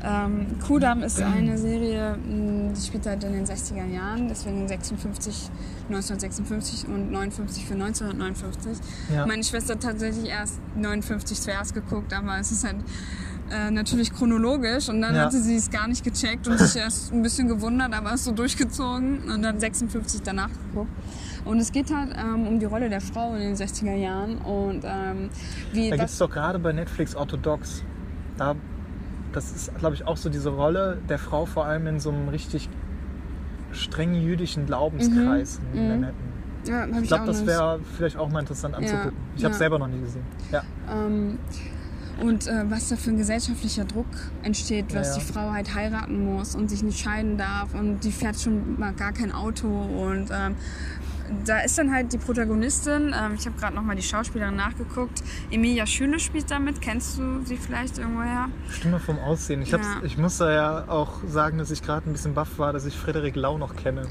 Ähm, 0.07 0.47
Kudam 0.67 1.03
ist 1.03 1.21
eine 1.23 1.57
Serie, 1.57 2.17
mh, 2.17 2.73
die 2.77 2.81
spielt 2.87 3.07
halt 3.07 3.25
in 3.25 3.33
den 3.33 3.47
60er 3.47 3.87
Jahren, 3.87 4.29
deswegen 4.29 4.69
56, 4.69 5.49
1956 5.89 6.87
und 6.89 7.11
59 7.11 7.65
für 7.65 7.75
1959. 7.75 8.85
Ja. 9.15 9.27
Meine 9.27 9.43
Schwester 9.43 9.75
hat 9.75 9.83
tatsächlich 9.83 10.29
erst 10.29 10.61
59 10.77 11.41
zuerst 11.41 11.75
geguckt, 11.75 12.13
aber 12.13 12.39
es 12.39 12.53
ist 12.53 12.65
halt 12.65 12.77
äh, 13.51 13.71
natürlich 13.71 14.13
chronologisch 14.13 14.89
und 14.89 15.01
dann 15.01 15.15
Ja. 15.15 15.23
hatte 15.27 15.41
sie 15.41 15.57
es 15.57 15.71
gar 15.71 15.87
nicht 15.89 16.05
gecheckt 16.05 16.49
und 16.49 16.59
sich 16.59 16.77
erst 16.81 17.13
ein 17.13 17.23
bisschen 17.23 17.49
gewundert, 17.49 17.93
aber 17.95 18.13
es 18.15 18.25
so 18.25 18.33
durchgezogen 18.33 19.21
und 19.31 19.43
dann 19.43 19.59
56 19.61 20.23
danach 20.23 20.51
geguckt. 20.71 20.91
Und 21.45 21.59
es 21.59 21.73
geht 21.73 21.95
halt 21.95 22.15
ähm, 22.19 22.47
um 22.47 22.59
die 22.59 22.65
Rolle 22.67 22.89
der 22.89 23.01
Frau 23.03 23.35
in 23.35 23.41
den 23.41 23.55
60er 23.57 23.95
Jahren 23.95 24.39
und 24.39 24.83
ähm, 24.85 25.29
wie 25.73 25.91
Da 25.91 25.97
gibt 25.97 26.09
es 26.11 26.19
doch 26.19 26.31
gerade 26.31 26.59
bei 26.59 26.73
Netflix 26.73 27.15
Orthodox. 27.15 27.83
Da, 28.39 28.55
das 29.35 29.53
ist, 29.53 29.77
glaube 29.79 29.95
ich, 29.95 30.07
auch 30.07 30.17
so 30.17 30.29
diese 30.31 30.51
Rolle 30.51 30.99
der 31.09 31.19
Frau, 31.19 31.45
vor 31.47 31.67
allem 31.67 31.87
in 31.87 32.01
so 32.01 32.11
einem 32.11 32.29
richtig 32.29 32.69
strengen 33.73 34.23
jüdischen 34.23 34.67
Glaubenskreis 34.67 35.61
in 35.73 35.83
mhm. 35.83 35.89
Manhattan. 35.89 36.15
ja, 36.67 36.81
hab 36.81 37.03
Ich 37.03 37.09
glaube, 37.09 37.27
das 37.27 37.47
wäre 37.47 37.81
vielleicht 37.97 38.17
auch 38.17 38.31
mal 38.31 38.41
interessant 38.41 38.75
anzugucken. 38.75 39.13
ich 39.37 39.45
habe 39.45 39.53
es 39.53 39.59
ja. 39.59 39.65
selber 39.65 39.79
noch 39.79 39.89
nie 39.89 40.01
gesehen. 40.01 40.25
Ja. 40.53 40.63
Ähm, 40.91 41.39
und 42.21 42.47
äh, 42.47 42.71
was 42.71 42.89
da 42.89 42.97
für 42.97 43.11
ein 43.11 43.17
gesellschaftlicher 43.17 43.85
Druck 43.85 44.07
entsteht, 44.45 44.95
was 44.95 45.09
Ja, 45.09 45.15
ja. 45.15 45.19
die 45.19 45.33
Frau 45.33 45.51
halt 45.51 45.75
heiraten 45.75 46.25
muss 46.25 46.55
und 46.55 46.71
sich 46.71 46.83
nicht 46.83 47.01
scheiden 47.01 47.37
darf 47.37 47.75
und 47.75 48.05
die 48.05 48.13
fährt 48.13 48.41
schon 48.41 48.79
mal 48.79 48.93
gar 48.93 49.13
kein 49.13 49.33
Auto 49.33 49.67
und 49.67 50.29
ähm, 50.33 50.55
da 51.45 51.61
ist 51.61 51.79
dann 51.79 51.93
halt 51.93 52.13
die 52.13 52.19
Protagonistin, 52.19 53.15
ähm, 53.19 53.35
ich 53.39 53.47
habe 53.47 53.59
gerade 53.59 53.75
noch 53.75 53.83
mal 53.83 53.97
die 53.97 54.03
Schauspielerin 54.03 54.57
nachgeguckt, 54.57 55.23
Emilia 55.51 55.87
Schüle 55.87 56.19
spielt 56.21 56.51
damit, 56.51 56.81
kennst 56.81 57.19
du 57.19 57.43
sie 57.45 57.57
vielleicht 57.57 57.99
irgendwoher? 57.99 58.49
Stimme 58.71 58.99
vom 59.01 59.19
Aussehen. 59.19 59.63
Ich, 59.63 59.71
Ja. 59.71 59.79
ich 60.03 60.17
muss 60.19 60.39
da 60.39 60.53
ja 60.53 60.85
auch 60.89 61.21
sagen, 61.27 61.59
dass 61.59 61.71
ich 61.71 61.83
gerade 61.83 62.09
ein 62.09 62.13
bisschen 62.13 62.35
baff 62.35 62.59
war, 62.59 62.73
dass 62.73 62.85
ich 62.87 62.97
Frederik 62.97 63.37
Lau 63.37 63.59
noch 63.59 63.75
kenne. 63.77 64.07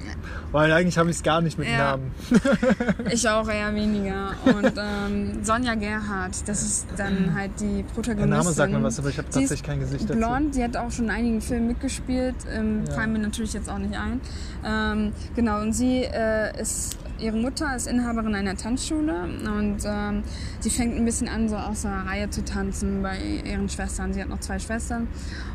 Weil 0.52 0.72
eigentlich 0.72 0.98
habe 0.98 1.10
ich 1.10 1.18
es 1.18 1.24
gar 1.24 1.42
nicht 1.42 1.58
mit 1.58 1.68
Ja. 1.68 1.98
Namen. 1.98 2.12
Ich 3.12 3.28
auch 3.30 3.48
eher 3.48 3.74
weniger. 3.76 4.32
Und 4.46 4.74
ähm, 4.78 5.44
Sonja 5.44 5.76
Gerhardt, 5.76 6.48
das 6.48 6.64
ist 6.64 6.88
dann 6.98 7.36
halt 7.36 7.52
die 7.60 7.84
Protagonistin. 7.94 8.30
Der 8.30 8.38
Name 8.40 8.52
sagt 8.52 8.72
mir 8.74 8.84
was, 8.84 9.00
aber 9.00 9.10
ich 9.10 9.18
habe 9.18 9.28
tatsächlich 9.30 9.64
kein 9.64 9.80
Gesicht 9.80 10.10
dazu. 10.10 10.18
Blond, 10.18 10.56
die 10.56 10.64
hat 10.64 10.76
auch 10.78 10.92
schon 10.92 11.06
in 11.06 11.12
einigen 11.12 11.42
Filmen 11.42 11.68
mitgespielt, 11.68 12.36
ähm, 12.52 12.84
Ja. 12.88 12.94
fallen 12.94 13.14
mir 13.14 13.20
natürlich 13.20 13.54
jetzt 13.54 13.70
auch 13.70 13.78
nicht 13.78 13.96
ein. 13.96 14.22
Ähm, 14.66 15.14
genau, 15.36 15.62
und 15.62 15.74
sie 15.74 16.04
äh, 16.04 16.60
ist, 16.60 16.98
ihre 17.20 17.38
Mutter 17.38 17.76
ist 17.76 17.88
Inhaberin 17.88 18.36
einer 18.36 18.56
Tanzschule 18.56 19.24
und 19.24 19.78
ähm, 19.86 20.24
sie 20.60 20.70
fängt 20.70 20.96
ein 20.96 21.06
bisschen 21.06 21.28
an, 21.28 21.50
so 21.50 21.56
aus 21.56 21.84
der 21.84 21.92
Reihe 21.92 22.30
zu 22.30 22.44
tanzen 22.44 23.02
bei 23.02 23.18
ihren 23.46 23.70
Schwestern. 23.70 24.14
Sie 24.14 24.22
hat 24.22 24.30
noch 24.30 24.40
zwei 24.40 24.60
Schwestern 24.60 25.08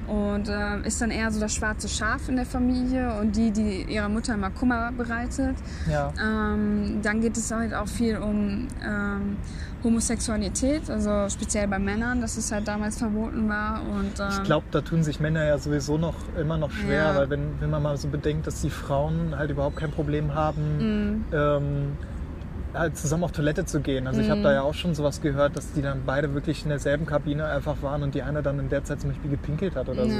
und 0.07 0.49
äh, 0.49 0.87
ist 0.87 1.01
dann 1.01 1.11
eher 1.11 1.31
so 1.31 1.41
das 1.41 1.55
schwarze 1.55 1.89
Schaf 1.89 2.29
in 2.29 2.37
der 2.37 2.47
Familie 2.47 3.19
und 3.21 3.37
die, 3.37 3.51
die 3.51 3.83
ihrer 3.83 4.09
Mutter 4.09 4.35
immer 4.35 4.51
Kummer 4.51 4.93
bereitet. 4.93 5.57
Ja. 5.91 6.13
Ähm, 6.21 7.01
dann 7.03 7.21
geht 7.21 7.37
es 7.37 7.51
halt 7.51 7.75
auch 7.75 7.89
viel 7.89 8.17
um 8.17 8.69
ähm, 8.85 9.37
Homosexualität, 9.85 10.91
also 10.91 11.29
speziell 11.29 11.69
bei 11.69 11.79
Männern, 11.79 12.21
dass 12.21 12.37
es 12.37 12.51
halt 12.51 12.67
damals 12.67 12.99
verboten 12.99 13.49
war. 13.49 13.81
Und, 13.83 14.19
ähm, 14.19 14.27
Ich 14.31 14.43
glaube, 14.45 14.67
da 14.71 14.81
tun 14.81 15.03
sich 15.03 15.21
Männer 15.21 15.45
ja 15.47 15.59
sowieso 15.59 15.99
noch 15.99 16.15
immer 16.39 16.57
noch 16.57 16.71
schwer, 16.71 17.05
Ja. 17.13 17.17
weil 17.17 17.31
wenn, 17.31 17.61
wenn 17.61 17.71
man 17.71 17.83
mal 17.83 17.97
so 17.97 18.09
bedenkt, 18.09 18.47
dass 18.47 18.61
die 18.61 18.71
Frauen 18.71 19.35
halt 19.37 19.51
überhaupt 19.51 19.77
kein 19.77 19.91
Problem 19.91 20.35
haben, 20.35 20.79
Mhm. 20.79 21.25
ähm, 21.33 21.97
halt 22.79 22.97
zusammen 22.97 23.25
auf 23.25 23.33
Toilette 23.33 23.65
zu 23.65 23.81
gehen. 23.81 24.07
Also 24.07 24.21
ich 24.21 24.31
habe 24.31 24.41
Mhm. 24.41 24.45
da 24.45 24.53
ja 24.53 24.63
auch 24.63 24.75
schon 24.75 24.95
sowas 24.95 25.21
gehört, 25.21 25.57
dass 25.57 25.73
die 25.73 25.83
dann 25.83 26.03
beide 26.07 26.35
wirklich 26.35 26.63
in 26.65 26.71
derselben 26.71 27.07
Kabine 27.07 27.47
einfach 27.47 27.83
waren 27.83 28.03
und 28.03 28.15
die 28.15 28.23
eine 28.23 28.43
dann 28.43 28.59
in 28.59 28.69
der 28.69 28.85
Zeit 28.85 29.01
zum 29.01 29.11
Beispiel 29.11 29.31
gepinkelt 29.31 29.77
hat 29.77 29.89
oder 29.89 30.05
Ja, 30.05 30.11
so. 30.11 30.19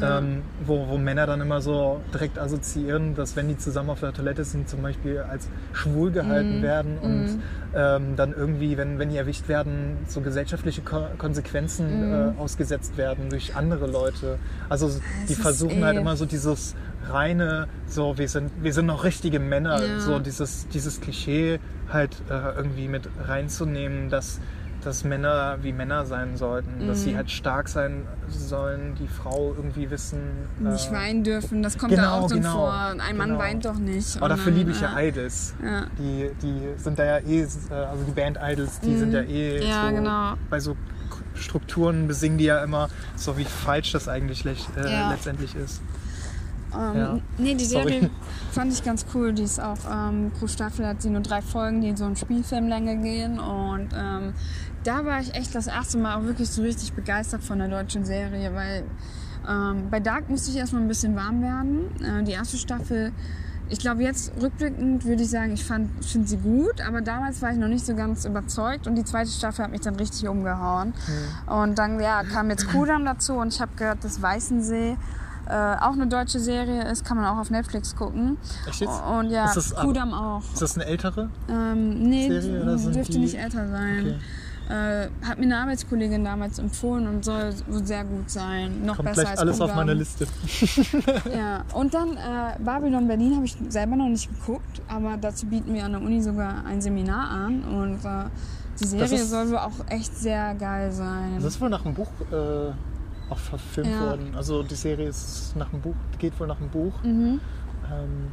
ja. 0.00 0.18
Ähm, 0.18 0.42
wo, 0.64 0.86
wo 0.88 0.96
Männer 0.96 1.26
dann 1.26 1.40
immer 1.40 1.60
so 1.60 2.00
direkt 2.14 2.38
assoziieren, 2.38 3.16
dass 3.16 3.34
wenn 3.34 3.48
die 3.48 3.56
zusammen 3.58 3.90
auf 3.90 3.98
der 4.00 4.12
Toilette 4.12 4.44
sind, 4.44 4.68
zum 4.68 4.80
Beispiel 4.82 5.18
als 5.18 5.48
schwul 5.72 6.12
gehalten 6.12 6.58
Mhm. 6.58 6.62
werden 6.62 6.98
und 6.98 7.22
Mhm. 7.22 7.42
ähm, 7.74 8.16
dann 8.16 8.32
irgendwie, 8.32 8.76
wenn, 8.78 8.98
wenn 9.00 9.08
die 9.10 9.16
erwischt 9.16 9.48
werden, 9.48 9.96
so 10.06 10.20
gesellschaftliche 10.20 10.82
Ko 10.82 11.02
Konsequenzen 11.18 11.98
Mhm. 12.00 12.34
äh, 12.38 12.40
ausgesetzt 12.40 12.96
werden 12.96 13.28
durch 13.30 13.56
andere 13.56 13.86
Leute. 13.88 14.38
Also 14.68 14.88
die 15.28 15.32
ist 15.32 15.42
versuchen 15.42 15.84
halt 15.84 15.96
eh- 15.96 16.00
immer 16.00 16.16
so 16.16 16.26
dieses 16.26 16.74
reine, 17.12 17.68
so 17.86 18.18
wir 18.18 18.28
sind, 18.28 18.50
wir 18.62 18.72
sind 18.72 18.86
noch 18.86 19.04
richtige 19.04 19.40
Männer, 19.40 19.82
Ja. 19.84 20.00
so 20.00 20.18
dieses, 20.18 20.68
dieses 20.68 21.00
Klischee 21.00 21.58
halt 21.92 22.16
äh, 22.30 22.56
irgendwie 22.56 22.88
mit 22.88 23.08
reinzunehmen, 23.26 24.10
dass, 24.10 24.40
dass 24.84 25.04
Männer 25.04 25.58
wie 25.62 25.72
Männer 25.72 26.06
sein 26.06 26.36
sollten, 26.36 26.86
dass 26.86 27.02
sie 27.02 27.12
Mhm. 27.12 27.16
halt 27.16 27.30
stark 27.30 27.68
sein 27.68 28.06
sollen, 28.28 28.94
die 29.00 29.08
Frau 29.08 29.54
irgendwie 29.56 29.90
wissen. 29.90 30.18
nicht 30.60 30.90
äh, 30.90 30.94
weinen 30.94 31.24
dürfen, 31.24 31.62
das 31.62 31.76
kommt 31.78 31.90
genau, 31.90 32.02
da 32.02 32.12
auch 32.12 32.28
drin 32.28 32.42
genau, 32.42 32.52
vor. 32.52 32.72
Ein 32.74 33.16
Mann 33.16 33.28
genau. 33.30 33.40
weint 33.40 33.64
doch 33.64 33.78
nicht. 33.78 34.16
Aber 34.18 34.28
dafür 34.28 34.52
liebe 34.52 34.70
ich 34.70 34.80
ja 34.80 34.96
äh, 34.98 35.08
Idols. 35.08 35.54
Ja. 35.64 35.86
Die, 35.98 36.30
die 36.42 36.60
sind 36.80 36.98
da 36.98 37.04
ja 37.04 37.18
eh, 37.18 37.40
äh, 37.42 37.74
also 37.74 38.04
die 38.06 38.12
Band 38.12 38.38
Idols, 38.42 38.80
die 38.80 38.90
Mhm. 38.90 38.98
sind 38.98 39.12
ja 39.12 39.20
eh 39.22 39.66
Ja, 39.66 39.88
so, 39.88 39.94
genau. 39.94 40.34
bei 40.50 40.60
so 40.60 40.76
Strukturen 41.34 42.08
besingen 42.08 42.38
die 42.38 42.44
ja 42.46 42.62
immer 42.64 42.88
so, 43.16 43.36
wie 43.38 43.44
falsch 43.44 43.92
das 43.92 44.08
eigentlich 44.08 44.42
lech- 44.44 44.66
äh, 44.76 45.10
letztendlich 45.10 45.54
ist. 45.54 45.82
Ähm, 46.74 46.96
Ja. 46.96 47.18
Nee, 47.38 47.54
die 47.54 47.64
Sorry. 47.64 47.92
Serie 47.92 48.10
fand 48.52 48.72
ich 48.72 48.84
ganz 48.84 49.06
cool. 49.14 49.32
Die 49.32 49.42
ist 49.42 49.60
auch, 49.60 49.78
ähm, 49.90 50.30
pro 50.38 50.46
Staffel 50.46 50.86
hat 50.86 51.02
sie 51.02 51.10
nur 51.10 51.22
drei 51.22 51.42
Folgen, 51.42 51.80
die 51.80 51.88
in 51.88 51.96
so 51.96 52.04
eine 52.04 52.16
Spielfilmlänge 52.16 52.96
gehen. 52.98 53.38
Und 53.38 53.88
ähm, 53.94 54.34
da 54.84 55.04
war 55.04 55.20
ich 55.20 55.34
echt 55.34 55.54
das 55.54 55.66
erste 55.66 55.98
Mal 55.98 56.16
auch 56.16 56.24
wirklich 56.24 56.48
so 56.50 56.62
richtig 56.62 56.92
begeistert 56.92 57.42
von 57.42 57.58
der 57.58 57.68
deutschen 57.68 58.04
Serie, 58.04 58.54
weil 58.54 58.84
ähm, 59.48 59.88
bei 59.90 60.00
Dark 60.00 60.28
musste 60.28 60.50
ich 60.50 60.56
erstmal 60.56 60.82
ein 60.82 60.88
bisschen 60.88 61.16
warm 61.16 61.42
werden. 61.42 61.90
Äh, 62.02 62.22
die 62.24 62.32
erste 62.32 62.56
Staffel, 62.58 63.12
ich 63.70 63.78
glaube 63.80 64.02
jetzt 64.02 64.32
rückblickend 64.40 65.04
würde 65.04 65.22
ich 65.22 65.30
sagen, 65.30 65.52
ich 65.52 65.64
fand 65.64 65.90
finde 66.04 66.26
sie 66.26 66.38
gut, 66.38 66.80
aber 66.86 67.00
damals 67.02 67.42
war 67.42 67.52
ich 67.52 67.58
noch 67.58 67.68
nicht 67.68 67.84
so 67.84 67.94
ganz 67.94 68.24
überzeugt 68.24 68.86
und 68.86 68.94
die 68.94 69.04
zweite 69.04 69.30
Staffel 69.30 69.64
hat 69.64 69.70
mich 69.70 69.82
dann 69.82 69.96
richtig 69.96 70.26
umgehauen. 70.28 70.94
Und 71.46 71.78
dann 71.78 72.00
ja, 72.00 72.22
kam 72.24 72.48
jetzt 72.50 72.68
Kudam 72.68 73.04
dazu 73.04 73.34
und 73.34 73.52
ich 73.52 73.60
habe 73.60 73.72
gehört, 73.76 74.04
dass 74.04 74.22
Weißensee 74.22 74.96
äh, 75.48 75.76
auch 75.80 75.92
eine 75.92 76.06
deutsche 76.06 76.38
Serie 76.40 76.82
ist, 76.90 77.04
kann 77.04 77.16
man 77.16 77.26
auch 77.26 77.38
auf 77.38 77.50
Netflix 77.50 77.96
gucken. 77.96 78.36
Echt 78.68 78.80
jetzt? 78.80 79.02
Und 79.04 79.30
ja, 79.30 79.46
Ist 79.46 79.56
das 79.56 79.74
ab- 79.74 79.84
Kudam 79.84 80.12
auch. 80.12 80.42
Ist 80.52 80.62
das 80.62 80.76
eine 80.76 80.86
ältere? 80.86 81.30
Ähm, 81.48 82.02
nee, 82.02 82.28
Serie 82.28 82.62
oder 82.62 82.76
dürfte 82.76 83.12
die- 83.12 83.18
nicht 83.18 83.38
älter 83.38 83.68
sein. 83.68 84.20
Äh, 84.68 85.08
hat 85.26 85.38
mir 85.38 85.44
eine 85.44 85.56
Arbeitskollegin 85.56 86.22
damals 86.24 86.58
empfohlen 86.58 87.06
und 87.08 87.24
soll 87.24 87.54
sehr 87.82 88.04
gut 88.04 88.28
sein. 88.28 88.84
Noch 88.84 88.96
Kommt 88.96 89.08
besser 89.08 89.22
gleich 89.22 89.30
als 89.30 89.40
alles 89.40 89.60
auf 89.62 89.70
Kudam. 89.70 89.76
meine 89.86 89.94
Liste. 89.94 90.26
Ja, 91.34 91.64
und 91.72 91.94
dann 91.94 92.10
äh, 92.18 92.58
Babylon 92.62 93.08
Berlin 93.08 93.34
habe 93.36 93.46
ich 93.46 93.56
selber 93.70 93.96
noch 93.96 94.08
nicht 94.10 94.28
geguckt, 94.28 94.82
aber 94.88 95.16
dazu 95.16 95.46
bieten 95.46 95.72
wir 95.72 95.84
an 95.86 95.92
der 95.92 96.02
Uni 96.02 96.20
sogar 96.20 96.66
ein 96.66 96.82
Seminar 96.82 97.30
an 97.30 97.64
und 97.64 98.04
äh, 98.04 98.24
die 98.78 98.84
Serie 98.86 99.14
ist- 99.14 99.30
soll 99.30 99.48
wohl 99.48 99.56
auch 99.58 99.72
echt 99.88 100.14
sehr 100.14 100.54
geil 100.56 100.92
sein. 100.92 101.36
Das 101.36 101.44
ist 101.44 101.60
wohl 101.62 101.70
nach 101.70 101.86
einem 101.86 101.94
Buch 101.94 102.10
äh, 102.30 102.72
auch 103.30 103.38
verfilmt 103.38 103.90
Ja. 103.92 104.00
worden. 104.00 104.34
Also 104.36 104.62
die 104.62 104.74
Serie 104.74 105.08
ist 105.08 105.54
nach 105.56 105.72
einem 105.72 105.82
Buch, 105.82 105.94
geht 106.18 106.38
wohl 106.40 106.46
nach 106.46 106.58
einem 106.60 106.70
Buch. 106.70 107.02
Mhm. 107.02 107.40
Ähm, 107.90 108.28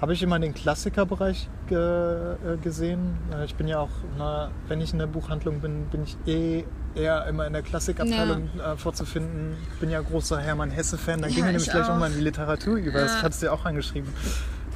Habe 0.00 0.14
ich 0.14 0.22
immer 0.22 0.38
den 0.38 0.54
Klassikerbereich 0.54 1.46
ge 1.68 1.76
äh, 1.78 2.56
gesehen. 2.62 3.18
Äh, 3.34 3.44
Ich 3.44 3.54
bin 3.54 3.68
ja 3.68 3.80
auch, 3.80 3.90
na, 4.16 4.50
wenn 4.66 4.80
ich 4.80 4.94
in 4.94 4.98
der 4.98 5.06
Buchhandlung 5.06 5.60
bin, 5.60 5.84
bin 5.90 6.04
ich 6.04 6.16
eh 6.26 6.64
eher 6.94 7.26
immer 7.26 7.46
in 7.46 7.52
der 7.52 7.60
Klassikabteilung 7.60 8.48
äh, 8.58 8.76
vorzufinden. 8.78 9.56
Bin 9.78 9.90
ja 9.90 10.00
großer 10.00 10.38
Hermann 10.40 10.70
Hesse-Fan. 10.70 11.20
Da 11.20 11.28
Ja, 11.28 11.34
gehen 11.34 11.44
wir 11.44 11.50
ich 11.50 11.52
nämlich 11.56 11.70
gleich 11.70 11.84
auch. 11.84 11.90
nochmal 11.90 12.10
in 12.12 12.16
die 12.16 12.22
Literatur 12.24 12.76
über. 12.76 12.98
Das 13.00 13.12
Ja. 13.12 13.18
hatte 13.18 13.28
es 13.34 13.40
dir 13.40 13.52
auch 13.52 13.66
angeschrieben. 13.66 14.10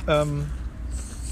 Ähm, 0.06 0.44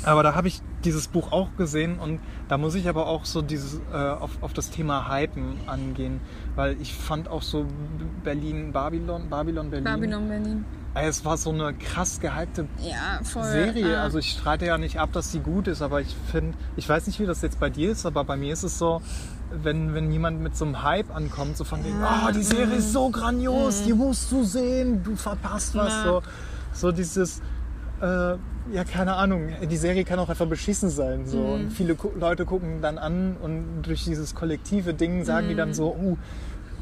Aber 0.04 0.22
da 0.24 0.34
habe 0.34 0.48
ich 0.48 0.60
dieses 0.84 1.06
Buch 1.06 1.30
auch 1.30 1.54
gesehen 1.56 2.00
und 2.00 2.18
da 2.48 2.58
muss 2.58 2.74
ich 2.74 2.88
aber 2.88 3.06
auch 3.06 3.24
so 3.24 3.40
dieses 3.40 3.78
äh, 3.92 3.96
auf, 3.96 4.30
auf 4.40 4.52
das 4.52 4.68
Thema 4.70 5.08
Hypen 5.08 5.54
angehen, 5.68 6.20
weil 6.57 6.76
ich 6.80 6.92
fand 6.94 7.28
auch 7.28 7.42
so 7.42 7.66
Berlin, 8.24 8.72
Babylon, 8.72 9.28
Babylon, 9.30 9.70
Berlin. 9.70 9.84
Babylon 9.84 10.28
Berlin. 10.28 10.64
Es 10.94 11.24
war 11.24 11.38
so 11.38 11.50
eine 11.50 11.72
krass 11.72 12.20
gehypte 12.20 12.66
Ja, 12.78 13.20
voll. 13.24 13.44
Serie. 13.44 13.98
ah. 13.98 14.03
Also 14.03 14.18
ich 14.18 14.30
streite 14.30 14.66
ja 14.66 14.76
nicht 14.76 15.00
ab, 15.00 15.11
dass 15.12 15.32
sie 15.32 15.38
gut 15.40 15.66
ist, 15.66 15.80
aber 15.80 16.03
ich 16.03 16.14
finde, 16.30 16.57
ich 16.76 16.86
weiß 16.86 17.07
nicht, 17.07 17.18
wie 17.18 17.24
das 17.24 17.40
jetzt 17.40 17.59
bei 17.59 17.70
dir 17.70 17.92
ist, 17.92 18.05
aber 18.05 18.24
bei 18.24 18.36
mir 18.36 18.53
ist 18.53 18.62
es 18.62 18.78
so, 18.78 19.00
wenn, 19.50 19.94
wenn 19.94 20.12
jemand 20.12 20.40
mit 20.42 20.55
so 20.55 20.66
einem 20.66 20.82
Hype 20.82 21.14
ankommt, 21.14 21.57
so 21.57 21.64
von 21.64 21.80
Ja, 21.82 22.26
oh, 22.28 22.32
die 22.32 22.42
Serie 22.42 22.76
ist 22.76 22.92
so 22.92 23.09
grandios, 23.09 23.80
Mhm. 23.80 23.84
die 23.86 23.92
musst 23.94 24.30
du 24.32 24.44
sehen, 24.44 25.03
du 25.03 25.16
verpasst 25.16 25.74
was. 25.74 25.92
Ja. 25.92 26.05
So, 26.05 26.22
so 26.74 26.92
dieses, 26.92 27.40
äh, 28.03 28.34
ja, 28.72 28.84
keine 28.84 29.14
Ahnung, 29.14 29.48
die 29.70 29.76
Serie 29.76 30.04
kann 30.04 30.18
auch 30.18 30.28
einfach 30.28 30.46
beschissen 30.46 30.90
sein. 30.90 31.26
So. 31.26 31.38
Mhm. 31.38 31.52
Und 31.52 31.70
viele 31.72 31.96
Leute 32.18 32.44
gucken 32.44 32.80
dann 32.82 32.98
an 32.98 33.36
und 33.42 33.82
durch 33.82 34.04
dieses 34.04 34.34
kollektive 34.34 34.94
Ding 34.94 35.24
sagen 35.24 35.48
die 35.48 35.54
Mhm. 35.54 35.58
dann 35.58 35.74
so, 35.74 35.94
uh, 35.94 36.16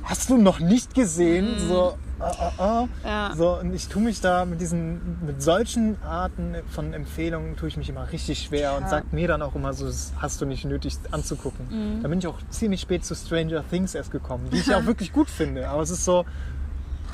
hast 0.02 0.30
du 0.30 0.36
noch 0.36 0.60
nicht 0.60 0.94
gesehen? 0.94 1.58
So, 1.68 1.94
ah, 2.18 2.32
ah, 2.38 2.52
ah. 2.58 2.88
Ja. 3.04 3.32
So, 3.36 3.58
und 3.60 3.74
ich 3.74 3.88
tue 3.88 4.02
mich 4.02 4.20
da 4.20 4.44
mit 4.44 4.60
diesen, 4.60 5.18
mit 5.24 5.42
solchen 5.42 5.96
Arten 6.02 6.54
von 6.70 6.92
Empfehlungen 6.92 7.56
tue 7.56 7.68
ich 7.68 7.76
mich 7.76 7.88
immer 7.88 8.10
richtig 8.12 8.40
schwer 8.42 8.76
und 8.76 8.82
Ja. 8.84 8.88
sag 8.88 9.12
mir 9.12 9.28
dann 9.28 9.42
auch 9.42 9.54
immer 9.54 9.72
so, 9.74 9.86
das 9.86 10.12
hast 10.18 10.40
du 10.40 10.46
nicht 10.46 10.64
nötig 10.64 10.96
anzugucken. 11.10 11.66
Mhm. 11.98 12.02
Da 12.02 12.08
bin 12.08 12.18
ich 12.18 12.26
auch 12.26 12.38
ziemlich 12.50 12.80
spät 12.80 13.04
zu 13.04 13.14
Stranger 13.14 13.62
Things 13.68 13.94
erst 13.94 14.10
gekommen, 14.10 14.48
die 14.52 14.58
ich 14.58 14.66
ja 14.66 14.78
auch 14.78 14.86
wirklich 14.86 15.12
gut 15.12 15.28
finde. 15.30 15.68
Aber 15.68 15.82
es 15.82 15.90
ist 15.90 16.04
so, 16.04 16.24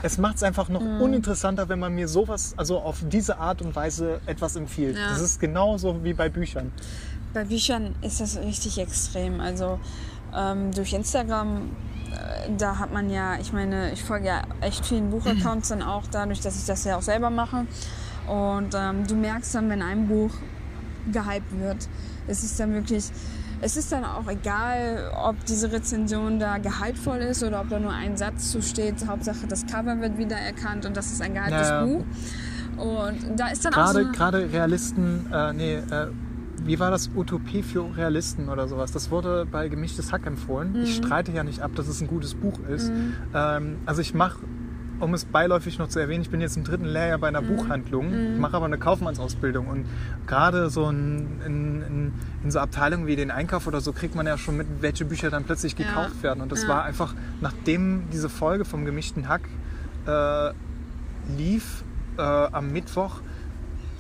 es 0.03 0.19
macht 0.19 0.37
es 0.37 0.43
einfach 0.43 0.69
noch 0.69 0.81
Mhm. 0.83 1.01
uninteressanter, 1.01 1.69
wenn 1.69 1.79
man 1.79 1.95
mir 1.95 2.09
sowas, 2.09 2.55
also 2.57 2.79
auf 2.79 2.99
diese 3.09 3.39
Art 3.39 3.63
und 3.63 3.75
Weise 3.75 4.21
etwas 4.27 4.57
empfiehlt. 4.57 4.97
Ja. 4.97 5.09
Das 5.11 5.21
ist 5.21 5.41
genauso 5.41 6.03
wie 6.05 6.13
bei 6.15 6.29
Büchern. 6.29 6.73
Bei 7.35 7.45
Büchern 7.45 7.95
ist 8.03 8.21
das 8.21 8.37
richtig 8.39 8.79
extrem. 8.79 9.41
Also 9.41 9.79
ähm, 10.35 10.73
durch 10.73 10.93
Instagram, 10.93 11.71
äh, 12.13 12.51
da 12.57 12.79
hat 12.79 12.93
man 12.93 13.11
ja, 13.11 13.39
ich 13.39 13.53
meine, 13.53 13.93
ich 13.93 14.03
folge 14.03 14.27
ja 14.27 14.43
echt 14.61 14.85
vielen 14.87 15.11
Buchaccounts 15.11 15.69
dann 15.69 15.83
auch 15.83 16.05
dadurch, 16.11 16.41
dass 16.41 16.57
ich 16.59 16.65
das 16.67 16.85
ja 16.85 16.97
auch 16.97 17.03
selber 17.03 17.31
mache. 17.31 17.67
Und 18.27 18.75
ähm, 18.75 19.07
du 19.07 19.15
merkst 19.15 19.55
dann, 19.55 19.69
wenn 19.71 19.83
ein 19.83 20.09
Buch 20.09 20.31
gehypt 21.13 21.59
wird, 21.59 21.89
es 22.27 22.43
ist 22.43 22.59
dann 22.59 22.73
wirklich, 22.73 23.05
es 23.61 23.77
ist 23.77 23.91
dann 23.93 24.05
auch 24.05 24.29
egal, 24.29 25.11
ob 25.25 25.45
diese 25.47 25.73
Rezension 25.73 26.39
da 26.39 26.59
gehaltvoll 26.59 27.19
ist 27.19 27.43
oder 27.43 27.61
ob 27.61 27.69
da 27.69 27.79
nur 27.81 27.93
ein 27.93 28.17
Satz 28.17 28.51
zu 28.51 28.63
steht. 28.63 29.07
Hauptsache 29.07 29.47
das 29.49 29.67
Cover 29.67 30.01
wird 30.01 30.19
wieder 30.19 30.37
erkannt 30.37 30.87
und 30.87 30.97
das 30.97 31.11
ist 31.13 31.23
ein 31.23 31.35
gehyptes 31.35 31.69
Ja, 31.69 31.81
ja. 31.81 31.85
Buch. 31.87 32.05
Und 32.77 33.19
da 33.41 33.49
ist 33.49 33.65
dann 33.65 33.75
auch 33.75 33.87
so 33.89 33.95
Gerade, 34.01 34.13
gerade 34.13 34.53
Realisten, 34.53 35.27
äh, 35.33 35.53
nee, 35.53 35.75
äh, 35.77 36.09
wie 36.63 36.79
war 36.79 36.91
das? 36.91 37.11
Utopie 37.15 37.63
für 37.63 37.97
Realisten 37.97 38.49
oder 38.49 38.67
sowas. 38.69 38.91
Das 38.93 39.11
wurde 39.11 39.47
bei 39.47 39.69
Gemischtes 39.69 40.13
Hack 40.13 40.27
empfohlen. 40.27 40.75
Ich 40.83 40.99
Mhm. 41.01 41.05
streite 41.05 41.33
ja 41.33 41.45
nicht 41.45 41.61
ab, 41.61 41.71
dass 41.77 41.87
es 41.89 42.01
ein 42.01 42.07
gutes 42.09 42.35
Buch 42.35 42.59
ist. 42.69 42.93
Ähm, 43.35 43.79
also 43.87 44.01
ich 44.03 44.15
mache, 44.15 44.39
um 45.01 45.15
es 45.15 45.25
beiläufig 45.25 45.79
noch 45.79 45.89
zu 45.89 45.99
erwähnen, 45.99 46.23
ich 46.23 46.31
bin 46.31 46.41
jetzt 46.41 46.57
im 46.57 46.65
dritten 46.65 46.87
Lehrjahr 46.87 47.19
bei 47.19 47.29
einer 47.29 47.43
Mhm. 47.43 47.49
Buchhandlung, 47.57 48.13
Ich 48.35 48.39
mache 48.41 48.57
aber 48.57 48.67
eine 48.67 48.79
Kaufmannsausbildung 48.79 49.67
und 49.67 49.87
gerade 50.27 50.71
so 50.71 50.89
in, 50.89 51.41
in, 51.45 52.13
in, 52.45 52.51
so 52.51 52.59
Abteilungen 52.61 53.07
wie 53.07 53.17
den 53.17 53.31
Einkauf 53.31 53.67
oder 53.67 53.81
so 53.81 53.93
kriegt 53.93 54.15
man 54.15 54.27
ja 54.27 54.39
schon 54.39 54.57
mit, 54.57 54.67
welche 54.81 55.05
Bücher 55.05 55.31
dann 55.31 55.45
plötzlich 55.45 55.77
Ja. 55.79 55.87
gekauft 55.87 56.23
werden. 56.23 56.41
Und 56.41 56.53
das 56.53 56.63
Ja. 56.63 56.69
war 56.69 56.85
einfach, 56.85 57.15
nachdem 57.41 58.05
diese 58.13 58.29
Folge 58.29 58.65
vom 58.65 58.85
Gemischten 58.85 59.29
Hack 59.29 59.43
äh, 60.07 60.51
lief 61.37 61.83
äh, 62.19 62.23
am 62.23 62.73
Mittwoch, 62.73 63.21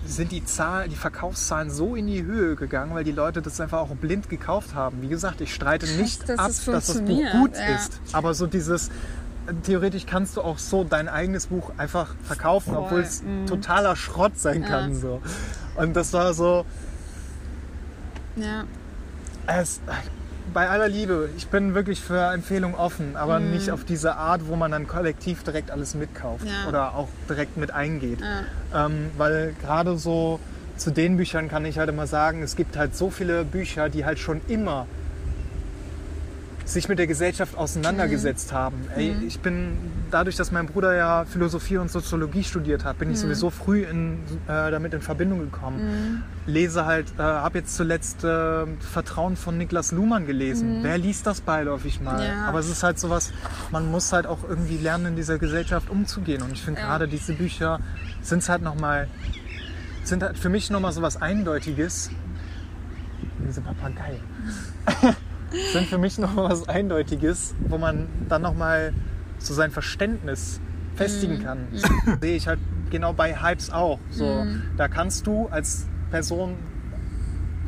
sind 0.06 0.30
die 0.30 0.44
Zahlen, 0.44 0.88
die 0.88 0.94
Verkaufszahlen 0.96 1.68
so 1.70 1.96
in 1.96 2.06
die 2.06 2.22
Höhe 2.24 2.54
gegangen, 2.54 2.94
weil 2.94 3.02
die 3.02 3.10
Leute 3.12 3.42
das 3.42 3.60
einfach 3.60 3.78
auch 3.80 3.96
blind 3.96 4.28
gekauft 4.28 4.74
haben. 4.74 5.02
Wie 5.02 5.08
gesagt, 5.08 5.40
ich 5.40 5.52
streite 5.52 5.86
nicht 5.98 6.28
dass 6.28 6.38
ab, 6.38 6.46
dass 6.46 6.86
das 6.86 7.00
Buch 7.02 7.22
gut 7.32 7.54
ja. 7.56 7.74
ist. 7.74 8.00
Aber 8.12 8.32
so 8.34 8.46
dieses, 8.46 8.90
theoretisch 9.62 10.06
kannst 10.06 10.36
du 10.36 10.42
auch 10.42 10.58
so 10.58 10.84
dein 10.84 11.08
eigenes 11.08 11.46
Buch 11.48 11.72
einfach 11.78 12.14
verkaufen, 12.24 12.76
obwohl 12.76 13.00
es 13.00 13.22
mhm. 13.22 13.46
totaler 13.46 13.96
Schrott 13.96 14.38
sein 14.38 14.62
Ja. 14.62 14.68
kann. 14.68 14.94
So. 14.94 15.20
Und 15.76 15.94
das 15.96 16.12
war 16.12 16.32
so, 16.34 16.64
ja. 18.36 18.64
es, 19.46 19.80
bei 20.52 20.68
aller 20.68 20.88
Liebe, 20.88 21.28
ich 21.36 21.48
bin 21.48 21.74
wirklich 21.74 22.00
für 22.00 22.32
Empfehlungen 22.32 22.76
offen, 22.76 23.16
aber 23.16 23.40
Mhm. 23.40 23.50
nicht 23.50 23.70
auf 23.70 23.84
diese 23.84 24.16
Art, 24.16 24.46
wo 24.48 24.56
man 24.56 24.70
dann 24.70 24.86
kollektiv 24.86 25.42
direkt 25.42 25.70
alles 25.70 25.94
mitkauft 25.94 26.44
Ja. 26.46 26.68
oder 26.68 26.94
auch 26.94 27.08
direkt 27.28 27.56
mit 27.56 27.70
eingeht. 27.72 28.20
Ja. 28.20 28.86
Ähm, 28.86 29.10
weil 29.16 29.54
gerade 29.60 29.98
so 29.98 30.40
zu 30.76 30.90
den 30.90 31.16
Büchern 31.16 31.48
kann 31.48 31.64
ich 31.64 31.78
halt 31.78 31.88
immer 31.88 32.06
sagen, 32.06 32.42
es 32.42 32.54
gibt 32.56 32.76
halt 32.76 32.94
so 32.96 33.10
viele 33.10 33.44
Bücher, 33.44 33.88
die 33.88 34.04
halt 34.04 34.18
schon 34.18 34.40
immer 34.48 34.86
sich 36.66 36.88
mit 36.88 36.98
der 36.98 37.06
Gesellschaft 37.06 37.56
auseinandergesetzt 37.56 38.52
haben. 38.52 38.88
Ey, 38.96 39.14
ich 39.26 39.38
bin 39.40 39.78
dadurch, 40.10 40.34
dass 40.36 40.50
mein 40.50 40.66
Bruder 40.66 40.94
ja 40.96 41.24
Philosophie 41.24 41.76
und 41.76 41.90
Soziologie 41.90 42.42
studiert 42.42 42.84
hat, 42.84 42.98
bin 42.98 43.10
ich 43.10 43.18
sowieso 43.20 43.50
früh 43.50 43.84
in, 43.84 44.18
äh, 44.48 44.70
damit 44.70 44.92
in 44.92 45.00
Verbindung 45.00 45.38
gekommen. 45.38 46.24
Lese 46.46 46.84
halt, 46.84 47.06
äh, 47.18 47.22
habe 47.22 47.58
jetzt 47.58 47.76
zuletzt 47.76 48.24
äh, 48.24 48.66
Vertrauen 48.80 49.36
von 49.36 49.56
Niklas 49.56 49.92
Luhmann 49.92 50.26
gelesen. 50.26 50.80
Wer 50.82 50.98
liest 50.98 51.26
das 51.26 51.40
beiläufig 51.40 52.00
mal? 52.00 52.24
Ja. 52.26 52.46
Aber 52.46 52.58
es 52.58 52.68
ist 52.68 52.82
halt 52.82 52.98
sowas, 52.98 53.32
man 53.70 53.88
muss 53.90 54.12
halt 54.12 54.26
auch 54.26 54.40
irgendwie 54.48 54.76
lernen, 54.76 55.06
in 55.06 55.16
dieser 55.16 55.38
Gesellschaft 55.38 55.88
umzugehen. 55.88 56.42
Und 56.42 56.52
ich 56.52 56.62
finde 56.62 56.80
Ja. 56.80 56.86
gerade 56.88 57.06
diese 57.06 57.32
Bücher 57.34 57.78
sind 58.22 58.46
halt 58.48 58.62
nochmal, 58.62 59.06
sind 60.02 60.22
halt 60.22 60.36
für 60.36 60.48
mich 60.48 60.70
nochmal 60.70 60.92
sowas 60.92 61.20
Eindeutiges. 61.22 62.10
Diese 63.46 63.60
Papagei. 63.60 64.20
sind 65.72 65.86
für 65.86 65.98
mich 65.98 66.18
nochmal 66.18 66.50
was 66.50 66.68
Eindeutiges, 66.68 67.54
wo 67.68 67.78
man 67.78 68.08
dann 68.28 68.42
nochmal 68.42 68.92
so 69.38 69.54
sein 69.54 69.70
Verständnis 69.70 70.60
festigen 70.94 71.42
kann. 71.42 71.66
Sehe 72.20 72.36
ich 72.36 72.46
halt 72.48 72.58
genau 72.90 73.12
bei 73.12 73.40
Hypes 73.40 73.70
auch. 73.70 73.98
So, 74.10 74.46
Da 74.76 74.88
kannst 74.88 75.26
du 75.26 75.46
als 75.48 75.86
Person 76.10 76.54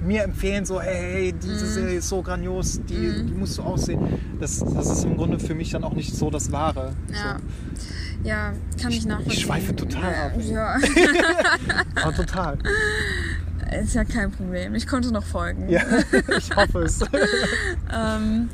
mir 0.04 0.22
empfehlen, 0.22 0.64
so, 0.64 0.80
hey, 0.80 1.32
diese 1.32 1.66
Serie 1.66 1.98
ist 1.98 2.08
so 2.08 2.22
grandios, 2.22 2.80
die, 2.88 3.24
die 3.24 3.34
musst 3.34 3.58
du 3.58 3.62
aussehen. 3.62 4.00
Das, 4.38 4.60
das 4.60 4.90
ist 4.90 5.04
im 5.04 5.16
Grunde 5.16 5.38
für 5.40 5.54
mich 5.54 5.70
dann 5.70 5.82
auch 5.82 5.94
nicht 5.94 6.14
so 6.14 6.30
das 6.30 6.52
Wahre. 6.52 6.92
Ja. 7.12 7.38
Ja, 8.24 8.52
kann 8.80 8.90
ich 8.92 9.06
nachvollziehen. 9.06 9.32
ich 9.32 9.40
schweife 9.44 9.76
total 9.76 10.14
ab, 10.14 10.32
ey. 10.36 10.52
Ja. 10.52 10.76
Aber 12.02 12.14
total. 12.14 12.58
ist 13.82 13.94
ja 13.94 14.04
kein 14.04 14.30
Problem. 14.32 14.74
Ich 14.74 14.86
konnte 14.86 15.12
noch 15.12 15.24
folgen. 15.24 15.68
Ja, 15.68 15.82
ich 16.38 16.54
hoffe 16.56 16.80
es. 16.82 17.00
Ähm, 17.94 18.50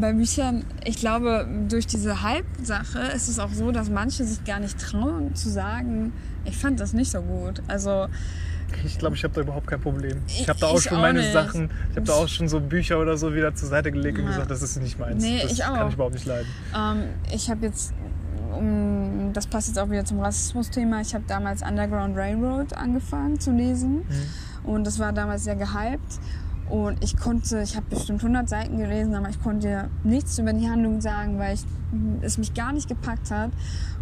bei 0.00 0.12
Büchern, 0.12 0.64
ich 0.84 0.96
glaube, 0.96 1.46
durch 1.68 1.86
diese 1.86 2.22
Hype-Sache 2.22 2.98
ist 3.14 3.28
es 3.28 3.38
auch 3.38 3.52
so, 3.52 3.70
dass 3.70 3.88
manche 3.88 4.24
sich 4.24 4.44
gar 4.44 4.58
nicht 4.58 4.78
trauen 4.80 5.34
zu 5.36 5.48
sagen, 5.48 6.12
ich 6.44 6.56
fand 6.56 6.80
das 6.80 6.92
nicht 6.92 7.10
so 7.12 7.22
gut. 7.22 7.62
Also, 7.68 8.08
Ich 8.84 8.98
glaube, 8.98 9.14
ich 9.14 9.22
habe 9.22 9.32
da 9.34 9.42
überhaupt 9.42 9.68
kein 9.68 9.80
Problem. 9.80 10.18
Ich 10.26 10.48
habe 10.48 10.58
da 10.58 10.66
auch 10.66 10.78
ich 10.78 10.84
schon 10.84 10.98
auch 10.98 11.02
meine 11.02 11.20
nicht. 11.20 11.32
Sachen, 11.32 11.70
ich 11.90 11.96
habe 11.96 12.06
da 12.06 12.14
auch 12.14 12.28
schon 12.28 12.48
so 12.48 12.60
Bücher 12.60 12.98
oder 12.98 13.16
so 13.16 13.32
wieder 13.32 13.54
zur 13.54 13.68
Seite 13.68 13.92
gelegt 13.92 14.18
und 14.18 14.24
Ja. 14.24 14.30
gesagt, 14.30 14.50
das 14.50 14.60
ist 14.62 14.76
nicht 14.82 14.98
meins. 14.98 15.22
Nee, 15.22 15.40
das 15.42 15.52
ich 15.52 15.58
kann 15.60 15.78
auch. 15.78 15.88
ich 15.88 15.94
überhaupt 15.94 16.14
nicht 16.14 16.26
leiden. 16.26 16.48
ähm, 16.76 17.04
ich 17.32 17.48
habe 17.48 17.66
jetzt, 17.66 17.92
um, 18.56 19.32
das 19.32 19.46
passt 19.46 19.68
jetzt 19.68 19.78
auch 19.78 19.90
wieder 19.90 20.04
zum 20.04 20.20
Rassismus-Thema, 20.20 21.00
ich 21.00 21.14
habe 21.14 21.24
damals 21.26 21.62
Underground 21.62 22.16
Railroad 22.16 22.74
angefangen 22.74 23.38
zu 23.38 23.52
lesen. 23.52 24.04
Und 24.64 24.86
das 24.86 24.98
war 24.98 25.12
damals 25.12 25.44
sehr 25.44 25.56
gehypt. 25.56 26.20
Und 26.68 27.02
ich 27.02 27.16
konnte, 27.16 27.62
ich 27.62 27.76
habe 27.76 27.86
bestimmt 27.88 28.22
100 28.22 28.48
Seiten 28.48 28.76
gelesen, 28.76 29.14
aber 29.14 29.28
ich 29.28 29.40
konnte 29.40 29.88
nichts 30.02 30.36
über 30.38 30.52
die 30.52 30.68
Handlung 30.68 31.00
sagen, 31.00 31.38
weil 31.38 31.54
ich, 31.54 31.64
es 32.22 32.38
mich 32.38 32.54
gar 32.54 32.72
nicht 32.72 32.88
gepackt 32.88 33.30
hat. 33.30 33.52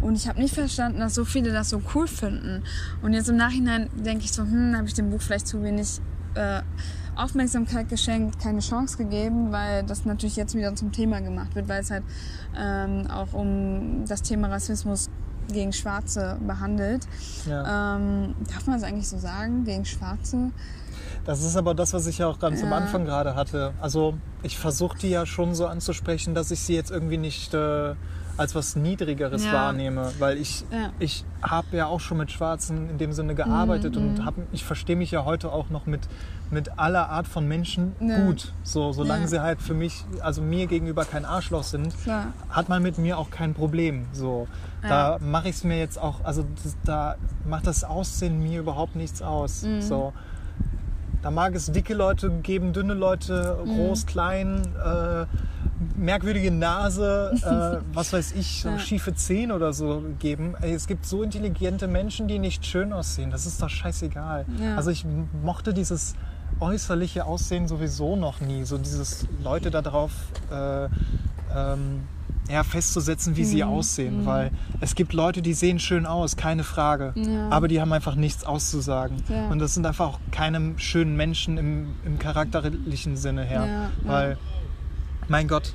Und 0.01 0.15
ich 0.15 0.27
habe 0.27 0.39
nicht 0.41 0.55
verstanden, 0.55 0.99
dass 0.99 1.13
so 1.13 1.25
viele 1.25 1.51
das 1.51 1.69
so 1.69 1.81
cool 1.93 2.07
finden. 2.07 2.63
Und 3.03 3.13
jetzt 3.13 3.29
im 3.29 3.35
Nachhinein 3.35 3.89
denke 3.93 4.25
ich 4.25 4.31
so, 4.31 4.41
hm, 4.41 4.75
habe 4.75 4.87
ich 4.87 4.95
dem 4.95 5.11
Buch 5.11 5.21
vielleicht 5.21 5.45
zu 5.45 5.61
wenig 5.61 6.01
äh, 6.33 6.61
Aufmerksamkeit 7.15 7.89
geschenkt, 7.89 8.39
keine 8.39 8.59
Chance 8.59 8.97
gegeben, 8.97 9.51
weil 9.51 9.83
das 9.83 10.05
natürlich 10.05 10.35
jetzt 10.35 10.55
wieder 10.55 10.75
zum 10.75 10.91
Thema 10.91 11.21
gemacht 11.21 11.55
wird, 11.55 11.67
weil 11.67 11.81
es 11.81 11.91
halt 11.91 12.03
ähm, 12.57 13.07
auch 13.09 13.33
um 13.33 14.05
das 14.07 14.21
Thema 14.21 14.49
Rassismus 14.49 15.09
gegen 15.47 15.73
Schwarze 15.73 16.37
behandelt. 16.45 17.07
Ja. 17.47 17.95
Ähm, 17.97 18.35
darf 18.51 18.65
man 18.67 18.77
es 18.77 18.83
eigentlich 18.83 19.07
so 19.07 19.17
sagen, 19.17 19.63
gegen 19.63 19.85
Schwarze? 19.85 20.51
Das 21.25 21.43
ist 21.43 21.55
aber 21.55 21.73
das, 21.73 21.93
was 21.93 22.07
ich 22.07 22.19
ja 22.19 22.27
auch 22.27 22.39
ganz 22.39 22.61
am 22.63 22.69
Ja. 22.71 22.77
Anfang 22.77 23.05
gerade 23.05 23.35
hatte. 23.35 23.73
Also 23.79 24.15
ich 24.43 24.57
versuche 24.57 24.97
die 24.97 25.09
ja 25.09 25.25
schon 25.25 25.55
so 25.55 25.67
anzusprechen, 25.67 26.35
dass 26.35 26.51
ich 26.51 26.59
sie 26.61 26.75
jetzt 26.75 26.91
irgendwie 26.91 27.17
nicht 27.17 27.53
äh, 27.53 27.95
als 28.37 28.53
was 28.55 28.75
Niedrigeres 28.75 29.45
Ja. 29.45 29.53
wahrnehme, 29.53 30.11
weil 30.19 30.37
ich, 30.37 30.61
Ja. 30.71 30.89
ich 30.99 31.23
habe 31.41 31.77
ja 31.77 31.85
auch 31.87 31.99
schon 31.99 32.17
mit 32.17 32.31
Schwarzen 32.31 32.89
in 32.89 32.97
dem 32.97 33.13
Sinne 33.13 33.35
gearbeitet 33.35 33.95
Mhm, 33.95 34.01
und 34.09 34.25
hab, 34.25 34.33
ich 34.51 34.63
verstehe 34.65 34.95
mich 34.95 35.11
ja 35.11 35.23
heute 35.25 35.51
auch 35.51 35.69
noch 35.69 35.85
mit, 35.85 36.01
mit 36.51 36.77
aller 36.77 37.09
Art 37.09 37.27
von 37.27 37.47
Menschen 37.47 37.93
Ja. 37.99 38.19
gut. 38.25 38.53
So, 38.63 38.91
solange 38.91 39.27
sie 39.27 39.41
halt 39.41 39.61
für 39.61 39.73
mich, 39.73 40.03
also 40.21 40.41
mir 40.41 40.67
gegenüber 40.67 41.05
kein 41.05 41.25
Arschloch 41.25 41.63
sind, 41.63 41.93
hat 42.49 42.69
man 42.69 42.83
mit 42.83 42.97
mir 42.97 43.17
auch 43.17 43.29
kein 43.29 43.53
Problem. 43.53 44.05
So, 44.11 44.47
da 44.81 45.17
mache 45.21 45.49
ich 45.49 45.55
es 45.55 45.63
mir 45.63 45.77
jetzt 45.79 45.97
auch, 45.99 46.23
also 46.23 46.45
das, 46.63 46.75
da 46.83 47.15
macht 47.47 47.65
das 47.67 47.83
Aussehen 47.83 48.39
mir 48.43 48.59
überhaupt 48.59 48.95
nichts 48.95 49.21
aus. 49.21 49.63
Mhm. 49.63 49.81
So, 49.81 50.13
Da 51.25 51.31
mag 51.31 51.55
es 51.55 51.71
dicke 51.71 51.95
Leute 51.95 52.29
geben, 52.43 52.71
dünne 52.71 52.93
Leute, 52.93 53.57
groß, 53.65 54.05
klein, 54.05 54.61
äh, 54.77 55.25
merkwürdige 55.97 56.51
Nase, 56.51 57.31
äh, 57.41 57.83
was 57.95 58.13
weiß 58.13 58.33
ich, 58.33 58.61
so 58.61 58.69
Ja. 58.69 58.77
schiefe 58.77 59.15
Zähne 59.15 59.55
oder 59.55 59.73
so 59.73 60.03
geben. 60.19 60.53
Ey, 60.61 60.73
es 60.75 60.85
gibt 60.85 61.03
so 61.03 61.23
intelligente 61.23 61.87
Menschen, 61.87 62.27
die 62.27 62.37
nicht 62.37 62.63
schön 62.63 62.93
aussehen. 62.93 63.31
Das 63.31 63.47
ist 63.47 63.59
doch 63.59 63.69
scheißegal. 63.69 64.45
Ja. 64.61 64.75
Also 64.75 64.91
ich 64.91 65.03
mochte 65.43 65.73
dieses 65.73 66.13
äußerliche 66.59 67.25
Aussehen 67.25 67.67
sowieso 67.67 68.15
noch 68.15 68.39
nie. 68.39 68.63
So 68.63 68.77
dieses 68.77 69.25
Leute 69.43 69.71
darauf 69.71 70.11
äh, 70.51 70.85
ähm, 71.55 72.01
ja, 72.49 72.63
festzusetzen, 72.63 73.35
wie 73.37 73.41
Mhm. 73.41 73.45
sie 73.45 73.63
aussehen. 73.63 74.25
Weil 74.25 74.51
es 74.81 74.95
gibt 74.95 75.13
Leute, 75.13 75.41
die 75.41 75.53
sehen 75.53 75.79
schön 75.79 76.05
aus, 76.05 76.35
keine 76.35 76.63
Frage. 76.63 77.13
Ja. 77.15 77.49
Aber 77.49 77.67
die 77.67 77.81
haben 77.81 77.91
einfach 77.93 78.15
nichts 78.15 78.43
auszusagen. 78.43 79.17
Ja. 79.29 79.47
Und 79.47 79.59
das 79.59 79.73
sind 79.73 79.85
einfach 79.85 80.05
auch 80.07 80.19
keine 80.31 80.73
schönen 80.77 81.15
Menschen 81.15 81.57
im, 81.57 81.87
im 82.05 82.19
charakterlichen 82.19 83.17
Sinne 83.17 83.43
her. 83.43 83.65
Ja. 83.65 83.91
Weil, 84.03 84.37
mein 85.27 85.47
Gott, 85.47 85.73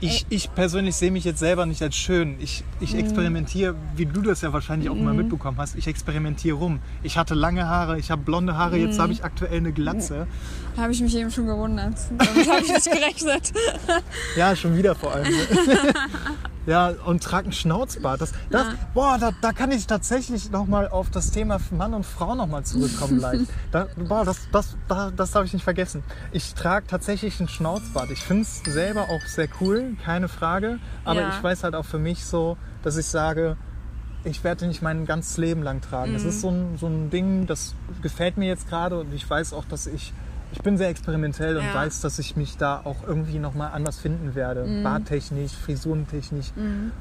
ich, 0.00 0.26
ich 0.28 0.52
persönlich 0.54 0.96
sehe 0.96 1.10
mich 1.10 1.24
jetzt 1.24 1.38
selber 1.38 1.64
nicht 1.64 1.80
als 1.80 1.96
schön. 1.96 2.36
Ich, 2.40 2.62
ich 2.80 2.92
Mhm. 2.92 2.98
experimentiere, 2.98 3.74
wie 3.96 4.04
du 4.04 4.20
das 4.20 4.42
ja 4.42 4.52
wahrscheinlich 4.52 4.90
auch 4.90 4.96
immer 4.96 5.14
mitbekommen 5.14 5.56
hast, 5.58 5.76
ich 5.76 5.86
experimentiere 5.86 6.56
rum. 6.58 6.80
Ich 7.02 7.16
hatte 7.16 7.34
lange 7.34 7.66
Haare, 7.68 7.98
ich 7.98 8.10
habe 8.10 8.22
blonde 8.22 8.56
Haare, 8.56 8.76
jetzt 8.76 8.98
Mhm. 8.98 9.02
habe 9.02 9.12
ich 9.12 9.24
aktuell 9.24 9.56
eine 9.58 9.72
Glatze. 9.72 10.26
Habe 10.76 10.92
ich 10.92 11.00
mich 11.00 11.14
eben 11.16 11.30
schon 11.30 11.46
gewundert. 11.46 11.94
Damit 12.18 12.50
habe 12.50 12.60
ich 12.62 12.72
nicht 12.72 12.90
gerechnet. 12.90 13.52
Ja, 14.36 14.56
schon 14.56 14.76
wieder 14.76 14.94
vor 14.96 15.12
allem. 15.14 15.26
ja, 16.66 16.88
und 17.04 17.22
trage 17.22 17.44
einen 17.44 17.52
Schnauzbart. 17.52 18.20
Das, 18.20 18.32
das, 18.50 18.66
boah, 18.92 19.16
da, 19.18 19.30
da 19.40 19.52
kann 19.52 19.70
ich 19.70 19.86
tatsächlich 19.86 20.50
nochmal 20.50 20.88
auf 20.88 21.10
das 21.10 21.30
Thema 21.30 21.58
Mann 21.70 21.94
und 21.94 22.04
Frau 22.04 22.34
nochmal 22.34 22.64
zurückkommen 22.64 23.18
leicht. 23.20 23.44
Da, 23.70 23.86
boah, 24.08 24.24
das, 24.24 24.48
das, 24.50 24.76
da, 24.88 25.10
das 25.14 25.30
darf 25.30 25.44
ich 25.44 25.52
nicht 25.52 25.62
vergessen. 25.62 26.02
Ich 26.32 26.54
trage 26.54 26.86
tatsächlich 26.88 27.38
einen 27.38 27.48
Schnauzbart. 27.48 28.10
Ich 28.10 28.20
finde 28.20 28.42
es 28.42 28.60
selber 28.64 29.02
auch 29.02 29.24
sehr 29.26 29.48
cool, 29.60 29.96
keine 30.04 30.28
Frage. 30.28 30.78
Aber 31.04 31.20
Ja. 31.20 31.28
ich 31.30 31.42
weiß 31.42 31.62
halt 31.62 31.74
auch 31.76 31.84
für 31.86 31.98
mich 32.00 32.24
so, 32.24 32.56
dass 32.82 32.96
ich 32.96 33.06
sage, 33.06 33.56
ich 34.24 34.42
werde 34.42 34.66
nicht 34.66 34.82
mein 34.82 35.04
ganzes 35.06 35.36
Leben 35.36 35.62
lang 35.62 35.80
tragen. 35.82 36.14
Das 36.14 36.24
ist 36.24 36.40
so 36.40 36.48
ein, 36.50 36.76
so 36.78 36.86
ein 36.88 37.10
Ding, 37.10 37.46
das 37.46 37.74
gefällt 38.02 38.38
mir 38.38 38.48
jetzt 38.48 38.68
gerade 38.68 38.98
und 38.98 39.12
ich 39.14 39.28
weiß 39.28 39.52
auch, 39.52 39.64
dass 39.66 39.86
ich, 39.86 40.12
ich 40.54 40.62
bin 40.62 40.78
sehr 40.78 40.88
experimentell 40.88 41.56
und 41.56 41.64
Ja. 41.64 41.74
weiß, 41.74 42.00
dass 42.00 42.18
ich 42.18 42.36
mich 42.36 42.56
da 42.56 42.80
auch 42.84 42.96
irgendwie 43.06 43.38
nochmal 43.40 43.72
anders 43.72 43.98
finden 43.98 44.34
werde. 44.34 44.64
Mhm. 44.64 44.82
Barttechnisch, 44.84 45.52
frisurentechnisch, 45.52 46.52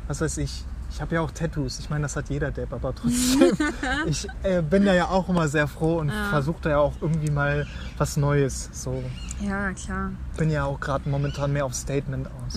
was 0.08 0.22
weiß 0.22 0.38
ich. 0.40 0.66
Ich 0.90 1.02
habe 1.02 1.16
ja 1.16 1.22
auch 1.22 1.32
Tattoos. 1.32 1.80
Ich 1.80 1.90
meine, 1.90 2.04
das 2.04 2.16
hat 2.16 2.30
jeder 2.30 2.52
Depp, 2.52 2.72
aber 2.74 2.94
trotzdem. 2.94 3.52
ich 4.06 4.28
äh, 4.44 4.62
bin 4.62 4.86
da 4.86 4.94
ja 4.94 5.08
auch 5.08 5.28
immer 5.30 5.48
sehr 5.48 5.68
froh 5.68 6.00
und 6.00 6.12
versuche 6.12 6.62
da 6.64 6.70
ja 6.72 6.78
auch 6.78 6.94
irgendwie 7.02 7.32
mal 7.32 7.66
was 7.98 8.18
Neues. 8.18 8.70
So 8.74 9.04
Ja, 9.40 9.72
klar. 9.72 10.12
bin 10.38 10.50
ja 10.52 10.66
auch 10.66 10.80
gerade 10.80 11.08
momentan 11.10 11.52
mehr 11.54 11.66
auf 11.66 11.74
Statement 11.74 12.28
aus. 12.28 12.56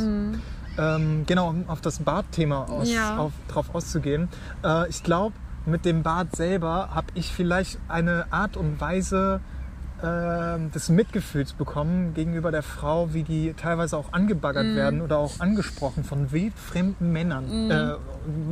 Ähm, 0.78 1.24
genau, 1.26 1.49
um 1.51 1.68
auf 1.68 1.80
das 1.80 1.99
Bartthema 2.01 2.64
aus, 2.64 2.90
Ja. 2.92 3.16
auf, 3.16 3.32
drauf 3.49 3.74
auszugehen. 3.74 4.28
Äh, 4.62 4.88
ich 4.90 5.03
glaube, 5.03 5.34
mit 5.64 5.84
dem 5.86 6.03
Bart 6.03 6.36
selber 6.36 6.90
habe 6.94 7.07
ich 7.14 7.32
vielleicht 7.32 7.78
eine 7.88 8.26
Art 8.30 8.57
und 8.59 8.80
Weise 8.80 9.40
des 10.03 10.88
Mitgefühls 10.90 11.55
bekommen 11.55 12.12
gegenüber 12.12 12.51
der 12.51 12.62
Frau, 12.62 13.14
wie 13.14 13.22
die 13.22 13.55
teilweise 13.55 13.97
auch 13.97 14.12
angebaggert 14.12 14.74
werden 14.74 15.01
oder 15.01 15.18
auch 15.18 15.40
angesprochen 15.40 16.05
von 16.05 16.32
wildfremden 16.32 17.12
Männern, 17.12 17.70
äh, 17.70 17.94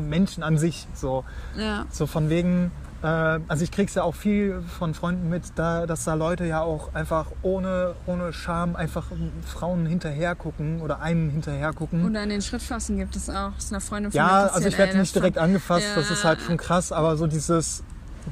Menschen 0.01 0.43
an 0.43 0.57
sich. 0.57 0.87
So. 0.95 1.25
Ja. 1.59 1.85
So 1.91 2.07
von 2.07 2.31
wegen, 2.31 2.71
äh, 3.03 3.07
also 3.07 3.63
ich 3.63 3.71
krieg's 3.71 3.95
ja 3.95 4.05
auch 4.05 4.15
viel 4.15 4.63
von 4.79 4.95
Freunden 4.95 5.29
mit, 5.29 5.43
da, 5.57 5.85
dass 5.87 6.05
da 6.05 6.15
Leute 6.15 6.47
ja 6.47 6.63
auch 6.63 6.95
einfach 6.95 7.27
ohne, 7.43 7.95
ohne 8.07 8.33
Scham 8.33 8.75
einfach 8.75 9.07
Frauen 9.47 9.85
hinterher 9.85 10.35
gucken 10.35 10.81
oder 10.81 11.01
einem 11.01 11.29
hinterher 11.29 11.75
gucken. 11.75 12.07
Oder 12.07 12.23
in 12.23 12.31
den 12.31 12.41
Schritt 12.43 12.63
fassen 12.63 12.97
gibt 12.97 13.17
es 13.17 13.29
auch. 13.29 13.53
Das 13.55 13.65
ist 13.65 13.73
eine 13.73 13.81
Freundin 13.83 14.13
von 14.13 14.19
mir 14.21 14.27
ja, 14.27 14.33
passiert, 14.33 14.55
also 14.55 14.69
ich 14.69 14.79
werde 14.79 14.93
das 14.93 15.01
nicht 15.01 15.15
direkt 15.15 15.37
angefasst, 15.39 15.87
das 15.95 16.09
Ja. 16.09 16.15
ist 16.15 16.25
halt 16.25 16.41
schon 16.41 16.57
krass, 16.57 16.91
aber 16.91 17.17
so 17.19 17.27
dieses, 17.27 17.85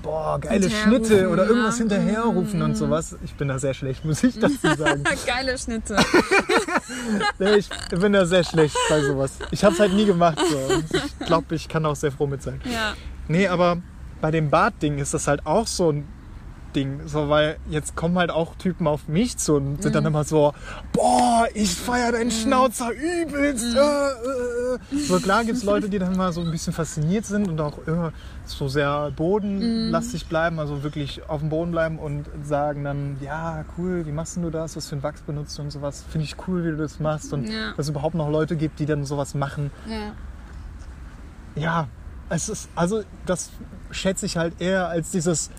boah, 0.03 0.39
geile 0.41 0.71
Schnitte 0.71 1.29
oder 1.29 1.47
irgendwas 1.47 1.79
ja. 1.79 1.81
hinterherrufen 1.81 2.63
und 2.63 2.77
sowas. 2.77 3.17
Ich 3.25 3.35
bin 3.35 3.49
da 3.49 3.59
sehr 3.59 3.75
schlecht, 3.75 4.05
muss 4.05 4.23
ich 4.23 4.39
dazu 4.39 4.57
sagen. 4.79 5.05
Geile 5.27 5.59
Schnitte. 5.59 5.97
Ich 7.59 7.69
bin 7.89 8.13
da 8.13 8.25
sehr 8.27 8.45
schlecht 8.45 8.77
bei 8.89 9.03
sowas. 9.03 9.33
Ich 9.51 9.65
habe 9.65 9.75
es 9.75 9.81
halt 9.81 9.95
nie 9.95 10.05
gemacht. 10.05 10.39
So. 10.39 10.75
Und 10.75 10.85
Ich 10.93 11.27
glaube, 11.27 11.55
ich 11.55 11.69
kann 11.69 11.85
auch 11.87 11.97
sehr 11.97 12.13
froh 12.13 12.27
mit 12.27 12.43
sein. 12.43 12.61
Ja. 12.65 12.95
Nee, 13.29 13.49
aber 13.49 13.79
bei 14.21 14.31
dem 14.31 14.51
Bartding 14.51 14.99
ist 14.99 15.15
das 15.15 15.27
halt 15.27 15.47
auch 15.47 15.67
so 15.67 15.91
ein 15.91 16.07
Ding. 16.75 17.01
So, 17.07 17.29
weil 17.29 17.57
jetzt 17.69 17.97
kommen 17.97 18.19
halt 18.19 18.31
auch 18.31 18.55
Typen 18.57 18.87
auf 18.87 19.09
mich 19.09 19.37
zu 19.39 19.57
und 19.57 19.83
sind 19.83 19.95
dann 19.95 20.07
immer 20.07 20.25
so, 20.25 20.53
boah, 20.93 21.47
ich 21.55 21.75
feier 21.75 22.13
deinen 22.13 22.31
Schnauzer 22.31 22.91
übelst. 22.93 23.77
Äh, 23.77 23.79
äh. 23.79 24.95
äh. 24.95 24.99
So 24.99 25.19
klar 25.21 25.45
gibt 25.45 25.59
es 25.59 25.65
Leute, 25.65 25.89
die 25.89 25.99
dann 25.99 26.17
mal 26.17 26.33
so 26.33 26.41
ein 26.41 26.51
bisschen 26.51 26.73
fasziniert 26.73 27.27
sind 27.27 27.49
und 27.49 27.61
auch 27.61 27.79
immer 27.87 28.13
so 28.45 28.69
sehr 28.69 29.11
bodenlastig 29.15 30.27
bleiben, 30.27 30.59
also 30.59 30.83
wirklich 30.83 31.29
auf 31.29 31.41
dem 31.41 31.49
Boden 31.49 31.71
bleiben 31.71 31.99
und 31.99 32.27
sagen 32.43 32.85
dann, 32.85 33.17
ja, 33.21 33.65
cool, 33.79 34.05
wie 34.07 34.13
machst 34.13 34.37
du 34.37 34.51
das? 34.51 34.77
Was 34.77 34.89
für 34.89 34.97
ein 34.97 35.03
Wachs 35.03 35.23
benutzt 35.23 35.57
du 35.59 35.63
und 35.63 35.71
sowas? 35.71 36.05
Finde 36.09 36.25
ich 36.25 36.37
cool, 36.47 36.65
wie 36.65 36.71
du 36.71 36.77
das 36.77 37.01
machst. 37.01 37.33
Und 37.33 37.49
Ja. 37.49 37.71
dass 37.77 37.87
es 37.87 37.91
überhaupt 37.91 38.15
noch 38.15 38.31
Leute 38.31 38.57
gibt, 38.57 38.81
die 38.81 38.87
dann 38.87 39.05
sowas 39.05 39.35
machen. 39.35 39.71
Ja. 39.87 40.13
Ja, 41.55 41.89
es 42.31 42.49
ist, 42.49 42.69
also 42.75 43.03
das 43.27 43.51
schätze 43.91 44.25
ich 44.27 44.37
halt 44.37 44.61
eher 44.61 44.89
als 44.89 45.11
dieses, 45.11 45.51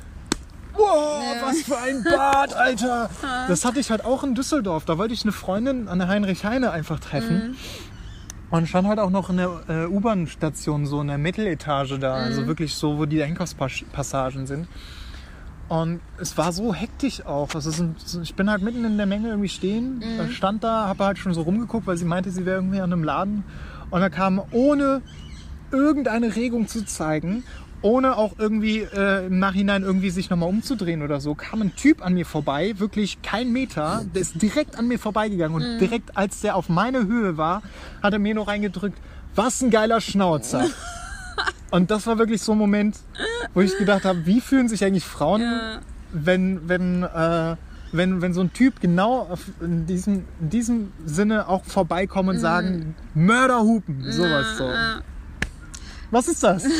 wow, 0.74 1.22
Ja. 1.24 1.48
was 1.48 1.62
für 1.62 1.78
ein 1.78 2.04
Bart, 2.04 2.54
Alter. 2.56 3.10
Das 3.48 3.66
hatte 3.66 3.80
ich 3.80 3.92
halt 3.92 4.06
auch 4.06 4.24
in 4.24 4.36
Düsseldorf. 4.36 4.86
Da 4.86 4.98
wollte 4.98 5.14
ich 5.14 5.24
eine 5.24 5.32
Freundin 5.32 5.88
an 5.88 6.00
der 6.00 6.08
Heinrich-Heine 6.08 6.72
einfach 6.72 7.00
treffen. 7.00 7.56
Und 8.50 8.68
stand 8.70 8.88
halt 8.88 9.00
auch 9.00 9.10
noch 9.10 9.30
in 9.32 9.38
der 9.38 9.50
äh, 9.68 9.86
U-Bahn-Station, 9.88 10.86
so 10.86 11.02
in 11.02 11.08
der 11.08 11.18
Mitteletage 11.18 11.98
da, 11.98 12.14
also 12.14 12.46
wirklich 12.46 12.76
so, 12.76 13.00
wo 13.00 13.06
die 13.06 13.24
Einkaufspassagen 13.24 14.46
sind. 14.46 14.68
Und 15.70 16.02
es 16.20 16.38
war 16.38 16.52
so 16.52 16.72
hektisch 16.74 17.26
auch. 17.26 17.56
Also 17.56 17.72
so- 17.72 18.22
ich 18.22 18.36
bin 18.36 18.50
halt 18.52 18.62
mitten 18.62 18.86
in 18.86 18.98
der 18.98 19.08
Menge 19.08 19.30
irgendwie 19.30 19.50
stehen, 19.50 20.04
äh, 20.04 20.30
stand 20.30 20.64
da, 20.64 20.88
habe 20.88 21.06
halt 21.06 21.18
schon 21.18 21.34
so 21.34 21.42
rumgeguckt, 21.42 21.88
weil 21.88 21.98
sie 21.98 22.06
meinte, 22.06 22.30
sie 22.30 22.46
wäre 22.46 22.58
irgendwie 22.58 22.80
an 22.82 22.94
einem 22.94 23.04
Laden. 23.04 23.44
Und 23.90 24.02
da 24.02 24.10
kam 24.10 24.40
ohne 24.52 25.02
irgendeine 25.72 26.36
Regung 26.36 26.68
zu 26.68 26.86
zeigen, 26.86 27.44
ohne 27.84 28.18
auch 28.18 28.34
irgendwie 28.40 28.80
äh, 28.80 29.28
im 29.28 29.40
Nachhinein 29.40 29.84
irgendwie 29.84 30.10
sich 30.10 30.30
nochmal 30.30 30.50
umzudrehen 30.50 31.02
oder 31.04 31.20
so, 31.20 31.36
kam 31.36 31.62
ein 31.62 31.76
Typ 31.76 32.04
an 32.04 32.14
mir 32.14 32.26
vorbei, 32.26 32.74
wirklich 32.78 33.22
kein 33.22 33.52
Meter, 33.52 34.04
der 34.14 34.22
ist 34.22 34.42
direkt 34.42 34.78
an 34.80 34.88
mir 34.88 34.98
vorbeigegangen 34.98 35.56
und 35.56 35.80
direkt 35.80 36.18
als 36.18 36.42
der 36.42 36.56
auf 36.56 36.70
meine 36.70 37.06
Höhe 37.06 37.38
war, 37.38 37.62
hat 38.02 38.14
er 38.14 38.20
mir 38.20 38.34
nur 38.34 38.48
reingedrückt, 38.48 38.98
was 39.36 39.62
ein 39.62 39.70
geiler 39.70 40.02
Schnauzer. 40.02 40.66
und 41.72 41.92
das 41.92 42.08
war 42.08 42.18
wirklich 42.18 42.42
so 42.42 42.54
ein 42.54 42.58
Moment, 42.58 42.98
wo 43.54 43.62
ich 43.62 43.78
gedacht 43.78 44.06
habe, 44.06 44.26
wie 44.26 44.42
fühlen 44.42 44.70
sich 44.70 44.84
eigentlich 44.86 45.06
Frauen, 45.06 45.42
Ja. 45.42 45.80
wenn, 46.14 46.68
wenn, 46.70 47.04
äh, 47.04 47.56
wenn, 47.92 48.22
wenn 48.22 48.34
so 48.34 48.42
ein 48.42 48.54
Typ 48.54 48.80
genau 48.80 49.38
in, 49.62 49.86
diesem, 49.86 50.26
in 50.42 50.50
diesem 50.50 50.92
Sinne 51.06 51.48
auch 51.48 51.64
vorbeikommt 51.66 52.30
und 52.30 52.40
sagen, 52.40 52.96
Mörderhupen, 53.14 54.12
sowas 54.12 54.58
so. 54.58 54.66
Ja. 54.70 55.02
Was 56.14 56.28
ist 56.28 56.44
das? 56.44 56.64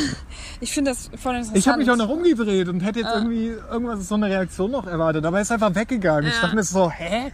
Ich 0.60 0.72
finde 0.72 0.92
das 0.92 1.10
voll 1.20 1.34
interessant. 1.34 1.58
Ich 1.58 1.68
habe 1.68 1.78
mich 1.78 1.90
auch 1.90 1.96
noch 1.96 2.08
umgedreht 2.08 2.68
und 2.68 2.80
hätte 2.80 3.00
jetzt 3.00 3.10
irgendwie 3.12 3.48
irgendwas 3.48 4.08
so 4.08 4.14
eine 4.14 4.26
Reaktion 4.26 4.70
noch 4.70 4.86
erwartet, 4.86 5.26
aber 5.26 5.38
er 5.38 5.42
ist 5.42 5.52
einfach 5.52 5.74
weggegangen. 5.74 6.28
Ich 6.30 6.36
Ja. 6.36 6.42
dachte 6.42 6.54
mir 6.56 6.62
so, 6.62 6.90
hä? 6.90 7.32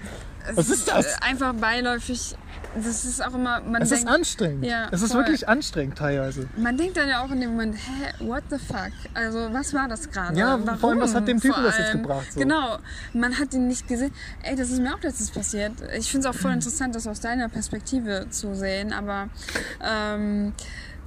Was 0.55 0.69
ist 0.71 0.89
das? 0.89 1.07
Äh, 1.07 1.09
Einfach 1.29 1.53
beiläufig. 1.55 2.35
Das 2.75 3.05
ist 3.05 3.25
auch 3.25 3.35
immer. 3.35 3.61
Man 3.61 3.83
Es 3.83 3.91
ist 3.93 3.99
denkt, 4.05 4.15
anstrengend. 4.15 4.65
Ja, 4.65 4.89
es 4.91 5.03
ist 5.03 5.13
voll. 5.13 5.21
wirklich 5.23 5.49
anstrengend 5.49 5.99
teilweise. 5.99 6.49
Man 6.57 6.77
denkt 6.77 6.97
dann 6.97 7.09
ja 7.09 7.23
auch 7.23 7.31
in 7.31 7.41
dem 7.41 7.51
Moment, 7.51 7.75
hä, 7.77 8.25
what 8.25 8.43
the 8.49 8.57
fuck? 8.59 8.91
Also, 9.15 9.49
was 9.53 9.75
war 9.75 9.87
das 9.89 10.11
gerade? 10.11 10.37
Ja, 10.39 10.59
vor 10.79 10.91
allem, 10.91 11.01
was 11.01 11.15
hat 11.15 11.29
dem 11.29 11.41
Typen 11.41 11.63
das 11.63 11.77
jetzt 11.79 11.93
gebracht, 11.93 12.33
so? 12.33 12.41
Genau, 12.41 12.79
man 13.13 13.39
hat 13.39 13.53
ihn 13.55 13.67
nicht 13.69 13.87
gesehen. 13.87 14.13
Ey, 14.43 14.57
das 14.57 14.71
ist 14.71 14.81
mir 14.81 14.95
auch 14.95 15.03
letztens 15.03 15.31
passiert. 15.31 15.73
Ich 15.97 16.11
finde 16.11 16.27
es 16.29 16.35
auch 16.35 16.39
Mhm. 16.39 16.43
voll 16.43 16.53
interessant, 16.53 16.95
das 16.95 17.07
aus 17.07 17.21
deiner 17.21 17.49
Perspektive 17.49 18.27
zu 18.31 18.55
sehen, 18.55 18.93
aber 18.93 19.29
ähm, 19.85 20.53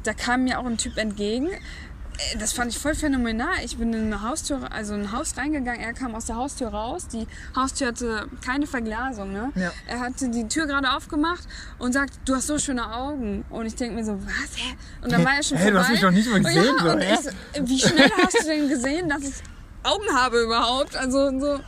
da 0.04 0.14
kam 0.14 0.44
mir 0.44 0.60
auch 0.60 0.66
ein 0.66 0.78
Typ 0.78 0.98
entgegen. 0.98 1.48
Äh, 1.48 2.38
Das 2.38 2.54
fand 2.54 2.72
ich 2.72 2.78
voll 2.78 2.94
phänomenal. 2.96 3.56
Ich 3.64 3.78
bin 3.78 3.92
in 3.94 4.06
eine 4.14 4.22
Haustür, 4.22 4.72
also 4.72 4.94
in 4.94 5.02
ein 5.02 5.12
Haus 5.12 5.36
reingegangen. 5.38 5.82
Er 5.82 5.94
kam 5.94 6.14
aus 6.16 6.26
der 6.26 6.36
Haustür 6.36 6.68
raus. 6.70 7.08
Die 7.08 7.26
Haustür 7.56 7.88
hatte 7.88 8.28
keine 8.46 8.68
Verglasung. 8.68 9.34
Ne? 9.34 9.52
Ja. 9.56 9.72
Er 9.88 10.00
hatte 10.00 10.30
die 10.30 10.48
Tür 10.48 10.68
gerade 10.68 10.92
aufgemacht 10.94 11.44
und 11.80 11.94
sagt, 11.94 12.14
du 12.26 12.36
hast 12.36 12.48
so 12.48 12.60
schöne 12.60 12.94
Augen. 12.94 13.44
Und 13.50 13.66
ich 13.66 13.76
denke 13.76 13.96
mir 13.96 14.06
so, 14.06 14.20
was? 14.24 14.56
Hä? 14.58 14.76
Und 15.02 15.12
dann 15.12 15.26
war 15.26 15.36
er 15.36 15.44
schon 15.44 15.58
Hey, 15.58 15.72
du 15.72 15.78
vorbei. 15.78 15.84
hast 15.86 15.92
mich 15.92 16.02
doch 16.02 16.12
nicht 16.12 16.30
mal 16.30 16.36
Und 16.38 16.44
gesehen, 16.44 16.76
so, 16.80 16.86
Ja, 16.88 16.94
und 16.94 17.02
hä? 17.02 17.14
ich 17.14 17.20
so, 17.20 17.30
wie 17.68 17.80
schnell 17.80 18.12
hast 18.24 18.40
du 18.42 18.46
denn 18.46 18.70
gesehen, 18.70 19.10
dass 19.10 19.24
ich 19.24 19.34
Augen 19.84 20.16
habe 20.16 20.40
überhaupt? 20.42 20.96
Also 20.96 21.40
so, 21.40 21.60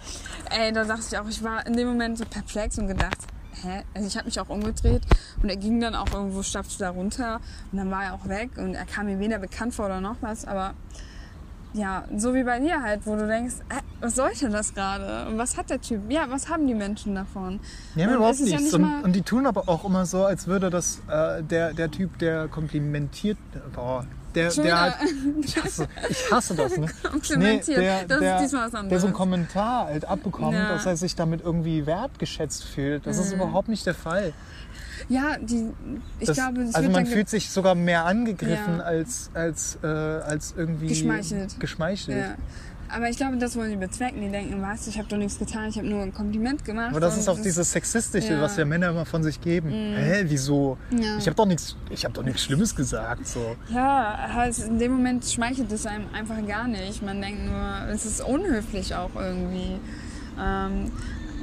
ey, 0.52 0.72
da 0.72 0.84
dachte 0.86 1.04
ich 1.12 1.18
auch, 1.18 1.28
ich 1.28 1.44
war 1.44 1.66
in 1.66 1.76
dem 1.76 1.88
Moment 1.88 2.18
so 2.20 2.26
perplex 2.26 2.78
und 2.78 2.88
gedacht, 2.88 3.18
hä? 3.64 3.84
Also 3.94 4.08
ich 4.08 4.16
habe 4.18 4.26
mich 4.26 4.40
auch 4.40 4.50
umgedreht 4.50 5.02
und 5.42 5.50
er 5.50 5.56
ging 5.58 5.80
dann 5.80 5.96
auch 5.96 6.12
irgendwo, 6.14 6.44
stapfte 6.44 6.80
da 6.80 6.90
runter 6.92 7.40
und 7.72 7.78
dann 7.78 7.92
war 7.92 8.04
er 8.06 8.14
auch 8.14 8.28
weg 8.28 8.52
und 8.58 8.76
er 8.76 8.86
kam 8.86 9.06
mir 9.08 9.20
weder 9.20 9.40
bekannt 9.40 9.74
vor 9.74 9.86
oder 9.86 10.02
noch 10.02 10.18
was, 10.22 10.46
aber 10.46 10.74
ja, 11.74 12.06
so 12.16 12.34
wie 12.34 12.44
bei 12.44 12.60
dir 12.60 12.82
halt, 12.82 13.06
wo 13.06 13.16
du 13.18 13.28
denkst, 13.28 13.56
äh, 13.70 13.82
was 14.00 14.16
sollte 14.16 14.50
das 14.50 14.74
gerade? 14.74 15.28
Und 15.28 15.38
was 15.38 15.58
hat 15.58 15.70
der 15.70 15.82
Typ? 15.82 16.10
Ja, 16.10 16.26
was 16.30 16.48
haben 16.50 16.68
die 16.68 16.74
Menschen 16.74 17.16
davon? 17.16 17.60
Ja, 17.96 18.08
Und 18.08 18.14
überhaupt 18.16 18.40
ist 18.40 18.48
ja 18.48 18.58
nichts. 18.60 18.72
nicht 18.72 18.74
und, 18.76 19.04
und 19.04 19.14
die 19.14 19.24
tun 19.24 19.46
aber 19.46 19.68
auch 19.68 19.84
immer 19.84 20.06
so, 20.06 20.24
als 20.24 20.48
würde 20.48 20.70
das 20.70 21.02
äh, 21.10 21.44
der, 21.44 21.74
der 21.74 21.92
Typ, 21.92 22.18
der 22.20 22.48
komplimentiert, 22.48 23.38
boah, 23.74 24.06
der, 24.36 24.52
Schon 24.52 24.64
der 24.66 24.80
halt, 24.82 24.96
ich 25.44 25.58
hasse, 25.64 25.88
ich 26.10 26.32
hasse 26.32 26.56
das, 26.56 26.78
ne? 26.78 26.88
Komplimentiert. 27.04 27.78
der, 27.80 28.04
Das 28.06 28.18
ist 28.18 28.22
der, 28.24 28.40
diesmal 28.42 28.72
was 28.74 28.88
der 28.90 29.00
so 29.00 29.08
einen 29.08 29.16
Kommentar 29.16 29.86
halt 29.88 30.06
abbekommt, 30.06 30.54
Ja. 30.54 30.70
dass 30.74 30.86
er 30.86 30.98
sich 30.98 31.16
damit 31.16 31.42
irgendwie 31.42 31.86
wertgeschätzt 31.86 32.64
fühlt. 32.66 33.08
Das 33.08 33.18
ist 33.18 33.32
überhaupt 33.34 33.68
nicht 33.70 33.86
der 33.86 33.96
Fall. 33.96 34.34
Ja, 35.10 35.38
die, 35.40 35.72
ich 36.20 36.28
Das, 36.28 36.38
glaube, 36.38 36.68
also 36.74 36.90
man 36.90 37.06
fühlt 37.06 37.30
sich 37.30 37.50
sogar 37.50 37.76
mehr 37.76 38.06
angegriffen 38.06 38.78
Ja. 38.78 38.84
als, 38.84 39.30
als, 39.34 39.78
äh, 39.84 39.88
als 39.88 40.54
irgendwie 40.58 40.88
Geschmeichelt. 40.88 41.60
geschmeichelt. 41.60 42.18
Ja. 42.18 42.36
Aber 42.88 43.10
ich 43.10 43.18
glaube, 43.18 43.38
das 43.38 43.56
wollen 43.56 43.72
die 43.72 43.78
bezwecken. 43.78 44.22
Die 44.22 44.30
denken, 44.30 44.62
was, 44.62 44.88
ich 44.88 44.98
habe 44.98 45.08
doch 45.08 45.18
nichts 45.18 45.40
getan, 45.40 45.70
ich 45.70 45.78
habe 45.78 45.88
nur 45.88 46.04
ein 46.04 46.14
Kompliment 46.14 46.64
gemacht. 46.64 46.92
Aber 46.92 47.00
das 47.00 47.18
ist 47.18 47.28
auch 47.28 47.40
dieses 47.42 47.72
Sexistische, 47.72 48.34
Ja. 48.34 48.42
Was 48.42 48.58
ja 48.58 48.66
Männer 48.66 48.90
immer 48.90 49.06
von 49.06 49.24
sich 49.24 49.42
geben. 49.42 49.70
Hä, 49.70 50.24
wieso? 50.28 50.78
Ja. 50.92 51.18
Ich 51.18 51.26
habe 51.26 51.36
doch 51.36 51.46
nichts, 51.48 51.76
ich 51.90 52.04
habe 52.06 52.14
doch 52.14 52.24
nichts 52.24 52.44
Schlimmes 52.44 52.76
gesagt. 52.76 53.28
So. 53.28 53.56
Ja, 53.70 54.30
halt 54.34 54.58
in 54.60 54.78
dem 54.80 54.92
Moment 54.94 55.26
schmeichelt 55.26 55.72
es 55.72 55.86
einem 55.86 56.06
einfach 56.14 56.46
gar 56.48 56.68
nicht. 56.68 57.02
Man 57.04 57.22
denkt 57.22 57.46
nur, 57.46 57.90
es 57.92 58.06
ist 58.06 58.22
unhöflich 58.22 58.94
auch 58.96 59.12
irgendwie. 59.16 59.80
Ähm, 60.40 60.92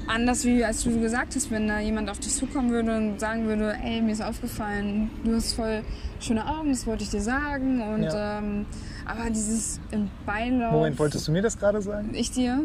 anders 0.06 0.44
wie 0.44 0.64
als 0.64 0.82
du 0.84 1.00
gesagt 1.00 1.34
hast, 1.36 1.50
wenn 1.50 1.68
da 1.68 1.78
jemand 1.80 2.10
auf 2.10 2.18
dich 2.18 2.34
zukommen 2.34 2.70
würde 2.70 2.96
und 2.96 3.20
sagen 3.20 3.46
würde, 3.46 3.74
ey, 3.82 4.00
mir 4.02 4.12
ist 4.12 4.22
aufgefallen, 4.22 5.10
du 5.24 5.34
hast 5.34 5.54
voll 5.54 5.82
schöne 6.20 6.46
Augen, 6.46 6.70
das 6.70 6.86
wollte 6.86 7.04
ich 7.04 7.10
dir 7.10 7.20
sagen. 7.22 7.80
Und 7.80 8.02
Ja. 8.04 8.38
ähm, 8.38 8.66
aber 9.06 9.30
dieses 9.30 9.80
im 9.90 10.10
Beilauf. 10.26 10.72
Moment, 10.72 10.98
wolltest 10.98 11.26
du 11.28 11.32
mir 11.32 11.42
das 11.42 11.58
gerade 11.58 11.80
sagen? 11.82 12.10
Ich 12.14 12.30
dir? 12.30 12.60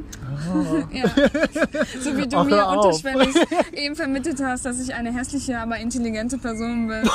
ja. 0.91 1.05
So 2.01 2.15
wie 2.17 2.27
du 2.27 2.37
Ach, 2.37 2.45
mir 2.45 2.67
unterschwellig 2.67 3.35
eben 3.73 3.95
vermittelt 3.95 4.41
hast, 4.43 4.65
dass 4.65 4.79
ich 4.79 4.93
eine 4.93 5.13
hässliche, 5.13 5.59
aber 5.59 5.77
intelligente 5.77 6.37
Person 6.37 6.87
bin. 6.87 7.03
so, 7.05 7.11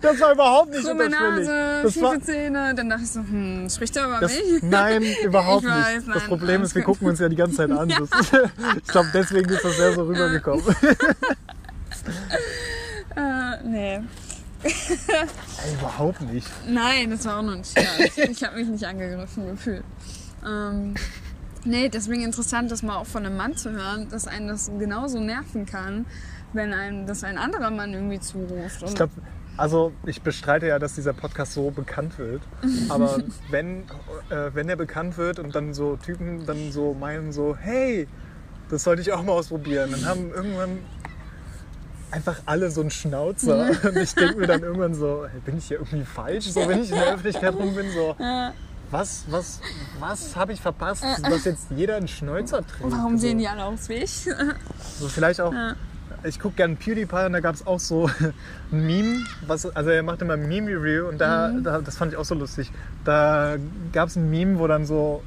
Das 0.00 0.20
war 0.20 0.32
überhaupt 0.32 0.70
nicht 0.70 0.84
krumme 0.84 1.04
unterschwellig. 1.04 1.48
Nase, 1.48 1.80
Das 1.82 2.00
war, 2.02 2.20
Zähne. 2.20 2.74
Dann 2.74 2.88
dachte 2.90 3.02
ich 3.04 3.10
so, 3.10 3.20
hm, 3.20 3.68
spricht 3.70 3.96
er 3.96 4.06
über 4.06 4.20
das, 4.20 4.32
mich? 4.32 4.62
nein, 4.62 5.02
überhaupt 5.24 5.64
Ich 5.64 5.70
weiß, 5.70 5.94
nicht. 5.96 6.06
nein, 6.08 6.14
das 6.14 6.24
Problem 6.26 6.62
ist, 6.62 6.74
wir 6.74 6.82
gucken 6.82 7.08
uns 7.08 7.18
ja 7.18 7.28
die 7.28 7.36
ganze 7.36 7.56
Zeit 7.56 7.70
an. 7.70 7.88
Das 7.88 8.00
ist, 8.20 8.32
ich 8.76 8.86
glaube, 8.88 9.08
deswegen 9.14 9.48
ist 9.50 9.64
das 9.64 9.76
sehr 9.76 9.92
so 9.94 10.02
rübergekommen. 10.04 10.64
Äh, 13.16 13.62
nee. 13.64 14.00
Ey, 14.62 15.74
überhaupt 15.78 16.20
nicht. 16.20 16.48
Nein, 16.68 17.10
das 17.10 17.24
war 17.24 17.38
auch 17.38 17.42
nur 17.42 17.54
ein 17.54 17.64
Scherz. 17.64 18.16
Ich 18.16 18.42
habe 18.44 18.56
mich 18.56 18.68
nicht 18.68 18.84
angegriffen 18.84 19.46
gefühlt. 19.46 19.84
Ähm, 20.46 20.94
nee, 21.64 21.88
deswegen 21.88 22.22
interessant, 22.22 22.70
das 22.70 22.82
mal 22.82 22.96
auch 22.96 23.06
von 23.06 23.24
einem 23.24 23.36
Mann 23.36 23.56
zu 23.56 23.70
hören, 23.70 24.08
dass 24.10 24.26
einen 24.26 24.48
das 24.48 24.70
genauso 24.78 25.20
nerven 25.20 25.66
kann, 25.66 26.06
wenn 26.52 26.72
einem 26.72 27.06
das 27.06 27.24
ein 27.24 27.38
anderer 27.38 27.70
Mann 27.70 27.92
irgendwie 27.92 28.20
zuruft. 28.20 28.82
Ich 28.82 28.94
glaube, 28.94 29.12
also 29.56 29.92
ich 30.06 30.22
bestreite 30.22 30.66
ja, 30.66 30.78
dass 30.78 30.94
dieser 30.94 31.12
Podcast 31.12 31.52
so 31.52 31.70
bekannt 31.70 32.18
wird. 32.18 32.42
Aber 32.88 33.18
wenn, 33.50 33.82
äh, 34.30 34.50
wenn 34.54 34.68
er 34.68 34.76
bekannt 34.76 35.16
wird 35.16 35.38
und 35.38 35.54
dann 35.54 35.74
so 35.74 35.96
Typen 35.96 36.46
dann 36.46 36.72
so 36.72 36.94
meinen 36.94 37.32
so, 37.32 37.56
hey, 37.56 38.08
das 38.68 38.84
sollte 38.84 39.02
ich 39.02 39.12
auch 39.12 39.22
mal 39.22 39.32
ausprobieren, 39.32 39.90
dann 39.90 40.06
haben 40.06 40.30
irgendwann 40.30 40.78
einfach 42.10 42.36
alle 42.46 42.70
so 42.70 42.80
einen 42.80 42.90
Schnauzer. 42.90 43.70
Und 43.84 43.96
ich 43.96 44.14
denke 44.14 44.36
mir 44.38 44.46
dann 44.46 44.62
irgendwann 44.62 44.94
so, 44.94 45.26
bin 45.44 45.58
ich 45.58 45.66
hier 45.66 45.78
irgendwie 45.78 46.04
falsch? 46.04 46.46
So, 46.50 46.66
wenn 46.68 46.82
ich 46.82 46.90
in 46.90 46.96
der 46.96 47.08
Öffentlichkeit 47.14 47.54
rum 47.54 47.74
bin, 47.74 47.90
so, 47.92 48.16
was, 48.90 49.24
was, 49.28 49.60
was 50.00 50.34
habe 50.34 50.52
ich 50.52 50.60
verpasst, 50.60 51.04
dass 51.22 51.44
jetzt 51.44 51.66
jeder 51.76 51.96
einen 51.96 52.08
Schnäuzer 52.08 52.58
trägt? 52.66 52.90
warum 52.90 53.16
so. 53.16 53.22
sehen 53.26 53.38
die 53.38 53.46
alle 53.46 53.64
aus 53.64 53.88
wie 53.88 53.94
ich? 53.94 54.28
So 54.98 55.08
vielleicht 55.08 55.40
auch. 55.40 55.52
Ich 56.24 56.38
gucke 56.38 56.56
gerne 56.56 56.74
PewDiePie 56.74 57.24
und 57.26 57.32
da 57.32 57.40
gab 57.40 57.54
es 57.54 57.66
auch 57.66 57.80
so 57.80 58.10
ein 58.72 58.86
Meme, 58.86 59.24
was, 59.46 59.64
also 59.74 59.88
er 59.90 60.02
macht 60.02 60.20
immer 60.20 60.34
ein 60.34 60.46
Meme-Review 60.48 61.08
und 61.08 61.18
da, 61.18 61.48
Mhm. 61.48 61.64
da, 61.64 61.80
das 61.80 61.96
fand 61.96 62.12
ich 62.12 62.18
auch 62.18 62.24
so 62.26 62.34
lustig. 62.34 62.70
Da 63.04 63.56
gab 63.92 64.08
es 64.08 64.16
ein 64.16 64.28
Meme, 64.28 64.58
wo 64.58 64.66
dann 64.66 64.84
so, 64.84 65.22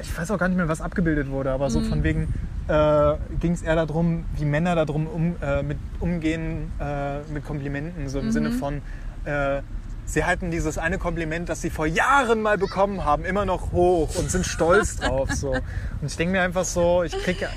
ich 0.00 0.16
weiß 0.18 0.30
auch 0.30 0.38
gar 0.38 0.48
nicht 0.48 0.56
mehr, 0.56 0.68
was 0.68 0.80
abgebildet 0.80 1.30
wurde, 1.30 1.50
aber 1.52 1.66
Mhm. 1.66 1.70
so 1.70 1.80
von 1.82 2.02
wegen 2.02 2.28
äh, 2.68 3.14
ging 3.40 3.52
es 3.52 3.62
eher 3.62 3.76
darum, 3.76 4.24
wie 4.36 4.44
Männer 4.44 4.74
darum 4.74 5.06
um, 5.06 5.36
äh, 5.42 5.62
mit, 5.62 5.78
umgehen 6.00 6.72
äh, 6.80 7.20
mit 7.32 7.44
Komplimenten, 7.44 8.08
so 8.08 8.18
im 8.18 8.30
Sinne 8.30 8.48
Mhm. 8.48 8.52
von, 8.52 8.82
äh, 9.24 9.60
sie 10.06 10.24
halten 10.24 10.50
dieses 10.50 10.78
eine 10.78 10.98
Kompliment, 10.98 11.48
das 11.48 11.60
sie 11.60 11.70
vor 11.70 11.86
Jahren 11.86 12.40
mal 12.42 12.56
bekommen 12.58 13.04
haben, 13.04 13.24
immer 13.24 13.44
noch 13.44 13.72
hoch 13.72 14.14
und 14.16 14.30
sind 14.30 14.46
stolz 14.46 14.96
drauf. 15.00 15.30
So. 15.32 15.50
Und 15.52 16.06
ich 16.06 16.16
denke 16.16 16.32
mir 16.32 16.42
einfach 16.42 16.64
so, 16.64 17.02
ich 17.02 17.12
kriege 17.12 17.48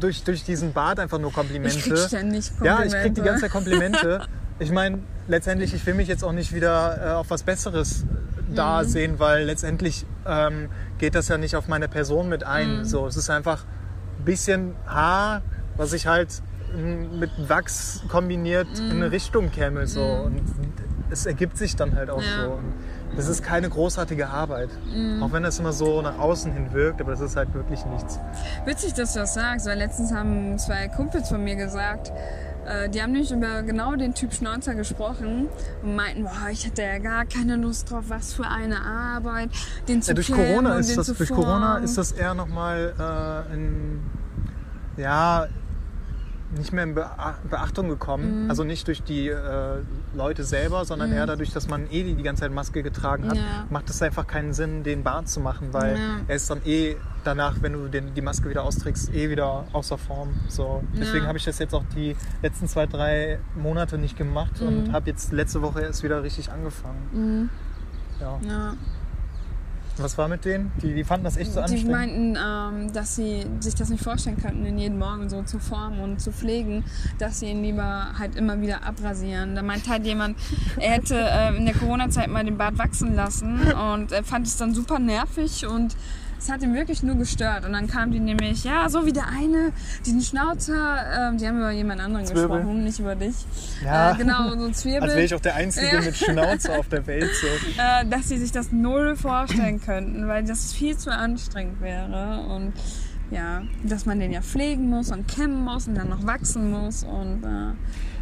durch, 0.00 0.24
durch 0.24 0.44
diesen 0.44 0.72
Bart 0.72 0.98
einfach 1.00 1.18
nur 1.18 1.32
Komplimente. 1.32 1.78
Ich 1.78 1.84
krieg 1.84 1.98
ständig 1.98 2.50
Ja, 2.62 2.76
Komplimente. 2.76 2.96
ich 2.96 3.02
krieg 3.02 3.14
die 3.14 3.22
ganze 3.22 3.40
Zeit 3.42 3.50
Komplimente. 3.52 4.20
Ich 4.58 4.70
meine, 4.72 5.00
letztendlich, 5.28 5.74
ich 5.74 5.84
will 5.84 5.92
mich 5.92 6.08
jetzt 6.08 6.24
auch 6.24 6.32
nicht 6.32 6.54
wieder 6.54 7.08
äh, 7.08 7.10
auf 7.16 7.28
was 7.28 7.42
Besseres 7.42 8.04
äh, 8.04 8.54
da 8.54 8.80
Mhm. 8.82 8.86
sehen, 8.88 9.18
weil 9.18 9.44
letztendlich 9.44 10.06
ähm, 10.26 10.70
geht 10.98 11.14
das 11.14 11.28
ja 11.28 11.38
nicht 11.38 11.56
auf 11.56 11.68
meine 11.68 11.88
Person 11.88 12.28
mit 12.28 12.44
ein. 12.44 12.78
Mhm. 12.78 12.84
So, 12.84 13.06
es 13.06 13.16
ist 13.16 13.30
einfach 13.30 13.64
ein 14.18 14.24
bisschen 14.24 14.74
Haar, 14.86 15.42
was 15.76 15.92
ich 15.92 16.06
halt 16.06 16.42
mit 16.76 17.30
Wachs 17.48 18.02
kombiniert 18.08 18.66
in 18.78 18.90
eine 18.92 19.10
Richtung 19.12 19.50
käme. 19.50 19.86
So. 19.86 20.02
Und 20.02 20.42
es 21.10 21.24
ergibt 21.26 21.56
sich 21.56 21.76
dann 21.76 21.94
halt 21.94 22.10
auch 22.10 22.18
Mhm. 22.18 22.24
Ja. 22.24 22.44
so. 22.44 22.50
Und 22.52 22.72
das 23.16 23.28
ist 23.28 23.42
keine 23.42 23.70
großartige 23.70 24.28
Arbeit. 24.28 24.68
Mhm. 24.92 25.22
Auch 25.22 25.32
wenn 25.32 25.42
das 25.42 25.58
immer 25.58 25.72
so 25.72 26.02
nach 26.02 26.18
außen 26.18 26.52
hin 26.52 26.72
wirkt, 26.72 27.00
aber 27.00 27.12
das 27.12 27.20
ist 27.20 27.36
halt 27.36 27.54
wirklich 27.54 27.84
nichts. 27.86 28.18
Witzig, 28.66 28.92
dass 28.94 29.12
du 29.14 29.20
das 29.20 29.34
sagst, 29.34 29.66
weil 29.66 29.78
letztens 29.78 30.12
haben 30.12 30.58
zwei 30.58 30.88
Kumpels 30.88 31.28
von 31.28 31.42
mir 31.42 31.56
gesagt, 31.56 32.12
äh, 32.66 32.88
die 32.88 33.02
haben 33.02 33.12
nämlich 33.12 33.30
über 33.30 33.62
genau 33.62 33.96
den 33.96 34.14
Typ 34.14 34.32
Schnauzer 34.32 34.74
gesprochen 34.74 35.48
und 35.82 35.96
meinten, 35.96 36.24
boah, 36.24 36.48
ich 36.50 36.66
hätte 36.66 36.82
ja 36.82 36.98
gar 36.98 37.24
keine 37.24 37.56
Lust 37.56 37.90
drauf, 37.90 38.04
was 38.08 38.34
für 38.34 38.46
eine 38.46 38.80
Arbeit, 38.80 39.50
den 39.88 40.02
zu 40.02 40.10
Ja, 40.10 40.14
durch 40.14 40.32
Corona 40.32 40.76
ist 40.76 40.90
den 40.90 40.96
das 40.96 41.06
durch 41.06 41.30
Corona 41.30 41.78
ist 41.78 41.96
das 41.96 42.12
eher 42.12 42.34
noch 42.34 42.48
mal 42.48 43.46
äh, 43.50 43.54
in, 43.54 44.00
ja 44.96 45.46
nicht 46.56 46.72
mehr 46.72 46.84
in 46.84 46.94
Bea- 46.94 47.34
Beachtung 47.50 47.88
gekommen. 47.88 48.44
Mhm. 48.44 48.50
Also 48.50 48.62
nicht 48.64 48.86
durch 48.86 49.02
die 49.02 49.28
äh, 49.28 49.78
Leute 50.14 50.44
selber, 50.44 50.84
sondern 50.84 51.12
eher 51.12 51.26
dadurch, 51.26 51.52
dass 51.52 51.68
man 51.68 51.86
eh 51.90 52.04
die, 52.04 52.14
die 52.14 52.22
ganze 52.22 52.42
Zeit 52.42 52.52
Maske 52.52 52.82
getragen 52.82 53.28
hat, 53.28 53.36
Ja. 53.36 53.66
macht 53.70 53.90
es 53.90 54.00
einfach 54.00 54.26
keinen 54.26 54.52
Sinn, 54.52 54.84
den 54.84 55.02
Bart 55.02 55.28
zu 55.28 55.40
machen, 55.40 55.68
weil 55.72 55.96
Ja. 55.96 56.02
er 56.28 56.36
ist 56.36 56.48
dann 56.48 56.60
eh 56.64 56.96
danach, 57.24 57.56
wenn 57.62 57.72
du 57.72 57.88
den, 57.88 58.14
die 58.14 58.20
Maske 58.22 58.48
wieder 58.48 58.62
austrägst, 58.62 59.12
eh 59.12 59.28
wieder 59.28 59.64
außer 59.72 59.98
Form. 59.98 60.30
So. 60.48 60.84
Deswegen 60.92 61.22
Ja. 61.24 61.28
habe 61.28 61.38
ich 61.38 61.44
das 61.44 61.58
jetzt 61.58 61.74
auch 61.74 61.84
die 61.94 62.14
letzten 62.42 62.68
zwei, 62.68 62.86
drei 62.86 63.38
Monate 63.56 63.98
nicht 63.98 64.16
gemacht 64.16 64.60
Mhm. 64.60 64.66
und 64.68 64.92
habe 64.92 65.10
jetzt 65.10 65.32
letzte 65.32 65.62
Woche 65.62 65.80
erst 65.80 66.02
wieder 66.04 66.22
richtig 66.22 66.50
angefangen. 66.52 67.08
Mhm. 67.12 67.50
Ja. 68.20 68.74
Was 69.98 70.18
war 70.18 70.28
mit 70.28 70.44
denen? 70.44 70.72
Die, 70.82 70.94
die 70.94 71.04
fanden 71.04 71.24
das 71.24 71.36
echt 71.36 71.52
so 71.52 71.60
Die 71.60 71.62
anstrengend. 71.64 71.90
meinten, 71.90 72.38
ähm, 72.86 72.92
dass 72.92 73.16
sie 73.16 73.46
sich 73.60 73.74
das 73.74 73.88
nicht 73.88 74.02
vorstellen 74.04 74.36
könnten, 74.36 74.66
ihn 74.66 74.78
jeden 74.78 74.98
Morgen 74.98 75.28
so 75.30 75.42
zu 75.42 75.58
formen 75.58 76.00
und 76.00 76.20
zu 76.20 76.32
pflegen, 76.32 76.84
dass 77.18 77.40
sie 77.40 77.46
ihn 77.46 77.62
lieber 77.62 78.12
halt 78.18 78.36
immer 78.36 78.60
wieder 78.60 78.84
abrasieren. 78.84 79.54
Da 79.54 79.62
meint 79.62 79.88
halt 79.88 80.04
jemand, 80.04 80.36
er 80.78 80.92
hätte 80.92 81.16
äh, 81.18 81.56
in 81.56 81.64
der 81.66 81.74
Corona-Zeit 81.74 82.28
mal 82.28 82.44
den 82.44 82.58
Bart 82.58 82.78
wachsen 82.78 83.14
lassen 83.14 83.60
und 83.92 84.12
er 84.12 84.22
fand 84.24 84.46
es 84.46 84.56
dann 84.56 84.74
super 84.74 84.98
nervig 84.98 85.66
und 85.66 85.96
es 86.46 86.52
hat 86.52 86.62
ihn 86.62 86.74
wirklich 86.74 87.02
nur 87.02 87.16
gestört. 87.16 87.64
Und 87.64 87.72
dann 87.72 87.88
kam 87.88 88.12
die 88.12 88.20
nämlich, 88.20 88.62
ja, 88.62 88.88
so 88.88 89.04
wie 89.04 89.12
der 89.12 89.26
eine, 89.28 89.72
diesen 90.04 90.20
Schnauzer, 90.20 91.28
ähm, 91.30 91.38
die 91.38 91.46
haben 91.48 91.58
über 91.58 91.72
jemand 91.72 92.00
anderen 92.00 92.24
Zwirbel. 92.24 92.48
gesprochen, 92.58 92.84
nicht 92.84 92.98
über 93.00 93.16
dich. 93.16 93.34
Ja. 93.84 94.12
Äh, 94.12 94.16
genau, 94.16 94.56
so 94.56 94.66
ein 94.66 94.74
Zwirbel. 94.74 95.02
Als 95.08 95.14
wäre 95.14 95.24
ich 95.24 95.34
auch 95.34 95.40
der 95.40 95.56
Einzige 95.56 95.96
Ja. 95.96 96.00
mit 96.00 96.16
Schnauze 96.16 96.78
auf 96.78 96.88
der 96.88 97.04
Welt. 97.08 97.30
So. 97.34 97.46
äh, 97.82 98.06
dass 98.08 98.28
sie 98.28 98.38
sich 98.38 98.52
das 98.52 98.70
null 98.70 99.16
vorstellen 99.16 99.80
könnten, 99.80 100.28
weil 100.28 100.44
das 100.44 100.72
viel 100.72 100.96
zu 100.96 101.10
anstrengend 101.12 101.80
wäre 101.80 102.44
und 102.48 102.72
ja, 103.32 103.62
dass 103.82 104.06
man 104.06 104.20
den 104.20 104.30
ja 104.30 104.40
pflegen 104.40 104.88
muss 104.88 105.10
und 105.10 105.26
kämmen 105.26 105.64
muss 105.64 105.88
und 105.88 105.96
dann 105.96 106.08
noch 106.08 106.24
wachsen 106.26 106.70
muss 106.70 107.02
und 107.02 107.42
äh, 107.42 107.74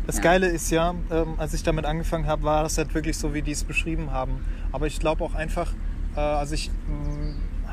Das 0.07 0.17
Ja. 0.17 0.23
Geile 0.23 0.47
ist 0.47 0.71
ja, 0.71 0.95
ähm, 1.11 1.35
als 1.37 1.53
ich 1.53 1.63
damit 1.63 1.85
angefangen 1.85 2.27
habe, 2.27 2.43
war 2.45 2.63
das 2.63 2.79
halt 2.79 2.95
wirklich 2.95 3.19
so, 3.19 3.35
wie 3.35 3.43
die 3.43 3.53
es 3.53 3.65
beschrieben 3.65 4.13
haben. 4.13 4.43
Aber 4.73 4.87
ich 4.87 4.99
glaube 5.01 5.23
auch 5.25 5.35
einfach, 5.35 5.73
äh, 6.17 6.21
also 6.21 6.55
ich 6.55 6.71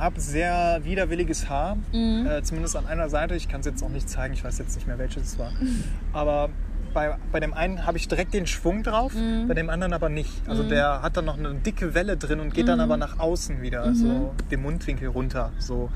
habe 0.01 0.19
sehr 0.19 0.79
widerwilliges 0.83 1.47
Haar, 1.49 1.77
Mhm. 1.93 2.25
äh, 2.27 2.41
zumindest 2.43 2.75
an 2.75 2.87
einer 2.87 3.07
Seite. 3.09 3.35
Ich 3.35 3.47
kann 3.47 3.59
es 3.61 3.67
jetzt 3.67 3.83
auch 3.83 3.89
nicht 3.89 4.09
zeigen, 4.09 4.33
ich 4.33 4.43
weiß 4.43 4.57
jetzt 4.57 4.75
nicht 4.75 4.87
mehr, 4.87 4.97
welches 4.97 5.23
es 5.23 5.39
war. 5.39 5.51
Aber 6.13 6.49
bei, 6.93 7.15
bei 7.31 7.39
dem 7.39 7.53
einen 7.53 7.85
habe 7.85 7.97
ich 7.97 8.07
direkt 8.09 8.33
den 8.33 8.47
Schwung 8.47 8.83
drauf, 8.83 9.13
Mhm. 9.13 9.47
bei 9.47 9.53
dem 9.53 9.69
anderen 9.69 9.93
aber 9.93 10.09
nicht. 10.09 10.41
Also 10.47 10.63
der 10.63 11.01
hat 11.01 11.15
dann 11.15 11.23
noch 11.25 11.37
eine 11.37 11.53
dicke 11.53 11.93
Welle 11.93 12.17
drin 12.17 12.41
und 12.41 12.53
geht 12.53 12.67
dann 12.67 12.79
Mhm. 12.79 12.83
aber 12.83 12.97
nach 12.97 13.17
außen 13.19 13.61
wieder, 13.61 13.93
so 13.95 14.33
den 14.51 14.61
Mundwinkel 14.61 15.07
runter. 15.07 15.51
So. 15.57 15.89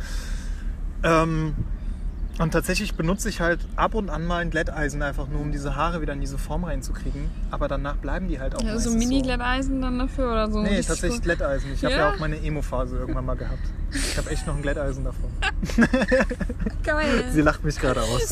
Ähm, 1.03 1.53
Und 2.37 2.51
tatsächlich 2.51 2.95
benutze 2.95 3.29
ich 3.29 3.39
halt 3.39 3.61
ab 3.77 3.93
und 3.95 4.09
an 4.09 4.25
mal 4.25 4.39
ein 4.39 4.49
Glätteisen 4.49 5.01
einfach 5.01 5.27
nur, 5.29 5.39
um 5.39 5.53
diese 5.53 5.75
Haare 5.77 6.01
wieder 6.01 6.11
in 6.13 6.19
diese 6.19 6.37
Form 6.37 6.65
reinzukriegen. 6.65 7.29
Aber 7.49 7.69
danach 7.69 7.95
bleiben 7.95 8.27
die 8.27 8.39
halt 8.41 8.55
auch 8.55 8.61
Ja, 8.61 8.77
so 8.77 8.91
Mini-Glätteisen 8.91 9.81
dann 9.81 9.97
dafür 9.99 10.31
oder 10.31 10.51
so? 10.51 10.61
Nee, 10.61 10.75
tatsächlich 10.81 11.11
gut? 11.13 11.23
Glätteisen. 11.23 11.71
Ich 11.73 11.83
habe 11.85 11.93
Ja? 11.93 11.99
ja 12.01 12.13
auch 12.13 12.19
meine 12.19 12.37
Emo-Phase 12.41 12.97
irgendwann 12.97 13.25
mal 13.25 13.37
gehabt. 13.37 13.59
Ich 13.93 14.17
habe 14.17 14.29
echt 14.31 14.45
noch 14.45 14.55
ein 14.57 14.61
Glätteisen 14.61 15.05
davon. 15.05 15.29
Geil. 16.83 17.23
Sie 17.31 17.41
lacht 17.41 17.63
mich 17.63 17.79
gerade 17.79 18.01
aus. 18.01 18.29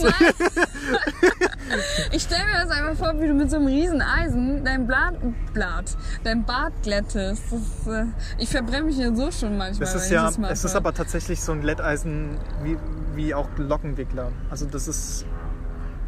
Ich 2.11 2.23
stelle 2.23 2.45
mir 2.45 2.65
das 2.65 2.69
einfach 2.71 2.95
vor, 2.97 3.19
wie 3.21 3.27
du 3.27 3.33
mit 3.33 3.49
so 3.49 3.55
einem 3.55 3.67
riesen 3.67 4.01
Eisen 4.01 4.65
dein 4.65 4.85
Blatt, 4.85 5.15
Blatt 5.53 5.95
dein 6.23 6.43
Bart 6.45 6.73
glättest. 6.83 7.41
Das 7.49 7.59
ist, 7.61 7.87
äh, 7.87 8.05
ich 8.37 8.49
verbrenne 8.49 8.83
mich 8.83 8.97
ja 8.97 9.15
so 9.15 9.31
schon 9.31 9.57
manchmal. 9.57 9.87
Es 9.87 9.93
wenn 9.93 10.01
ist 10.01 10.09
ja, 10.11 10.25
das 10.25 10.37
es 10.59 10.65
ist 10.65 10.75
aber 10.75 10.93
tatsächlich 10.93 11.41
so 11.41 11.53
ein 11.53 11.61
Glätteisen 11.61 12.37
wie, 12.63 12.77
wie 13.15 13.33
auch 13.33 13.47
Lockenwickler. 13.57 14.31
Also 14.49 14.65
das 14.65 14.87
ist 14.87 15.25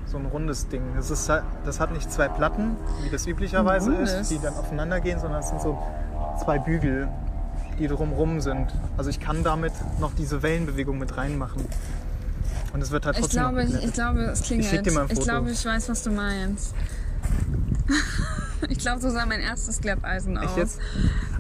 so 0.06 0.18
ein 0.18 0.26
rundes 0.26 0.68
Ding. 0.68 0.82
Das, 0.96 1.10
ist, 1.12 1.28
halt- 1.30 1.44
das 1.66 1.80
hat 1.80 1.92
nicht 1.92 2.12
zwei 2.12 2.28
Platten, 2.28 2.76
wie 3.04 3.10
das 3.10 3.26
üblicherweise 3.28 3.94
ist, 3.96 4.30
die 4.30 4.40
dann 4.40 4.54
aufeinander 4.56 5.00
gehen, 5.00 5.20
sondern 5.20 5.40
es 5.42 5.50
sind 5.50 5.62
so 5.62 5.78
zwei 6.44 6.60
Bügel, 6.60 7.08
die 7.80 7.88
drumrum 7.88 8.40
sind. 8.42 8.68
Also 8.98 9.10
ich 9.10 9.20
kann 9.20 9.44
damit 9.44 9.74
noch 10.00 10.14
diese 10.14 10.42
Wellenbewegung 10.44 10.98
mit 11.00 11.18
reinmachen. 11.18 11.66
Und 12.74 12.82
es 12.82 12.92
wird 12.92 13.06
halt 13.06 13.16
ich 13.16 13.22
trotzdem 13.22 13.42
glaube, 13.42 13.66
noch 13.66 13.80
ich, 13.80 13.86
ich 13.86 13.94
glaube, 13.94 14.20
es 14.26 14.42
klingelt. 14.44 14.70
schick 14.70 14.84
dir 14.84 14.92
mal 14.92 15.02
ein 15.02 15.08
Ich 15.10 15.14
Foto. 15.16 15.26
glaube, 15.30 15.50
ich 15.52 15.66
weiß, 15.66 15.90
was 15.90 16.04
du 16.04 16.12
meinst. 16.12 16.76
ich 18.70 18.78
glaube, 18.80 19.02
so 19.02 19.10
sah 19.10 19.26
mein 19.26 19.40
erstes 19.42 19.80
Glätteisen 19.82 20.38
aus. 20.38 20.46
Echt 20.46 20.58
jetzt? 20.58 20.80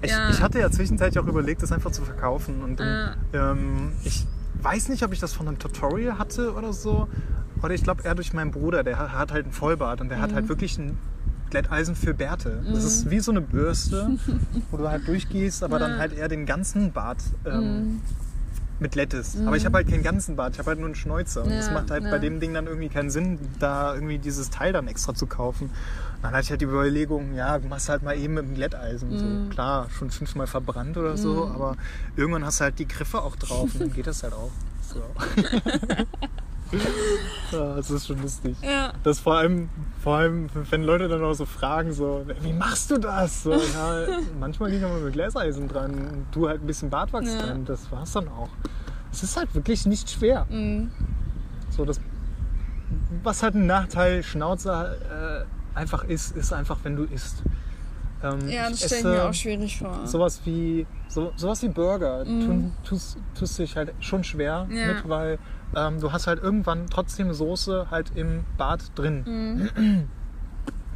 Ich, 0.01 0.11
Ja. 0.11 0.29
ich 0.29 0.41
hatte 0.41 0.59
ja 0.59 0.69
zwischenzeitlich 0.69 1.19
auch 1.23 1.27
überlegt, 1.27 1.61
das 1.63 1.71
einfach 1.71 1.91
zu 1.91 2.03
verkaufen. 2.03 2.63
Und 2.63 2.79
dann, 2.79 3.15
ähm, 3.33 3.91
ich 4.03 4.25
weiß 4.61 4.89
nicht, 4.89 5.03
ob 5.03 5.13
ich 5.13 5.19
das 5.19 5.33
von 5.33 5.47
einem 5.47 5.59
Tutorial 5.59 6.17
hatte 6.17 6.53
oder 6.53 6.73
so. 6.73 7.07
Oder 7.63 7.73
ich 7.73 7.83
glaube 7.83 8.03
eher 8.03 8.15
durch 8.15 8.33
meinen 8.33 8.51
Bruder, 8.51 8.83
der 8.83 8.99
hat- 8.99 9.11
hat 9.13 9.31
halt 9.31 9.45
einen 9.45 9.53
Vollbart 9.53 10.01
und 10.01 10.09
der 10.09 10.19
hat 10.21 10.31
Mhm. 10.31 10.35
halt 10.35 10.49
wirklich 10.49 10.77
ein 10.77 10.97
Glätteisen 11.49 11.95
für 11.95 12.13
Bärte. 12.13 12.63
Das 12.73 12.83
ist 12.83 13.09
wie 13.09 13.19
so 13.19 13.31
eine 13.31 13.41
Bürste, 13.41 14.17
wo 14.71 14.77
du 14.77 14.89
halt 14.89 15.07
durchgehst, 15.07 15.63
aber 15.63 15.79
dann 15.79 15.97
halt 15.97 16.13
eher 16.13 16.27
den 16.27 16.45
ganzen 16.45 16.91
Bart 16.91 17.19
ähm, 17.45 18.01
Mhm. 18.77 18.83
mit 18.83 18.91
glättest. 18.91 19.37
Aber 19.45 19.55
ich 19.57 19.65
habe 19.65 19.77
halt 19.77 19.89
keinen 19.89 20.03
ganzen 20.03 20.35
Bart, 20.35 20.53
ich 20.53 20.59
habe 20.59 20.69
halt 20.69 20.79
nur 20.79 20.87
einen 20.87 20.95
Schnäuzer. 20.95 21.43
Und 21.43 21.51
das 21.51 21.67
Ja, 21.67 21.73
macht 21.73 21.91
halt 21.91 22.03
ja. 22.03 22.11
bei 22.11 22.19
dem 22.19 22.39
Ding 22.39 22.53
dann 22.53 22.67
irgendwie 22.67 22.89
keinen 22.89 23.09
Sinn, 23.09 23.39
da 23.59 23.93
irgendwie 23.93 24.17
dieses 24.19 24.49
Teil 24.49 24.73
dann 24.73 24.87
extra 24.87 25.13
zu 25.13 25.27
kaufen. 25.27 25.69
Dann 26.21 26.31
hatte 26.31 26.43
ich 26.43 26.49
halt 26.49 26.61
die 26.61 26.65
Überlegung, 26.65 27.35
ja, 27.35 27.59
du 27.59 27.67
machst 27.67 27.89
halt 27.89 28.01
mal 28.03 28.17
eben 28.17 28.33
mit 28.35 28.45
dem 28.45 28.55
Glätteisen. 28.55 29.09
Mhm. 29.11 29.17
So, 29.45 29.49
klar, 29.53 29.87
schon 29.97 30.09
fünfmal 30.09 30.47
verbrannt 30.47 30.97
oder 30.97 31.17
so, 31.17 31.47
aber 31.47 31.75
irgendwann 32.15 32.45
hast 32.45 32.59
du 32.59 32.63
halt 32.65 32.79
die 32.79 32.87
Griffe 32.87 33.21
auch 33.21 33.35
drauf 33.35 33.73
und 33.73 33.79
dann 33.81 33.93
geht 33.93 34.07
das 34.07 34.23
halt 34.23 34.33
auch. 34.33 34.51
So. 34.81 35.01
ja, 37.51 37.75
das 37.75 37.91
ist 37.91 38.07
schon 38.07 38.21
lustig. 38.21 38.55
Ja. 38.61 38.93
Das 39.03 39.19
vor 39.19 39.35
allem, 39.35 39.69
vor 40.05 40.17
allem, 40.17 40.47
wenn 40.69 40.83
Leute 40.83 41.07
dann 41.07 41.23
auch 41.23 41.33
so 41.33 41.45
fragen, 41.47 41.91
so, 41.91 42.23
wie 42.41 42.53
machst 42.53 42.91
du 42.91 42.99
das? 42.99 43.41
So, 43.41 43.53
ja, 43.53 44.05
manchmal 44.39 44.69
ging 44.69 44.83
aber 44.83 44.99
mit 44.99 45.13
Gläseisen 45.13 45.67
dran 45.67 45.93
und 45.95 46.25
du 46.31 46.47
halt 46.47 46.61
ein 46.61 46.67
bisschen 46.67 46.91
Bartwachs 46.91 47.33
Ja. 47.33 47.47
dran. 47.47 47.65
Das 47.65 47.91
war's 47.91 48.11
dann 48.13 48.27
auch. 48.27 48.49
Es 49.11 49.23
ist 49.23 49.35
halt 49.35 49.55
wirklich 49.55 49.87
nicht 49.87 50.07
schwer. 50.11 50.45
Mhm. 50.47 50.91
So, 51.71 51.85
das, 51.85 51.99
was 53.23 53.41
halt 53.41 53.55
ein 53.55 53.65
Nachteil 53.65 54.21
Schnauze 54.21 55.47
äh, 55.73 55.77
einfach 55.77 56.03
ist, 56.03 56.37
ist 56.37 56.53
einfach, 56.53 56.77
wenn 56.83 56.95
du 56.95 57.05
isst. 57.05 57.41
Ähm, 58.21 58.47
Ja, 58.47 58.69
das 58.69 58.85
stelle 58.85 58.99
ich 58.99 59.05
mir 59.05 59.23
auch 59.27 59.33
schwierig 59.33 59.79
vor. 59.79 60.05
Sowas 60.05 60.41
wie, 60.45 60.85
so, 61.07 61.33
sowas 61.35 61.63
wie 61.63 61.69
Burger 61.69 62.25
tun, 62.25 62.73
tust, 62.83 63.17
tust 63.33 63.57
dich 63.57 63.75
halt 63.75 63.91
schon 64.01 64.23
schwer 64.23 64.65
Mhm. 64.69 64.77
Ja. 64.77 64.85
mit, 64.93 65.09
weil 65.09 65.39
ähm, 65.75 65.99
du 65.99 66.11
hast 66.11 66.27
halt 66.27 66.41
irgendwann 66.41 66.87
trotzdem 66.89 67.33
Soße 67.33 67.87
halt 67.91 68.11
im 68.15 68.43
Bad 68.57 68.81
drin. 68.95 70.07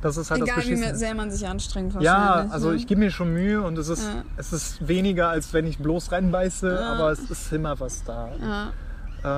Das 0.02 0.16
ist 0.16 0.32
halt 0.32 0.40
Mhm. 0.42 0.46
Egal, 0.46 0.56
das 0.58 0.66
wie 0.66 0.70
Beschissene. 0.72 0.98
sehr 0.98 1.14
man 1.16 1.30
sich 1.32 1.46
anstrengt 1.48 1.94
Ja, 2.02 2.48
also 2.50 2.70
ne? 2.70 2.76
ich 2.78 2.88
gebe 2.88 3.00
mir 3.02 3.12
schon 3.12 3.34
Mühe 3.34 3.62
und 3.62 3.78
es 3.78 3.90
ist, 3.90 4.04
Ja. 4.06 4.24
es 4.38 4.54
ist 4.54 4.88
weniger, 4.88 5.28
als 5.30 5.54
wenn 5.54 5.66
ich 5.68 5.78
bloß 5.80 6.12
reinbeiße, 6.14 6.74
Ja. 6.74 6.94
aber 6.94 7.12
es 7.12 7.30
ist 7.30 7.52
immer 7.52 7.78
was 7.82 8.04
da. 8.06 8.30
Ja. 8.42 8.72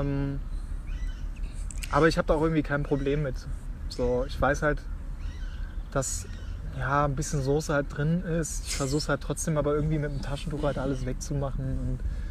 Ähm, 0.01 0.39
aber 1.91 2.07
ich 2.07 2.17
habe 2.17 2.27
da 2.27 2.35
auch 2.35 2.41
irgendwie 2.43 2.61
kein 2.63 2.83
Problem 2.83 3.23
mit. 3.23 3.35
So, 3.89 4.23
ich 4.27 4.39
weiß 4.39 4.61
halt, 4.61 4.81
dass 5.91 6.25
ja, 6.79 7.03
ein 7.03 7.15
bisschen 7.15 7.41
Soße 7.41 7.73
halt 7.73 7.87
drin 7.89 8.21
ist. 8.23 8.65
Ich 8.67 8.75
versuche 8.77 8.99
es 8.99 9.09
halt 9.09 9.19
trotzdem 9.21 9.57
aber 9.57 9.73
irgendwie 9.75 9.97
mit 9.99 10.09
dem 10.11 10.21
Taschentuch 10.21 10.63
halt 10.63 10.77
alles 10.77 11.05
wegzumachen 11.05 11.65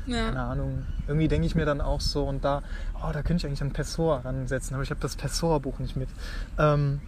und 0.07 0.13
keine 0.15 0.35
Ja. 0.39 0.51
Ahnung. 0.51 0.87
Irgendwie 1.07 1.29
denke 1.29 1.47
ich 1.47 1.55
mir 1.55 1.67
dann 1.67 1.83
auch 1.83 2.01
so 2.01 2.25
und 2.25 2.43
da, 2.43 2.63
oh, 3.07 3.13
da 3.13 3.23
könnte 3.23 3.37
ich 3.43 3.47
eigentlich 3.47 3.63
ein 3.63 3.73
Pessoa 3.73 4.19
ransetzen, 4.21 4.75
aber 4.75 4.83
ich 4.83 4.91
habe 4.91 5.01
das 5.01 5.17
Pessoa-Buch 5.17 5.79
nicht 5.79 5.97
mit. 5.97 6.09
Ähm, 6.59 7.01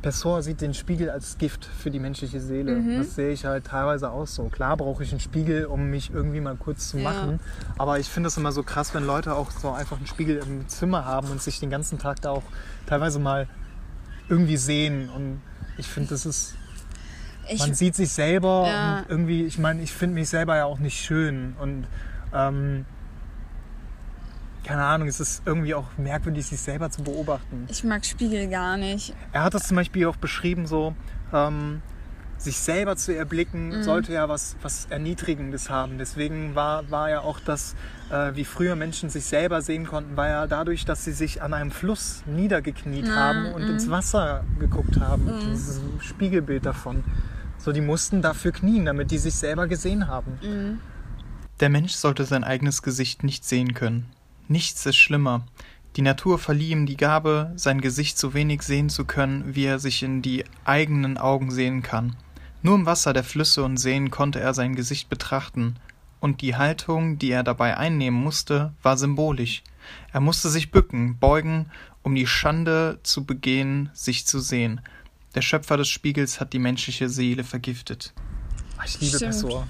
Pessoa 0.00 0.42
sieht 0.42 0.60
den 0.60 0.74
Spiegel 0.74 1.10
als 1.10 1.38
Gift 1.38 1.64
für 1.64 1.90
die 1.90 1.98
menschliche 1.98 2.40
Seele. 2.40 2.76
Mhm. 2.76 2.98
Das 2.98 3.14
sehe 3.14 3.30
ich 3.32 3.44
halt 3.44 3.66
teilweise 3.66 4.10
auch 4.10 4.26
so. 4.26 4.44
Klar 4.44 4.76
brauche 4.76 5.02
ich 5.02 5.10
einen 5.12 5.20
Spiegel, 5.20 5.66
um 5.66 5.90
mich 5.90 6.10
irgendwie 6.12 6.40
mal 6.40 6.56
kurz 6.56 6.88
zu 6.90 6.98
Ja. 6.98 7.04
machen. 7.10 7.40
Aber 7.78 7.98
ich 7.98 8.08
finde 8.08 8.28
es 8.28 8.36
immer 8.36 8.52
so 8.52 8.62
krass, 8.62 8.94
wenn 8.94 9.04
Leute 9.06 9.34
auch 9.34 9.50
so 9.50 9.70
einfach 9.70 9.96
einen 9.98 10.06
Spiegel 10.06 10.36
im 10.38 10.68
Zimmer 10.68 11.04
haben 11.04 11.28
und 11.30 11.40
sich 11.42 11.60
den 11.60 11.70
ganzen 11.70 11.98
Tag 11.98 12.20
da 12.20 12.30
auch 12.30 12.42
teilweise 12.86 13.18
mal 13.18 13.48
irgendwie 14.28 14.56
sehen. 14.56 15.08
Und 15.08 15.40
ich 15.78 15.86
finde, 15.86 16.10
das 16.10 16.26
ist, 16.26 16.54
Ich, 17.48 17.58
man 17.60 17.74
sieht 17.74 17.94
sich 17.96 18.12
selber 18.12 18.66
Ja. 18.68 18.98
und 19.00 19.04
irgendwie, 19.10 19.44
ich 19.44 19.58
meine, 19.58 19.82
ich 19.82 19.92
finde 19.92 20.14
mich 20.14 20.28
selber 20.28 20.56
ja 20.56 20.64
auch 20.64 20.78
nicht 20.78 21.00
schön. 21.00 21.54
Und 21.60 21.86
ähm, 22.32 22.86
keine 24.64 24.84
Ahnung, 24.84 25.08
es 25.08 25.20
ist 25.20 25.42
irgendwie 25.46 25.74
auch 25.74 25.86
merkwürdig, 25.98 26.46
sich 26.46 26.60
selber 26.60 26.90
zu 26.90 27.02
beobachten. 27.02 27.66
ich 27.68 27.82
mag 27.84 28.04
Spiegel 28.04 28.48
gar 28.48 28.76
nicht. 28.76 29.14
Er 29.32 29.44
hat 29.44 29.54
das 29.54 29.66
zum 29.68 29.76
Beispiel 29.76 30.06
auch 30.06 30.16
beschrieben, 30.16 30.66
so 30.66 30.94
ähm, 31.32 31.82
sich 32.38 32.58
selber 32.58 32.96
zu 32.96 33.14
erblicken, 33.16 33.68
Mhm. 33.68 33.82
sollte 33.84 34.12
ja 34.12 34.28
was, 34.28 34.56
was 34.62 34.86
Erniedrigendes 34.90 35.70
haben. 35.70 35.98
Deswegen 35.98 36.54
war, 36.56 36.90
war 36.90 37.08
ja 37.10 37.20
auch 37.20 37.38
das, 37.40 37.74
äh, 38.10 38.32
wie 38.34 38.44
früher 38.44 38.74
Menschen 38.76 39.10
sich 39.10 39.24
selber 39.24 39.62
sehen 39.62 39.86
konnten, 39.86 40.16
war 40.16 40.28
ja 40.28 40.46
dadurch, 40.48 40.84
dass 40.84 41.04
sie 41.04 41.12
sich 41.12 41.40
an 41.42 41.54
einem 41.54 41.70
Fluss 41.70 42.22
niedergekniet 42.26 43.06
Ja, 43.06 43.14
haben 43.14 43.52
und 43.52 43.62
mhm. 43.64 43.70
ins 43.70 43.90
Wasser 43.90 44.44
geguckt 44.58 44.98
haben. 45.00 45.30
Dieses 45.52 45.80
Spiegelbild 46.00 46.66
davon. 46.66 47.04
So, 47.58 47.70
die 47.70 47.80
mussten 47.80 48.22
dafür 48.22 48.50
knien, 48.50 48.86
damit 48.86 49.12
die 49.12 49.18
sich 49.18 49.34
selber 49.36 49.68
gesehen 49.68 50.08
haben. 50.08 50.38
Mhm. 50.42 50.80
Der 51.60 51.68
Mensch 51.68 51.92
sollte 51.92 52.24
sein 52.24 52.42
eigenes 52.42 52.82
Gesicht 52.82 53.22
nicht 53.22 53.44
sehen 53.44 53.72
können. 53.74 54.06
Nichts 54.52 54.84
ist 54.84 54.96
schlimmer. 54.96 55.46
Die 55.96 56.02
Natur 56.02 56.38
verlieh 56.38 56.72
ihm 56.72 56.84
die 56.84 56.98
Gabe, 56.98 57.52
sein 57.56 57.80
Gesicht 57.80 58.18
so 58.18 58.34
wenig 58.34 58.60
sehen 58.60 58.90
zu 58.90 59.06
können, 59.06 59.54
wie 59.54 59.64
er 59.64 59.78
sich 59.78 60.02
in 60.02 60.20
die 60.20 60.44
eigenen 60.66 61.16
Augen 61.16 61.50
sehen 61.50 61.82
kann. 61.82 62.16
Nur 62.60 62.74
im 62.74 62.84
Wasser 62.84 63.14
der 63.14 63.24
Flüsse 63.24 63.64
und 63.64 63.78
Seen 63.78 64.10
konnte 64.10 64.40
er 64.40 64.52
sein 64.52 64.76
Gesicht 64.76 65.08
betrachten, 65.08 65.76
und 66.20 66.42
die 66.42 66.54
Haltung, 66.54 67.18
die 67.18 67.30
er 67.30 67.44
dabei 67.44 67.78
einnehmen 67.78 68.22
musste, 68.22 68.74
war 68.82 68.98
symbolisch. 68.98 69.62
Er 70.12 70.20
musste 70.20 70.50
sich 70.50 70.70
bücken, 70.70 71.16
beugen, 71.18 71.70
um 72.02 72.14
die 72.14 72.26
Schande 72.26 73.00
zu 73.02 73.24
begehen, 73.24 73.88
sich 73.94 74.26
zu 74.26 74.38
sehen. 74.38 74.82
Der 75.34 75.40
Schöpfer 75.40 75.78
des 75.78 75.88
Spiegels 75.88 76.40
hat 76.40 76.52
die 76.52 76.58
menschliche 76.58 77.08
Seele 77.08 77.42
vergiftet. 77.42 78.12
Ah, 78.82 78.84
Ich 78.86 79.00
liebe 79.00 79.16
Stimmt. 79.16 79.32
Pessoa. 79.32 79.66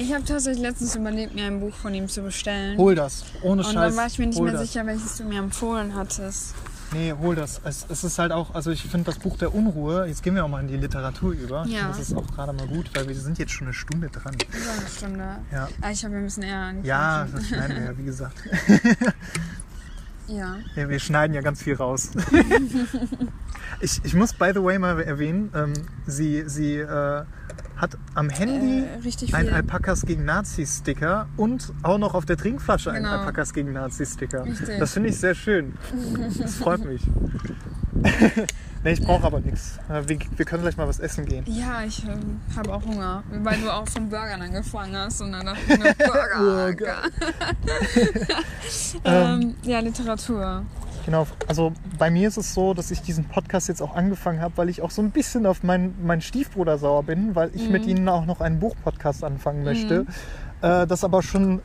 Ich 0.00 0.14
habe 0.14 0.24
tatsächlich 0.24 0.62
letztens 0.62 0.94
überlegt, 0.94 1.34
mir 1.34 1.46
ein 1.46 1.58
Buch 1.58 1.74
von 1.74 1.92
ihm 1.92 2.08
zu 2.08 2.22
bestellen. 2.22 2.78
Hol 2.78 2.94
das, 2.94 3.24
ohne 3.42 3.62
und 3.62 3.64
Scheiß. 3.64 3.74
dann 3.74 3.96
war 3.96 4.06
ich 4.06 4.18
mir 4.18 4.26
nicht 4.28 4.40
mehr 4.40 4.52
das. 4.52 4.62
sicher, 4.62 4.86
welches 4.86 5.16
du 5.16 5.24
mir 5.24 5.40
empfohlen 5.40 5.94
hattest. 5.94 6.54
Nee, 6.92 7.12
hol 7.20 7.34
das. 7.34 7.60
Es, 7.64 7.84
es 7.88 8.04
ist 8.04 8.18
halt 8.20 8.30
auch, 8.30 8.54
also 8.54 8.70
ich 8.70 8.82
finde 8.82 9.06
das 9.06 9.18
Buch 9.18 9.36
der 9.38 9.52
Unruhe, 9.52 10.06
jetzt 10.06 10.22
gehen 10.22 10.36
wir 10.36 10.44
auch 10.44 10.48
mal 10.48 10.60
in 10.60 10.68
die 10.68 10.76
Literatur 10.76 11.32
über. 11.32 11.66
Ja. 11.66 11.88
Das 11.88 11.98
ist 11.98 12.14
auch 12.16 12.26
gerade 12.28 12.52
mal 12.52 12.68
gut, 12.68 12.90
weil 12.94 13.08
wir 13.08 13.14
sind 13.16 13.38
jetzt 13.40 13.50
schon 13.50 13.66
eine 13.66 13.74
Stunde 13.74 14.08
dran. 14.08 14.34
Über 14.34 14.70
eine 14.78 14.88
Stunde. 14.88 15.24
Ja. 15.50 15.68
Ah, 15.80 15.90
ich 15.90 16.04
habe 16.04 16.14
ein 16.14 16.22
bisschen 16.24 16.44
eher 16.44 16.58
angefangen. 16.58 16.84
Ja, 16.86 17.26
das 17.32 17.48
schneiden 17.48 17.76
wir 17.76 17.84
ja, 17.86 17.98
wie 17.98 18.04
gesagt. 18.04 18.36
Ja. 20.28 20.56
Ja, 20.74 20.88
wir 20.88 20.98
schneiden 20.98 21.34
ja 21.34 21.40
ganz 21.40 21.62
viel 21.62 21.74
raus. 21.76 22.10
ich, 23.80 24.00
ich 24.04 24.14
muss, 24.14 24.32
by 24.32 24.50
the 24.52 24.60
way, 24.62 24.76
mal 24.76 25.00
erwähnen, 25.00 25.52
ähm, 25.54 25.72
sie, 26.06 26.48
sie 26.48 26.78
äh, 26.78 27.22
hat 27.76 27.96
am 28.14 28.28
Handy 28.30 28.80
Äh, 28.84 29.02
richtig 29.04 29.34
ein 29.34 29.46
viel. 29.46 29.54
Alpakas 29.54 30.02
gegen 30.06 30.24
Nazis-Sticker 30.24 31.28
und 31.36 31.72
auch 31.82 31.98
noch 31.98 32.14
auf 32.14 32.24
der 32.24 32.36
Trinkflasche 32.36 32.90
einen 32.90 33.04
Genau. 33.04 33.16
Alpakas 33.18 33.52
gegen 33.52 33.72
Nazis-Sticker. 33.72 34.44
Richtig. 34.44 34.78
Das 34.78 34.92
finde 34.92 35.10
ich 35.10 35.18
sehr 35.18 35.34
schön. 35.34 35.74
Das 36.40 36.54
freut 36.56 36.84
mich. 36.84 37.02
nee, 38.84 38.92
ich 38.92 39.02
brauche 39.02 39.24
aber 39.24 39.40
nichts. 39.40 39.78
Äh, 39.88 40.06
Wir, 40.08 40.18
wir 40.36 40.44
können 40.44 40.62
gleich 40.62 40.76
mal 40.76 40.86
was 40.86 40.98
essen 41.00 41.24
gehen. 41.26 41.44
Ja, 41.46 41.82
ich 41.82 42.04
ähm, 42.04 42.40
habe 42.56 42.72
auch 42.74 42.84
Hunger, 42.84 43.22
weil 43.42 43.58
du 43.60 43.70
auch 43.72 43.88
von 43.88 44.08
Burgern 44.08 44.42
angefangen 44.42 44.96
hast 44.96 45.20
und 45.22 45.32
dann 45.32 45.46
dachte 45.46 45.60
ich 45.68 45.78
mir, 45.78 45.94
Burger. 46.38 47.02
ähm, 49.04 49.54
ja, 49.62 49.80
Literatur. 49.80 50.62
Genau, 51.06 51.26
also 51.46 51.72
bei 51.98 52.10
mir 52.10 52.26
ist 52.28 52.36
es 52.36 52.52
so, 52.52 52.74
dass 52.74 52.90
ich 52.90 53.00
diesen 53.00 53.24
Podcast 53.26 53.68
jetzt 53.68 53.80
auch 53.80 53.94
angefangen 53.94 54.40
habe, 54.40 54.56
weil 54.56 54.68
ich 54.68 54.82
auch 54.82 54.90
so 54.90 55.00
ein 55.00 55.12
bisschen 55.12 55.46
auf 55.46 55.62
meinen, 55.62 55.94
meinen 56.04 56.20
Stiefbruder 56.20 56.78
sauer 56.78 57.04
bin, 57.04 57.34
weil 57.36 57.50
ich 57.54 57.70
mit 57.70 57.86
ihnen 57.86 58.08
auch 58.08 58.26
noch 58.26 58.40
einen 58.40 58.58
Buchpodcast 58.58 59.22
anfangen 59.22 59.62
möchte. 59.62 60.04
Äh, 60.62 60.86
das 60.88 61.04
aber 61.04 61.22
schon 61.22 61.62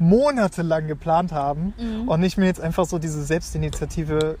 monatelang 0.00 0.88
geplant 0.88 1.30
haben 1.32 1.72
Mhm. 1.78 2.08
und 2.08 2.20
nicht 2.20 2.36
mir 2.36 2.46
jetzt 2.46 2.60
einfach 2.60 2.84
so 2.84 2.98
diese 2.98 3.22
Selbstinitiative 3.22 4.38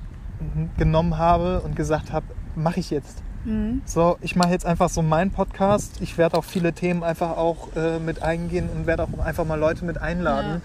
genommen 0.76 1.16
habe 1.16 1.60
und 1.60 1.76
gesagt 1.76 2.12
habe, 2.12 2.26
mache 2.56 2.80
ich 2.80 2.90
jetzt. 2.90 3.22
Mhm. 3.44 3.82
So, 3.84 4.16
ich 4.20 4.36
mache 4.36 4.50
jetzt 4.50 4.66
einfach 4.66 4.88
so 4.88 5.00
meinen 5.02 5.30
Podcast. 5.30 6.00
Ich 6.00 6.18
werde 6.18 6.36
auch 6.38 6.44
viele 6.44 6.72
Themen 6.72 7.04
einfach 7.04 7.36
auch 7.36 7.68
äh, 7.76 7.98
mit 8.00 8.22
eingehen 8.22 8.68
und 8.74 8.86
werde 8.86 9.04
auch 9.04 9.18
einfach 9.24 9.44
mal 9.44 9.58
Leute 9.58 9.84
mit 9.84 9.98
einladen. 9.98 10.60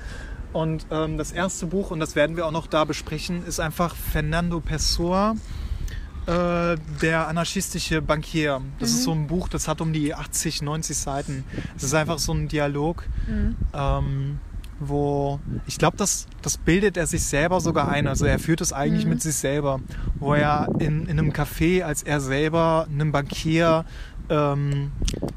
Und 0.51 0.87
ähm, 0.91 1.17
das 1.17 1.31
erste 1.31 1.67
Buch, 1.67 1.91
und 1.91 1.99
das 1.99 2.15
werden 2.15 2.35
wir 2.35 2.45
auch 2.45 2.51
noch 2.51 2.67
da 2.67 2.85
besprechen, 2.85 3.45
ist 3.45 3.59
einfach 3.59 3.95
Fernando 3.95 4.59
Pessoa, 4.59 5.35
äh, 6.25 6.77
der 7.01 7.27
anarchistische 7.27 8.01
Bankier. 8.01 8.61
Das 8.79 8.89
ist 8.89 9.03
so 9.03 9.11
ein 9.11 9.27
Buch, 9.27 9.47
das 9.47 9.67
hat 9.67 9.81
um 9.81 9.93
die 9.93 10.13
80, 10.13 10.61
90 10.61 10.97
Seiten. 10.97 11.43
Es 11.75 11.83
ist 11.83 11.93
einfach 11.93 12.19
so 12.19 12.33
ein 12.33 12.47
Dialog, 12.47 13.05
ähm, 13.73 14.39
wo 14.79 15.39
ich 15.67 15.77
glaube, 15.77 15.97
das, 15.97 16.27
das 16.41 16.57
bildet 16.57 16.97
er 16.97 17.05
sich 17.05 17.23
selber 17.23 17.61
sogar 17.61 17.89
ein. 17.89 18.07
Also 18.07 18.25
er 18.25 18.39
führt 18.39 18.61
es 18.61 18.73
eigentlich 18.73 19.05
mit 19.05 19.21
sich 19.21 19.35
selber, 19.35 19.81
wo 20.19 20.33
er 20.33 20.67
in, 20.79 21.05
in 21.05 21.19
einem 21.19 21.31
Café, 21.31 21.83
als 21.83 22.03
er 22.03 22.21
selber 22.21 22.87
einen 22.89 23.11
Bankier 23.11 23.85
ähm, 24.29 24.91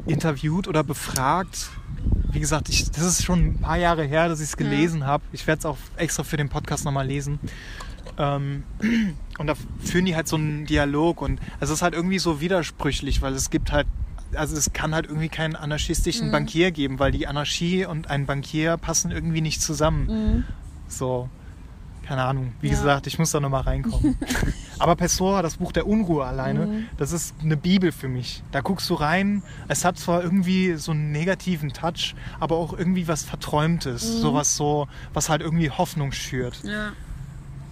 interviewt 0.07 0.69
oder 0.69 0.83
befragt. 0.85 1.71
Wie 2.31 2.41
gesagt, 2.41 2.69
ich, 2.69 2.91
das 2.91 3.05
ist 3.05 3.25
schon 3.25 3.41
ein 3.41 3.59
paar 3.59 3.77
Jahre 3.77 4.05
her, 4.05 4.29
dass 4.29 4.41
ich 4.41 4.49
es 4.49 4.57
gelesen 4.57 5.07
habe. 5.07 5.23
Ich 5.33 5.47
werde 5.47 5.61
es 5.61 5.67
auch 5.67 5.77
extra 5.97 6.25
für 6.25 6.37
den 6.37 6.49
Podcast 6.49 6.85
nochmal 6.85 7.07
lesen. 7.07 7.39
Ähm, 8.19 8.65
und 9.39 9.47
da 9.47 9.55
führen 9.81 10.07
die 10.07 10.17
halt 10.17 10.29
so 10.29 10.37
einen 10.37 10.67
Dialog 10.67 11.21
und 11.23 11.41
es 11.61 11.71
ist 11.71 11.83
halt 11.83 11.95
irgendwie 11.95 12.19
so 12.19 12.41
widersprüchlich, 12.41 13.23
weil 13.23 13.35
es 13.35 13.51
gibt 13.51 13.73
halt, 13.73 13.87
also 14.35 14.57
es 14.57 14.73
kann 14.73 14.95
halt 14.95 15.07
irgendwie 15.07 15.29
keinen 15.29 15.57
anarchistischen 15.57 16.31
Bankier 16.33 16.71
geben, 16.71 16.99
weil 16.99 17.13
die 17.13 17.27
Anarchie 17.27 17.85
und 17.85 18.09
ein 18.09 18.27
Bankier 18.27 18.77
passen 18.79 19.11
irgendwie 19.11 19.43
nicht 19.43 19.61
zusammen. 19.61 20.45
So, 20.89 21.29
keine 22.07 22.25
Ahnung. 22.25 22.53
Wie 22.61 22.69
Ja. 22.69 22.75
gesagt, 22.75 23.07
ich 23.07 23.19
muss 23.19 23.31
da 23.31 23.41
nochmal 23.41 23.63
reinkommen. 23.63 24.17
Aber 24.79 24.97
Pessoa, 24.97 25.43
das 25.43 25.57
Buch 25.59 25.73
der 25.73 25.87
Unruhe 25.87 26.25
alleine, 26.25 26.85
das 26.97 27.13
ist 27.13 27.35
eine 27.41 27.57
Bibel 27.57 27.93
für 27.93 28.09
mich. 28.09 28.43
Da 28.51 28.61
guckst 28.61 28.91
du 28.91 28.95
rein, 28.95 29.43
es 29.69 29.85
hat 29.85 29.99
zwar 29.99 30.23
irgendwie 30.23 30.75
so 30.75 30.91
einen 30.93 31.13
negativen 31.13 31.73
Touch, 31.73 32.15
aber 32.41 32.57
auch 32.57 32.73
irgendwie 32.77 33.07
was 33.07 33.23
Verträumtes. 33.23 34.03
Sowas 34.21 34.57
so, 34.57 34.89
was 35.15 35.29
halt 35.29 35.41
irgendwie 35.43 35.71
Hoffnung 35.71 36.11
schürt. 36.13 36.63
Ja. 36.65 36.93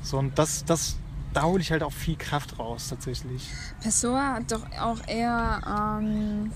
So, 0.02 0.18
und 0.18 0.38
das, 0.38 0.64
das, 0.64 0.96
da 1.34 1.42
hole 1.42 1.60
ich 1.60 1.72
halt 1.72 1.82
auch 1.82 1.92
viel 1.92 2.16
Kraft 2.16 2.58
raus, 2.58 2.88
tatsächlich. 2.88 3.48
Pessoa 3.82 4.34
hat 4.34 4.52
doch 4.52 4.62
auch 4.80 5.06
eher, 5.08 5.60
ähm, 6.00 6.52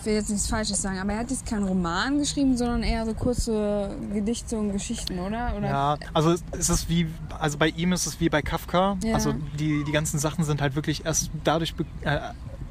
ich 0.00 0.06
will 0.06 0.14
jetzt 0.14 0.30
nichts 0.30 0.48
Falsches 0.48 0.80
sagen, 0.82 0.98
aber 0.98 1.12
er 1.12 1.18
hat 1.20 1.30
jetzt 1.30 1.46
keinen 1.46 1.64
Roman 1.64 2.18
geschrieben, 2.18 2.56
sondern 2.56 2.82
eher 2.82 3.04
so 3.06 3.14
kurze 3.14 3.96
Gedichte 4.12 4.56
und 4.58 4.72
Geschichten, 4.72 5.18
oder? 5.18 5.54
oder? 5.56 5.66
Ja, 5.68 5.98
also 6.14 6.34
es 6.52 6.70
ist 6.70 6.88
wie, 6.88 7.06
also 7.38 7.58
bei 7.58 7.68
ihm 7.68 7.92
ist 7.92 8.06
es 8.06 8.20
wie 8.20 8.28
bei 8.28 8.42
Kafka. 8.42 8.96
Ja. 9.02 9.14
Also 9.14 9.34
die, 9.58 9.84
die 9.84 9.92
ganzen 9.92 10.18
Sachen 10.18 10.44
sind 10.44 10.60
halt 10.60 10.74
wirklich 10.76 11.04
erst 11.04 11.30
dadurch, 11.44 11.74
äh, 12.02 12.18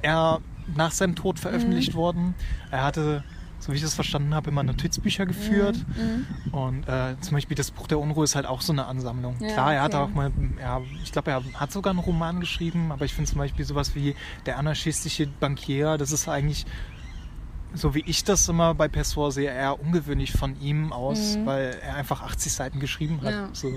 er 0.02 0.40
nach 0.76 0.92
seinem 0.92 1.16
Tod 1.16 1.40
veröffentlicht 1.40 1.94
Mhm. 1.94 1.98
worden. 1.98 2.36
Er 2.72 2.84
hatte, 2.84 3.24
so 3.60 3.72
wie 3.72 3.78
ich 3.78 3.82
das 3.82 3.94
verstanden 3.94 4.36
habe, 4.36 4.50
immer 4.50 4.64
Notizbücher 4.64 5.26
geführt. 5.26 5.78
Mhm. 5.96 6.54
Und 6.54 6.88
äh, 6.88 7.16
zum 7.22 7.36
Beispiel 7.36 7.56
das 7.56 7.72
Buch 7.72 7.88
der 7.88 8.00
Unruhe 8.00 8.24
ist 8.26 8.36
halt 8.36 8.46
auch 8.46 8.62
so 8.62 8.74
eine 8.74 8.86
Ansammlung. 8.86 9.38
Ja, 9.40 9.48
Klar, 9.54 9.74
er 9.74 9.82
hat 9.84 9.94
okay. 9.96 10.04
auch 10.04 10.10
mal, 10.10 10.32
ja, 10.62 10.82
ich 11.04 11.12
glaube, 11.12 11.32
er 11.32 11.42
hat 11.56 11.72
sogar 11.72 11.92
einen 11.92 12.00
Roman 12.00 12.40
geschrieben, 12.40 12.92
aber 12.92 13.06
ich 13.06 13.14
finde 13.14 13.30
zum 13.32 13.40
Beispiel 13.40 13.66
sowas 13.66 13.96
wie 13.96 14.16
Der 14.46 14.58
anarchistische 14.60 15.28
Bankier, 15.28 15.98
das 15.98 16.12
ist 16.12 16.28
eigentlich, 16.28 16.66
so 17.74 17.94
wie 17.94 18.04
ich 18.06 18.24
das 18.24 18.48
immer 18.50 18.74
bei 18.74 18.88
Pessoa 18.88 19.32
sehe, 19.32 19.50
eher 19.52 19.80
ungewöhnlich 19.80 20.32
von 20.34 20.60
ihm 20.62 20.92
aus, 20.94 21.38
weil 21.46 21.78
er 21.82 21.96
einfach 21.96 22.22
80 22.22 22.52
Seiten 22.54 22.80
geschrieben 22.80 23.18
hat. 23.22 23.34
Mhm. 23.34 23.40
Ja. 23.40 23.50
So. 23.54 23.72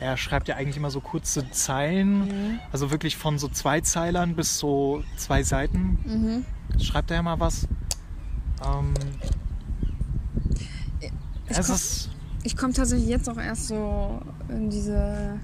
Er 0.00 0.16
schreibt 0.16 0.46
ja 0.48 0.54
eigentlich 0.56 0.76
immer 0.76 0.90
so 0.90 1.00
kurze 1.00 1.50
Zeilen, 1.50 2.20
Mhm. 2.52 2.60
also 2.72 2.90
wirklich 2.90 3.16
von 3.16 3.38
so 3.38 3.48
zwei 3.48 3.80
Zeilern 3.80 4.36
bis 4.36 4.58
so 4.58 5.02
zwei 5.16 5.42
Seiten. 5.42 5.98
Mhm. 6.76 6.80
Schreibt 6.80 7.10
er 7.10 7.16
ja 7.16 7.22
mal 7.22 7.40
was. 7.40 7.66
Ähm, 8.64 8.94
Ich 11.00 11.56
es 11.58 12.08
komm- 12.46 12.56
komme 12.58 12.72
tatsächlich 12.74 13.08
jetzt 13.08 13.28
auch 13.28 13.38
erst 13.38 13.68
so 13.68 14.20
in 14.48 14.70
diese 14.70 15.40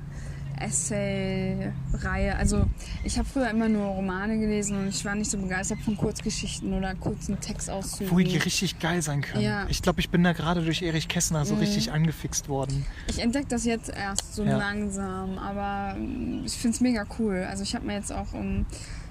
Essay-Reihe. 0.60 2.36
Also 2.36 2.64
ich 3.04 3.18
habe 3.18 3.28
früher 3.28 3.50
immer 3.50 3.68
nur 3.68 3.86
Romane 3.86 4.38
gelesen 4.38 4.78
und 4.78 4.88
ich 4.88 5.04
war 5.04 5.14
nicht 5.14 5.30
so 5.30 5.38
begeistert 5.38 5.78
von 5.80 5.96
Kurzgeschichten 5.96 6.72
oder 6.72 6.94
kurzen 6.94 7.40
Textauszügen. 7.40 8.08
Obwohl 8.08 8.24
die 8.24 8.36
richtig 8.36 8.78
geil 8.78 9.02
sein 9.02 9.20
können. 9.22 9.42
Ja. 9.44 9.66
Ich 9.68 9.82
glaube, 9.82 10.00
ich 10.00 10.10
bin 10.10 10.22
da 10.24 10.32
gerade 10.32 10.62
durch 10.62 10.82
Erich 10.82 11.08
Kästner 11.08 11.44
so 11.44 11.54
richtig 11.56 11.92
angefixt 11.92 12.48
worden. 12.48 12.86
Ich 13.08 13.18
entdecke 13.20 13.46
das 13.48 13.64
jetzt 13.64 13.88
erst 13.90 14.34
so 14.34 14.44
Ja. 14.44 14.56
langsam, 14.56 15.38
aber 15.38 15.96
ähm, 15.96 16.42
ich 16.44 16.52
finde 16.54 16.74
es 16.74 16.80
mega 16.80 17.04
cool. 17.18 17.46
Also 17.48 17.62
ich 17.62 17.74
habe 17.74 17.86
mir 17.86 17.94
jetzt 17.94 18.12
auch 18.12 18.32
um, 18.32 18.66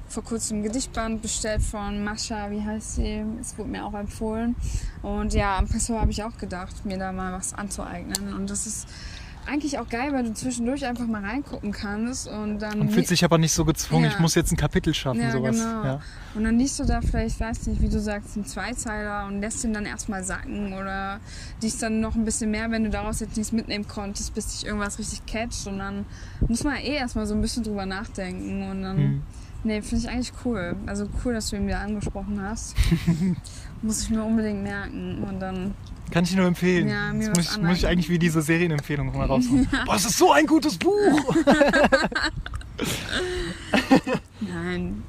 vor 0.07 0.23
kurzem 0.23 0.59
ein 0.59 0.63
Gedichtband 0.63 1.21
bestellt 1.23 1.61
von 1.63 2.03
Mascha, 2.03 2.51
wie 2.51 2.61
heißt 2.61 2.95
sie? 2.95 3.23
Es 3.41 3.57
wurde 3.57 3.69
mir 3.69 3.83
auch 3.85 3.93
empfohlen. 3.95 4.55
Und 5.01 5.33
ja, 5.33 5.57
am 5.57 5.67
Pessoa 5.67 6.01
habe 6.01 6.11
ich 6.11 6.23
auch 6.23 6.37
gedacht, 6.37 6.85
mir 6.85 6.97
da 6.99 7.11
mal 7.11 7.33
was 7.33 7.53
anzueignen. 7.53 8.33
Und 8.35 8.49
das 8.49 8.67
ist 8.67 8.87
eigentlich 9.47 9.77
auch 9.79 9.87
geil, 9.89 10.13
weil 10.13 10.23
du 10.23 10.33
zwischendurch 10.33 10.85
einfach 10.85 11.05
mal 11.05 11.23
reingucken 11.23 11.71
kannst 11.71 12.27
und 12.27 12.59
dann... 12.59 12.79
Und 12.81 12.91
fühlt 12.91 13.07
sich 13.07 13.23
aber 13.23 13.37
nicht 13.37 13.51
so 13.53 13.65
gezwungen, 13.65 14.05
Ja. 14.05 14.11
ich 14.11 14.19
muss 14.19 14.35
jetzt 14.35 14.51
ein 14.51 14.57
Kapitel 14.57 14.93
schaffen, 14.93 15.21
ja, 15.21 15.31
sowas. 15.31 15.57
genau. 15.57 15.83
Ja. 15.83 15.99
Und 16.35 16.43
dann 16.45 16.57
liest 16.57 16.79
du 16.79 16.85
da 16.85 17.01
vielleicht, 17.01 17.39
weiß 17.39 17.67
nicht, 17.67 17.81
wie 17.81 17.89
du 17.89 17.99
sagst, 17.99 18.35
einen 18.35 18.45
Zweizeiler 18.45 19.27
und 19.27 19.41
lässt 19.41 19.63
ihn 19.63 19.73
dann 19.73 19.85
erstmal 19.85 20.23
sacken 20.23 20.73
oder 20.73 21.19
liest 21.61 21.83
dann 21.83 21.99
noch 21.99 22.15
ein 22.15 22.25
bisschen 22.25 22.51
mehr, 22.51 22.71
wenn 22.71 22.83
du 22.85 22.89
daraus 22.89 23.19
jetzt 23.19 23.37
nichts 23.37 23.51
mitnehmen 23.51 23.87
konntest, 23.87 24.33
bis 24.33 24.47
dich 24.47 24.65
irgendwas 24.65 24.97
richtig 24.97 25.25
catcht. 25.25 25.67
Und 25.67 25.79
dann 25.79 26.05
muss 26.47 26.63
man 26.63 26.77
eh 26.77 26.95
erstmal 26.95 27.25
so 27.27 27.35
ein 27.35 27.41
bisschen 27.41 27.63
drüber 27.63 27.85
nachdenken. 27.85 28.69
Und 28.69 28.81
dann, 28.81 28.97
Hm. 28.97 29.21
nee, 29.63 29.81
finde 29.81 30.05
ich 30.05 30.09
eigentlich 30.09 30.31
cool. 30.45 30.75
Also 30.85 31.07
cool, 31.23 31.33
dass 31.33 31.49
du 31.49 31.55
ihn 31.57 31.67
wieder 31.67 31.79
angesprochen 31.79 32.41
hast. 32.41 32.75
muss 33.81 34.01
ich 34.03 34.09
mir 34.09 34.23
unbedingt 34.23 34.63
merken. 34.63 35.23
Und 35.23 35.39
dann, 35.39 35.73
Kann 36.13 36.25
ich 36.25 36.35
nur 36.35 36.45
empfehlen. 36.45 36.87
Ja, 36.89 37.11
mir 37.11 37.29
was 37.31 37.37
muss, 37.37 37.55
ich, 37.57 37.61
muss 37.63 37.77
ich 37.79 37.87
eigentlich 37.87 38.07
wie 38.09 38.19
diese 38.19 38.43
Serienempfehlung 38.43 39.17
mal 39.17 39.25
raushauen. 39.25 39.67
Boah, 39.85 39.95
es 39.95 40.05
ist 40.05 40.17
so 40.19 40.31
ein 40.31 40.45
gutes 40.45 40.77
Buch! 40.77 41.35
nein. 44.39 45.03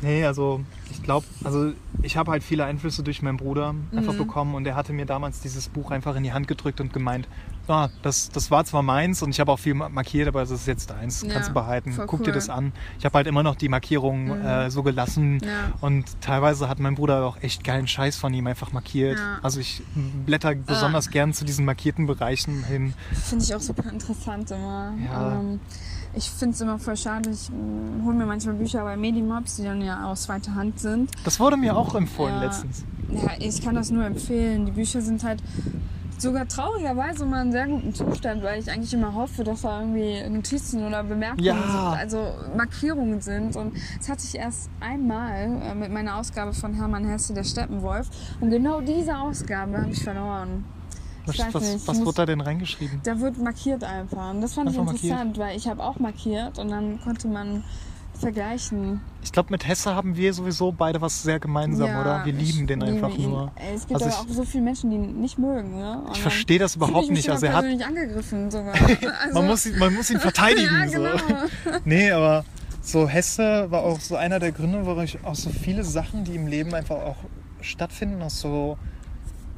Nee, 0.00 0.24
also 0.24 0.60
ich 0.92 1.02
glaube, 1.02 1.26
also 1.42 1.72
ich 2.02 2.16
habe 2.16 2.30
halt 2.30 2.44
viele 2.44 2.64
Einflüsse 2.64 3.02
durch 3.02 3.20
meinen 3.20 3.36
Bruder 3.36 3.74
einfach 3.94 4.12
Mhm. 4.12 4.18
bekommen 4.18 4.54
und 4.54 4.64
er 4.66 4.76
hatte 4.76 4.92
mir 4.92 5.06
damals 5.06 5.40
dieses 5.40 5.68
Buch 5.68 5.90
einfach 5.90 6.14
in 6.14 6.22
die 6.22 6.32
Hand 6.32 6.46
gedrückt 6.46 6.80
und 6.80 6.92
gemeint, 6.92 7.26
ah, 7.68 7.88
das, 8.02 8.28
das 8.30 8.50
war 8.50 8.64
zwar 8.64 8.82
meins 8.82 9.22
und 9.22 9.30
ich 9.30 9.40
habe 9.40 9.52
auch 9.52 9.58
viel 9.58 9.74
ma- 9.74 9.88
markiert, 9.88 10.28
aber 10.28 10.40
das 10.40 10.50
ist 10.50 10.66
jetzt 10.66 10.90
deins, 10.90 11.22
Ja, 11.22 11.32
kannst 11.34 11.50
du 11.50 11.54
behalten, 11.54 11.94
guck 12.06 12.20
dir 12.20 12.26
cool. 12.26 12.28
Mhm. 12.30 12.34
das 12.34 12.48
an. 12.48 12.72
Ich 12.98 13.04
habe 13.04 13.14
halt 13.18 13.26
immer 13.26 13.42
noch 13.42 13.54
die 13.56 13.68
Markierungen 13.68 14.40
äh, 14.44 14.70
so 14.70 14.82
gelassen 14.82 15.40
Ja. 15.42 15.72
und 15.80 16.20
teilweise 16.20 16.68
hat 16.68 16.78
mein 16.80 16.94
Bruder 16.94 17.24
auch 17.24 17.36
echt 17.42 17.64
geilen 17.64 17.86
Scheiß 17.86 18.16
von 18.16 18.32
ihm 18.34 18.46
einfach 18.46 18.72
markiert. 18.72 19.18
Ja. 19.18 19.38
Also 19.42 19.60
ich 19.60 19.82
blätter 20.26 20.54
besonders 20.54 21.10
gern 21.10 21.32
zu 21.32 21.44
diesen 21.44 21.64
markierten 21.64 22.06
Bereichen 22.06 22.64
hin. 22.64 22.94
Finde 23.12 23.44
ich 23.44 23.54
auch 23.54 23.60
super 23.60 23.90
interessant 23.90 24.50
immer. 24.50 24.92
Ähm, 25.12 25.60
ich 26.14 26.30
finde 26.30 26.54
es 26.54 26.60
immer 26.60 26.78
voll 26.78 26.96
schade. 26.96 27.30
Ich 27.30 27.50
hole 28.04 28.16
mir 28.16 28.26
manchmal 28.26 28.54
Bücher 28.54 28.82
bei 28.82 28.96
Medimobs, 28.96 29.56
die 29.56 29.64
dann 29.64 29.82
ja 29.82 30.04
aus 30.06 30.22
zweiter 30.22 30.54
Hand 30.54 30.80
sind. 30.80 31.10
Das 31.24 31.38
wurde 31.38 31.56
mir 31.56 31.76
auch 31.76 31.94
empfohlen 31.94 32.40
letztens. 32.40 32.84
Ja, 33.10 33.30
ich 33.38 33.62
kann 33.62 33.74
das 33.74 33.90
nur 33.90 34.04
empfehlen. 34.04 34.66
Die 34.66 34.72
Bücher 34.72 35.00
sind 35.00 35.22
halt 35.24 35.42
sogar 36.18 36.46
traurigerweise 36.48 37.24
immer 37.24 37.42
in 37.42 37.52
sehr 37.52 37.66
gutem 37.66 37.94
Zustand, 37.94 38.42
weil 38.42 38.60
ich 38.60 38.70
eigentlich 38.70 38.92
immer 38.92 39.14
hoffe, 39.14 39.44
dass 39.44 39.62
da 39.62 39.80
irgendwie 39.80 40.28
Notizen 40.28 40.84
oder 40.86 41.02
Bemerkungen, 41.04 41.44
Ja. 41.44 41.54
sind, 41.54 42.00
also 42.00 42.32
Markierungen 42.56 43.20
sind. 43.20 43.56
Und 43.56 43.74
es 44.00 44.08
hatte 44.08 44.22
ich 44.24 44.34
erst 44.36 44.68
einmal 44.80 45.60
äh, 45.62 45.74
mit 45.74 45.92
meiner 45.92 46.16
Ausgabe 46.16 46.52
von 46.52 46.74
Hermann 46.74 47.04
Hesse, 47.08 47.34
der 47.34 47.44
Steppenwolf. 47.44 48.08
Und 48.40 48.50
genau 48.50 48.80
diese 48.80 49.16
Ausgabe 49.16 49.78
habe 49.78 49.90
ich 49.90 50.02
verloren. 50.02 50.64
Was, 51.26 51.34
Ich 51.36 51.54
was, 51.54 51.86
was 51.88 51.96
muss- 51.98 52.06
wurde 52.06 52.16
da 52.16 52.26
denn 52.26 52.40
reingeschrieben? 52.40 53.00
Da 53.04 53.20
wird 53.20 53.36
markiert 53.38 53.84
einfach. 53.84 54.30
Und 54.30 54.40
das 54.40 54.54
fand 54.54 54.68
Einfach 54.68 54.80
ich 54.80 54.86
markiert. 54.86 55.04
interessant, 55.04 55.38
weil 55.38 55.56
ich 55.56 55.68
habe 55.68 55.82
auch 55.84 55.98
markiert 55.98 56.58
und 56.58 56.70
dann 56.70 57.00
konnte 57.02 57.28
man 57.28 57.62
vergleichen. 58.18 59.00
Ich 59.22 59.32
glaube, 59.32 59.48
mit 59.50 59.66
Hesse 59.66 59.94
haben 59.94 60.16
wir 60.16 60.32
sowieso 60.34 60.72
beide 60.72 61.00
was 61.00 61.22
sehr 61.22 61.38
gemeinsam, 61.40 61.88
Ja, 61.88 62.00
oder? 62.00 62.24
Wir 62.24 62.32
lieben 62.32 62.66
den 62.66 62.82
einfach 62.82 63.14
ihn. 63.16 63.30
nur. 63.30 63.52
Es 63.74 63.86
gibt 63.86 63.94
Also 64.02 64.06
aber 64.06 64.14
ich- 64.24 64.30
auch 64.30 64.34
so 64.34 64.44
viele 64.44 64.64
Menschen, 64.64 64.90
die 64.90 64.96
ihn 64.96 65.20
nicht 65.20 65.38
mögen. 65.38 65.76
Ne? 65.78 66.02
Ich 66.12 66.20
verstehe 66.22 66.58
das 66.58 66.76
überhaupt 66.76 67.10
nicht. 67.10 67.28
Also 67.30 67.46
er 67.46 67.52
hat, 67.54 67.62
persönlich 67.62 67.86
angegriffen 67.86 68.50
sogar. 68.50 68.74
Also, 69.22 69.34
man, 69.34 69.46
muss, 69.46 69.66
ihn- 69.66 69.78
man 69.78 69.94
muss 69.94 70.10
ihn 70.10 70.20
verteidigen. 70.20 70.74
ja, 70.74 70.84
genau. 70.86 71.16
so. 71.16 71.70
Nee, 71.84 72.10
aber 72.10 72.44
so 72.82 73.08
Hesse 73.08 73.70
war 73.70 73.82
auch 73.82 74.00
so 74.00 74.16
einer 74.16 74.38
der 74.38 74.52
Gründe, 74.52 74.84
warum 74.86 75.02
ich 75.02 75.18
auch 75.24 75.34
so 75.34 75.50
viele 75.50 75.84
Sachen, 75.84 76.24
die 76.24 76.34
im 76.36 76.46
Leben 76.46 76.74
einfach 76.74 76.96
auch 76.96 77.16
stattfinden, 77.60 78.22
auch 78.22 78.30
so 78.30 78.78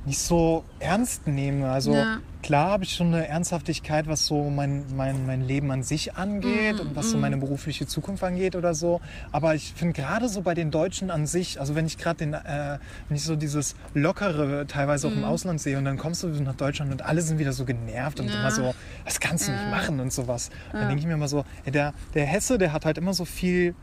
nicht 0.04 0.18
so 0.18 0.64
ernst 0.78 1.26
nehme. 1.26 1.70
Also 1.70 1.94
Ja. 1.94 2.20
klar 2.42 2.70
habe 2.70 2.84
ich 2.84 2.94
schon 2.94 3.08
eine 3.08 3.28
Ernsthaftigkeit, 3.28 4.08
was 4.08 4.26
so 4.26 4.48
mein, 4.48 4.86
mein, 4.96 5.26
mein 5.26 5.42
Leben 5.42 5.70
an 5.70 5.82
sich 5.82 6.16
angeht 6.16 6.80
Mhm, 6.80 6.88
und 6.88 6.96
was 6.96 7.10
so 7.10 7.18
meine 7.18 7.36
berufliche 7.36 7.86
Zukunft 7.86 8.24
angeht 8.24 8.56
oder 8.56 8.74
so. 8.74 9.00
Aber 9.30 9.54
ich 9.54 9.72
finde 9.74 9.92
gerade 9.92 10.28
so 10.28 10.40
bei 10.42 10.54
den 10.54 10.70
Deutschen 10.70 11.10
an 11.10 11.26
sich, 11.26 11.60
also 11.60 11.74
wenn 11.74 11.86
ich 11.86 11.98
gerade 11.98 12.16
den, 12.16 12.32
äh, 12.34 12.78
wenn 13.08 13.16
ich 13.16 13.24
so 13.24 13.36
dieses 13.36 13.74
Lockere 13.92 14.66
teilweise 14.66 15.06
Mhm. 15.06 15.12
auch 15.12 15.16
im 15.18 15.24
Ausland 15.24 15.60
sehe 15.60 15.76
und 15.76 15.84
dann 15.84 15.98
kommst 15.98 16.22
du 16.22 16.28
nach 16.28 16.54
Deutschland 16.56 16.90
und 16.92 17.02
alle 17.02 17.20
sind 17.20 17.38
wieder 17.38 17.52
so 17.52 17.64
genervt 17.64 18.20
und 18.20 18.28
Ja. 18.28 18.40
immer 18.40 18.50
so, 18.50 18.74
das 19.04 19.20
kannst 19.20 19.48
du 19.48 19.52
nicht 19.52 19.64
Ja. 19.64 19.70
machen 19.70 20.00
und 20.00 20.12
sowas. 20.12 20.50
Dann 20.72 20.88
denke 20.88 21.00
ich 21.00 21.06
mir 21.06 21.14
immer 21.14 21.28
so, 21.28 21.44
ey, 21.64 21.72
der, 21.72 21.92
der 22.14 22.24
Hesse, 22.26 22.56
der 22.56 22.72
hat 22.72 22.84
halt 22.86 22.96
immer 22.98 23.12
so 23.12 23.24
viel 23.26 23.74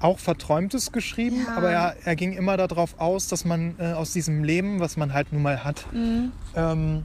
auch 0.00 0.18
Verträumtes 0.18 0.92
geschrieben, 0.92 1.44
Ja. 1.46 1.56
aber 1.56 1.70
er, 1.70 1.96
er 2.04 2.16
ging 2.16 2.32
immer 2.32 2.56
darauf 2.56 2.98
aus, 3.00 3.28
dass 3.28 3.44
man 3.44 3.74
äh, 3.78 3.92
aus 3.92 4.12
diesem 4.12 4.44
Leben, 4.44 4.80
was 4.80 4.96
man 4.96 5.12
halt 5.12 5.32
nun 5.32 5.42
mal 5.42 5.64
hat, 5.64 5.86
Mhm. 5.92 6.32
ähm, 6.54 7.04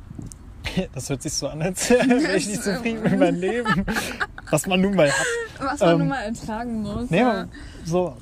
das 0.93 1.09
hört 1.09 1.21
sich 1.21 1.33
so 1.33 1.47
an, 1.47 1.61
als 1.61 1.89
wäre 1.89 2.35
ich 2.35 2.47
nicht 2.47 2.63
zufrieden 2.63 3.03
mit 3.03 3.17
meinem 3.19 3.39
Leben, 3.39 3.85
was 4.49 4.67
man 4.67 4.81
nun 4.81 4.95
mal 4.95 5.09
hat. 5.11 5.25
Was 5.59 5.79
man 5.79 5.89
Ähm, 5.91 5.97
nun 5.99 6.07
mal 6.09 6.21
ertragen 6.23 6.81
muss. 6.81 7.09
Nee, 7.09 7.19
ja. 7.19 7.45
so, 7.85 8.15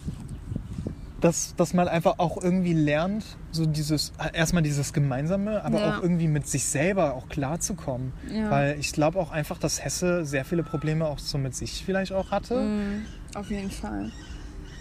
dass, 1.22 1.54
dass 1.58 1.74
man 1.74 1.90
einfach 1.90 2.16
auch 2.20 2.42
irgendwie 2.42 2.74
lernt, 2.74 3.26
so 3.52 3.66
dieses, 3.66 4.14
erstmal 4.34 4.64
dieses 4.64 4.94
Gemeinsame, 4.94 5.64
aber 5.66 5.80
Ja. 5.80 5.98
auch 5.98 6.02
irgendwie 6.02 6.30
mit 6.30 6.48
sich 6.48 6.64
selber 6.66 7.14
auch 7.16 7.28
klarzukommen. 7.28 8.14
Ja. 8.34 8.50
Weil 8.50 8.78
ich 8.80 8.94
glaube 8.94 9.20
auch 9.20 9.32
einfach, 9.32 9.58
dass 9.58 9.84
Hesse 9.84 10.24
sehr 10.26 10.46
viele 10.46 10.64
Probleme 10.64 11.06
auch 11.08 11.20
so 11.20 11.38
mit 11.38 11.56
sich 11.56 11.84
vielleicht 11.86 12.14
auch 12.14 12.32
hatte. 12.32 12.62
Mhm. 12.62 13.06
Auf 13.36 13.50
jeden 13.52 13.70
Fall. 13.70 14.12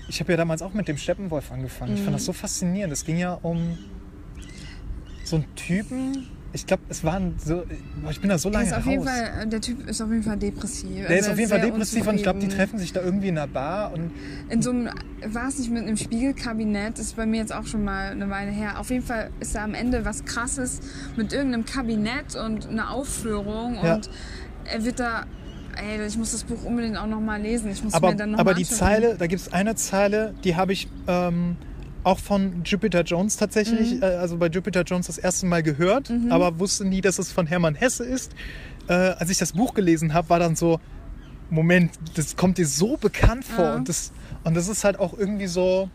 Ich 0.09 0.21
habe 0.21 0.33
ja 0.33 0.37
damals 0.37 0.63
auch 0.63 0.73
mit 0.75 0.89
dem 0.89 0.97
Steppenwolf 0.97 1.53
angefangen. 1.53 1.93
Ich 1.95 1.99
fand 2.01 2.11
Mhm. 2.11 2.15
das 2.15 2.25
so 2.25 2.33
faszinierend. 2.33 2.93
Es 2.93 3.05
ging 3.05 3.19
ja 3.19 3.35
um 3.43 3.77
so 5.25 5.37
einen 5.37 5.55
Typen. 5.55 6.27
Ich 6.55 6.67
glaube, 6.67 6.83
es 6.89 7.05
waren 7.05 7.35
so. 7.39 7.65
Ich 8.11 8.21
bin 8.23 8.31
da 8.31 8.39
so 8.39 8.49
lange 8.49 8.73
raus. 8.73 8.83
Fall, 9.05 9.47
der 9.47 9.61
Typ 9.61 9.87
ist 9.87 10.01
auf 10.01 10.09
jeden 10.11 10.23
Fall 10.23 10.39
depressiv. 10.39 10.89
der 11.07 11.09
Also 11.11 11.15
ist 11.27 11.29
auf 11.29 11.39
jeden 11.39 11.51
Fall 11.51 11.61
depressiv 11.61 12.07
und 12.07 12.15
ich 12.17 12.23
glaube, 12.23 12.39
die 12.39 12.49
treffen 12.49 12.79
sich 12.79 12.95
da 12.95 13.03
irgendwie 13.03 13.29
in 13.29 13.37
einer 13.37 13.47
Bar 13.47 13.93
und 13.93 14.11
In 14.49 14.63
so 14.63 14.71
einem, 14.71 14.89
war 15.27 15.49
es 15.49 15.59
nicht 15.59 15.71
mit 15.71 15.83
einem 15.83 15.99
Spiegelkabinett, 15.99 16.99
ist 16.99 17.17
bei 17.17 17.27
mir 17.27 17.41
jetzt 17.41 17.53
auch 17.55 17.67
schon 17.67 17.85
mal 17.85 18.13
eine 18.13 18.31
Weile 18.31 18.51
her. 18.51 18.81
Auf 18.81 18.89
jeden 18.89 19.05
Fall 19.05 19.31
ist 19.41 19.55
da 19.55 19.63
am 19.63 19.75
Ende 19.75 20.07
was 20.07 20.25
krasses 20.25 20.81
mit 21.17 21.35
irgendeinem 21.35 21.67
Kabinett 21.67 22.35
und 22.35 22.67
einer 22.67 22.93
Aufführung 22.93 23.75
Ja. 23.85 23.97
und 23.97 24.09
er 24.65 24.85
wird 24.87 25.01
da, 25.01 25.27
ey, 25.79 26.07
ich 26.07 26.17
muss 26.17 26.33
das 26.33 26.45
Buch 26.45 26.65
unbedingt 26.65 26.97
auch 26.97 27.07
noch 27.07 27.21
mal 27.21 27.41
lesen. 27.41 27.71
Ich 27.71 27.83
muss 27.83 27.95
aber, 27.95 28.11
mir 28.11 28.17
dann 28.17 28.33
noch 28.33 28.39
aber 28.39 28.55
die 28.55 28.63
anschauen. 28.65 28.79
Zeile, 28.79 29.17
da 29.17 29.27
gibt 29.27 29.41
es 29.43 29.53
eine 29.53 29.75
Zeile, 29.77 30.35
die 30.45 30.57
habe 30.57 30.73
ich 30.73 30.89
ähm, 31.07 31.57
auch 32.05 32.19
von 32.19 32.63
Jupiter 32.65 33.03
Jones 33.03 33.37
tatsächlich, 33.37 33.95
Mhm. 33.97 34.03
äh, 34.03 34.07
also 34.07 34.37
bei 34.39 34.47
Jupiter 34.49 34.83
Jones 34.83 35.07
das 35.07 35.19
erste 35.19 35.47
Mal 35.47 35.63
gehört, 35.63 36.11
aber 36.31 36.59
wusste 36.59 36.85
nie, 36.85 37.01
dass 37.01 37.19
es 37.19 37.33
von 37.33 37.47
Hermann 37.47 37.75
Hesse 37.75 38.05
ist. 38.05 38.33
Äh, 38.89 38.93
als 38.93 39.31
ich 39.31 39.39
das 39.39 39.53
Buch 39.53 39.75
gelesen 39.75 40.15
habe, 40.15 40.31
war 40.31 40.39
dann 40.39 40.57
so, 40.57 40.81
Moment, 41.51 41.93
das 42.15 42.37
kommt 42.37 42.59
dir 42.59 42.67
so 42.67 42.97
bekannt 42.97 43.45
vor 43.45 43.65
Ja. 43.67 43.75
und, 43.77 43.89
das, 43.89 44.13
und 44.45 44.55
das 44.55 44.69
ist 44.69 44.85
halt 44.85 44.99
auch 44.99 45.17
irgendwie 45.19 45.47
so 45.47 45.89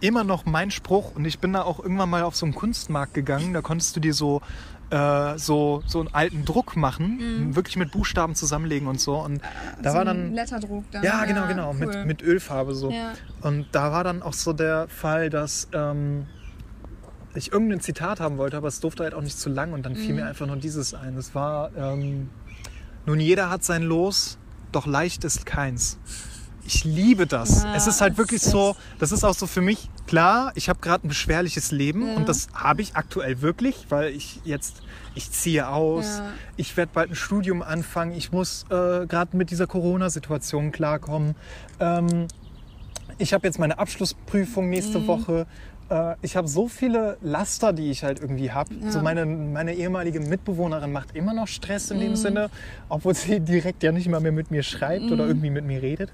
immer 0.00 0.24
noch 0.24 0.44
mein 0.44 0.70
Spruch 0.70 1.14
und 1.14 1.24
ich 1.24 1.38
bin 1.38 1.52
da 1.52 1.62
auch 1.62 1.78
irgendwann 1.80 2.10
mal 2.10 2.22
auf 2.24 2.36
so 2.36 2.44
einen 2.46 2.54
Kunstmarkt 2.54 3.14
gegangen, 3.14 3.54
da 3.54 3.60
konntest 3.62 3.94
du 3.96 4.00
dir 4.00 4.12
so 4.14 4.40
äh, 4.94 5.38
so, 5.38 5.82
so 5.86 5.98
einen 5.98 6.14
alten 6.14 6.44
Druck 6.44 6.76
machen, 6.76 7.54
wirklich 7.56 7.76
mit 7.76 7.90
Buchstaben 7.90 8.36
zusammenlegen 8.36 8.86
und 8.86 9.00
so. 9.00 9.16
Und 9.16 9.42
da 9.82 9.90
so 9.90 9.96
war 9.98 10.04
dann. 10.04 10.32
Letterdruck 10.32 10.84
dann. 10.92 11.02
Ja, 11.02 11.24
genau, 11.24 11.48
genau. 11.48 11.70
cool. 11.70 11.86
Mit, 11.86 12.06
mit 12.06 12.22
Ölfarbe 12.22 12.74
so. 12.74 12.90
Ja. 12.90 13.14
Und 13.40 13.66
da 13.72 13.90
war 13.90 14.04
dann 14.04 14.22
auch 14.22 14.34
so 14.34 14.52
der 14.52 14.86
Fall, 14.88 15.30
dass 15.30 15.68
ähm, 15.72 16.26
ich 17.34 17.50
irgendein 17.52 17.80
Zitat 17.80 18.20
haben 18.20 18.38
wollte, 18.38 18.56
aber 18.56 18.68
es 18.68 18.78
durfte 18.78 19.02
halt 19.02 19.14
auch 19.14 19.22
nicht 19.22 19.36
zu 19.36 19.48
lang. 19.50 19.72
Und 19.72 19.84
dann 19.84 19.96
fiel 19.96 20.10
Mhm. 20.10 20.20
mir 20.20 20.26
einfach 20.26 20.46
nur 20.46 20.56
dieses 20.56 20.94
ein. 20.94 21.16
Es 21.16 21.34
war, 21.34 21.74
ähm, 21.76 22.30
nun 23.04 23.18
jeder 23.18 23.50
hat 23.50 23.64
sein 23.64 23.82
Los, 23.82 24.38
doch 24.70 24.86
leicht 24.86 25.24
ist 25.24 25.44
keins. 25.44 25.98
Ich 26.66 26.84
liebe 26.84 27.26
das. 27.26 27.62
Ja, 27.64 27.74
es 27.74 27.86
ist 27.86 28.00
halt 28.00 28.16
wirklich 28.16 28.42
ist 28.42 28.50
so, 28.50 28.74
das 28.98 29.12
ist 29.12 29.22
auch 29.22 29.34
so 29.34 29.46
für 29.46 29.60
mich, 29.60 29.88
klar, 30.06 30.50
ich 30.54 30.68
habe 30.68 30.78
gerade 30.80 31.06
ein 31.06 31.08
beschwerliches 31.08 31.70
Leben 31.72 32.08
Ja. 32.08 32.16
und 32.16 32.28
das 32.28 32.48
habe 32.54 32.80
ich 32.82 32.96
aktuell 32.96 33.42
wirklich, 33.42 33.86
weil 33.90 34.12
ich 34.14 34.40
jetzt, 34.44 34.82
ich 35.14 35.30
ziehe 35.30 35.68
aus, 35.68 36.06
Ja. 36.18 36.32
ich 36.56 36.74
werde 36.76 36.90
bald 36.94 37.10
ein 37.10 37.14
Studium 37.16 37.62
anfangen, 37.62 38.12
ich 38.12 38.32
muss 38.32 38.64
äh, 38.70 39.06
gerade 39.06 39.36
mit 39.36 39.50
dieser 39.50 39.66
Corona-Situation 39.66 40.72
klarkommen. 40.72 41.34
Ähm, 41.80 42.28
ich 43.18 43.32
habe 43.34 43.46
jetzt 43.46 43.58
meine 43.58 43.78
Abschlussprüfung 43.78 44.70
nächste 44.70 45.00
Mhm. 45.00 45.06
Woche. 45.06 45.46
Äh, 45.90 46.14
ich 46.22 46.36
habe 46.36 46.48
so 46.48 46.68
viele 46.68 47.18
Laster, 47.20 47.72
die 47.72 47.90
ich 47.90 48.04
halt 48.04 48.20
irgendwie 48.20 48.50
habe. 48.52 48.74
Ja. 48.82 48.90
So 48.90 49.00
meine, 49.00 49.26
meine 49.26 49.74
ehemalige 49.74 50.20
Mitbewohnerin 50.20 50.92
macht 50.92 51.14
immer 51.14 51.34
noch 51.34 51.48
Stress 51.48 51.90
in 51.90 51.98
Mhm. 51.98 52.02
dem 52.02 52.16
Sinne, 52.16 52.50
obwohl 52.88 53.14
sie 53.14 53.40
direkt 53.40 53.82
ja 53.82 53.92
nicht 53.92 54.08
mal 54.08 54.20
mehr 54.20 54.32
mit 54.32 54.50
mir 54.50 54.62
schreibt 54.62 55.06
Mhm. 55.06 55.12
oder 55.12 55.26
irgendwie 55.26 55.50
mit 55.50 55.64
mir 55.64 55.82
redet. 55.82 56.10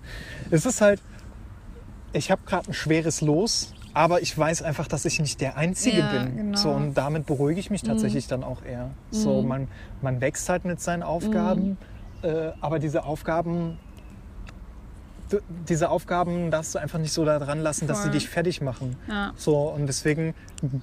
Es 0.51 0.67
ist 0.67 0.81
halt, 0.81 1.01
ich 2.13 2.31
habe 2.31 2.43
gerade 2.45 2.71
ein 2.71 2.75
schweres 2.75 3.21
Los, 3.21 3.73
aber 3.95 4.21
ich 4.23 4.37
weiß 4.37 4.63
einfach, 4.63 4.89
dass 4.89 5.05
ich 5.05 5.21
nicht 5.21 5.41
der 5.41 5.57
Einzige 5.57 6.01
Ja, 6.01 6.07
bin. 6.07 6.37
genau. 6.37 6.59
So, 6.59 6.71
und 6.71 6.95
damit 6.95 7.27
beruhige 7.27 7.61
ich 7.61 7.71
mich 7.71 7.83
tatsächlich 7.83 8.27
dann 8.27 8.43
auch 8.43 8.63
eher. 8.65 8.91
So, 9.11 9.43
Mhm. 9.43 9.49
man, 9.49 9.69
man 10.03 10.21
wächst 10.21 10.49
halt 10.49 10.65
mit 10.65 10.81
seinen 10.81 11.03
Aufgaben, 11.03 11.79
äh, 12.23 12.51
aber 12.61 12.79
diese 12.81 13.05
Aufgaben 13.05 13.79
diese 15.69 15.91
Aufgaben 15.91 16.51
darfst 16.51 16.75
du 16.75 16.79
einfach 16.79 16.99
nicht 16.99 17.13
so 17.13 17.25
da 17.25 17.39
dran 17.39 17.61
lassen, 17.61 17.87
dass 17.87 17.99
sie 17.99 18.05
Voll. 18.05 18.13
dich 18.13 18.29
fertig 18.29 18.61
machen. 18.61 18.97
Ja. 19.09 19.33
So, 19.37 19.57
und 19.69 19.87
deswegen, 19.87 20.35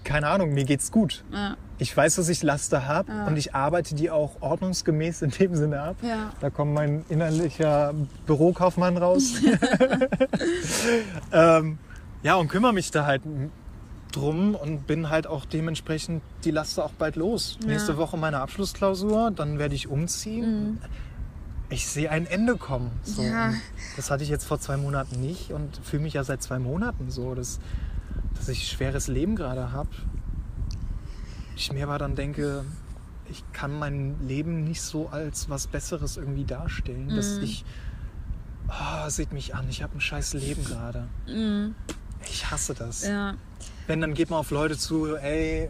keine 0.03 0.27
Ahnung, 0.27 0.53
mir 0.53 0.63
geht's 0.63 0.91
gut. 0.91 1.23
Ja. 1.31 1.55
Ich 1.79 1.95
weiß, 1.95 2.15
dass 2.15 2.27
ich 2.29 2.41
Laster 2.43 2.87
habe 2.87 3.11
Ja. 3.11 3.27
und 3.27 3.37
ich 3.37 3.53
arbeite 3.53 3.93
die 3.95 4.09
auch 4.09 4.41
ordnungsgemäß 4.41 5.21
in 5.21 5.31
dem 5.31 5.55
Sinne 5.55 5.81
ab. 5.81 5.97
Da 6.39 6.49
kommt 6.49 6.73
mein 6.73 7.05
innerlicher 7.09 7.93
Bürokaufmann 8.25 8.97
raus. 8.97 9.33
ähm, 11.31 11.77
ja, 12.23 12.35
und 12.35 12.47
kümmere 12.47 12.73
mich 12.73 12.91
da 12.91 13.05
halt 13.05 13.21
drum 14.11 14.55
und 14.55 14.87
bin 14.87 15.09
halt 15.09 15.27
auch 15.27 15.45
dementsprechend 15.45 16.21
die 16.43 16.51
Laster 16.51 16.85
auch 16.85 16.91
bald 16.93 17.15
los. 17.15 17.59
Nächste 17.65 17.97
Woche 17.97 18.17
meine 18.17 18.39
Abschlussklausur, 18.39 19.31
dann 19.31 19.59
werde 19.59 19.75
ich 19.75 19.87
umziehen. 19.87 20.71
Mhm. 20.71 20.77
Ich 21.69 21.85
sehe 21.87 22.09
ein 22.09 22.25
Ende 22.25 22.55
kommen. 22.55 22.91
So. 23.03 23.21
Ja. 23.23 23.53
Das 23.97 24.09
hatte 24.09 24.23
ich 24.23 24.29
jetzt 24.29 24.45
vor 24.45 24.59
zwei 24.59 24.77
Monaten 24.77 25.19
nicht 25.19 25.51
und 25.51 25.79
fühle 25.83 26.03
mich 26.03 26.13
ja 26.13 26.23
seit 26.23 26.41
zwei 26.41 26.59
Monaten 26.59 27.11
so, 27.11 27.35
dass, 27.35 27.59
dass 28.35 28.47
ich 28.47 28.59
ein 28.63 28.75
schweres 28.77 29.07
Leben 29.07 29.35
gerade 29.35 29.71
habe. 29.71 29.89
Ich 31.57 31.71
mir 31.73 31.83
aber 31.85 31.97
dann 31.97 32.15
denke, 32.15 32.63
ich 33.29 33.43
kann 33.51 33.77
mein 33.77 34.15
Leben 34.25 34.63
nicht 34.63 34.81
so 34.81 35.09
als 35.09 35.49
was 35.49 35.67
Besseres 35.67 36.15
irgendwie 36.15 36.45
darstellen. 36.45 37.09
Dass 37.13 37.37
Mhm. 37.37 37.43
ich, 37.43 37.65
ah, 38.69 39.09
seht 39.09 39.33
mich 39.33 39.53
an, 39.53 39.67
ich 39.69 39.83
habe 39.83 39.97
ein 39.97 40.01
scheiß 40.01 40.33
Leben 40.35 40.63
gerade. 40.63 41.07
Mhm. 41.27 41.75
Ich 42.29 42.49
hasse 42.49 42.73
das. 42.75 43.03
Ja. 43.05 43.35
Wenn, 43.87 43.99
dann 44.01 44.13
geht 44.13 44.29
man 44.29 44.39
auf 44.39 44.51
Leute 44.51 44.77
zu, 44.77 45.17
ey, 45.17 45.69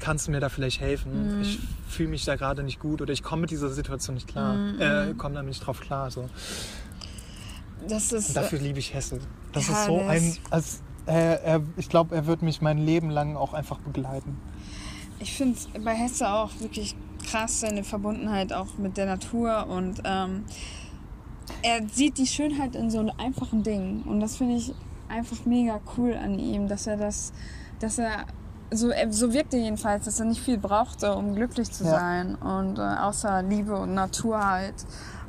kannst 0.00 0.26
du 0.26 0.32
mir 0.32 0.40
da 0.40 0.48
vielleicht 0.48 0.80
helfen? 0.80 1.36
Mhm. 1.36 1.42
Ich 1.42 1.58
fühle 1.88 2.08
mich 2.08 2.24
da 2.24 2.36
gerade 2.36 2.62
nicht 2.62 2.80
gut 2.80 3.00
oder 3.00 3.12
ich 3.12 3.22
komme 3.22 3.42
mit 3.42 3.50
dieser 3.50 3.68
Situation 3.68 4.14
nicht 4.14 4.28
klar. 4.28 4.54
Mhm. 4.54 4.80
Äh, 4.80 5.14
komme 5.14 5.36
da 5.36 5.42
nicht 5.42 5.60
drauf 5.60 5.80
klar. 5.80 6.10
So. 6.10 6.28
Das 7.88 8.12
ist. 8.12 8.28
Und 8.28 8.36
dafür 8.36 8.58
liebe 8.58 8.78
ich 8.78 8.92
Hesse. 8.94 9.20
Das 9.52 9.68
Ja, 9.68 9.74
ist 9.74 9.86
so 9.86 10.00
ein. 10.00 10.36
Als, 10.50 10.82
äh, 11.06 11.36
er, 11.42 11.62
ich 11.76 11.88
glaube, 11.88 12.14
er 12.14 12.26
wird 12.26 12.42
mich 12.42 12.60
mein 12.60 12.78
Leben 12.78 13.10
lang 13.10 13.36
auch 13.36 13.52
einfach 13.52 13.78
begleiten. 13.78 14.36
Ich 15.18 15.34
finde 15.34 15.58
bei 15.84 15.94
Hesse 15.94 16.28
auch 16.28 16.50
wirklich 16.60 16.96
krass 17.30 17.60
seine 17.60 17.84
Verbundenheit 17.84 18.52
auch 18.52 18.78
mit 18.78 18.96
der 18.96 19.06
Natur 19.06 19.66
und 19.66 20.00
ähm, 20.04 20.44
er 21.62 21.86
sieht 21.88 22.16
die 22.16 22.26
Schönheit 22.26 22.74
in 22.74 22.90
so 22.90 23.10
einfachen 23.18 23.62
Dingen 23.62 24.02
und 24.02 24.20
das 24.20 24.36
finde 24.36 24.56
ich 24.56 24.72
einfach 25.08 25.44
mega 25.44 25.80
cool 25.96 26.14
an 26.14 26.38
ihm, 26.38 26.68
dass 26.68 26.86
er 26.86 26.96
das, 26.96 27.32
dass 27.80 27.98
er 27.98 28.24
so, 28.72 28.90
er- 28.90 29.12
so 29.12 29.32
wirkt 29.32 29.52
er 29.54 29.60
jedenfalls, 29.60 30.04
dass 30.04 30.20
er 30.20 30.26
nicht 30.26 30.40
viel 30.42 30.58
brauchte, 30.58 31.14
um 31.14 31.34
glücklich 31.34 31.70
zu 31.70 31.84
Ja. 31.84 31.90
sein 31.90 32.34
und 32.36 32.78
äh, 32.78 32.82
außer 32.82 33.42
Liebe 33.42 33.76
und 33.76 33.94
Natur 33.94 34.44
halt 34.44 34.74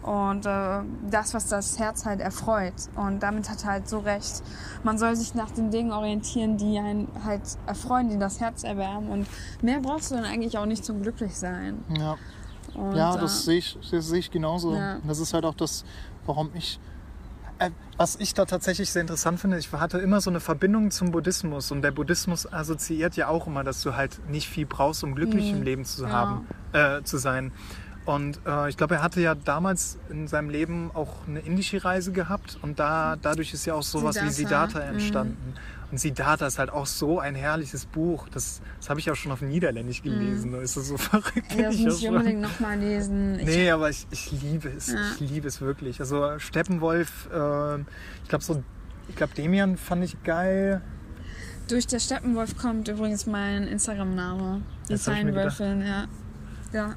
und 0.03 0.45
äh, 0.47 0.79
das, 1.11 1.33
was 1.35 1.47
das 1.47 1.77
Herz 1.77 2.05
halt 2.05 2.21
erfreut 2.21 2.73
und 2.95 3.21
damit 3.21 3.49
hat 3.49 3.63
er 3.63 3.71
halt 3.71 3.89
so 3.89 3.99
recht. 3.99 4.41
Man 4.83 4.97
soll 4.97 5.15
sich 5.15 5.35
nach 5.35 5.51
den 5.51 5.69
Dingen 5.69 5.91
orientieren, 5.91 6.57
die 6.57 6.79
einen 6.79 7.07
halt 7.23 7.41
erfreuen, 7.67 8.09
die 8.09 8.17
das 8.17 8.39
Herz 8.39 8.63
erwärmen 8.63 9.09
und 9.09 9.27
mehr 9.61 9.79
brauchst 9.79 10.09
du 10.11 10.15
dann 10.15 10.25
eigentlich 10.25 10.57
auch 10.57 10.65
nicht 10.65 10.83
zum 10.83 11.01
Glücklichsein. 11.03 11.83
Ja, 11.99 12.15
Und, 12.73 12.95
ja 12.95 13.15
äh, 13.15 13.19
das 13.19 13.45
sehe 13.45 13.57
ich, 13.59 13.77
das 13.91 14.07
sehe 14.07 14.19
ich 14.19 14.31
genauso. 14.31 14.73
Ja. 14.75 14.97
Das 15.05 15.19
ist 15.19 15.33
halt 15.35 15.45
auch 15.45 15.55
das, 15.55 15.83
warum 16.25 16.49
ich. 16.55 16.79
Äh, 17.61 17.69
was 17.97 18.15
ich 18.15 18.33
da 18.33 18.45
tatsächlich 18.45 18.89
sehr 18.89 19.01
interessant 19.01 19.39
finde, 19.39 19.59
ich 19.59 19.71
hatte 19.71 19.99
immer 19.99 20.19
so 20.21 20.31
eine 20.31 20.39
Verbindung 20.39 20.89
zum 20.89 21.11
Buddhismus 21.11 21.71
und 21.71 21.83
der 21.83 21.91
Buddhismus 21.91 22.51
assoziiert 22.51 23.15
ja 23.15 23.27
auch 23.27 23.45
immer, 23.45 23.63
dass 23.63 23.83
du 23.83 23.95
halt 23.95 24.27
nicht 24.27 24.49
viel 24.49 24.65
brauchst, 24.65 25.03
um 25.03 25.13
glücklich 25.13 25.51
Mhm. 25.51 25.59
im 25.59 25.63
Leben 25.63 25.85
zu 25.85 26.03
Ja. 26.05 26.09
haben, 26.09 26.47
äh, 26.73 27.03
zu 27.03 27.17
sein. 27.17 27.51
Und 28.05 28.39
äh, 28.47 28.67
ich 28.69 28.77
glaube, 28.77 28.95
er 28.95 29.03
hatte 29.03 29.21
ja 29.21 29.35
damals 29.35 29.99
in 30.09 30.27
seinem 30.27 30.49
Leben 30.49 30.89
auch 30.95 31.27
eine 31.27 31.41
indische 31.41 31.85
Reise 31.85 32.11
gehabt 32.11 32.57
und 32.63 32.79
da, 32.79 33.15
dadurch 33.21 33.53
ist 33.53 33.65
ja 33.67 33.75
auch 33.75 33.83
sowas 33.83 34.15
wie 34.15 34.29
Siddhartha, 34.29 34.79
Siddhartha 34.97 35.25
mhm. 35.25 35.37
Und 35.91 35.99
Siddhartha 35.99 36.47
ist 36.47 36.57
halt 36.57 36.69
auch 36.69 36.85
so 36.85 37.19
ein 37.19 37.35
herrliches 37.35 37.85
Buch. 37.85 38.29
Das, 38.29 38.61
das 38.79 38.89
habe 38.89 39.01
ich 39.01 39.11
auch 39.11 39.15
schon 39.15 39.31
auf 39.31 39.41
Niederländisch 39.41 40.01
gelesen. 40.01 40.53
Da 40.53 40.61
ist 40.61 40.77
das 40.77 40.87
so 40.87 40.97
verrückt. 40.97 41.53
Ja, 41.55 41.63
das 41.63 41.75
ich 41.75 41.81
muss 41.83 42.01
ich 42.01 42.07
unbedingt 42.07 42.41
nochmal 42.41 42.79
lesen. 42.79 43.39
Ich, 43.39 43.45
Nee, 43.45 43.69
aber 43.71 43.89
ich, 43.89 44.07
ich 44.09 44.31
liebe 44.31 44.69
es. 44.69 44.93
Ja. 44.93 44.99
Ich 45.19 45.29
liebe 45.29 45.47
es 45.47 45.59
wirklich. 45.59 45.99
Also 45.99 46.39
Steppenwolf, 46.39 47.27
äh, 47.31 47.79
ich 47.79 48.29
glaube 48.29 48.43
so, 48.43 48.63
ich 49.09 49.15
glaube 49.15 49.33
Demian 49.35 49.75
fand 49.75 50.03
ich 50.05 50.23
geil. 50.23 50.81
Durch 51.67 51.87
der 51.87 51.99
Steppenwolf 51.99 52.57
kommt 52.57 52.87
übrigens 52.87 53.25
mein 53.25 53.63
Instagram-Name. 53.63 54.61
Die. 54.89 54.95
Zeilenwölfin, 54.95 55.81
ja. 55.81 56.07
Ja. 56.73 56.95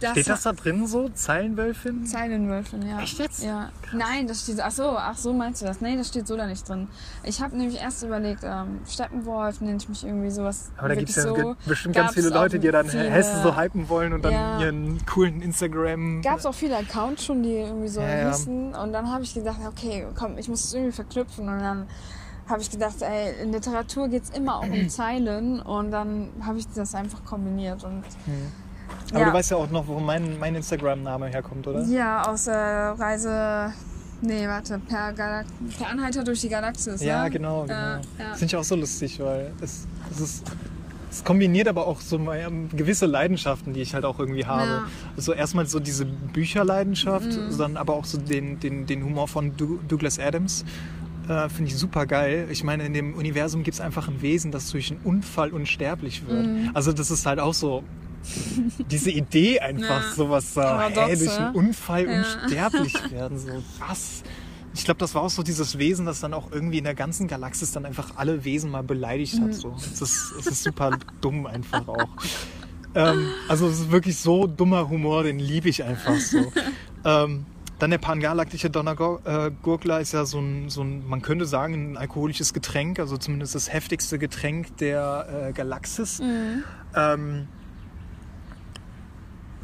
Das 0.00 0.12
Steht 0.12 0.28
das 0.28 0.42
da 0.42 0.52
drin 0.52 0.86
so? 0.86 1.08
Zeilenwölfin? 1.10 2.06
Zeilenwölfin, 2.06 2.86
ja. 2.88 3.00
Echt 3.00 3.18
jetzt? 3.18 3.42
Ja. 3.42 3.70
Nein, 3.92 4.26
das 4.26 4.42
steht. 4.42 4.58
Ach 4.60 4.70
so, 4.70 4.94
ach 4.96 5.16
so 5.16 5.32
meinst 5.32 5.60
du 5.62 5.66
das? 5.66 5.80
Nee, 5.80 5.96
das 5.96 6.08
steht 6.08 6.26
so 6.26 6.36
da 6.36 6.46
nicht 6.46 6.66
drin. 6.68 6.88
Ich 7.22 7.40
habe 7.42 7.56
nämlich 7.56 7.78
erst 7.80 8.02
überlegt, 8.02 8.42
ähm, 8.44 8.80
Steppenwolf 8.88 9.60
nenne 9.60 9.76
ich 9.76 9.88
mich 9.88 10.04
irgendwie 10.04 10.30
sowas. 10.30 10.70
Aber 10.78 10.88
da 10.88 10.94
gibt 10.94 11.10
es 11.10 11.16
ja 11.16 11.22
so. 11.22 11.54
bestimmt 11.66 11.94
ganz 11.94 12.14
viele 12.14 12.30
Leute, 12.30 12.58
die 12.58 12.70
dann 12.70 12.86
viele- 12.88 13.10
Hessen 13.10 13.42
so 13.42 13.56
hypen 13.56 13.88
wollen 13.88 14.12
und 14.12 14.24
dann 14.24 14.32
Ja. 14.32 14.60
ihren 14.60 15.04
coolen 15.06 15.42
Instagram. 15.42 16.22
Gab 16.22 16.38
es 16.38 16.46
auch 16.46 16.54
viele 16.54 16.76
Accounts 16.78 17.24
schon, 17.24 17.42
die 17.42 17.52
irgendwie 17.56 17.88
so 17.88 18.00
Ja, 18.00 18.28
hießen. 18.30 18.74
Und 18.74 18.92
dann 18.92 19.10
habe 19.12 19.22
ich 19.24 19.34
gedacht, 19.34 19.58
okay, 19.66 20.06
komm, 20.14 20.38
ich 20.38 20.48
muss 20.48 20.64
es 20.64 20.72
irgendwie 20.72 20.92
verknüpfen. 20.92 21.48
Und 21.48 21.58
dann 21.60 21.86
habe 22.48 22.62
ich 22.62 22.70
gedacht, 22.70 22.96
ey, 23.02 23.42
in 23.42 23.52
Literatur 23.52 24.08
geht 24.08 24.24
es 24.24 24.30
immer 24.30 24.56
auch 24.56 24.62
um 24.64 24.88
Zeilen. 24.88 25.60
Und 25.60 25.90
dann 25.90 26.30
habe 26.44 26.58
ich 26.58 26.66
das 26.72 26.94
einfach 26.94 27.24
kombiniert. 27.24 27.84
Und 27.84 28.02
Aber 29.10 29.20
ja. 29.20 29.26
du 29.26 29.32
weißt 29.32 29.50
ja 29.50 29.56
auch 29.56 29.70
noch, 29.70 29.86
wo 29.86 29.98
mein, 29.98 30.38
mein 30.38 30.54
Instagram-Name 30.54 31.26
herkommt, 31.28 31.66
oder? 31.66 31.82
Ja, 31.84 32.22
aus 32.28 32.46
äh, 32.46 32.52
Reise. 32.52 33.72
Nee, 34.22 34.46
warte, 34.46 34.78
per, 34.86 35.12
Galak 35.14 35.46
per 35.78 35.88
Anhalter 35.88 36.22
durch 36.22 36.40
die 36.42 36.48
Galaxis. 36.50 37.00
Ja, 37.02 37.24
ne? 37.24 37.30
genau, 37.30 37.62
genau. 37.62 37.74
Ja, 37.74 37.96
Das 37.96 38.06
ja. 38.18 38.32
finde 38.34 38.44
ich 38.46 38.56
auch 38.56 38.64
so 38.64 38.76
lustig, 38.76 39.18
weil 39.20 39.52
es, 39.60 39.86
es 40.10 40.20
ist. 40.20 40.52
Es 41.12 41.24
kombiniert 41.24 41.66
aber 41.66 41.88
auch 41.88 42.00
so 42.00 42.20
meine- 42.20 42.68
gewisse 42.68 43.06
Leidenschaften, 43.06 43.72
die 43.72 43.80
ich 43.80 43.94
halt 43.94 44.04
auch 44.04 44.20
irgendwie 44.20 44.46
habe. 44.46 44.70
Ja. 44.70 44.80
Mhm. 44.82 44.86
Also 45.16 45.32
erstmal 45.32 45.66
so 45.66 45.80
diese 45.80 46.04
Bücherleidenschaft, 46.04 47.26
dann 47.58 47.76
aber 47.76 47.94
auch 47.94 48.04
so 48.04 48.16
den, 48.18 48.60
den, 48.60 48.86
den 48.86 49.02
Humor 49.04 49.26
von 49.26 49.56
Du- 49.56 49.80
Douglas 49.88 50.20
Adams. 50.20 50.64
Äh, 51.28 51.48
Finde 51.48 51.70
ich 51.72 51.76
super 51.76 52.06
geil. 52.06 52.46
Ich 52.50 52.62
meine, 52.62 52.84
in 52.84 52.94
dem 52.94 53.14
Universum 53.14 53.64
gibt 53.64 53.74
es 53.74 53.80
einfach 53.80 54.06
ein 54.06 54.22
Wesen, 54.22 54.52
das 54.52 54.70
durch 54.70 54.92
einen 54.92 55.00
Unfall 55.02 55.50
unsterblich 55.50 56.26
wird. 56.28 56.46
Mhm. 56.46 56.70
Also 56.74 56.92
das 56.92 57.10
ist 57.10 57.26
halt 57.26 57.40
auch 57.40 57.54
so 57.54 57.82
diese 58.90 59.10
Idee 59.10 59.60
einfach, 59.60 60.02
Ja. 60.02 60.12
sowas 60.14 60.54
hey, 60.56 61.16
durch 61.16 61.38
einen 61.38 61.54
Unfall 61.54 62.06
Ja. 62.08 62.18
unsterblich 62.18 62.94
werden. 63.10 63.38
So, 63.38 63.62
was? 63.78 64.22
Ich 64.72 64.84
glaube, 64.84 64.98
das 64.98 65.14
war 65.14 65.22
auch 65.22 65.30
so 65.30 65.42
dieses 65.42 65.78
Wesen, 65.78 66.06
das 66.06 66.20
dann 66.20 66.32
auch 66.32 66.52
irgendwie 66.52 66.78
in 66.78 66.84
der 66.84 66.94
ganzen 66.94 67.26
Galaxis 67.26 67.72
dann 67.72 67.84
einfach 67.84 68.16
alle 68.16 68.44
Wesen 68.44 68.70
mal 68.70 68.82
beleidigt 68.84 69.34
Mhm. 69.38 69.44
hat. 69.44 69.54
So. 69.54 69.74
Es, 69.78 70.00
ist, 70.00 70.32
es 70.38 70.46
ist 70.46 70.62
super 70.62 70.96
dumm 71.20 71.46
einfach 71.46 71.88
auch. 71.88 72.08
Ähm, 72.94 73.28
also 73.48 73.68
es 73.68 73.80
ist 73.80 73.90
wirklich 73.90 74.16
so 74.18 74.46
dummer 74.46 74.88
Humor, 74.88 75.22
den 75.24 75.38
liebe 75.38 75.68
ich 75.68 75.82
einfach 75.84 76.16
so. 76.18 76.52
ähm, 77.04 77.46
dann 77.78 77.90
der 77.90 77.98
pangalaktische 77.98 78.68
Donnergurgler 78.68 80.00
ist 80.00 80.12
ja 80.12 80.26
so 80.26 80.38
ein, 80.38 80.68
so 80.68 80.82
ein, 80.82 81.08
man 81.08 81.22
könnte 81.22 81.46
sagen, 81.46 81.92
ein 81.92 81.96
alkoholisches 81.96 82.52
Getränk, 82.52 82.98
also 82.98 83.16
zumindest 83.16 83.54
das 83.54 83.72
heftigste 83.72 84.18
Getränk 84.18 84.76
der 84.76 85.48
äh, 85.48 85.52
Galaxis. 85.52 86.20
Mhm. 86.20 86.62
Ähm, 86.94 87.48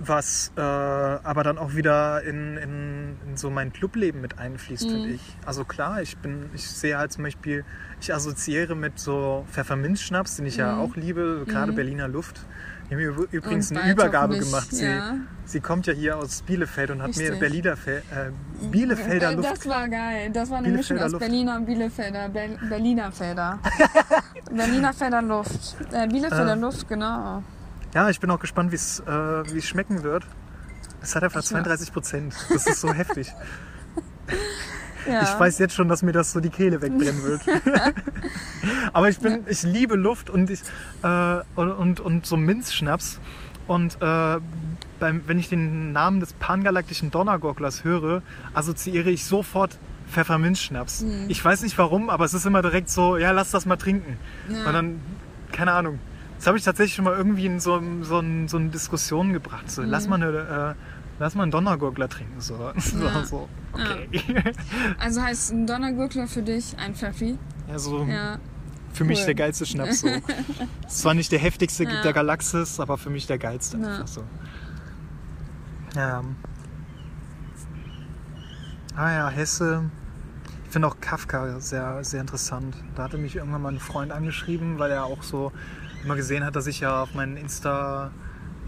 was 0.09 0.53
äh, 0.57 0.61
aber 0.61 1.43
dann 1.45 1.59
auch 1.59 1.75
wieder 1.75 2.23
in, 2.23 2.57
in, 2.57 3.17
in 3.29 3.37
so 3.37 3.51
mein 3.51 3.73
Clubleben 3.73 4.21
mit 4.21 4.39
einfließt, 4.39 4.85
Mhm. 4.87 4.91
finde 4.91 5.09
ich. 5.11 5.37
Also 5.45 5.65
klar, 5.65 6.03
ich 6.03 6.17
bin, 6.19 6.51
ich 6.55 6.69
sehe 6.69 6.97
halt 6.99 7.13
zum 7.13 7.25
Beispiel, 7.25 7.65
ich 8.01 8.13
assoziiere 8.15 8.75
mit 8.75 8.99
so 8.99 9.45
Pfefferminzschnaps, 9.51 10.37
den 10.37 10.47
ich 10.47 10.57
ja 10.57 10.77
auch 10.77 10.97
liebe, 10.97 11.45
gerade 11.47 11.73
Berliner 11.73 12.09
Luft. 12.09 12.41
Die 12.89 12.95
haben 12.95 13.03
mir 13.03 13.11
üb- 13.11 13.29
übrigens 13.33 13.71
Mhm. 13.73 13.79
Eine 13.79 13.93
Übergabe 13.93 14.35
hoffentlich, 14.35 14.49
gemacht. 14.51 14.69
Sie, 14.71 14.85
ja. 14.87 15.15
sie 15.45 15.59
kommt 15.61 15.89
ja 15.89 15.93
hier 15.93 16.17
aus 16.19 16.43
Bielefeld 16.43 16.91
und 16.93 17.03
hat 17.03 17.17
mir 17.17 17.23
Richtig. 17.25 17.41
Berliner 17.41 17.77
Fe 17.77 17.97
äh, 17.99 18.67
Bielefelder 18.71 19.31
Äh, 19.33 19.35
Luft. 19.35 19.51
Das 19.51 19.67
war 19.69 19.89
geil. 19.89 20.31
Das 20.33 20.51
war 20.51 20.59
eine 20.59 20.69
Mischung 20.69 20.99
aus 21.01 21.11
Luft. 21.11 21.21
Berliner 21.25 21.57
und 21.57 21.67
Bielefelder. 21.67 22.29
Ber 22.29 22.47
Berliner 22.69 23.11
Felder. 23.11 23.59
Berliner 24.53 24.93
Felder 24.93 25.21
Luft. 25.23 25.77
Äh, 25.93 26.07
Bielefelder 26.07 26.53
Äh. 26.53 26.61
Luft, 26.61 26.89
genau. 26.89 27.43
Ja, 27.97 28.11
ich 28.11 28.21
bin 28.21 28.31
auch 28.31 28.39
gespannt, 28.39 28.73
wie 28.73 28.77
es 28.77 29.01
äh, 29.01 29.11
wie 29.55 29.57
es 29.59 29.67
schmecken 29.67 30.03
wird. 30.03 30.27
Es 31.01 31.17
hat 31.17 31.23
einfach 31.25 31.41
Ich- 31.41 31.47
32 31.47 31.95
Prozent. 31.95 32.35
Das 32.51 32.67
ist 32.67 32.81
so 32.83 32.93
heftig. 32.93 33.33
Ja. 35.09 35.23
Ich 35.23 35.39
weiß 35.39 35.61
jetzt 35.61 35.73
schon, 35.73 35.89
dass 35.89 36.03
mir 36.03 36.11
das 36.11 36.33
so 36.33 36.41
die 36.41 36.49
Kehle 36.51 36.83
wegbrennen 36.83 37.23
wird. 37.23 37.41
Aber 38.93 39.09
ich 39.09 39.21
bin, 39.21 39.45
ich 39.47 39.63
liebe 39.63 39.95
Luft 39.95 40.29
und 40.31 40.51
ich 40.51 40.63
äh, 41.05 41.37
und, 41.55 41.71
und, 41.71 42.01
und 42.01 42.27
so 42.27 42.37
Minzschnaps. 42.37 43.21
Und 43.69 44.03
äh, 44.03 44.39
beim, 44.99 45.23
wenn 45.29 45.39
ich 45.39 45.49
den 45.49 45.93
Namen 45.93 46.19
des 46.19 46.33
pangalaktischen 46.33 47.13
Donnergurglers 47.13 47.85
höre, 47.85 48.23
assoziiere 48.53 49.11
ich 49.11 49.25
sofort 49.25 49.79
Pfefferminzschnaps. 50.11 51.03
Mhm. 51.03 51.27
Ich 51.29 51.45
weiß 51.45 51.63
nicht 51.63 51.79
warum, 51.79 52.11
aber 52.11 52.25
es 52.25 52.35
ist 52.35 52.45
immer 52.45 52.63
direkt 52.63 52.91
so, 52.91 53.17
ja, 53.17 53.31
lass 53.31 53.53
das 53.53 53.65
mal 53.65 53.77
trinken. 53.77 54.19
Ja. 54.49 54.67
Und 54.67 54.73
dann, 54.73 55.01
keine 55.53 55.71
Ahnung. 55.71 56.01
Das 56.37 56.47
habe 56.47 56.59
ich 56.59 56.65
tatsächlich 56.65 56.95
schon 56.95 57.05
mal 57.05 57.15
irgendwie 57.17 57.47
in 57.47 57.61
so, 57.61 57.81
so, 58.03 58.23
so 58.47 58.57
eine 58.59 58.69
Diskussion 58.69 59.33
gebracht. 59.33 59.71
So, 59.71 59.83
lass, 59.83 60.07
mal 60.09 60.17
eine, 60.23 60.75
äh, 60.77 60.83
lass 61.19 61.35
mal 61.35 61.43
einen 61.45 61.51
Donnergurgler 61.53 62.09
trinken. 62.09 62.41
So, 62.41 62.55
Mhm. 62.75 63.03
Ja. 63.03 63.25
so 63.25 63.49
okay. 63.73 64.09
Also 64.99 65.23
heißt 65.23 65.53
ein 65.53 65.67
Donnergurkler 65.67 66.27
für 66.27 66.43
dich 66.43 66.77
ein 66.79 66.95
Pfeffi? 66.95 67.39
Ja, 67.69 67.79
so 67.79 68.05
Ja. 68.05 68.39
für 68.93 69.05
mich 69.05 69.21
cool. 69.21 69.27
der 69.27 69.35
geilste 69.35 69.67
Schnaps. 69.67 70.01
So. 70.01 70.09
Zwar 70.89 71.15
nicht 71.15 71.33
der 71.33 71.39
heftigste 71.39 71.85
Ja. 71.85 72.03
der 72.03 72.13
Galaxis, 72.13 72.79
aber 72.81 72.99
für 72.99 73.11
mich 73.11 73.27
der 73.27 73.39
geilste. 73.39 73.79
Ja. 73.79 73.89
Einfach 73.95 74.07
so. 74.09 74.23
Ja. 75.95 76.23
Ah 78.95 79.13
ja, 79.13 79.29
Hesse. 79.29 79.91
Ich 80.67 80.73
finde 80.73 80.89
auch 80.89 80.97
Kafka 81.01 81.61
sehr, 81.61 82.03
sehr 82.05 82.21
interessant. 82.21 82.75
Da 82.95 83.05
hatte 83.05 83.19
mich 83.19 83.37
irgendwann 83.37 83.63
mal 83.63 83.73
ein 83.73 83.79
Freund 83.81 84.13
angeschrieben, 84.13 84.79
weil 84.79 84.91
er 84.91 85.05
auch 85.05 85.23
so 85.23 85.53
immer 86.07 86.17
gesehen 86.17 86.45
hat, 86.45 86.57
dass 86.57 86.67
ich 86.69 86.81
ja 86.81 87.03
auf 87.03 87.15
meinen 87.15 87.37
Insta 87.37 88.11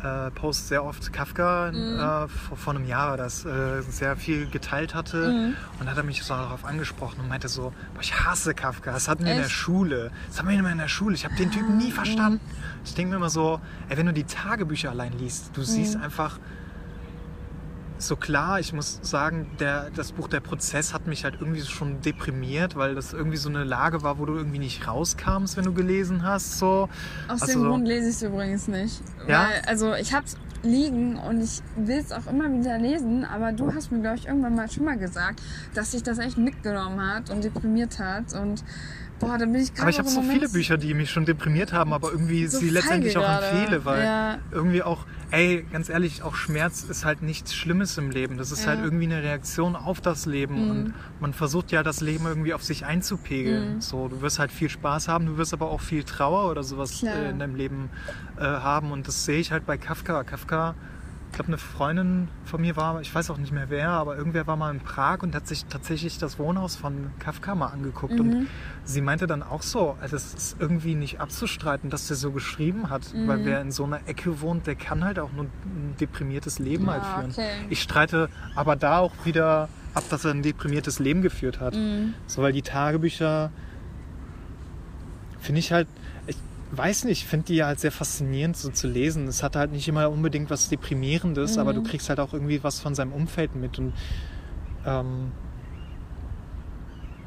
äh, 0.02 0.30
Post 0.32 0.68
sehr 0.68 0.84
oft 0.84 1.12
Kafka 1.12 1.70
Mhm. 1.72 1.98
äh, 1.98 2.28
vor, 2.28 2.56
vor 2.56 2.74
einem 2.74 2.84
Jahr 2.86 3.16
das 3.16 3.44
äh, 3.44 3.80
sehr 3.82 4.16
viel 4.16 4.46
geteilt 4.48 4.94
hatte 4.94 5.32
Mhm. 5.32 5.54
und 5.80 5.90
hat 5.90 5.96
er 5.96 6.02
mich 6.04 6.22
so 6.22 6.34
darauf 6.34 6.64
angesprochen 6.64 7.20
und 7.20 7.28
meinte 7.28 7.48
so, 7.48 7.72
boah, 7.94 8.00
ich 8.00 8.14
hasse 8.24 8.54
Kafka, 8.54 8.92
das 8.92 9.08
hatten 9.08 9.24
wir 9.24 9.32
in 9.32 9.38
der? 9.38 9.48
Schule, 9.48 10.10
das 10.28 10.38
haben 10.38 10.48
wir 10.48 10.58
immer 10.58 10.70
in 10.70 10.78
der 10.78 10.88
Schule, 10.88 11.14
ich 11.14 11.24
habe 11.24 11.34
den 11.36 11.50
Typen 11.50 11.76
nie 11.78 11.90
verstanden. 11.90 12.40
Ich 12.84 12.94
denke 12.94 13.10
mir 13.10 13.16
immer 13.16 13.30
so, 13.30 13.60
ey, 13.88 13.96
wenn 13.96 14.06
du 14.06 14.12
die 14.12 14.24
Tagebücher 14.24 14.90
allein 14.90 15.12
liest, 15.18 15.50
du 15.56 15.62
siehst 15.62 15.96
einfach 15.96 16.38
so 17.98 18.16
klar, 18.16 18.60
ich 18.60 18.72
muss 18.72 18.98
sagen, 19.02 19.46
der, 19.60 19.90
das 19.94 20.12
Buch 20.12 20.28
Der 20.28 20.40
Prozess 20.40 20.94
hat 20.94 21.06
mich 21.06 21.24
halt 21.24 21.36
irgendwie 21.40 21.62
schon 21.62 22.00
deprimiert, 22.00 22.76
weil 22.76 22.94
das 22.94 23.12
irgendwie 23.12 23.36
so 23.36 23.48
eine 23.48 23.64
Lage 23.64 24.02
war, 24.02 24.18
wo 24.18 24.26
du 24.26 24.34
irgendwie 24.36 24.58
nicht 24.58 24.86
rauskamst, 24.86 25.56
wenn 25.56 25.64
du 25.64 25.72
gelesen 25.72 26.22
hast. 26.22 26.58
So. 26.58 26.88
Aus 27.28 27.42
Also- 27.42 27.54
dem 27.60 27.68
Grund 27.68 27.86
lese 27.88 28.08
ich 28.08 28.16
es 28.16 28.22
übrigens 28.22 28.68
nicht. 28.68 29.02
Ja? 29.26 29.48
Weil, 29.48 29.62
also 29.66 29.94
ich 29.94 30.12
hab's 30.14 30.36
liegen 30.62 31.16
und 31.16 31.40
ich 31.40 31.60
will 31.76 31.98
es 31.98 32.10
auch 32.10 32.26
immer 32.26 32.52
wieder 32.52 32.78
lesen, 32.78 33.24
aber 33.24 33.52
du 33.52 33.72
hast 33.74 33.92
mir, 33.92 34.00
glaube 34.00 34.16
ich, 34.16 34.26
irgendwann 34.26 34.56
mal 34.56 34.68
schon 34.70 34.84
mal 34.84 34.98
gesagt, 34.98 35.40
dass 35.74 35.92
sich 35.92 36.02
das 36.02 36.18
echt 36.18 36.36
mitgenommen 36.36 37.00
hat 37.00 37.30
und 37.30 37.44
deprimiert 37.44 37.98
hat. 38.00 38.32
Und 38.34 38.64
boah, 39.20 39.36
da 39.38 39.44
bin 39.46 39.56
ich 39.56 39.70
gerade 39.72 39.82
Aber 39.82 39.90
ich 39.90 39.98
habe 39.98 40.08
so 40.08 40.22
viele 40.22 40.48
Bücher, 40.48 40.76
die 40.78 40.94
mich 40.94 41.10
schon 41.10 41.24
deprimiert 41.24 41.72
haben, 41.72 41.92
aber 41.92 42.10
irgendwie 42.12 42.46
so 42.46 42.58
sie 42.58 42.70
letztendlich 42.70 43.14
feige 43.14 43.26
auch 43.26 43.40
gerade. 43.40 43.46
empfehle, 43.58 43.84
weil 43.84 44.04
Ja. 44.04 44.38
irgendwie 44.52 44.82
auch, 44.82 45.06
ey, 45.30 45.66
ganz 45.72 45.88
ehrlich, 45.88 46.22
auch 46.22 46.34
Schmerz 46.34 46.84
ist 46.84 47.04
halt 47.04 47.22
nichts 47.22 47.54
Schlimmes 47.54 47.98
im 47.98 48.10
Leben. 48.10 48.38
Das 48.38 48.52
ist 48.52 48.62
Ja. 48.62 48.68
halt 48.68 48.84
irgendwie 48.84 49.04
eine 49.04 49.22
Reaktion 49.22 49.76
auf 49.76 50.00
das 50.00 50.26
Leben 50.26 50.64
Mhm. 50.64 50.70
und 50.70 50.94
man 51.20 51.32
versucht 51.32 51.72
ja 51.72 51.82
das 51.82 52.00
Leben 52.00 52.26
irgendwie 52.26 52.54
auf 52.54 52.62
sich 52.62 52.84
einzupegeln. 52.86 53.76
Mhm. 53.76 53.80
So, 53.80 54.08
du 54.08 54.20
wirst 54.22 54.38
halt 54.38 54.52
viel 54.52 54.68
Spaß 54.68 55.08
haben, 55.08 55.26
du 55.26 55.36
wirst 55.38 55.52
aber 55.52 55.70
auch 55.70 55.80
viel 55.80 56.04
Trauer 56.04 56.50
oder 56.50 56.62
sowas 56.62 56.98
Klar. 56.98 57.16
äh, 57.16 57.30
in 57.30 57.38
deinem 57.38 57.54
Leben 57.56 57.90
äh, 58.38 58.42
haben 58.42 58.92
und 58.92 59.08
das 59.08 59.24
sehe 59.24 59.38
ich 59.40 59.52
halt 59.52 59.66
bei 59.66 59.76
Kafka. 59.78 60.22
Kafka 60.24 60.74
ich 61.30 61.36
glaube, 61.36 61.48
eine 61.48 61.58
Freundin 61.58 62.28
von 62.44 62.60
mir 62.60 62.74
war, 62.76 63.00
ich 63.00 63.14
weiß 63.14 63.30
auch 63.30 63.36
nicht 63.36 63.52
mehr 63.52 63.66
wer, 63.68 63.90
aber 63.90 64.16
irgendwer 64.16 64.46
war 64.46 64.56
mal 64.56 64.72
in 64.74 64.80
Prag 64.80 65.22
und 65.22 65.34
hat 65.34 65.46
sich 65.46 65.66
tatsächlich 65.66 66.18
das 66.18 66.38
Wohnhaus 66.38 66.74
von 66.74 67.10
Kafka 67.18 67.54
mal 67.54 67.66
angeguckt. 67.66 68.14
Mhm. 68.14 68.20
Und 68.20 68.48
sie 68.84 69.00
meinte 69.02 69.26
dann 69.26 69.42
auch 69.42 69.62
so, 69.62 69.96
also 70.00 70.16
es 70.16 70.34
ist 70.34 70.56
irgendwie 70.58 70.94
nicht 70.94 71.20
abzustreiten, 71.20 71.90
dass 71.90 72.08
der 72.08 72.16
so 72.16 72.32
geschrieben 72.32 72.90
hat. 72.90 73.12
Mhm. 73.14 73.28
Weil 73.28 73.44
wer 73.44 73.60
in 73.60 73.70
so 73.70 73.84
einer 73.84 74.00
Ecke 74.08 74.40
wohnt, 74.40 74.66
der 74.66 74.74
kann 74.74 75.04
halt 75.04 75.18
auch 75.18 75.30
nur 75.32 75.44
ein 75.44 75.94
deprimiertes 76.00 76.58
Leben 76.58 76.90
halt 76.90 77.02
Ja, 77.02 77.18
führen. 77.18 77.30
okay. 77.30 77.50
Ich 77.68 77.82
streite 77.82 78.30
aber 78.56 78.74
da 78.74 78.98
auch 78.98 79.12
wieder 79.24 79.68
ab, 79.94 80.04
dass 80.10 80.24
er 80.24 80.32
ein 80.32 80.42
deprimiertes 80.42 80.98
Leben 80.98 81.22
geführt 81.22 81.60
hat. 81.60 81.74
Mhm. 81.74 82.14
So, 82.26 82.42
weil 82.42 82.52
die 82.52 82.62
Tagebücher 82.62 83.52
finde 85.40 85.60
ich 85.60 85.72
halt, 85.72 85.88
weiß 86.72 87.04
nicht, 87.04 87.22
ich 87.22 87.26
finde 87.26 87.46
die 87.46 87.56
ja 87.56 87.66
halt 87.66 87.80
sehr 87.80 87.92
faszinierend 87.92 88.56
so 88.56 88.70
zu 88.70 88.88
lesen. 88.88 89.26
Es 89.26 89.42
hat 89.42 89.56
halt 89.56 89.72
nicht 89.72 89.88
immer 89.88 90.10
unbedingt 90.10 90.50
was 90.50 90.68
Deprimierendes, 90.68 91.56
aber 91.58 91.72
du 91.72 91.82
kriegst 91.82 92.08
halt 92.08 92.20
auch 92.20 92.32
irgendwie 92.32 92.62
was 92.62 92.80
von 92.80 92.94
seinem 92.94 93.12
Umfeld 93.12 93.54
mit 93.54 93.78
und 93.78 93.92
ähm, 94.84 95.32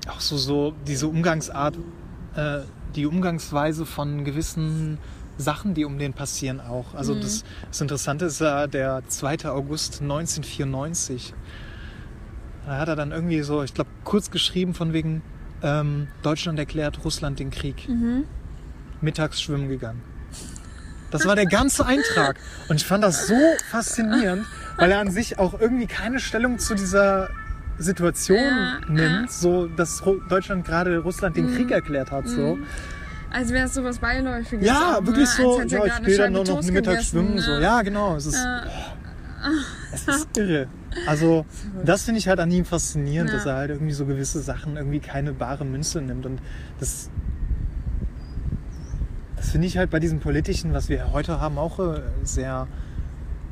auch 0.07 0.19
so, 0.19 0.37
so 0.37 0.73
diese 0.87 1.07
Umgangsart 1.07 1.77
äh, 2.35 2.59
die 2.95 3.05
Umgangsweise 3.05 3.85
von 3.85 4.25
gewissen 4.25 4.97
Sachen, 5.37 5.73
die 5.73 5.85
um 5.85 5.97
den 5.97 6.13
passieren 6.13 6.59
auch. 6.59 6.93
Also 6.93 7.15
Mhm. 7.15 7.21
das, 7.21 7.43
das 7.69 7.81
Interessante 7.81 8.25
ist 8.25 8.41
ja 8.41 8.67
der 8.67 9.03
2. 9.07 9.49
August 9.49 10.01
1994. 10.01 11.33
Da 12.65 12.77
hat 12.77 12.89
er 12.89 12.95
dann 12.95 13.11
irgendwie 13.11 13.41
so, 13.41 13.63
ich 13.63 13.73
glaube, 13.73 13.89
kurz 14.03 14.29
geschrieben 14.29 14.73
von 14.73 14.93
wegen 14.93 15.21
ähm, 15.63 16.07
Deutschland 16.21 16.59
erklärt 16.59 17.03
Russland 17.05 17.39
den 17.39 17.49
Krieg. 17.49 17.87
Mhm. 17.89 18.25
Mittags 19.01 19.41
schwimmen 19.41 19.69
gegangen. 19.69 20.01
Das 21.11 21.25
war 21.25 21.35
der 21.35 21.45
ganze 21.45 21.85
Eintrag. 21.85 22.37
Und 22.69 22.77
ich 22.77 22.85
fand 22.85 23.03
das 23.03 23.27
so 23.27 23.35
faszinierend, 23.69 24.45
weil 24.77 24.91
er 24.91 24.99
an 24.99 25.11
sich 25.11 25.39
auch 25.39 25.59
irgendwie 25.59 25.87
keine 25.87 26.19
Stellung 26.19 26.57
zu 26.57 26.73
dieser 26.73 27.29
Situation 27.77 28.37
Ja, 28.37 28.79
nimmt, 28.87 29.25
ja. 29.25 29.27
so 29.27 29.67
dass 29.67 30.01
Deutschland 30.29 30.65
gerade 30.65 30.99
Russland 30.99 31.35
den 31.35 31.53
Krieg 31.53 31.71
erklärt 31.71 32.11
hat. 32.11 32.27
So. 32.27 32.57
Als 33.31 33.49
wäre 33.51 33.65
es 33.67 33.73
sowas 33.73 33.99
Beiläufiges. 33.99 34.65
Ja, 34.65 34.97
auch, 34.99 35.05
wirklich 35.05 35.27
ne? 35.29 35.35
so, 35.43 35.59
er 35.59 35.65
ja, 35.67 35.85
ich 35.99 36.05
gehe 36.05 36.17
dann 36.17 36.33
nur 36.33 36.43
noch 36.45 36.55
Toast 36.55 36.71
Mittag 36.71 36.93
gegessen, 36.95 37.09
schwimmen. 37.11 37.39
So. 37.39 37.51
ne? 37.51 37.61
Ja, 37.61 37.81
genau. 37.81 38.15
Es 38.15 38.25
ist, 38.25 38.35
Ja. 38.35 38.63
es 39.93 40.07
ist 40.07 40.37
irre. 40.37 40.67
Also 41.07 41.45
das 41.83 42.03
finde 42.03 42.19
ich 42.19 42.27
halt 42.27 42.39
an 42.39 42.51
ihm 42.51 42.63
faszinierend, 42.65 43.29
Ja. 43.31 43.37
dass 43.37 43.45
er 43.45 43.55
halt 43.55 43.71
irgendwie 43.71 43.93
so 43.93 44.05
gewisse 44.05 44.41
Sachen 44.41 44.77
irgendwie 44.77 44.99
keine 44.99 45.33
bare 45.33 45.65
Münze 45.65 46.01
nimmt. 46.01 46.25
Und 46.25 46.39
das, 46.79 47.09
das 49.41 49.49
finde 49.49 49.65
ich 49.65 49.75
halt 49.75 49.89
bei 49.89 49.99
diesem 49.99 50.19
Politischen, 50.19 50.71
was 50.71 50.87
wir 50.87 51.11
heute 51.13 51.41
haben, 51.41 51.57
auch 51.57 51.79
äh, 51.79 52.01
sehr... 52.23 52.67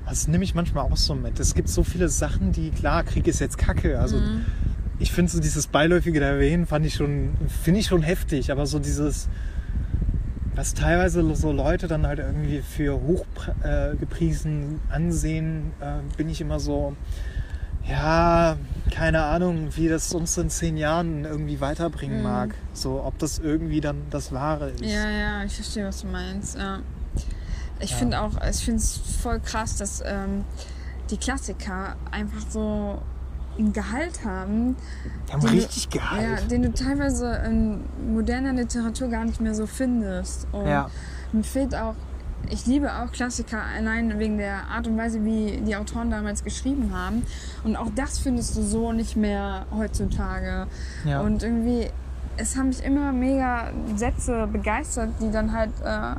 Das 0.07 0.27
nehme 0.27 0.43
ich 0.43 0.53
manchmal 0.53 0.83
auch 0.85 0.97
so 0.97 1.15
mit. 1.15 1.39
Es 1.39 1.55
gibt 1.55 1.67
so 1.67 1.83
viele 1.83 2.09
Sachen, 2.09 2.51
die, 2.51 2.69
klar, 2.69 3.03
Krieg 3.03 3.25
ist 3.27 3.39
jetzt 3.39 3.57
Kacke. 3.57 3.99
Also 3.99 4.17
Mhm. 4.17 4.45
ich 4.99 5.11
finde 5.11 5.31
so 5.31 5.39
dieses 5.39 5.65
beiläufige 5.65 6.19
erwähnen, 6.21 6.67
fand 6.67 6.85
ich 6.85 6.93
schon, 6.93 7.29
finde 7.63 7.79
ich 7.79 7.87
schon 7.87 8.03
heftig. 8.03 8.51
Aber 8.51 8.67
so 8.67 8.77
dieses, 8.77 9.29
was 10.53 10.75
teilweise 10.75 11.23
so 11.35 11.51
Leute 11.51 11.87
dann 11.87 12.05
halt 12.05 12.19
irgendwie 12.19 12.61
für 12.61 12.93
hoch 13.01 13.25
äh, 13.63 13.95
ansehen, 14.91 15.71
äh, 15.79 16.01
bin 16.17 16.29
ich 16.29 16.39
immer 16.39 16.59
so, 16.59 16.95
ja, 17.89 18.57
keine 18.91 19.23
Ahnung, 19.23 19.69
wie 19.75 19.87
das 19.87 20.13
uns 20.13 20.37
in 20.37 20.49
zehn 20.49 20.77
Jahren 20.77 21.25
irgendwie 21.25 21.59
weiterbringen 21.61 22.17
Mhm. 22.17 22.23
mag. 22.23 22.55
So, 22.73 23.03
ob 23.03 23.17
das 23.19 23.39
irgendwie 23.39 23.81
dann 23.81 24.01
das 24.09 24.31
Wahre 24.31 24.69
ist. 24.71 24.81
Ja, 24.81 25.09
ja, 25.09 25.43
ich 25.43 25.53
verstehe, 25.55 25.85
was 25.87 26.01
du 26.01 26.07
meinst. 26.07 26.57
Ja. 26.57 26.79
Ich 27.79 27.91
Ja. 27.91 27.97
finde 27.97 28.21
auch, 28.21 28.31
ich 28.49 28.57
finde 28.57 28.79
es 28.79 28.97
voll 29.21 29.39
krass, 29.39 29.77
dass 29.77 30.01
ähm, 30.05 30.43
die 31.09 31.17
Klassiker 31.17 31.95
einfach 32.11 32.43
so 32.49 33.01
ein 33.57 33.73
Gehalt 33.73 34.23
haben, 34.25 34.75
Die 35.27 35.33
haben 35.33 35.41
Den 35.41 35.49
du- 35.49 35.55
richtig 35.57 35.85
ja, 35.93 35.99
Gehalt. 35.99 36.51
den 36.51 36.61
du 36.63 36.73
teilweise 36.73 37.41
in 37.45 37.81
moderner 38.13 38.53
Literatur 38.53 39.09
gar 39.09 39.25
nicht 39.25 39.41
mehr 39.41 39.53
so 39.53 39.65
findest. 39.65 40.47
Und 40.51 40.67
Ja. 40.67 40.89
mir 41.31 41.43
fehlt 41.43 41.75
auch, 41.75 41.95
ich 42.49 42.65
liebe 42.65 42.91
auch 42.91 43.11
Klassiker 43.11 43.61
allein 43.61 44.17
wegen 44.19 44.37
der 44.37 44.67
Art 44.69 44.87
und 44.87 44.97
Weise, 44.97 45.23
wie 45.23 45.61
die 45.65 45.75
Autoren 45.75 46.09
damals 46.09 46.43
geschrieben 46.43 46.91
haben. 46.93 47.23
Und 47.63 47.75
auch 47.75 47.89
das 47.95 48.19
findest 48.19 48.57
du 48.57 48.63
so 48.63 48.91
nicht 48.91 49.15
mehr 49.15 49.65
heutzutage. 49.71 50.67
Ja. 51.05 51.21
Und 51.21 51.43
irgendwie, 51.43 51.87
es 52.37 52.55
haben 52.55 52.69
mich 52.69 52.83
immer 52.83 53.11
mega 53.11 53.71
Sätze 53.95 54.47
begeistert, 54.51 55.09
die 55.21 55.31
dann 55.31 55.53
halt 55.53 55.71
äh, 55.83 56.15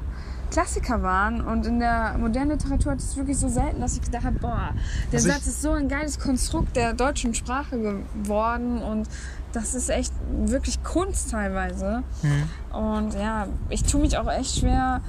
Klassiker 0.51 1.03
waren. 1.03 1.41
Und 1.41 1.67
in 1.67 1.81
der 1.81 2.17
modernen 2.19 2.53
Literatur 2.53 2.95
ist 2.95 3.11
es 3.11 3.17
wirklich 3.17 3.39
so 3.39 3.49
selten, 3.49 3.81
dass 3.81 3.95
ich 3.97 4.03
gedacht 4.03 4.25
habe, 4.25 4.39
boah, 4.39 4.75
der 5.11 5.19
Also 5.19 5.31
Satz 5.31 5.47
ist 5.47 5.63
so 5.63 5.73
ein 5.73 5.89
geiles 5.89 6.19
Konstrukt 6.19 6.77
der 6.77 6.93
deutschen 6.93 7.35
Sprache 7.35 7.79
geworden. 7.79 8.83
Und 8.83 9.09
das 9.53 9.75
ist 9.75 9.89
echt 9.91 10.13
wirklich 10.31 10.83
Kunst 10.83 11.31
teilweise. 11.31 12.03
Mhm. 12.23 12.77
Und 12.77 13.15
ja, 13.15 13.47
ich 13.69 13.83
tue 13.83 14.01
mich 14.01 14.17
auch 14.17 14.31
echt 14.31 14.59
schwer, 14.59 15.01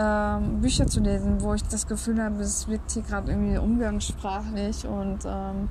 ähm, 0.00 0.60
Bücher 0.60 0.86
zu 0.86 1.00
lesen, 1.00 1.40
wo 1.40 1.54
ich 1.54 1.64
das 1.64 1.86
Gefühl 1.88 2.22
habe, 2.22 2.36
es 2.40 2.68
wirkt 2.68 2.92
hier 2.92 3.02
gerade 3.02 3.32
irgendwie 3.32 3.58
umgangssprachlich 3.58 4.86
und 4.86 5.18
ähm, 5.26 5.68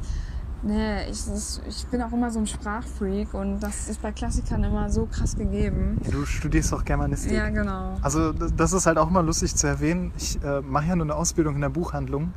nee, 0.63 1.03
ich, 1.09 1.23
das, 1.25 1.61
ich 1.67 1.85
bin 1.87 2.01
auch 2.01 2.11
immer 2.11 2.29
so 2.29 2.39
ein 2.39 2.47
Sprachfreak 2.47 3.33
und 3.33 3.61
das 3.61 3.87
ist 3.87 4.01
bei 4.01 4.11
Klassikern 4.11 4.63
immer 4.65 4.89
so 4.89 5.05
krass 5.09 5.35
gegeben. 5.37 5.97
Du 6.11 6.25
studierst 6.25 6.73
auch 6.73 6.83
Germanistik. 6.83 7.31
Ja, 7.31 7.49
genau. 7.49 7.95
Also 8.01 8.33
das- 8.33 8.53
das 8.55 8.73
ist 8.73 8.85
halt 8.85 8.97
auch 8.97 9.07
immer 9.09 9.23
lustig 9.23 9.55
zu 9.55 9.65
erwähnen. 9.67 10.11
Ich 10.17 10.43
äh, 10.43 10.59
mache 10.61 10.87
ja 10.87 10.95
nur 10.97 11.05
eine 11.05 11.15
Ausbildung 11.15 11.55
in 11.55 11.61
der 11.61 11.69
Buchhandlung 11.69 12.33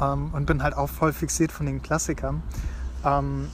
ähm, 0.00 0.30
und 0.32 0.46
bin 0.46 0.62
halt 0.62 0.74
auch 0.76 0.88
voll 0.88 1.12
fixiert 1.12 1.52
von 1.52 1.66
den 1.66 1.82
Klassikern. 1.82 2.42
Ähm, 3.04 3.48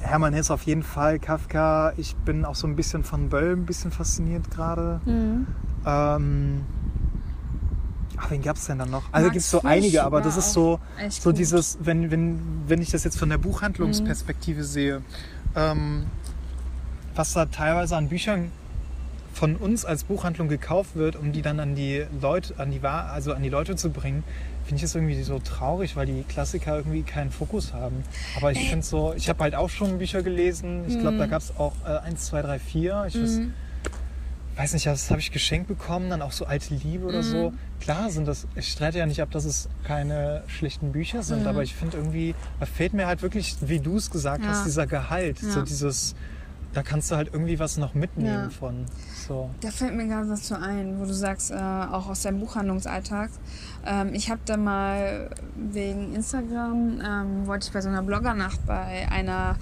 Hermann 0.00 0.34
Hesse 0.34 0.52
auf 0.52 0.62
jeden 0.62 0.82
Fall, 0.82 1.18
Kafka. 1.20 1.92
Ich 1.96 2.16
bin 2.16 2.44
auch 2.44 2.54
so 2.56 2.66
ein 2.66 2.74
bisschen 2.76 3.04
von 3.04 3.28
Böll 3.28 3.52
ein 3.56 3.66
bisschen 3.66 3.90
fasziniert 3.92 4.50
gerade. 4.50 5.00
Mhm. 5.06 5.46
Ähm, 5.86 6.60
ach, 8.20 8.30
wen 8.30 8.42
gab 8.42 8.56
es 8.56 8.66
denn 8.66 8.78
dann 8.78 8.90
noch? 8.90 9.04
Also 9.12 9.30
gibt 9.30 9.40
es 9.42 9.50
so 9.50 9.62
einige, 9.62 10.02
aber 10.02 10.20
das 10.20 10.36
ist 10.36 10.52
so, 10.52 10.80
so 11.08 11.30
gut. 11.30 11.38
dieses, 11.38 11.78
wenn, 11.80 12.10
wenn, 12.10 12.40
wenn 12.66 12.82
ich 12.82 12.90
das 12.90 13.04
jetzt 13.04 13.18
von 13.18 13.28
der 13.28 13.38
Buchhandlungsperspektive 13.38 14.64
sehe, 14.64 15.02
ähm, 15.56 16.06
was 17.14 17.32
da 17.32 17.46
teilweise 17.46 17.96
an 17.96 18.08
Büchern 18.08 18.52
von 19.32 19.56
uns 19.56 19.84
als 19.84 20.04
Buchhandlung 20.04 20.48
gekauft 20.48 20.96
wird, 20.96 21.14
um 21.16 21.32
die 21.32 21.42
dann 21.42 21.60
an 21.60 21.74
die 21.76 22.04
Leute, 22.20 22.54
an 22.58 22.70
die 22.70 22.80
also 22.84 23.32
an 23.32 23.42
die 23.42 23.48
Leute 23.48 23.76
zu 23.76 23.90
bringen, 23.90 24.24
finde 24.64 24.76
ich 24.76 24.82
das 24.82 24.94
irgendwie 24.96 25.22
so 25.22 25.38
traurig, 25.38 25.94
weil 25.96 26.06
die 26.06 26.24
Klassiker 26.24 26.76
irgendwie 26.76 27.02
keinen 27.02 27.30
Fokus 27.30 27.72
haben. 27.72 28.02
Aber 28.36 28.50
ich 28.52 28.68
finde 28.68 28.84
so, 28.84 29.14
ich 29.16 29.28
habe 29.28 29.42
halt 29.44 29.54
auch 29.54 29.70
schon 29.70 29.98
Bücher 29.98 30.22
gelesen. 30.22 30.84
Ich 30.88 30.98
glaube, 30.98 31.18
da 31.18 31.26
gab 31.26 31.40
es 31.40 31.56
auch 31.56 31.72
äh, 31.86 31.98
1, 32.06 32.26
2, 32.26 32.42
3, 32.42 32.58
4. 32.58 33.04
Ich 33.08 33.14
Mhm. 33.14 33.22
weiß 33.22 33.40
nicht, 34.74 34.86
das 34.86 35.10
habe 35.10 35.20
ich 35.20 35.30
geschenkt 35.30 35.68
bekommen, 35.68 36.10
dann 36.10 36.20
auch 36.22 36.32
so 36.32 36.44
alte 36.44 36.74
Liebe 36.74 37.06
oder 37.06 37.22
so. 37.22 37.50
Mhm. 37.50 37.58
Klar 37.80 38.10
sind 38.10 38.26
das, 38.26 38.46
ich 38.56 38.68
streite 38.72 38.98
ja 38.98 39.06
nicht 39.06 39.22
ab, 39.22 39.30
dass 39.30 39.44
es 39.44 39.68
keine 39.84 40.42
schlichten 40.48 40.90
Bücher 40.92 41.22
sind, 41.22 41.42
Mhm. 41.42 41.46
aber 41.48 41.62
ich 41.62 41.74
finde 41.74 41.96
irgendwie, 41.96 42.34
da 42.58 42.66
fehlt 42.66 42.92
mir 42.92 43.06
halt 43.06 43.22
wirklich, 43.22 43.56
wie 43.60 43.78
du 43.80 43.96
es 43.96 44.10
gesagt 44.10 44.42
Ja. 44.42 44.50
hast, 44.50 44.66
dieser 44.66 44.86
Gehalt, 44.86 45.38
so 45.38 45.60
Ja. 45.60 45.64
dieses, 45.64 46.14
da 46.74 46.82
kannst 46.82 47.10
du 47.10 47.16
halt 47.16 47.30
irgendwie 47.32 47.58
was 47.58 47.76
noch 47.78 47.94
mitnehmen 47.94 48.44
Ja. 48.44 48.50
von. 48.50 48.84
So. 49.26 49.48
Da 49.60 49.70
fällt 49.70 49.94
mir 49.94 50.06
gerade 50.06 50.28
was 50.28 50.42
zu 50.42 50.58
ein, 50.60 50.98
wo 50.98 51.04
du 51.04 51.14
sagst, 51.14 51.50
äh, 51.50 51.54
auch 51.54 52.08
aus 52.08 52.22
deinem 52.22 52.40
Buchhandlungsalltag. 52.40 53.30
Ähm, 53.86 54.12
ich 54.12 54.28
habe 54.30 54.40
da 54.44 54.56
mal 54.56 55.30
wegen 55.56 56.14
Instagram, 56.14 57.00
ähm, 57.04 57.46
wollte 57.46 57.68
ich 57.68 57.72
bei 57.72 57.80
so 57.80 57.88
einer 57.88 58.02
Bloggernacht 58.02 58.64
bei 58.66 59.06
einer 59.10 59.56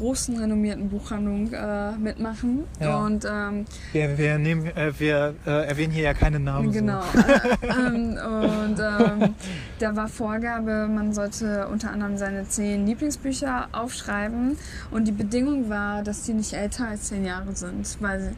großen 0.00 0.38
renommierten 0.38 0.88
Buchhandlung 0.88 1.52
äh, 1.52 1.92
mitmachen. 1.92 2.64
Ja. 2.80 3.04
Und 3.04 3.26
ähm, 3.30 3.66
Wir, 3.92 4.16
wir, 4.16 4.38
nehmen, 4.38 4.66
äh, 4.66 4.92
wir 4.98 5.34
äh, 5.46 5.66
erwähnen 5.66 5.92
hier 5.92 6.04
ja 6.04 6.14
keine 6.14 6.40
Namen. 6.40 6.72
Genau. 6.72 7.02
So. 7.12 7.18
äh, 7.66 7.70
ähm, 7.70 8.18
und 8.18 8.78
ähm, 8.80 9.34
da 9.78 9.94
war 9.94 10.08
Vorgabe, 10.08 10.88
man 10.88 11.12
sollte 11.12 11.68
unter 11.68 11.90
anderem 11.90 12.16
seine 12.16 12.48
zehn 12.48 12.86
Lieblingsbücher 12.86 13.68
aufschreiben. 13.72 14.56
Und 14.90 15.06
die 15.06 15.12
Bedingung 15.12 15.68
war, 15.68 16.02
dass 16.02 16.22
die 16.22 16.32
nicht 16.32 16.54
älter 16.54 16.88
als 16.88 17.04
zehn 17.04 17.26
Jahre 17.26 17.54
sind. 17.54 17.98
Weil 18.00 18.32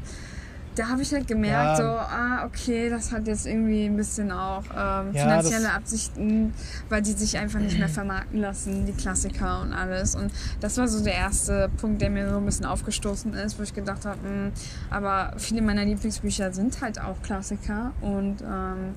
da 0.75 0.89
habe 0.89 1.03
ich 1.03 1.13
halt 1.13 1.27
gemerkt, 1.27 1.53
Ja. 1.53 1.77
so, 1.77 1.83
ah, 1.85 2.45
okay, 2.47 2.89
das 2.89 3.13
hat 3.13 3.27
jetzt 3.27 3.47
irgendwie 3.47 3.85
ein 3.87 3.97
bisschen 3.97 4.33
auch 4.33 4.63
ähm, 4.71 5.13
Ja, 5.13 5.23
finanzielle 5.23 5.73
Absichten, 5.73 6.55
weil 6.89 7.03
die 7.03 7.13
sich 7.13 7.37
einfach 7.39 7.61
nicht 7.61 7.79
mehr 7.79 7.89
vermarkten 8.01 8.41
lassen, 8.41 8.87
die 8.87 8.93
Klassiker 8.93 9.61
und 9.63 9.73
alles. 9.73 10.15
Und 10.15 10.33
das 10.61 10.79
war 10.79 10.89
so 10.89 11.03
der 11.05 11.15
erste 11.15 11.71
Punkt, 11.77 12.01
der 12.01 12.11
mir 12.11 12.29
so 12.31 12.37
ein 12.39 12.45
bisschen 12.47 12.65
aufgestoßen 12.67 13.35
ist, 13.35 13.59
wo 13.59 13.63
ich 13.63 13.75
gedacht 13.75 14.05
habe, 14.07 14.19
hm, 14.23 14.53
aber 14.91 15.35
viele 15.37 15.63
meiner 15.63 15.85
Lieblingsbücher 15.85 16.53
sind 16.53 16.81
halt 16.81 17.01
auch 17.01 17.21
Klassiker 17.23 17.93
und 18.01 18.41
ähm, 18.43 18.95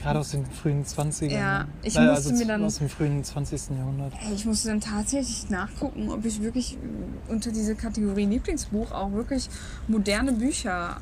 Gerade 0.00 0.18
aus 0.18 0.30
den 0.30 0.46
frühen 0.46 0.84
20ern. 0.84 1.30
Ja, 1.30 1.66
ich 1.82 1.96
Äh, 1.96 2.00
musste 2.06 2.28
also 2.30 2.32
mir 2.34 2.46
dann- 2.46 2.64
Aus 2.64 2.78
dem 2.78 2.88
frühen 2.88 3.22
20. 3.22 3.76
Jahrhundert. 3.76 4.12
Ich 4.34 4.46
musste 4.46 4.68
dann 4.68 4.80
tatsächlich 4.80 5.50
nachgucken, 5.50 6.10
ob 6.10 6.24
ich 6.24 6.40
wirklich 6.42 6.74
äh, 6.74 7.30
unter 7.32 7.50
diese 7.52 7.74
Kategorie 7.74 8.24
Lieblingsbuch 8.26 8.92
auch 8.92 9.12
wirklich 9.12 9.48
moderne 9.88 10.32
Bücher 10.32 10.96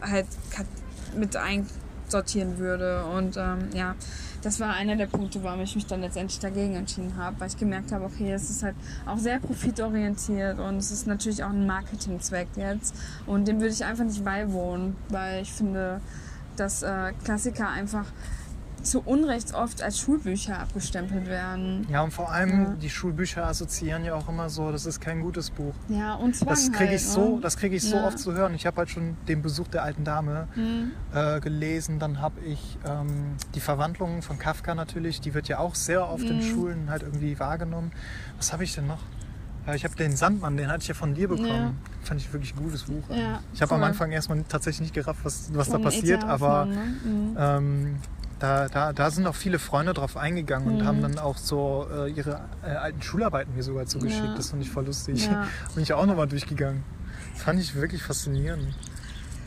halt 0.00 0.26
mit 1.16 1.34
einsortieren 1.36 2.58
würde. 2.58 3.04
Und 3.06 3.36
ähm, 3.36 3.70
ja, 3.74 3.94
das 4.42 4.60
war 4.60 4.74
einer 4.74 4.94
der 4.96 5.06
Punkte, 5.06 5.42
warum 5.42 5.60
ich 5.62 5.74
mich 5.74 5.86
dann 5.86 6.02
letztendlich 6.02 6.38
dagegen 6.38 6.74
entschieden 6.76 7.16
habe, 7.16 7.40
weil 7.40 7.48
ich 7.48 7.56
gemerkt 7.56 7.90
habe, 7.92 8.04
okay, 8.04 8.30
es 8.32 8.50
ist 8.50 8.62
halt 8.62 8.76
auch 9.06 9.18
sehr 9.18 9.40
profitorientiert 9.40 10.58
und 10.60 10.76
es 10.76 10.90
ist 10.92 11.06
natürlich 11.06 11.42
auch 11.42 11.50
ein 11.50 11.66
Marketingzweck 11.66 12.48
jetzt. 12.56 12.94
Und 13.26 13.48
dem 13.48 13.56
würde 13.60 13.72
ich 13.72 13.84
einfach 13.84 14.04
nicht 14.04 14.24
beiwohnen, 14.24 14.96
weil 15.08 15.42
ich 15.42 15.52
finde, 15.52 16.00
dass 16.56 16.82
äh, 16.82 17.12
Klassiker 17.24 17.68
einfach 17.68 18.04
zu 18.84 19.00
Unrecht 19.00 19.54
oft 19.54 19.82
als 19.82 19.98
Schulbücher 19.98 20.58
abgestempelt 20.60 21.26
werden. 21.26 21.86
Ja, 21.90 22.02
und 22.02 22.12
vor 22.12 22.30
allem 22.30 22.62
Ja. 22.62 22.70
die 22.80 22.90
Schulbücher 22.90 23.46
assoziieren 23.46 24.04
ja 24.04 24.14
auch 24.14 24.28
immer 24.28 24.48
so, 24.50 24.70
das 24.70 24.86
ist 24.86 25.00
kein 25.00 25.20
gutes 25.22 25.50
Buch. 25.50 25.74
Ja, 25.88 26.14
und 26.14 26.36
Zwang 26.36 26.48
Das 26.48 26.70
kriege 26.70 26.90
halt, 26.90 27.00
ich 27.00 27.06
so, 27.06 27.36
ne? 27.36 27.40
das 27.40 27.56
kriege 27.56 27.76
ich 27.76 27.82
so 27.82 27.96
Ja. 27.96 28.06
oft 28.06 28.18
zu 28.18 28.32
hören. 28.32 28.54
Ich 28.54 28.66
habe 28.66 28.76
halt 28.76 28.90
schon 28.90 29.16
den 29.28 29.42
Besuch 29.42 29.68
der 29.68 29.82
alten 29.82 30.04
Dame 30.04 30.48
Hm. 30.54 30.90
äh, 31.12 31.40
gelesen. 31.40 31.98
Dann 31.98 32.20
habe 32.20 32.40
ich 32.42 32.78
ähm, 32.86 33.36
die 33.54 33.60
Verwandlung 33.60 34.22
von 34.22 34.38
Kafka 34.38 34.74
natürlich. 34.74 35.20
Die 35.20 35.34
wird 35.34 35.48
ja 35.48 35.58
auch 35.58 35.74
sehr 35.74 36.08
oft 36.08 36.28
in 36.28 36.36
Mhm. 36.36 36.42
Schulen 36.42 36.90
halt 36.90 37.02
irgendwie 37.02 37.38
wahrgenommen. 37.40 37.92
Was 38.36 38.52
habe 38.52 38.64
ich 38.64 38.74
denn 38.74 38.86
noch? 38.86 39.00
Ja, 39.66 39.74
ich 39.74 39.84
habe 39.84 39.96
den 39.96 40.14
Sandmann, 40.14 40.58
den 40.58 40.68
hatte 40.68 40.82
ich 40.82 40.88
ja 40.88 40.94
von 40.94 41.14
dir 41.14 41.26
bekommen. 41.26 41.48
Ja. 41.48 41.72
Fand 42.02 42.20
ich 42.20 42.30
wirklich 42.34 42.54
ein 42.54 42.62
gutes 42.62 42.82
Buch. 42.82 43.02
Ja, 43.08 43.40
ich 43.54 43.62
habe 43.62 43.74
am. 43.74 43.82
Anfang 43.82 44.12
erstmal 44.12 44.42
tatsächlich 44.46 44.82
nicht 44.82 44.94
gerafft, 44.94 45.20
was, 45.24 45.48
was 45.54 45.70
da 45.70 45.78
passiert, 45.78 46.22
aber 46.22 46.66
ne? 46.66 46.76
Mhm. 47.02 47.36
ähm, 47.38 47.96
da, 48.38 48.68
da, 48.68 48.92
da 48.92 49.10
sind 49.10 49.26
auch 49.26 49.34
viele 49.34 49.58
Freunde 49.58 49.94
drauf 49.94 50.16
eingegangen 50.16 50.68
und 50.68 50.78
Mhm. 50.82 50.84
haben 50.86 51.02
dann 51.02 51.18
auch 51.18 51.36
so 51.38 51.86
äh, 51.92 52.10
ihre 52.10 52.40
äh, 52.62 52.70
alten 52.70 53.00
Schularbeiten 53.02 53.54
mir 53.54 53.62
sogar 53.62 53.86
zugeschickt. 53.86 54.24
Ja. 54.24 54.34
Das 54.34 54.50
fand 54.50 54.62
ich 54.62 54.70
voll 54.70 54.86
lustig. 54.86 55.26
Ja. 55.26 55.46
Bin 55.74 55.82
ich 55.82 55.92
auch 55.92 56.04
nochmal 56.06 56.26
durchgegangen. 56.28 56.82
Das 57.34 57.42
fand 57.42 57.60
ich 57.60 57.74
wirklich 57.74 58.02
faszinierend. 58.02 58.74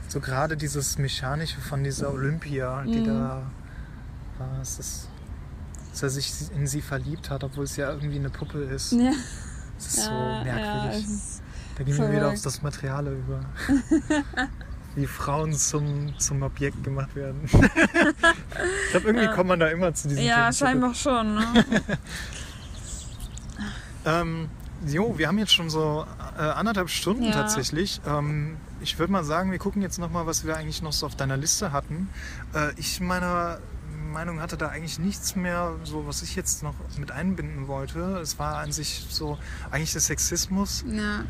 So 0.07 0.19
gerade 0.19 0.55
dieses 0.57 0.97
Mechanische 0.97 1.59
von 1.59 1.83
dieser 1.83 2.11
Olympia, 2.13 2.83
die 2.83 2.99
Mhm. 3.01 3.05
da 3.05 3.41
war, 4.39 4.61
es 4.61 4.79
ist, 4.79 5.09
dass 5.91 6.03
er 6.03 6.09
sich 6.09 6.33
in 6.55 6.65
sie 6.67 6.81
verliebt 6.81 7.29
hat, 7.29 7.43
obwohl 7.43 7.65
es 7.65 7.75
ja 7.75 7.91
irgendwie 7.91 8.17
eine 8.19 8.29
Puppe 8.29 8.59
ist. 8.59 8.93
Ja, 8.93 9.11
Das 9.75 9.85
ist 9.87 10.05
so 10.05 10.11
ja, 10.11 10.37
ja, 10.37 10.43
merkwürdig. 10.43 11.05
ist, 11.05 11.41
da 11.77 11.83
gehen 11.83 11.97
wir 11.97 12.11
wieder 12.11 12.29
auf 12.29 12.41
das 12.41 12.61
Materiale 12.61 13.11
über. 13.11 13.41
Wie 14.97 15.05
Frauen 15.07 15.53
zum, 15.53 16.17
zum 16.17 16.41
Objekt 16.41 16.83
gemacht 16.83 17.15
werden. 17.15 17.39
ich 17.45 17.51
glaube, 18.91 19.07
irgendwie 19.07 19.25
Ja. 19.25 19.33
kommt 19.33 19.47
man 19.49 19.59
da 19.59 19.67
immer 19.67 19.93
zu 19.93 20.07
diesen 20.07 20.23
ja 20.23 20.35
Themen 20.35 20.53
zurück. 20.53 20.69
scheinbar 20.69 20.93
schon. 20.95 21.35
Ne? 21.35 21.63
Ähm, 24.05 24.49
jo, 24.85 25.17
wir 25.17 25.27
haben 25.27 25.37
jetzt 25.37 25.53
schon 25.53 25.69
so 25.69 26.05
äh, 26.37 26.41
anderthalb 26.41 26.89
Stunden 26.89 27.23
Ja. 27.23 27.31
tatsächlich. 27.31 27.99
Ähm, 28.07 28.55
ich 28.79 28.97
würde 28.99 29.11
mal 29.11 29.23
sagen, 29.23 29.51
wir 29.51 29.57
gucken 29.59 29.81
jetzt 29.81 29.97
nochmal, 29.99 30.25
was 30.25 30.45
wir 30.45 30.55
eigentlich 30.55 30.81
noch 30.81 30.93
so 30.93 31.05
auf 31.07 31.15
deiner 31.15 31.35
Liste 31.35 31.71
hatten. 31.73 32.09
Äh, 32.53 32.71
ich 32.77 33.01
meiner 33.01 33.59
Meinung 34.13 34.39
hatte 34.39 34.55
da 34.55 34.69
eigentlich 34.69 34.97
nichts 34.99 35.35
mehr, 35.35 35.73
so 35.83 36.07
was 36.07 36.21
ich 36.21 36.35
jetzt 36.37 36.63
noch 36.63 36.75
mit 36.97 37.11
einbinden 37.11 37.67
wollte. 37.67 38.19
Es 38.21 38.39
war 38.39 38.57
an 38.57 38.71
sich 38.71 39.05
so 39.09 39.37
eigentlich 39.71 39.91
der 39.91 40.01
Sexismus. 40.01 40.85
ja. 40.89 41.23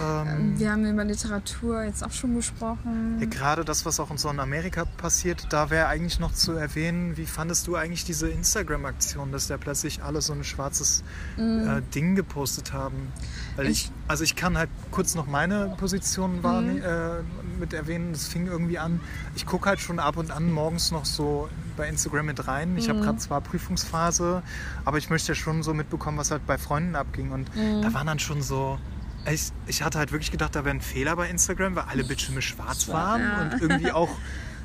Ähm, 0.00 0.58
Wir 0.58 0.72
haben 0.72 0.84
über 0.86 1.04
Literatur 1.04 1.82
jetzt 1.84 2.02
auch 2.04 2.10
schon 2.12 2.34
gesprochen. 2.34 3.18
Ja, 3.20 3.26
gerade 3.26 3.64
das, 3.64 3.84
was 3.84 4.00
auch 4.00 4.10
in 4.10 4.18
so 4.18 4.28
in 4.30 4.40
Amerika 4.40 4.84
passiert, 4.84 5.46
da 5.50 5.70
wäre 5.70 5.86
eigentlich 5.88 6.18
noch 6.20 6.32
zu 6.32 6.52
erwähnen, 6.52 7.16
wie 7.16 7.26
fandest 7.26 7.66
du 7.66 7.76
eigentlich 7.76 8.04
diese 8.04 8.28
Instagram-Aktion, 8.28 9.32
dass 9.32 9.48
da 9.48 9.56
plötzlich 9.58 10.02
alle 10.02 10.20
so 10.22 10.32
ein 10.32 10.44
schwarzes 10.44 11.02
äh, 11.38 11.82
Ding 11.94 12.14
gepostet 12.14 12.72
haben? 12.72 13.12
Weil 13.56 13.66
ich, 13.66 13.70
Ich- 13.86 13.92
also 14.08 14.24
ich 14.24 14.34
kann 14.36 14.58
halt 14.58 14.70
kurz 14.90 15.14
noch 15.14 15.26
meine 15.26 15.74
Position 15.78 16.42
wahrne- 16.42 16.80
äh, 17.20 17.22
mit 17.60 17.72
erwähnen. 17.72 18.12
Das 18.12 18.26
fing 18.26 18.46
irgendwie 18.46 18.78
an. 18.78 19.00
Ich 19.36 19.46
gucke 19.46 19.68
halt 19.68 19.80
schon 19.80 19.98
ab 19.98 20.16
und 20.16 20.30
an 20.30 20.50
morgens 20.50 20.90
noch 20.92 21.04
so 21.04 21.48
bei 21.76 21.88
Instagram 21.88 22.26
mit 22.26 22.48
rein. 22.48 22.76
Ich 22.76 22.88
habe 22.88 23.00
gerade 23.00 23.18
zwar 23.18 23.40
Prüfungsphase, 23.40 24.42
aber 24.84 24.98
ich 24.98 25.10
möchte 25.10 25.28
ja 25.28 25.34
schon 25.34 25.62
so 25.62 25.74
mitbekommen, 25.74 26.18
was 26.18 26.30
halt 26.30 26.46
bei 26.46 26.58
Freunden 26.58 26.96
abging. 26.96 27.30
Und 27.30 27.50
da 27.82 27.92
waren 27.94 28.06
dann 28.06 28.18
schon 28.18 28.42
so. 28.42 28.78
Ich, 29.26 29.52
ich 29.66 29.82
hatte 29.82 29.98
halt 29.98 30.12
wirklich 30.12 30.30
gedacht, 30.30 30.54
da 30.56 30.64
wäre 30.64 30.74
ein 30.74 30.80
Fehler 30.80 31.14
bei 31.16 31.28
Instagram, 31.28 31.76
weil 31.76 31.84
alle 31.84 32.04
Bildschirme 32.04 32.40
schwarz 32.42 32.88
waren 32.88 33.20
Ja. 33.22 33.40
und 33.42 33.60
irgendwie 33.62 33.90
auch 33.92 34.10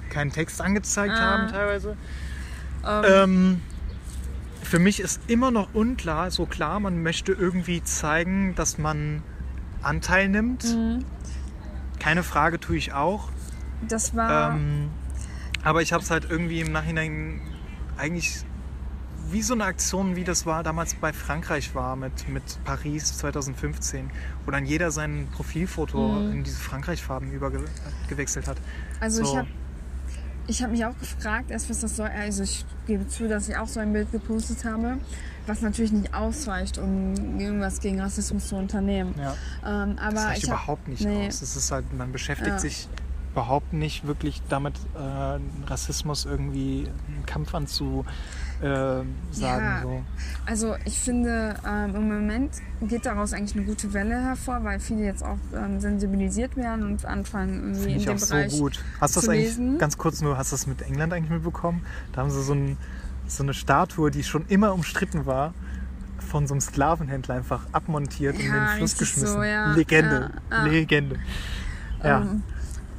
keinen 0.10 0.32
Text 0.32 0.62
angezeigt 0.62 1.14
Ah. 1.16 1.20
haben 1.20 1.48
teilweise. 1.50 1.98
Ähm, 2.86 3.04
Ähm, 3.06 3.62
für 4.64 4.80
mich 4.80 5.00
ist 5.00 5.22
immer 5.28 5.52
noch 5.52 5.74
unklar, 5.74 6.32
so 6.32 6.46
klar, 6.46 6.80
man 6.80 7.04
möchte 7.04 7.34
irgendwie 7.34 7.84
zeigen, 7.84 8.56
dass 8.56 8.78
man 8.78 9.22
Anteil 9.82 10.30
nimmt. 10.30 10.64
Mhm. 10.64 11.06
Keine 12.00 12.24
Frage 12.24 12.60
tue 12.60 12.78
ich 12.78 12.94
auch. 12.94 13.30
das 13.88 14.16
war. 14.16 14.56
Ähm, 14.56 14.90
aber 15.64 15.82
ich 15.82 15.94
habe 15.94 16.04
es 16.04 16.10
halt 16.12 16.28
irgendwie 16.30 16.62
im 16.62 16.72
Nachhinein 16.72 17.42
eigentlich 17.98 18.44
wie 19.32 19.42
so 19.42 19.54
eine 19.56 19.66
Aktion, 19.66 20.16
wie 20.16 20.24
das 20.24 20.46
war 20.46 20.62
damals 20.62 20.94
bei 20.96 21.12
Frankreich 21.12 21.74
war 21.74 21.96
mit, 21.96 22.30
mit 22.30 22.44
Paris 22.64 23.18
2015, 23.18 24.12
wo 24.46 24.52
dann 24.52 24.66
jeder 24.66 24.92
sein 24.92 25.28
Profilfoto 25.34 26.20
in 26.32 26.44
diese 26.44 26.58
Frankreich-Farben 26.60 27.32
übergewechselt 27.32 28.48
hat. 28.48 28.58
Also 29.00 29.22
ich 29.22 29.28
So. 29.28 29.38
habe 29.38 29.48
ich 30.48 30.62
hab 30.62 30.70
mich 30.72 30.86
auch 30.86 30.98
gefragt, 31.00 31.50
erst 31.50 31.70
was 31.70 31.80
das 31.80 31.96
soll. 31.96 32.08
Also 32.10 32.44
ich 32.44 32.66
gebe 32.86 33.08
zu, 33.08 33.28
dass 33.28 33.50
ich 33.50 33.58
auch 33.58 33.68
so 33.68 33.80
ein 33.80 33.92
Bild 33.94 34.12
gepostet 34.12 34.64
habe, 34.64 34.98
was 35.48 35.62
natürlich 35.62 35.92
nicht 35.92 36.14
ausreicht, 36.14 36.78
um 36.78 37.40
irgendwas 37.40 37.80
gegen 37.80 38.00
Rassismus 38.00 38.48
zu 38.50 38.56
unternehmen. 38.56 39.16
Ja. 39.18 39.34
Ähm, 39.66 39.98
aber 39.98 40.14
Das 40.14 40.26
reicht 40.26 40.44
ich 40.44 40.50
hab, 40.52 40.58
überhaupt 40.60 40.88
nicht 40.88 41.04
nee. 41.04 41.28
aus. 41.28 41.42
Es 41.42 41.56
ist 41.56 41.72
halt, 41.72 41.92
man 41.98 42.12
beschäftigt 42.12 42.50
Ja. 42.50 42.60
sich 42.60 42.88
überhaupt 43.32 43.74
nicht 43.74 44.06
wirklich 44.06 44.42
damit, 44.48 44.76
äh, 44.96 45.40
Rassismus 45.68 46.26
irgendwie 46.26 46.88
einen 47.08 47.26
Kampf 47.26 47.54
anzu 47.56 48.06
äh, 48.08 48.12
sagen. 48.62 49.66
Ja. 49.66 49.82
So. 49.82 50.04
Also 50.46 50.76
ich 50.86 51.00
finde, 51.00 51.56
ähm, 51.68 51.96
im 51.96 52.08
Moment 52.08 52.52
geht 52.82 53.06
daraus 53.06 53.34
eigentlich 53.34 53.56
eine 53.56 53.66
gute 53.66 53.94
Welle 53.94 54.22
hervor, 54.24 54.64
weil 54.64 54.80
viele 54.80 55.04
jetzt 55.04 55.24
auch 55.24 55.38
ähm, 55.56 55.80
sensibilisiert 55.80 56.56
werden 56.56 56.84
und 56.86 57.06
anfangen 57.06 57.74
irgendwie 57.74 57.80
Finde 57.80 57.92
in 57.94 57.98
ich 58.00 58.06
dem 58.06 58.16
auch 58.16 58.20
so 58.20 58.34
Bereich. 58.36 58.60
gut. 58.60 58.84
Hast 59.02 59.16
du 59.16 59.20
das 59.22 59.30
eigentlich, 59.30 59.46
lesen. 59.46 59.78
ganz 59.78 59.98
kurz 59.98 60.22
nur, 60.22 60.38
hast 60.38 60.52
du 60.52 60.56
das 60.56 60.68
mit 60.68 60.82
England 60.82 61.14
eigentlich 61.14 61.32
mitbekommen? 61.32 61.86
Da 62.14 62.22
haben 62.22 62.32
sie 62.32 62.42
so, 62.44 62.54
ein, 62.54 62.78
so 63.28 63.44
eine 63.44 63.54
Statue, 63.54 64.12
die 64.12 64.24
schon 64.24 64.46
immer 64.48 64.74
umstritten 64.74 65.26
war, 65.26 65.54
von 66.20 66.48
so 66.48 66.54
einem 66.54 66.62
Sklavenhändler 66.62 67.36
einfach 67.36 67.62
abmontiert 67.72 68.36
und 68.36 68.42
in 68.42 68.48
Ja, 68.48 68.68
den 68.68 68.78
Fluss 68.78 68.98
geschmissen. 68.98 69.28
so, 69.34 69.44
ja. 69.44 69.74
Legende. 69.74 70.32
Ja, 70.50 70.58
ja. 70.58 70.72
Legende. 70.72 71.20
Ja. 72.04 72.22
Ähm, 72.22 72.44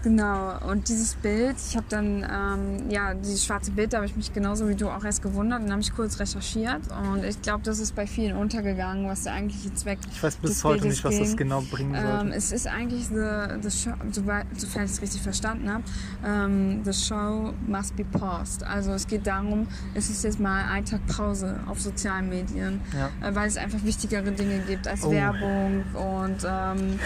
Genau, 0.03 0.57
und 0.71 0.89
dieses 0.89 1.15
Bild, 1.17 1.57
ich 1.69 1.77
habe 1.77 1.87
dann, 1.89 2.23
ähm, 2.23 2.91
ja, 2.91 3.13
dieses 3.15 3.45
schwarze 3.45 3.73
Bild, 3.73 3.93
da 3.93 3.97
habe 3.97 4.07
ich 4.07 4.15
mich 4.15 4.33
genauso 4.33 4.69
wie 4.69 4.77
du 4.77 4.89
auch 4.89 5.03
erst 5.05 5.21
gewundert 5.21 5.63
und 5.63 5.71
habe 5.73 5.81
ich 5.81 5.93
kurz 5.93 6.21
recherchiert 6.21 6.83
und 7.13 7.25
ich 7.25 7.43
glaube, 7.43 7.65
das 7.65 7.81
ist 7.81 7.97
bei 7.97 8.07
vielen 8.07 8.37
untergegangen, 8.37 9.09
was 9.09 9.25
der 9.25 9.33
eigentliche 9.33 9.75
Zweck 9.75 9.99
ich 10.13 10.23
weiß 10.23 10.37
bis 10.37 10.63
heute 10.63 10.83
Bildes 10.83 10.99
nicht, 10.99 11.05
was 11.05 11.19
das 11.19 11.29
ging. 11.31 11.37
genau 11.39 11.61
bringen 11.63 11.95
Ähm, 11.97 12.03
sollte. 12.21 12.35
es 12.37 12.53
ist 12.53 12.69
eigentlich 12.69 13.07
the, 13.09 13.59
the 13.63 13.71
show, 13.71 13.95
sofern 14.13 14.85
ich 14.85 14.93
es 14.93 15.03
richtig 15.03 15.23
verstanden 15.23 15.69
habe, 15.73 15.83
ähm, 16.25 16.83
the 16.85 16.93
show 16.93 17.53
must 17.67 17.97
be 17.97 18.05
paused. 18.05 18.63
Also 18.63 18.93
es 18.93 19.09
geht 19.09 19.27
darum, 19.27 19.67
es 19.95 20.09
ist 20.09 20.23
jetzt 20.23 20.39
mal 20.39 20.67
ein 20.71 20.85
Tag 20.85 21.01
Pause 21.09 21.59
auf 21.67 21.81
sozialen 21.81 22.29
Medien, 22.29 22.81
Ja. 22.97 23.29
äh, 23.29 23.35
weil 23.35 23.49
es 23.49 23.57
einfach 23.57 23.83
wichtigere 23.83 24.31
Dinge 24.31 24.61
gibt 24.69 24.87
als 24.87 25.03
Oh. 25.03 25.11
Werbung 25.11 25.83
und 25.95 26.37
ähm, 26.49 27.01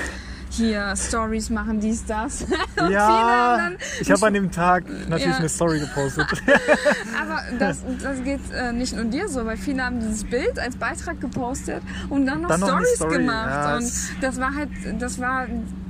hier 0.51 0.95
Stories 0.97 1.51
machen 1.51 1.81
dies, 1.81 2.05
das. 2.05 2.43
Und 2.81 2.91
ja, 2.91 3.71
ich 4.01 4.11
habe 4.11 4.27
an 4.27 4.35
dem 4.35 4.51
Tag 4.51 4.85
natürlich 5.09 5.27
Ja. 5.27 5.37
eine 5.39 5.49
Story 5.49 5.81
gepostet. 5.81 6.27
Aber 7.21 7.41
das, 7.59 7.79
das 8.03 8.23
geht 8.23 8.41
äh, 8.53 8.73
nicht 8.73 8.95
nur 8.95 9.05
dir 9.05 9.29
so, 9.29 9.45
weil 9.47 9.57
viele 9.57 9.85
haben 9.85 10.01
dieses 10.01 10.25
Bild 10.25 10.59
als 10.59 10.77
Beitrag 10.77 11.21
gepostet 11.21 11.83
und 12.09 12.27
dann 12.27 12.43
noch 12.43 12.49
Dann 12.51 12.61
noch 12.61 12.69
Stories 12.69 12.95
Story. 12.97 13.19
gemacht. 13.19 13.51
Ja, 13.51 13.77
und 13.77 13.93
das 14.21 14.41
war 14.41 14.55
halt, 14.55 14.71
das 14.99 15.19
war 15.21 15.47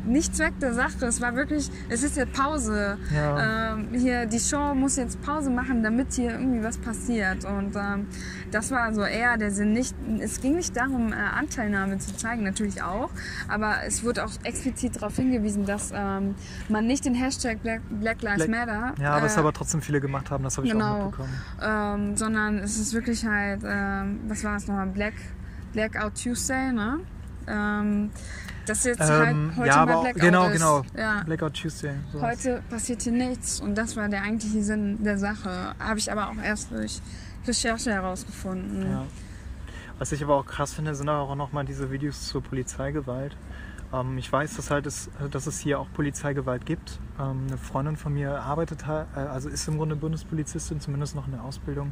nicht 0.07 0.35
Zweck 0.35 0.59
der 0.61 0.73
Sache. 0.75 1.05
Es 1.07 1.21
war 1.21 1.37
wirklich, 1.37 1.71
es 1.89 2.03
ist 2.03 2.17
jetzt 2.17 2.33
Pause. 2.33 2.97
Ja. 3.15 3.73
Ähm, 3.75 3.89
hier, 3.95 4.27
die 4.27 4.41
Show 4.41 4.75
muss 4.75 4.97
jetzt 4.97 5.21
Pause 5.23 5.51
machen, 5.51 5.83
damit 5.83 6.13
hier 6.15 6.33
irgendwie 6.33 6.65
was 6.65 6.79
passiert. 6.79 7.45
Und 7.45 7.77
ähm, 7.77 8.07
das 8.51 8.71
war 8.71 8.93
so 8.95 9.03
eher 9.03 9.37
der 9.37 9.51
Sinn. 9.51 9.73
Nicht, 9.73 9.95
es 10.21 10.41
ging 10.41 10.57
nicht 10.57 10.77
darum, 10.77 11.13
äh, 11.13 11.17
Anteilnahme 11.17 11.99
zu 11.99 12.17
zeigen, 12.17 12.43
natürlich 12.45 12.83
auch. 12.83 13.11
Aber 13.49 13.77
es 13.87 14.05
wurde 14.05 14.25
auch 14.25 14.31
explizit 14.45 14.97
darauf 14.97 15.17
hingewiesen, 15.17 15.67
dass 15.67 15.93
ähm, 15.95 16.35
man 16.69 16.87
nicht 16.87 17.05
den 17.05 17.15
Hashtag 17.15 17.63
Black, 17.63 17.83
Black 17.91 18.23
Lives 18.23 18.47
Black- 18.47 18.51
Matter 18.67 18.95
ja, 19.01 19.23
was 19.23 19.37
äh, 19.37 19.41
aber 19.41 19.53
trotzdem 19.53 19.83
viele 19.83 20.01
gemacht 20.01 20.31
haben, 20.31 20.45
das 20.45 20.57
habe 20.57 20.67
ich 20.67 20.75
auch 20.75 20.79
genau. 20.79 21.05
mitbekommen. 21.07 21.41
ähm, 21.63 22.17
sondern 22.17 22.59
es 22.59 22.79
ist 22.79 22.93
wirklich 22.93 23.25
halt, 23.25 23.63
ähm, 23.65 24.21
was 24.29 24.45
war 24.45 24.57
es 24.57 24.67
nochmal, 24.67 24.87
Black, 24.89 25.15
Blackout 25.73 26.15
Tuesday, 26.23 26.73
ne? 26.73 27.01
Ähm, 27.47 28.11
das 28.67 28.85
jetzt 28.85 29.01
halt 29.01 29.31
Ähm, 29.31 29.53
heute 29.57 29.69
ja, 29.69 29.77
aber 29.77 29.97
auch, 29.97 30.03
Blackout 30.03 30.23
genau, 30.23 30.47
ist. 30.47 30.53
genau. 30.53 30.83
Ja. 30.97 31.23
Blackout 31.25 31.55
Tuesday. 31.55 31.95
sowas. 32.13 32.31
Heute 32.31 32.63
passiert 32.69 33.03
hier 33.03 33.13
nichts 33.13 33.61
und 33.61 33.77
das 33.77 33.97
war 33.97 34.09
der 34.09 34.23
eigentliche 34.23 34.63
Sinn 34.63 35.03
der 35.03 35.19
Sache. 35.19 35.75
Habe 35.79 35.99
ich 35.99 36.13
aber 36.13 36.29
auch 36.29 36.43
erst 36.45 36.71
durch 36.71 37.01
Recherche 37.47 37.93
herausgefunden. 37.93 38.91
Ja. 38.91 39.05
Was 39.99 40.13
ich 40.13 40.23
aber 40.23 40.37
auch 40.37 40.47
krass 40.47 40.73
finde, 40.73 40.95
sind 40.95 41.09
auch 41.09 41.35
nochmal 41.35 41.65
diese 41.65 41.91
Videos 41.91 42.27
zur 42.27 42.43
Polizeigewalt. 42.43 43.37
Ähm, 43.93 44.19
ich 44.19 44.33
weiß, 44.33 44.57
dass, 44.57 44.71
halt 44.71 44.87
es, 44.87 45.11
dass 45.31 45.47
es 45.47 45.59
hier 45.59 45.79
auch 45.79 45.89
Polizeigewalt 45.93 46.65
gibt. 46.65 46.99
Ähm, 47.19 47.47
eine 47.49 47.59
Freundin 47.59 47.97
von 47.97 48.15
mir 48.15 48.41
arbeitet, 48.41 48.87
halt- 48.87 49.09
äh, 49.15 49.21
also 49.21 49.49
ist 49.49 49.69
im 49.69 49.77
Grunde 49.77 49.97
Bundespolizistin, 49.97 50.81
zumindest 50.81 51.15
noch 51.17 51.27
in 51.27 51.33
der 51.33 51.45
Ausbildung. 51.45 51.91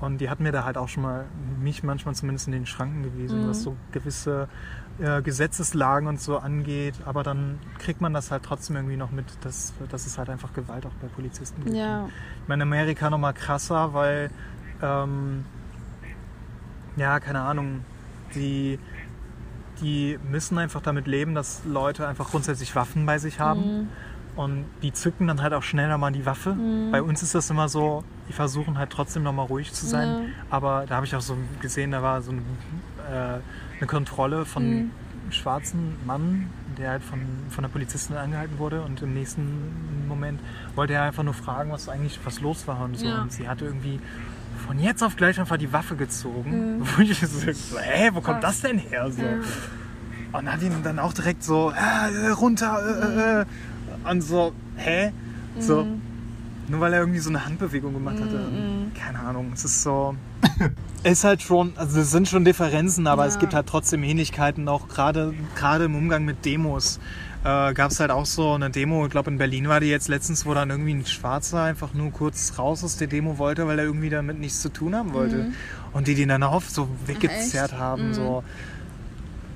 Und 0.00 0.18
die 0.18 0.30
hat 0.30 0.40
mir 0.40 0.50
da 0.50 0.64
halt 0.64 0.78
auch 0.78 0.88
schon 0.88 1.02
mal, 1.02 1.26
mich 1.60 1.82
manchmal 1.82 2.14
zumindest 2.14 2.46
in 2.46 2.52
den 2.52 2.64
Schranken 2.66 3.02
gewiesen, 3.02 3.46
was 3.48 3.62
so 3.62 3.76
gewisse 3.92 4.48
äh, 4.98 5.20
Gesetzeslagen 5.20 6.08
und 6.08 6.18
so 6.18 6.38
angeht. 6.38 6.94
Aber 7.04 7.22
dann 7.22 7.58
kriegt 7.78 8.00
man 8.00 8.14
das 8.14 8.30
halt 8.30 8.42
trotzdem 8.42 8.76
irgendwie 8.76 8.96
noch 8.96 9.10
mit, 9.10 9.26
dass, 9.42 9.74
dass 9.90 10.06
es 10.06 10.16
halt 10.16 10.30
einfach 10.30 10.54
Gewalt 10.54 10.86
auch 10.86 10.94
bei 11.02 11.08
Polizisten 11.08 11.64
gibt. 11.64 11.76
Ja. 11.76 12.08
Ich 12.42 12.48
meine, 12.48 12.62
in 12.62 12.68
Amerika 12.68 13.10
nochmal 13.10 13.34
krasser, 13.34 13.92
weil, 13.92 14.30
ähm, 14.82 15.44
ja, 16.96 17.20
keine 17.20 17.40
Ahnung, 17.40 17.84
die, 18.34 18.78
die 19.80 20.18
müssen 20.30 20.58
einfach 20.58 20.82
damit 20.82 21.06
leben, 21.06 21.34
dass 21.34 21.62
Leute 21.64 22.06
einfach 22.06 22.30
grundsätzlich 22.30 22.74
Waffen 22.76 23.06
bei 23.06 23.18
sich 23.18 23.40
haben. 23.40 23.88
Und 24.36 24.64
die 24.82 24.92
zücken 24.92 25.26
dann 25.26 25.42
halt 25.42 25.52
auch 25.52 25.62
schneller 25.62 25.98
mal 25.98 26.12
die 26.12 26.24
Waffe. 26.24 26.54
Mhm. 26.54 26.92
Bei 26.92 27.02
uns 27.02 27.22
ist 27.22 27.34
das 27.34 27.50
immer 27.50 27.68
so, 27.68 28.04
die 28.28 28.32
versuchen 28.32 28.78
halt 28.78 28.90
trotzdem 28.90 29.22
nochmal 29.24 29.46
ruhig 29.46 29.72
zu 29.72 29.86
sein. 29.86 30.08
Ja. 30.08 30.20
Aber 30.50 30.84
da 30.88 30.96
habe 30.96 31.06
ich 31.06 31.14
auch 31.16 31.20
so 31.20 31.36
gesehen, 31.60 31.90
da 31.90 32.02
war 32.02 32.22
so 32.22 32.30
eine, 32.30 32.40
äh, 33.10 33.40
eine 33.78 33.86
Kontrolle 33.86 34.44
von 34.46 34.62
Mhm. 34.64 34.76
einem 35.24 35.32
schwarzen 35.32 35.96
Mann, 36.06 36.48
der 36.78 36.90
halt 36.90 37.02
von, 37.02 37.20
von 37.50 37.62
der 37.62 37.68
Polizistin 37.70 38.16
angehalten 38.16 38.58
wurde. 38.58 38.82
Und 38.82 39.02
im 39.02 39.14
nächsten 39.14 40.06
Moment 40.08 40.40
wollte 40.76 40.92
er 40.94 41.02
einfach 41.02 41.24
nur 41.24 41.34
fragen, 41.34 41.72
was 41.72 41.88
eigentlich 41.88 42.18
was 42.24 42.40
los 42.40 42.66
war 42.68 42.80
und 42.84 42.96
so. 42.98 43.06
Ja. 43.06 43.22
Und 43.22 43.32
sie 43.32 43.48
hatte 43.48 43.64
irgendwie 43.64 43.98
von 44.70 44.78
jetzt 44.78 45.02
auf 45.02 45.16
gleich 45.16 45.40
einfach 45.40 45.56
die 45.56 45.72
Waffe 45.72 45.96
gezogen. 45.96 46.80
Wo 46.96 47.02
ich 47.02 47.18
so, 47.18 47.76
hä, 47.80 48.10
wo 48.12 48.20
kommt 48.20 48.44
das 48.44 48.60
denn 48.60 48.78
her? 48.78 49.10
So. 49.10 49.20
Ja. 49.20 50.38
Und 50.38 50.52
hat 50.52 50.62
ihn 50.62 50.72
dann 50.84 51.00
auch 51.00 51.12
direkt 51.12 51.42
so, 51.42 51.72
äh, 51.72 52.28
runter, 52.28 52.80
äh, 52.80 53.40
äh, 53.40 53.44
und 54.08 54.20
so, 54.20 54.52
hä? 54.76 55.10
So, 55.58 55.84
nur 56.68 56.78
weil 56.80 56.92
er 56.92 57.00
irgendwie 57.00 57.18
so 57.18 57.30
eine 57.30 57.44
Handbewegung 57.44 57.94
gemacht 57.94 58.20
hatte. 58.20 58.36
Und 58.36 58.92
Keine 58.94 59.18
Ahnung, 59.18 59.50
es 59.52 59.64
ist 59.64 59.82
so. 59.82 60.14
Es 61.02 61.12
ist 61.18 61.24
halt 61.24 61.42
schon, 61.42 61.72
also 61.74 61.98
es 62.00 62.12
sind 62.12 62.28
schon 62.28 62.44
Differenzen, 62.44 63.08
aber 63.08 63.26
es 63.26 63.34
Ja. 63.34 63.40
gibt 63.40 63.54
halt 63.54 63.66
trotzdem 63.66 64.04
Ähnlichkeiten, 64.04 64.68
auch 64.68 64.86
gerade 64.86 65.34
im 65.84 65.96
Umgang 65.96 66.24
mit 66.24 66.44
Demos. 66.44 67.00
Äh, 67.42 67.72
Gab 67.72 67.90
es 67.90 68.00
halt 68.00 68.10
auch 68.10 68.26
so 68.26 68.52
eine 68.52 68.68
Demo, 68.70 69.04
ich 69.06 69.10
glaube 69.10 69.30
in 69.30 69.38
Berlin 69.38 69.66
war 69.68 69.80
die 69.80 69.86
jetzt 69.86 70.08
letztens, 70.08 70.44
wo 70.44 70.52
dann 70.52 70.68
irgendwie 70.68 70.92
ein 70.92 71.06
Schwarzer 71.06 71.62
einfach 71.62 71.94
nur 71.94 72.10
kurz 72.10 72.58
raus 72.58 72.84
aus 72.84 72.96
der 72.98 73.06
Demo 73.06 73.38
wollte, 73.38 73.66
weil 73.66 73.78
er 73.78 73.86
irgendwie 73.86 74.10
damit 74.10 74.38
nichts 74.38 74.60
zu 74.60 74.68
tun 74.68 74.94
haben 74.94 75.14
wollte. 75.14 75.46
Und 75.92 76.06
die 76.06 76.14
den 76.14 76.28
dann 76.28 76.42
auch 76.42 76.60
so 76.62 76.88
weggezerrt 77.06 77.72
echt? 77.72 77.80
haben. 77.80 78.08
Mhm. 78.08 78.14
So. 78.14 78.44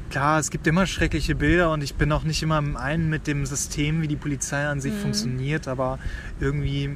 Klar, 0.08 0.38
es 0.38 0.50
gibt 0.50 0.66
immer 0.66 0.86
schreckliche 0.86 1.34
Bilder 1.34 1.72
und 1.72 1.82
ich 1.82 1.94
bin 1.96 2.10
auch 2.12 2.22
nicht 2.22 2.42
immer 2.42 2.56
im 2.58 2.76
einen 2.76 3.10
mit 3.10 3.26
dem 3.26 3.44
System, 3.44 4.00
wie 4.00 4.08
die 4.08 4.16
Polizei 4.16 4.64
an 4.66 4.80
sich 4.80 4.94
Mhm. 4.94 4.98
funktioniert, 4.98 5.68
aber 5.68 5.98
irgendwie 6.40 6.90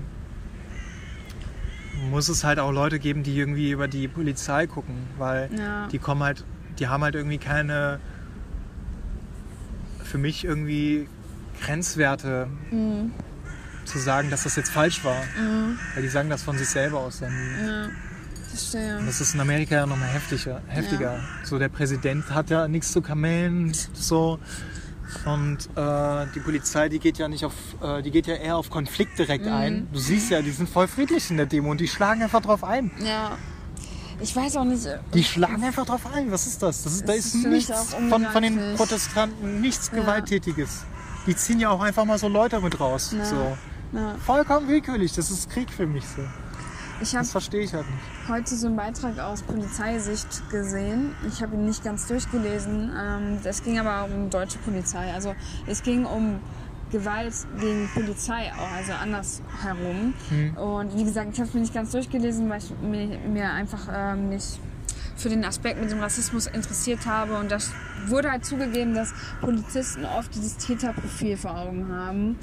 muss 2.10 2.28
es 2.28 2.44
halt 2.44 2.58
auch 2.60 2.72
Leute 2.72 2.98
geben, 2.98 3.22
die 3.24 3.36
irgendwie 3.36 3.70
über 3.72 3.88
die 3.88 4.08
Polizei 4.08 4.66
gucken, 4.66 4.94
weil 5.18 5.50
Ja. 5.58 5.88
die 5.88 5.98
kommen 5.98 6.22
halt, 6.22 6.44
die 6.78 6.86
haben 6.88 7.02
halt 7.02 7.14
irgendwie 7.16 7.38
keine, 7.38 7.98
für 10.08 10.18
mich 10.18 10.44
irgendwie 10.44 11.08
Grenzwerte 11.62 12.48
Mhm. 12.70 13.12
zu 13.84 13.98
sagen, 13.98 14.30
dass 14.30 14.44
das 14.44 14.56
jetzt 14.56 14.70
falsch 14.70 15.04
war, 15.04 15.22
weil 15.94 16.02
die 16.02 16.08
sagen 16.08 16.30
das 16.30 16.42
von 16.42 16.56
sich 16.58 16.68
selber 16.68 17.00
aus. 17.00 17.20
Dann 17.20 17.32
Ja. 17.66 17.88
Verstehe. 18.48 19.00
das 19.04 19.20
ist 19.20 19.34
in 19.34 19.40
Amerika 19.40 19.74
ja 19.76 19.86
nochmal 19.86 20.08
heftiger. 20.08 20.62
heftiger. 20.68 21.20
So 21.44 21.58
der 21.58 21.68
Präsident 21.68 22.30
hat 22.30 22.50
ja 22.50 22.66
nichts 22.68 22.92
zu 22.92 23.02
kamellen, 23.02 23.72
so. 23.92 24.38
Und 25.24 25.70
äh, 25.74 26.26
die 26.34 26.40
Polizei, 26.40 26.88
die 26.90 26.98
geht 26.98 27.16
ja 27.18 27.28
nicht 27.28 27.44
auf, 27.44 27.54
äh, 27.82 28.02
die 28.02 28.10
geht 28.10 28.26
ja 28.26 28.34
eher 28.34 28.56
auf 28.56 28.68
Konflikt 28.68 29.18
direkt 29.18 29.46
Mhm. 29.46 29.52
ein. 29.52 29.88
Du 29.92 29.98
siehst 29.98 30.30
ja, 30.30 30.42
die 30.42 30.50
sind 30.50 30.68
voll 30.68 30.86
friedlich 30.86 31.30
in 31.30 31.38
der 31.38 31.46
Demo 31.46 31.70
und 31.70 31.80
die 31.80 31.88
schlagen 31.88 32.22
einfach 32.22 32.42
drauf 32.42 32.62
ein. 32.62 32.90
Ja. 33.02 33.38
Ich 34.20 34.34
weiß 34.34 34.56
auch 34.56 34.64
nicht. 34.64 34.86
Die 35.14 35.22
schlagen 35.24 35.62
einfach 35.62 35.86
drauf 35.86 36.00
ein. 36.12 36.30
Was 36.32 36.46
ist 36.46 36.62
das? 36.62 36.82
das 36.82 36.92
ist, 36.94 37.08
da 37.08 37.12
ist 37.12 37.34
nichts 37.46 37.94
von, 37.94 38.24
von 38.26 38.42
den. 38.42 38.74
Protestanten, 38.76 39.60
nichts 39.60 39.90
Ja. 39.92 40.00
Gewalttätiges. 40.00 40.84
Die 41.26 41.36
ziehen 41.36 41.60
ja 41.60 41.70
auch 41.70 41.80
einfach 41.80 42.04
mal 42.04 42.18
so 42.18 42.28
Leute 42.28 42.60
mit 42.60 42.80
raus. 42.80 43.14
Ja. 43.16 43.24
So. 43.24 43.56
Ja. 43.92 44.14
Vollkommen 44.24 44.68
willkürlich. 44.68 45.12
Das 45.12 45.30
ist 45.30 45.50
Krieg 45.50 45.70
für 45.70 45.86
mich 45.86 46.04
so. 46.04 46.22
Ich 47.00 47.12
Das 47.12 47.30
verstehe 47.30 47.60
ich 47.60 47.72
halt 47.72 47.86
nicht. 47.88 48.28
heute 48.28 48.56
so 48.56 48.66
einen 48.66 48.74
Beitrag 48.76 49.18
aus 49.20 49.42
Polizeisicht 49.42 50.50
gesehen. 50.50 51.14
Ich 51.28 51.40
habe 51.42 51.54
ihn 51.54 51.64
nicht 51.64 51.84
ganz 51.84 52.08
durchgelesen. 52.08 52.90
Ähm, 52.98 53.38
Es 53.44 53.62
ging 53.62 53.78
aber 53.78 54.12
um 54.12 54.30
deutsche 54.30 54.58
Polizei. 54.58 55.12
Also 55.14 55.34
es 55.68 55.82
ging 55.84 56.04
um 56.06 56.40
Gewalt 56.90 57.34
gegen 57.60 57.88
Polizei 57.94 58.52
auch, 58.58 58.76
also 58.76 58.92
andersherum. 58.92 60.14
Und 60.56 60.96
wie 60.96 61.04
gesagt, 61.04 61.28
ich 61.32 61.38
habe 61.38 61.48
es 61.48 61.54
mir 61.54 61.60
nicht 61.60 61.74
ganz 61.74 61.92
durchgelesen, 61.92 62.48
weil 62.48 62.58
ich 62.58 62.72
mir, 62.80 63.18
mir 63.28 63.50
einfach 63.50 63.88
ähm, 63.92 64.30
nicht 64.30 64.58
für 65.16 65.28
den 65.28 65.44
Aspekt 65.44 65.80
mit 65.80 65.90
dem 65.90 66.00
Rassismus 66.00 66.46
interessiert 66.46 67.06
habe. 67.06 67.34
Und 67.34 67.50
das 67.50 67.72
wurde 68.06 68.30
halt 68.30 68.44
zugegeben, 68.44 68.94
dass 68.94 69.12
Polizisten 69.40 70.04
oft 70.04 70.34
dieses 70.34 70.56
Täterprofil 70.56 71.36
vor 71.36 71.58
Augen 71.58 71.88
haben. 71.92 72.36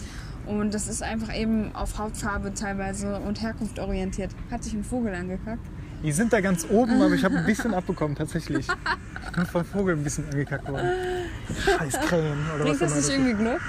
Und 0.45 0.73
das 0.73 0.87
ist 0.87 1.01
einfach 1.01 1.35
eben 1.35 1.73
auf 1.73 1.97
Hautfarbe 1.97 2.53
teilweise 2.53 3.17
und 3.17 3.41
Herkunft 3.41 3.79
orientiert. 3.79 4.31
Hat 4.51 4.63
sich 4.63 4.73
ein 4.73 4.83
Vogel 4.83 5.13
angekackt? 5.13 5.65
Die 6.03 6.11
sind 6.11 6.31
da 6.33 6.39
ganz 6.41 6.67
oben, 6.69 7.01
aber 7.01 7.15
ich 7.15 7.23
habe 7.23 7.37
ein 7.37 7.45
bisschen 7.47 7.73
abbekommen, 7.73 8.15
tatsächlich. 8.15 8.67
Ich 8.67 9.31
bin 9.31 9.45
vom 9.45 9.65
Vogel 9.65 9.95
ein 9.95 10.03
bisschen 10.03 10.29
angekackt 10.29 10.69
worden. 10.69 10.87
Scheiß 11.65 11.99
Krähen 12.01 12.37
oder 12.53 12.65
Bringt 12.65 12.81
was 12.81 12.93
das 12.93 13.07
nicht 13.07 13.17
irgendwie 13.17 13.33
Glück? 13.33 13.61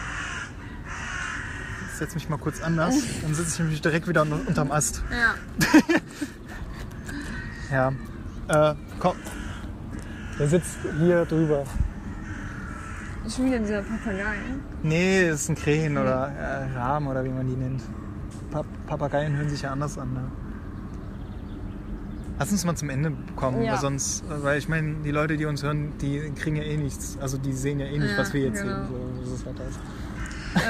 Ich 1.96 2.00
setze 2.00 2.16
mich 2.16 2.28
mal 2.28 2.36
kurz 2.36 2.60
anders, 2.60 2.94
dann 3.22 3.32
sitze 3.34 3.52
ich 3.54 3.58
nämlich 3.60 3.80
direkt 3.80 4.06
wieder 4.06 4.20
un- 4.20 4.32
unterm 4.46 4.70
Ast. 4.70 5.02
Ja. 5.10 5.34
Ja. 8.48 8.70
Äh, 8.70 8.74
komm. 9.00 9.16
Der 10.38 10.46
sitzt 10.46 10.76
hier 11.00 11.24
drüber. 11.24 11.64
Schon 13.34 13.46
wieder 13.46 13.58
dieser 13.60 13.80
Papagei. 13.82 14.36
Nee, 14.84 15.28
das 15.30 15.40
ist 15.40 15.48
ein 15.48 15.54
Krähen 15.56 15.96
oder 15.98 16.28
äh, 16.28 16.78
Rahmen 16.78 17.08
oder 17.08 17.24
wie 17.24 17.30
man 17.30 17.46
die 17.48 17.56
nennt. 17.56 17.82
Pa 18.52 18.62
Papageien 18.86 19.34
hören 19.34 19.48
sich 19.48 19.62
ja 19.62 19.72
anders 19.72 19.96
an. 19.98 20.12
Ne? 20.12 20.20
Lass 22.38 22.52
uns 22.52 22.64
mal 22.66 22.76
zum 22.76 22.90
Ende 22.90 23.12
kommen, 23.34 23.62
Ja. 23.62 23.72
weil 23.72 23.80
sonst, 23.80 24.22
äh, 24.26 24.42
weil 24.44 24.58
ich 24.58 24.68
meine, 24.68 24.96
die 25.04 25.10
Leute, 25.10 25.36
die 25.38 25.46
uns 25.46 25.62
hören, 25.64 25.94
die 26.00 26.30
kriegen 26.36 26.54
ja 26.56 26.62
eh 26.62 26.76
nichts. 26.76 27.16
Also 27.20 27.36
die 27.38 27.52
sehen 27.54 27.80
ja 27.80 27.86
eh 27.86 27.98
nicht, 27.98 28.12
Ja, 28.12 28.18
was 28.18 28.32
wir 28.34 28.42
jetzt 28.42 28.62
genau. 28.62 28.84
sehen. 28.84 28.86
So, 28.88 29.20
das 29.22 29.40
ist 29.40 29.46
halt 29.46 29.58
das. 29.58 29.78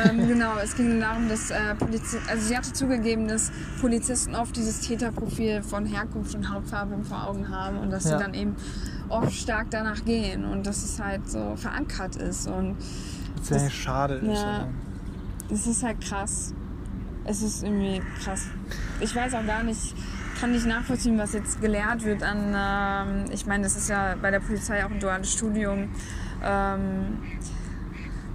Ähm, 0.05 0.29
genau, 0.29 0.57
es 0.63 0.75
ging 0.77 1.01
darum, 1.01 1.29
dass 1.29 1.51
äh, 1.51 1.75
Polizisten, 1.79 2.23
also 2.29 2.47
sie 2.49 2.57
hatte 2.57 2.73
zugegeben, 2.73 3.29
dass 3.29 3.51
Polizisten 3.81 4.35
oft 4.35 4.57
dieses 4.57 4.81
Täterprofil 4.81 5.63
von 5.63 5.87
Herkunft 5.87 6.35
und 6.35 6.51
Hautfarbe 6.53 6.97
vor 7.05 7.27
Augen 7.29 7.49
haben 7.49 7.79
und 7.79 7.91
dass 7.91 8.05
Ja. 8.05 8.19
sie 8.19 8.25
dann 8.25 8.35
eben 8.35 8.57
oft 9.09 9.33
stark 9.33 9.67
danach 9.71 10.05
gehen 10.05 10.45
und 10.45 10.67
dass 10.67 10.83
es 10.83 11.01
halt 11.01 11.29
so 11.29 11.55
verankert 11.57 12.17
ist 12.17 12.49
und 12.49 12.77
sehr 13.43 13.59
Das- 13.61 13.73
schade 13.73 14.15
ist. 14.15 14.43
ja. 14.43 14.67
es 15.51 15.67
ist 15.67 15.83
halt 15.83 16.01
krass. 16.01 16.53
Es 17.25 17.43
ist 17.43 17.63
irgendwie 17.65 18.01
krass. 18.23 18.43
Ich 19.01 19.15
weiß 19.15 19.35
auch 19.35 19.47
gar 19.47 19.63
nicht, 19.63 19.95
kann 20.41 20.53
nicht 20.53 20.67
nachvollziehen, 20.67 21.19
was 21.19 21.33
jetzt 21.33 21.61
gelehrt 21.61 22.05
wird 22.05 22.23
an, 22.23 22.55
ähm, 22.55 23.25
ich 23.33 23.47
meine, 23.47 23.63
das 23.65 23.77
ist 23.77 23.89
ja 23.89 24.15
bei 24.21 24.31
der 24.31 24.41
Polizei 24.41 24.85
auch 24.85 24.91
ein 24.91 25.01
duales 25.01 25.33
Studium, 25.33 25.89
ähm, 26.45 27.19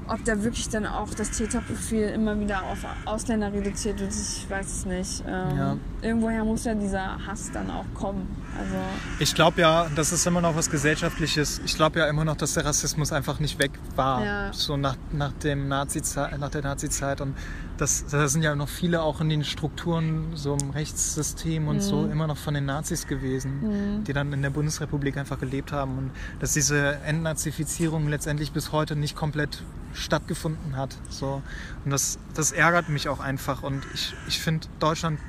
ob 0.08 0.24
da 0.26 0.44
wirklich 0.44 0.70
dann 0.70 0.86
auch 0.86 1.14
das 1.14 1.32
Täterprofil 1.32 2.10
immer 2.10 2.40
wieder 2.40 2.64
auf 2.64 2.80
Ausländer 3.06 3.52
reduziert 3.54 4.00
wird, 4.00 4.12
ich 4.12 4.50
weiß 4.50 4.66
es 4.66 4.86
nicht. 4.86 5.24
Ähm, 5.28 5.58
Ja. 5.58 5.78
Irgendwoher 6.02 6.44
muss 6.44 6.66
ja 6.66 6.74
dieser 6.74 7.26
Hass 7.26 7.52
dann 7.52 7.70
auch 7.70 7.86
kommen. 7.94 8.28
Also, 8.58 8.76
Ich 9.20 9.34
glaube 9.36 9.62
ja, 9.62 9.88
das 9.96 10.12
ist 10.12 10.26
immer 10.26 10.42
noch 10.42 10.56
was 10.56 10.70
Gesellschaftliches. 10.70 11.62
Ich 11.66 11.76
glaube 11.76 12.00
ja 12.00 12.08
immer 12.08 12.26
noch, 12.26 12.36
dass 12.36 12.54
der 12.56 12.66
Rassismus 12.66 13.12
einfach 13.12 13.40
nicht 13.40 13.60
weg 13.60 13.72
war. 13.96 14.26
Ja. 14.26 14.54
So 14.54 14.78
nach, 14.78 14.98
nach, 15.12 15.32
dem 15.34 15.68
Nazi 15.68 16.02
nach 16.40 16.50
der 16.50 16.62
Nazi-Zeit. 16.62 17.22
Und 17.22 17.36
das, 17.82 18.06
da 18.06 18.28
sind 18.28 18.44
ja 18.44 18.56
noch 18.56 18.70
viele 18.70 19.02
auch 19.02 19.22
in 19.22 19.30
den 19.30 19.44
Strukturen, 19.44 20.36
so 20.36 20.56
im 20.56 20.70
Rechtssystem 20.70 21.68
und 21.68 21.82
so, 21.82 22.04
Mhm. 22.04 22.12
immer 22.12 22.28
noch 22.28 22.38
von 22.38 22.54
den 22.54 22.66
Nazis 22.66 23.08
gewesen, 23.08 24.04
die 24.06 24.14
dann 24.14 24.32
in 24.34 24.44
der 24.44 24.52
Bundesrepublik 24.52 25.18
einfach 25.18 25.40
gelebt 25.40 25.72
haben. 25.72 25.98
Und 25.98 26.12
dass 26.40 26.54
diese 26.54 26.98
Entnazifizierung 27.06 28.08
letztendlich 28.08 28.52
bis 28.52 28.72
heute 28.72 28.96
nicht 28.96 29.16
komplett 29.16 29.64
stattgefunden 29.94 30.78
hat. 30.78 30.96
So. 31.10 31.42
Und 31.84 31.92
das, 31.92 32.20
das 32.36 32.52
ärgert 32.52 32.88
mich 32.88 33.10
auch 33.10 33.20
einfach. 33.20 33.64
Und 33.64 33.84
ich, 33.96 34.14
ich 34.28 34.40
finde, 34.40 34.68
Deutschland 34.80 35.20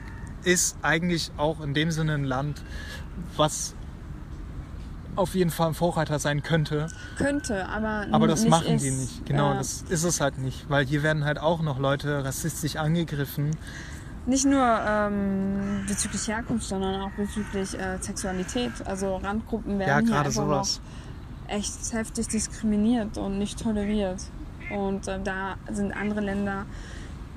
ist 0.45 0.77
eigentlich 0.83 1.33
auch 1.39 1.61
in 1.63 1.73
dem 1.73 1.91
Sinne 1.91 2.15
ein 2.15 2.25
Land, 2.25 2.63
was 3.37 3.75
auf 5.17 5.35
jeden 5.35 5.51
Fall 5.51 5.69
ein 5.69 5.75
Vorreiter 5.75 6.19
sein 6.19 6.43
könnte. 6.43 6.87
könnte, 7.19 7.69
aber 7.69 8.07
Aber 8.13 8.27
das 8.27 8.47
machen 8.47 8.75
ist. 8.77 8.85
die 8.85 8.91
nicht. 8.91 9.27
Genau, 9.27 9.51
Ja. 9.53 9.59
das 9.59 9.83
ist 9.89 10.05
es 10.05 10.21
halt 10.21 10.39
nicht. 10.39 10.69
Weil 10.71 10.87
hier 10.87 11.03
werden 11.03 11.25
halt 11.25 11.39
auch 11.39 11.61
noch 11.63 11.79
Leute 11.79 12.25
rassistisch 12.25 12.77
angegriffen. 12.77 13.51
Nicht 14.25 14.45
nur 14.47 14.65
ähm, 14.87 15.85
bezüglich 15.89 16.29
Herkunft, 16.29 16.65
sondern 16.67 17.03
auch 17.03 17.11
bezüglich 17.17 17.79
äh, 17.79 17.99
Sexualität. 18.01 18.73
Also 18.87 19.17
Randgruppen 19.17 19.79
werden 19.79 20.07
Ja, 20.09 20.13
hier 20.13 20.19
einfach 20.21 20.33
sowas. 20.33 20.81
noch 21.49 21.51
echt 21.55 21.93
heftig 21.93 22.29
diskriminiert 22.29 23.19
und 23.19 23.39
nicht 23.39 23.61
toleriert. 23.63 24.21
Und 24.75 25.09
äh, 25.09 25.19
da 25.23 25.57
sind 25.73 25.93
andere 25.93 26.21
Länder, 26.21 26.65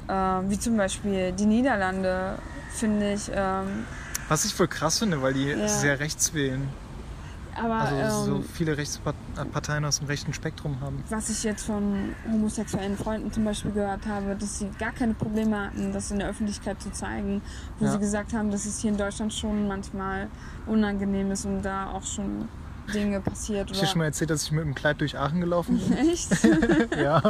äh, 0.07 0.13
wie 0.13 0.59
zum 0.59 0.77
Beispiel 0.77 1.31
die 1.33 1.45
Niederlande, 1.47 2.37
finde 2.71 3.13
ich. 3.13 3.29
Ähm, 3.33 3.85
Was 4.29 4.45
ich 4.45 4.53
voll 4.53 4.67
krass 4.67 4.99
finde, 4.99 5.21
weil 5.21 5.33
die 5.33 5.47
Ja. 5.49 5.67
sehr 5.67 5.99
rechts 5.99 6.33
wählen. 6.35 6.69
Aber 7.55 7.75
Also 7.75 8.25
so 8.25 8.35
ähm, 8.37 8.43
viele 8.43 8.77
Rechtsparteien 8.77 9.85
aus 9.85 9.99
dem 9.99 10.07
rechten 10.07 10.33
Spektrum 10.33 10.79
haben. 10.81 11.03
was 11.09 11.29
ich 11.29 11.43
jetzt 11.43 11.63
von 11.65 12.09
homosexuellen 12.31 12.97
Freunden 12.97 13.31
zum 13.31 13.45
Beispiel 13.45 13.71
gehört 13.71 14.05
habe, 14.05 14.35
dass 14.35 14.59
sie 14.59 14.69
gar 14.79 14.91
keine 14.91 15.13
Probleme 15.13 15.59
hatten, 15.67 15.91
das 15.93 16.11
in 16.11 16.19
der 16.19 16.29
Öffentlichkeit 16.29 16.81
zu 16.81 16.91
zeigen, 16.91 17.41
wo 17.79 17.85
Ja. 17.85 17.91
sie 17.93 17.99
gesagt 17.99 18.33
haben, 18.33 18.51
dass 18.51 18.65
es 18.65 18.79
hier 18.79 18.91
in 18.91 18.97
Deutschland 18.97 19.33
schon 19.33 19.67
manchmal 19.67 20.27
unangenehm 20.67 21.31
ist 21.31 21.45
und 21.45 21.61
da 21.61 21.91
auch 21.91 22.03
schon 22.03 22.47
Dinge 22.93 23.19
passiert. 23.19 23.71
Ich 23.71 23.79
dir 23.79 23.87
schon 23.87 23.99
mal 23.99 24.05
erzählt, 24.05 24.29
dass 24.29 24.43
ich 24.43 24.51
mit 24.51 24.63
einem 24.63 24.75
Kleid 24.75 25.01
durch 25.01 25.17
Aachen 25.17 25.41
gelaufen 25.41 25.77
bin? 25.79 25.97
Echt? 26.09 26.29
ja, 26.97 27.21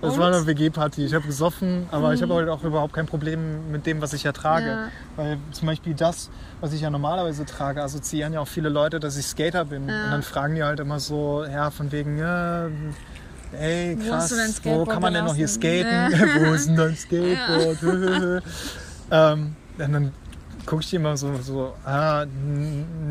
das 0.00 0.14
Und? 0.14 0.18
war 0.18 0.28
eine 0.28 0.46
WG-Party. 0.46 1.04
Ich 1.04 1.14
habe 1.14 1.26
gesoffen, 1.26 1.86
aber 1.90 2.14
ich 2.14 2.22
habe 2.22 2.34
halt 2.34 2.48
auch 2.48 2.62
überhaupt 2.64 2.94
kein 2.94 3.06
Problem 3.06 3.70
mit 3.70 3.86
dem, 3.86 4.00
was 4.00 4.12
ich 4.12 4.22
ja 4.22 4.32
trage. 4.32 4.66
Ja. 4.66 4.88
Weil 5.16 5.38
zum 5.52 5.66
Beispiel 5.66 5.94
das, 5.94 6.30
was 6.60 6.72
ich 6.72 6.80
ja 6.80 6.90
normalerweise 6.90 7.44
trage, 7.44 7.82
assoziieren 7.82 8.32
ja 8.32 8.40
auch 8.40 8.48
viele 8.48 8.68
Leute, 8.68 9.00
dass 9.00 9.16
ich 9.16 9.26
Skater 9.26 9.64
bin. 9.64 9.88
Ja. 9.88 10.04
Und 10.04 10.10
dann 10.10 10.22
fragen 10.22 10.54
die 10.54 10.62
halt 10.62 10.80
immer 10.80 11.00
so, 11.00 11.44
ja, 11.44 11.70
von 11.70 11.92
wegen, 11.92 12.18
ja, 12.18 12.68
ey, 13.52 13.96
Wo 13.98 14.08
krass, 14.08 14.32
wo 14.32 14.52
Skateboard 14.52 14.90
kann 14.90 15.02
man 15.02 15.14
denn 15.14 15.24
noch 15.24 15.34
hier 15.34 15.48
skaten? 15.48 16.12
wo 16.40 16.52
ist 16.52 16.68
denn 16.68 16.76
dein 16.76 16.96
Skateboard? 16.96 18.42
ähm, 19.10 19.56
dann 19.78 20.12
gucke 20.66 20.82
ich 20.82 20.92
immer 20.94 21.16
so, 21.16 21.30
so 21.42 21.74
ah, 21.84 22.24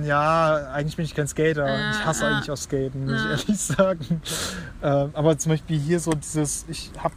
ja, 0.03 0.67
eigentlich 0.73 0.95
bin 0.95 1.05
ich 1.05 1.13
kein 1.15 1.27
Skater. 1.27 1.67
Ja, 1.67 1.91
ich 1.91 2.05
hasse 2.05 2.23
ja. 2.23 2.29
eigentlich 2.31 2.51
auch 2.51 2.57
Skaten, 2.57 3.05
muss 3.05 3.21
ich 3.23 3.29
ehrlich 3.29 3.59
sagen. 3.61 4.21
Ähm, 4.81 5.09
aber 5.13 5.37
zum 5.37 5.51
Beispiel 5.51 5.79
hier 5.79 5.99
so 5.99 6.11
dieses, 6.11 6.65
ich 6.67 6.91
habe 6.99 7.13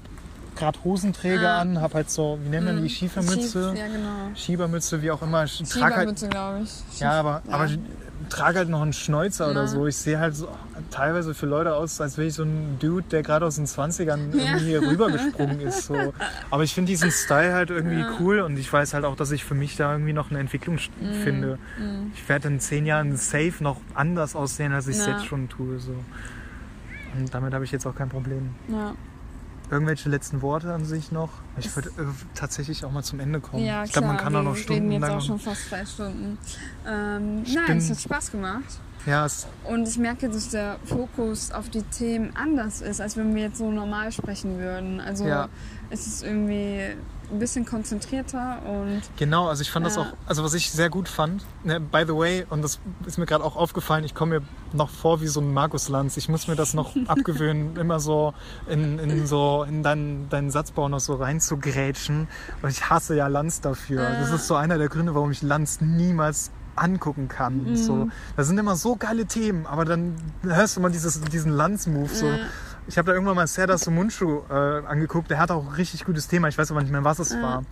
gerade 0.57 0.79
Hosenträger 0.85 1.43
Ja. 1.43 1.59
an, 1.59 1.81
habe 1.81 1.95
halt 1.95 2.11
so, 2.11 2.39
wie 2.43 2.49
nennt 2.49 2.67
man 2.67 2.77
die, 2.77 2.83
Mhm. 2.83 2.89
Schiefermütze? 2.89 3.71
Schief- 3.71 3.79
Ja, 3.79 3.87
genau. 3.89 4.09
Schiebermütze, 4.35 5.03
wie 5.03 5.11
auch 5.11 5.21
immer. 5.23 5.45
Ich 5.45 5.59
trage 5.59 5.83
halt, 5.85 5.95
Schiebermütze, 5.95 6.29
glaube 6.29 6.61
ich. 6.65 7.01
ja, 7.01 7.13
aber, 7.13 7.43
Ja. 7.47 7.53
aber 7.55 7.65
ich 7.67 7.79
trage 8.29 8.59
halt 8.59 8.69
noch 8.69 8.83
einen 8.83 8.93
Schnäuzer 8.93 9.51
oder 9.51 9.63
Ja. 9.63 9.67
so. 9.67 9.87
Ich 9.87 9.97
sehe 9.97 10.19
halt 10.19 10.35
so 10.37 10.49
teilweise 10.91 11.35
für 11.35 11.47
Leute 11.47 11.75
aus, 11.75 12.01
als 12.01 12.17
wäre 12.19 12.29
ich 12.29 12.35
so 12.35 12.43
ein 12.45 12.79
Dude, 12.81 13.05
der 13.11 13.23
gerade 13.23 13.47
aus 13.47 13.57
den 13.57 13.67
20ern 13.67 14.33
Ja. 14.37 14.45
irgendwie 14.45 14.65
hier 14.67 14.83
rübergesprungen 14.83 15.61
ist. 15.61 15.87
So. 15.87 15.95
Aber 16.51 16.63
ich 16.63 16.75
finde 16.75 16.91
diesen 16.91 17.11
Style 17.11 17.55
halt 17.55 17.71
irgendwie 17.71 18.01
Ja. 18.01 18.11
cool 18.21 18.41
und 18.41 18.59
ich 18.59 18.73
weiß 18.73 18.95
halt 18.95 19.05
auch, 19.05 19.17
dass 19.17 19.31
ich 19.31 19.45
für 19.45 19.55
mich 19.55 19.77
da 19.77 19.93
irgendwie 19.93 20.13
noch 20.13 20.31
eine 20.31 20.39
Entwicklung 20.41 20.77
Mhm. 21.01 21.13
finde. 21.23 21.59
Ich 22.15 22.29
werde 22.29 22.49
in 22.49 22.61
zehn 22.61 22.87
Jahren 22.87 23.17
safe 23.17 23.55
noch 23.61 23.81
anders 23.95 24.35
aussehen, 24.37 24.73
als 24.73 24.87
ich 24.89 24.97
es 24.99 25.07
jetzt 25.07 25.27
schon 25.27 25.49
tue. 25.49 25.79
So. 25.79 25.93
Und 27.19 27.33
damit 27.35 27.55
habe 27.55 27.65
ich 27.65 27.73
jetzt 27.73 27.87
auch 27.87 27.95
kein 27.95 28.09
Problem. 28.09 28.55
Ja, 28.69 28.95
Irgendwelche 29.71 30.09
letzten 30.09 30.43
Worte 30.43 30.73
an 30.73 30.85
sich 30.85 31.11
noch? 31.11 31.31
Ich 31.59 31.75
würde 31.75 31.89
äh, 31.91 32.05
tatsächlich 32.35 32.85
auch 32.85 32.93
mal 32.93 33.03
zum 33.03 33.19
Ende 33.21 33.41
kommen. 33.41 33.65
ja 33.65 33.83
ich 33.85 33.93
glaube, 33.93 34.09
man 34.09 34.17
kann 34.17 34.33
wir 34.33 34.41
auch 34.41 34.45
noch 34.45 34.55
reden 34.55 34.63
stundenlang. 34.63 35.03
jetzt 35.03 35.23
auch 35.23 35.27
schon 35.27 35.39
fast 35.41 35.69
zwei 35.69 35.85
Stunden. 35.85 36.39
Ähm, 36.87 37.43
nein, 37.43 37.79
es 37.79 37.91
hat 37.91 38.01
Spaß 38.01 38.31
gemacht. 38.33 38.79
Ja, 39.07 39.25
es, 39.25 39.47
Und 39.65 39.87
ich 39.89 39.99
merke, 39.99 40.29
dass 40.29 40.49
der 40.49 40.79
Fokus 40.85 41.53
auf 41.53 41.69
die 41.69 41.83
Themen 41.83 42.31
anders 42.37 42.81
ist, 42.81 43.01
als 43.01 43.17
wenn 43.17 43.35
wir 43.35 43.43
jetzt 43.43 43.59
so 43.59 43.71
normal 43.71 44.11
sprechen 44.13 44.59
würden. 44.59 45.01
Also 45.01 45.27
Ja. 45.27 45.49
es 45.91 46.07
ist 46.09 46.25
irgendwie 46.25 46.97
ein 47.31 47.39
bisschen 47.39 47.65
konzentrierter 47.65 48.59
und 48.67 49.03
Genau, 49.17 49.49
also 49.49 49.63
ich 49.63 49.71
fand 49.71 49.85
das 49.87 49.97
Ja. 49.97 50.03
auch, 50.03 50.07
also 50.27 50.45
was 50.45 50.55
ich 50.55 50.71
sehr 50.71 50.91
gut 50.91 51.09
fand, 51.09 51.45
ne, 51.65 51.81
by 51.81 52.05
the 52.07 52.15
way, 52.15 52.47
und 52.51 52.63
das 52.63 52.79
ist 53.07 53.19
mir 53.19 53.27
gerade 53.27 53.45
auch 53.45 53.57
aufgefallen, 53.57 54.05
ich 54.05 54.15
komme 54.15 54.41
mir 54.41 54.47
noch 54.73 54.91
vor 54.91 55.21
wie 55.21 55.27
so 55.27 55.41
ein 55.41 55.53
Markus 55.53 55.89
Lanz. 55.89 56.17
Ich 56.17 56.29
muss 56.29 56.49
mir 56.49 56.57
das 56.57 56.75
noch 56.75 56.95
abgewöhnen, 57.07 57.77
immer 57.77 58.01
so 58.01 58.35
in, 58.69 58.99
in 58.99 59.27
so 59.27 59.65
in 59.69 59.83
deinen, 59.83 60.29
deinen 60.29 60.51
Satzbau 60.51 60.89
noch 60.89 61.01
so 61.01 61.15
reinzugrätschen. 61.15 62.29
Und 62.63 62.69
ich 62.71 62.89
hasse 62.91 63.17
ja 63.17 63.27
Lanz 63.27 63.61
dafür. 63.61 64.03
Ja. 64.03 64.21
Das 64.21 64.33
ist 64.33 64.47
so 64.47 64.55
einer 64.55 64.79
der 64.79 64.89
Gründe, 64.89 65.15
warum 65.15 65.31
ich 65.31 65.43
Lanz 65.43 65.81
niemals 65.81 66.51
angucken 66.75 67.29
kann. 67.29 67.65
Mhm. 67.65 67.77
So, 67.77 68.09
das 68.37 68.47
sind 68.49 68.59
immer 68.59 68.77
so 68.77 68.97
geile 68.97 69.25
Themen, 69.27 69.67
aber 69.67 69.85
dann 69.87 70.15
hörst 70.43 70.77
du 70.77 70.81
mal 70.81 70.91
dieses, 70.91 71.21
diesen 71.23 71.53
Lanz-Move 71.53 72.09
so. 72.09 72.27
Ja. 72.27 72.39
Ich 72.89 72.97
habe 72.99 73.07
da 73.07 73.13
irgendwann 73.15 73.37
mal 73.37 73.47
Serdar 73.47 73.79
Sumunchu 73.79 74.43
äh, 74.49 74.53
angeguckt, 74.53 75.31
der 75.31 75.39
hat 75.39 75.51
auch 75.51 75.67
ein 75.67 75.75
richtig 75.75 76.05
gutes 76.05 76.29
Thema, 76.29 76.49
ich 76.49 76.57
weiß 76.59 76.71
aber 76.71 76.83
nicht 76.83 76.93
mehr, 76.93 77.05
was 77.05 77.19
es 77.19 77.33
Ja. 77.33 77.43
war. 77.43 77.65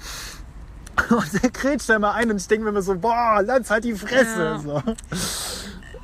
Und 1.11 1.43
der 1.43 1.51
grätscht 1.51 1.89
da 1.89 1.97
immer 1.97 2.15
ein 2.15 2.31
und 2.31 2.37
ich 2.37 2.47
denke 2.47 2.63
mir 2.65 2.71
immer 2.71 2.81
so, 2.83 2.97
boah, 2.97 3.43
Lanz, 3.43 3.69
halt 3.69 3.83
die 3.85 3.95
Fresse. 3.95 4.45
Ja. 4.45 4.59
So. 4.61 4.83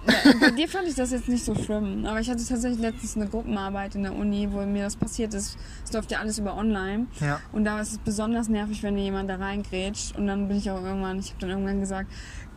Ja, 0.06 0.32
bei 0.40 0.50
dir 0.50 0.66
fand 0.68 0.88
ich 0.88 0.94
das 0.96 1.12
jetzt 1.12 1.28
nicht 1.28 1.44
so 1.44 1.54
schlimm. 1.54 2.04
Aber 2.06 2.18
ich 2.20 2.28
hatte 2.28 2.44
tatsächlich 2.44 2.80
letztens 2.80 3.16
eine 3.16 3.28
Gruppenarbeit 3.28 3.94
in 3.94 4.02
der 4.02 4.14
Uni, 4.16 4.48
wo 4.50 4.60
mir 4.66 4.82
das 4.84 4.96
passiert 4.96 5.32
ist. 5.34 5.56
Es 5.84 5.92
läuft 5.92 6.10
ja 6.10 6.18
alles 6.18 6.38
über 6.38 6.56
online. 6.56 7.06
Ja. 7.20 7.38
Und 7.52 7.64
da 7.66 7.80
ist 7.80 7.92
es 7.92 7.98
besonders 7.98 8.48
nervig, 8.48 8.82
wenn 8.82 8.96
dir 8.96 9.02
jemand 9.04 9.30
da 9.30 9.36
reingrätscht. 9.36 10.16
Und 10.16 10.26
dann 10.26 10.48
bin 10.48 10.56
ich 10.56 10.70
auch 10.70 10.82
irgendwann, 10.82 11.18
ich 11.20 11.28
habe 11.30 11.40
dann 11.40 11.50
irgendwann 11.50 11.78
gesagt, 11.80 12.10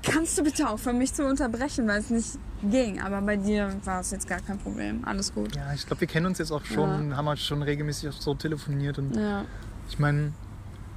kannst 0.03 0.37
du 0.37 0.43
bitte 0.43 0.69
aufhören, 0.69 0.97
mich 0.97 1.13
zu 1.13 1.25
unterbrechen, 1.25 1.87
weil 1.87 1.99
es 1.99 2.09
nicht 2.09 2.37
ging. 2.69 3.01
Aber 3.01 3.21
bei 3.21 3.37
dir 3.37 3.73
war 3.85 4.01
es 4.01 4.11
jetzt 4.11 4.27
gar 4.27 4.39
kein 4.41 4.57
Problem. 4.59 5.03
Alles 5.05 5.33
gut. 5.33 5.55
ja, 5.55 5.73
ich 5.73 5.85
glaube, 5.87 6.01
wir 6.01 6.07
kennen 6.07 6.25
uns 6.27 6.37
jetzt 6.37 6.51
auch 6.51 6.63
schon, 6.65 7.15
haben 7.15 7.27
halt 7.27 7.39
schon 7.39 7.61
regelmäßig 7.63 8.11
so 8.13 8.33
telefoniert 8.35 8.97
und 8.99 9.15
Ja. 9.15 9.45
ich 9.89 9.99
meine, 9.99 10.33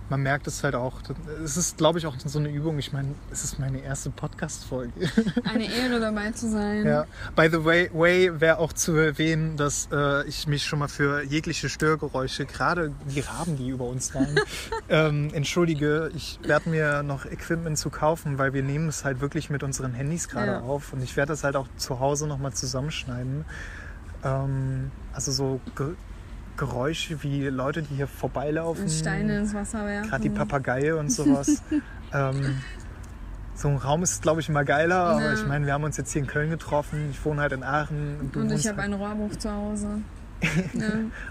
man 0.09 0.23
merkt 0.23 0.47
es 0.47 0.63
halt 0.63 0.75
auch. 0.75 1.01
Es 1.43 1.57
ist, 1.57 1.79
glaube 1.79 1.99
ich, 1.99 2.07
auch 2.07 2.15
so 2.25 2.39
eine 2.39 2.49
Übung. 2.49 2.79
Ich 2.79 2.93
meine, 2.93 3.15
es 3.31 3.45
ist 3.45 3.59
meine 3.59 3.81
erste 3.81 4.11
Podcast-Folge. 4.11 4.93
Eine 5.45 5.65
Ehre 5.73 5.99
dabei 6.01 6.31
zu 6.31 6.49
sein. 6.51 6.87
Ja. 6.87 7.07
By 7.35 7.49
the 7.51 7.65
way, 7.65 7.91
way 7.93 8.41
wäre 8.41 8.59
auch 8.59 8.73
zu 8.73 8.95
erwähnen, 8.95 9.57
dass 9.57 9.89
äh, 9.93 10.27
ich 10.29 10.47
mich 10.47 10.65
schon 10.65 10.79
mal 10.79 10.89
für 10.89 11.23
jegliche 11.23 11.69
Störgeräusche, 11.69 12.47
gerade 12.47 12.93
die 13.15 13.21
Raben, 13.21 13.57
die 13.57 13.69
über 13.69 13.85
uns 13.87 14.15
waren, 14.15 14.39
ähm, 14.89 15.31
entschuldige. 15.35 16.11
Ich 16.15 16.39
werde 16.43 16.71
mir 16.71 17.03
noch 17.03 17.27
Equipment 17.27 17.77
zu 17.79 17.91
kaufen, 17.91 18.39
weil 18.39 18.53
wir 18.53 18.63
nehmen 18.63 18.89
es 18.89 19.05
halt 19.05 19.21
wirklich 19.21 19.51
mit 19.51 19.63
unseren 19.63 19.93
Handys 19.93 20.29
gerade 20.29 20.53
Ja. 20.53 20.61
auf 20.61 20.93
und 20.93 21.03
ich 21.03 21.17
werde 21.17 21.33
das 21.33 21.43
halt 21.43 21.57
auch 21.57 21.67
zu 21.77 21.99
Hause 21.99 22.27
nochmal 22.29 22.53
zusammenschneiden. 22.53 23.45
Ähm, 24.23 24.91
also 25.13 25.33
so 25.33 25.61
Geräusche 26.57 27.23
wie 27.23 27.45
Leute, 27.49 27.83
die 27.83 27.95
hier 27.97 28.07
vorbeilaufen. 28.07 28.89
Steine 28.89 29.39
ins 29.39 29.55
Wasser 29.55 29.85
werfen. 29.85 30.09
Gerade 30.11 30.23
die 30.23 30.31
Papageie 30.31 30.97
und 30.97 31.11
sowas. 31.11 31.63
ähm, 32.13 32.63
so 33.55 33.69
ein 33.69 33.77
Raum 33.77 34.03
ist, 34.03 34.23
glaube 34.23 34.41
ich, 34.41 34.49
immer 34.49 34.65
geiler, 34.65 34.97
aber 34.97 35.23
Ja. 35.23 35.33
ich 35.35 35.47
meine, 35.47 35.67
wir 35.67 35.73
haben 35.73 35.85
uns 35.85 35.97
jetzt 35.97 36.13
hier 36.13 36.21
in 36.23 36.29
Köln 36.29 36.51
getroffen. 36.51 37.09
Ich 37.11 37.25
wohne 37.25 37.41
halt 37.41 37.53
in 37.53 37.63
Aachen. 37.63 38.21
Und, 38.21 38.37
Und 38.37 38.53
ich 38.53 38.67
habe 38.67 38.83
halt, 38.83 38.93
ein 38.93 38.99
Rohrbuch 39.01 39.35
zu 39.37 39.51
Hause. 39.51 39.89
ja. 40.43 40.89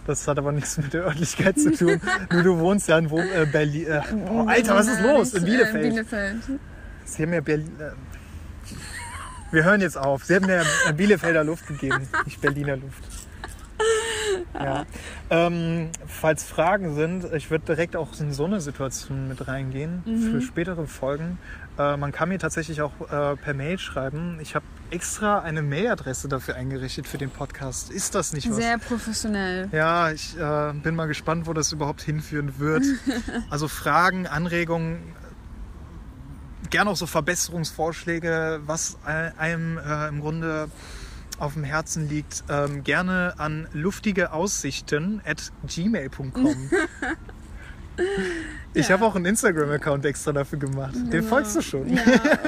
Das 0.07 0.27
hat 0.27 0.39
aber 0.39 0.52
nichts 0.52 0.77
mit 0.77 0.93
der 0.93 1.03
Örtlichkeit 1.03 1.60
zu 1.60 1.72
tun. 1.72 2.02
Nur 2.31 2.43
du 2.43 2.60
wohnst 2.60 2.88
ja 2.88 2.97
in 2.97 3.10
Wo 3.11 3.19
äh, 3.19 3.45
Berlin. 3.52 3.85
Äh, 3.88 4.02
oh, 4.31 4.45
Alter, 4.47 4.76
was 4.76 4.88
ist 4.88 5.02
los? 5.02 5.34
In 5.35 5.45
Bielefeld. 5.45 5.85
Äh, 5.85 5.89
Bielefeld. 5.89 6.38
Sie 7.06 7.22
haben 7.23 7.30
mir 7.30 7.41
Berlin. 7.41 7.72
Äh, 7.80 7.91
wir 9.52 9.64
hören 9.64 9.81
jetzt 9.81 9.97
auf. 9.97 10.26
Sie 10.26 10.35
haben 10.35 10.47
mir 10.47 10.64
äh, 10.88 10.93
Bielefelder 10.93 11.43
Luft 11.43 11.68
gegeben, 11.68 12.07
nicht 12.26 12.41
Berliner 12.41 12.77
Luft. 12.77 13.03
Ja. 14.65 14.86
Ähm, 15.30 15.90
falls 16.07 16.44
Fragen 16.44 16.95
sind, 16.95 17.26
ich 17.34 17.52
würde 17.52 17.65
direkt 17.65 17.95
auch 17.95 18.19
in 18.19 18.32
so 18.32 18.45
eine 18.45 18.61
Situation 18.61 19.27
mit 19.27 19.48
reingehen 19.48 20.03
für 20.06 20.41
spätere 20.41 20.88
Folgen. 20.88 21.38
Äh, 21.77 21.98
man 21.98 22.11
kann 22.11 22.30
mir 22.30 22.40
tatsächlich 22.40 22.82
auch 22.82 22.94
äh, 23.02 23.36
per 23.36 23.53
Mail 23.53 23.77
schreiben. 23.77 24.40
Ich 24.41 24.56
habe 24.56 24.65
extra 24.91 25.40
eine 25.40 25.61
Mailadresse 25.61 26.27
dafür 26.27 26.56
eingerichtet 26.56 27.07
für 27.07 27.18
den 27.18 27.30
Podcast. 27.30 27.91
Ist 27.91 28.15
das 28.15 28.34
nicht 28.34 28.49
was? 28.49 28.56
Sehr 28.56 28.77
professionell. 28.77 29.69
Ja, 29.72 30.11
ich 30.11 30.38
äh, 30.38 30.73
bin 30.73 30.95
mal 30.95 31.07
gespannt, 31.07 31.48
wo 31.48 31.53
das 31.53 31.72
überhaupt 31.72 32.02
hinführen 32.02 32.60
wird. 32.60 32.84
Also 33.49 33.68
Fragen, 33.68 34.27
Anregungen, 34.27 34.99
gerne 36.69 36.90
auch 36.90 36.95
so 36.95 37.06
Verbesserungsvorschläge, 37.06 38.61
was 38.65 38.98
einem 39.06 39.77
äh, 39.77 40.07
im 40.07 40.22
Grunde 40.22 40.69
auf 41.40 41.53
dem 41.53 41.64
Herzen 41.64 42.07
liegt, 42.10 42.44
ähm, 42.49 42.84
gerne 42.84 43.34
an 43.38 43.68
luftigeaussichten 43.74 45.22
at 45.26 45.52
gmail.com. 45.68 46.56
Ich 48.74 48.90
Ja. 48.90 48.95
habe 48.95 49.06
auch 49.06 49.16
einen 49.16 49.24
Instagram-Account 49.24 50.03
extra 50.03 50.34
dafür 50.34 50.60
gemacht. 50.60 50.94
Den 50.95 51.10
Genau. 51.12 51.28
folgst 51.28 51.56
du 51.56 51.62
schon. 51.62 51.88
Ja, 51.95 52.02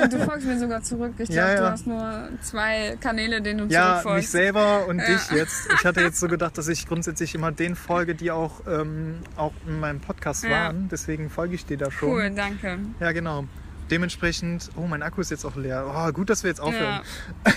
und 0.04 0.12
du 0.12 0.20
folgst 0.26 0.46
mir 0.46 0.60
sogar 0.60 0.84
zurück. 0.84 1.14
Ich 1.20 1.30
Ja, 1.30 1.46
glaube, 1.46 1.54
ja. 1.54 1.62
du 1.62 1.72
hast 1.72 1.88
nur 1.88 2.30
zwei 2.42 2.98
Kanäle, 3.00 3.42
denen 3.42 3.60
du 3.70 3.74
Ja, 3.74 3.94
mich 3.94 4.02
zurückfolgst. 4.02 4.32
selber 4.34 4.88
und 4.88 5.00
Ja. 5.00 5.06
dich 5.06 5.32
jetzt. 5.32 5.70
Ich 5.74 5.86
hatte 5.86 6.02
jetzt 6.02 6.20
so 6.20 6.28
gedacht, 6.28 6.58
dass 6.58 6.68
ich 6.68 6.86
grundsätzlich 6.86 7.34
immer 7.34 7.54
den 7.54 7.78
folge, 7.78 8.14
die 8.14 8.30
auch, 8.32 8.60
ähm, 8.68 9.20
auch 9.38 9.54
in 9.66 9.80
meinem 9.80 10.02
Podcast 10.02 10.44
Ja. 10.44 10.50
waren. 10.50 10.90
Deswegen 10.90 11.30
folge 11.30 11.56
ich 11.56 11.66
dir 11.66 11.78
da 11.78 11.92
schon. 11.92 12.10
Cool, 12.10 12.30
danke. 12.32 12.80
Ja, 13.00 13.14
genau. 13.14 13.46
Dementsprechend, 13.90 14.70
oh, 14.76 14.82
mein 14.86 15.02
Akku 15.02 15.22
ist 15.22 15.32
jetzt 15.32 15.46
auch 15.46 15.56
leer. 15.56 15.86
Oh, 15.96 16.12
gut, 16.12 16.30
dass 16.30 16.44
wir 16.44 16.50
jetzt 16.50 16.60
aufhören. 16.60 17.00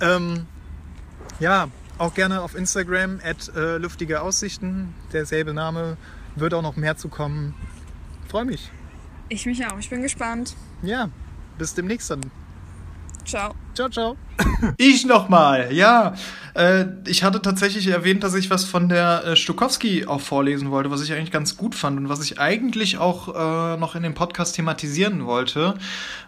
Ähm, 0.00 0.46
ja 1.40 1.68
auch 1.98 2.14
gerne 2.14 2.42
auf 2.42 2.54
Instagram, 2.54 3.20
at 3.24 3.52
äh, 3.54 3.76
luftige 3.78 4.20
Aussichten. 4.22 4.94
Derselbe 5.12 5.52
Name. 5.52 5.96
Wird 6.36 6.54
auch 6.54 6.62
noch 6.62 6.76
mehr 6.76 6.96
zu 6.96 7.08
kommen. 7.08 7.54
Freue 8.28 8.44
mich. 8.44 8.70
ich 9.28 9.46
mich 9.46 9.66
auch. 9.66 9.78
Ich 9.78 9.90
bin 9.90 10.02
gespannt. 10.02 10.54
Ja, 10.82 11.10
bis 11.58 11.74
demnächst 11.74 12.10
dann. 12.10 12.20
Ciao. 13.28 13.54
Ciao, 13.74 13.90
ciao. 13.90 14.16
Ich 14.78 15.04
nochmal, 15.04 15.70
ja. 15.72 16.14
Äh, 16.54 16.86
ich 17.06 17.22
hatte 17.22 17.42
tatsächlich 17.42 17.86
erwähnt, 17.88 18.24
dass 18.24 18.34
ich 18.34 18.48
was 18.48 18.64
von 18.64 18.88
der 18.88 19.22
äh, 19.24 19.36
Stukowski 19.36 20.06
auch 20.06 20.22
vorlesen 20.22 20.70
wollte, 20.70 20.90
was 20.90 21.02
ich 21.02 21.12
eigentlich 21.12 21.30
ganz 21.30 21.58
gut 21.58 21.74
fand 21.74 21.98
und 21.98 22.08
was 22.08 22.24
ich 22.24 22.40
eigentlich 22.40 22.96
auch 22.96 23.28
äh, 23.28 23.76
noch 23.76 23.94
in 23.94 24.02
dem 24.02 24.14
Podcast 24.14 24.56
thematisieren 24.56 25.26
wollte, 25.26 25.74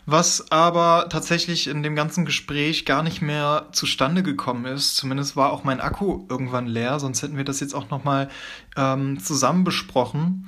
was 0.04 0.52
aber 0.52 1.06
tatsächlich 1.08 1.68
in 1.68 1.82
dem 1.82 1.96
ganzen 1.96 2.26
Gespräch 2.26 2.84
gar 2.84 3.02
nicht 3.02 3.22
mehr 3.22 3.68
zustande 3.72 4.22
gekommen 4.22 4.66
ist. 4.66 4.96
Zumindest 4.96 5.34
war 5.36 5.52
auch 5.52 5.64
mein 5.64 5.80
Akku 5.80 6.26
irgendwann 6.28 6.66
leer, 6.66 7.00
sonst 7.00 7.22
hätten 7.22 7.38
wir 7.38 7.44
das 7.44 7.60
jetzt 7.60 7.74
auch 7.74 7.88
nochmal 7.88 8.28
ähm, 8.76 9.18
zusammen 9.18 9.64
besprochen. 9.64 10.46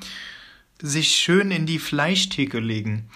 Sich 0.83 1.13
schön 1.13 1.51
in 1.51 1.65
die 1.65 1.79
Fleischtheke 1.79 2.61
legen. 2.61 3.09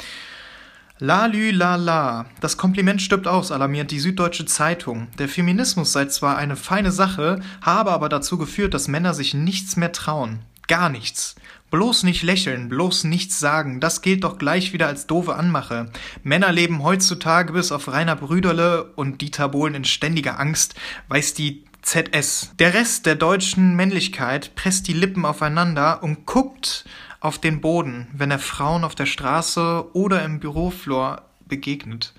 Lalü 0.99 1.51
la 1.51 1.77
la. 1.77 2.25
Das 2.41 2.57
Kompliment 2.57 3.03
stirbt 3.03 3.27
aus, 3.27 3.53
alarmiert 3.53 3.91
die 3.91 4.01
Süddeutsche 4.01 4.47
Zeitung. 4.47 5.09
Der 5.19 5.29
Feminismus 5.29 5.93
sei 5.93 6.07
zwar 6.07 6.39
eine 6.39 6.57
feine 6.57 6.91
Sache, 6.91 7.43
habe 7.61 7.93
aber 7.93 8.09
dazu 8.09 8.39
geführt, 8.39 8.73
dass 8.73 8.89
Männer 8.89 9.13
sich 9.13 9.35
nichts 9.35 9.77
mehr 9.77 9.93
trauen. 9.93 10.39
Gar 10.69 10.89
nichts. 10.89 11.35
Bloß 11.71 12.05
nicht 12.05 12.23
lächeln, 12.23 12.71
bloß 12.71 13.05
nichts 13.05 13.39
sagen, 13.39 13.79
das 13.79 14.01
gilt 14.01 14.25
doch 14.25 14.39
gleich 14.39 14.73
wieder 14.73 14.87
als 14.87 15.07
doofe 15.07 15.35
Anmache. 15.35 15.91
Männer 16.23 16.51
leben 16.51 16.83
heutzutage 16.83 17.53
bis 17.53 17.73
auf 17.73 17.89
Rainer 17.89 18.17
Brüderle 18.17 18.85
und 18.97 19.21
Dieter 19.21 19.51
Bohlen 19.51 19.75
in 19.75 19.85
ständiger 19.85 20.41
Angst, 20.41 20.77
weiß 21.09 21.35
die 21.35 21.65
ZS. 21.83 22.53
Der 22.59 22.73
Rest 22.73 23.05
der 23.05 23.17
deutschen 23.17 23.77
Männlichkeit 23.77 24.55
presst 24.55 24.89
die 24.89 24.93
Lippen 24.93 25.25
aufeinander 25.25 26.03
und 26.03 26.25
guckt 26.25 26.85
auf 27.21 27.39
den 27.39 27.61
Boden, 27.61 28.09
wenn 28.13 28.31
er 28.31 28.39
Frauen 28.39 28.85
auf 28.85 28.95
der 28.95 29.07
Straße 29.07 29.91
oder 29.95 30.25
im 30.25 30.41
Büroflur 30.41 31.23
begegnet. 31.47 32.13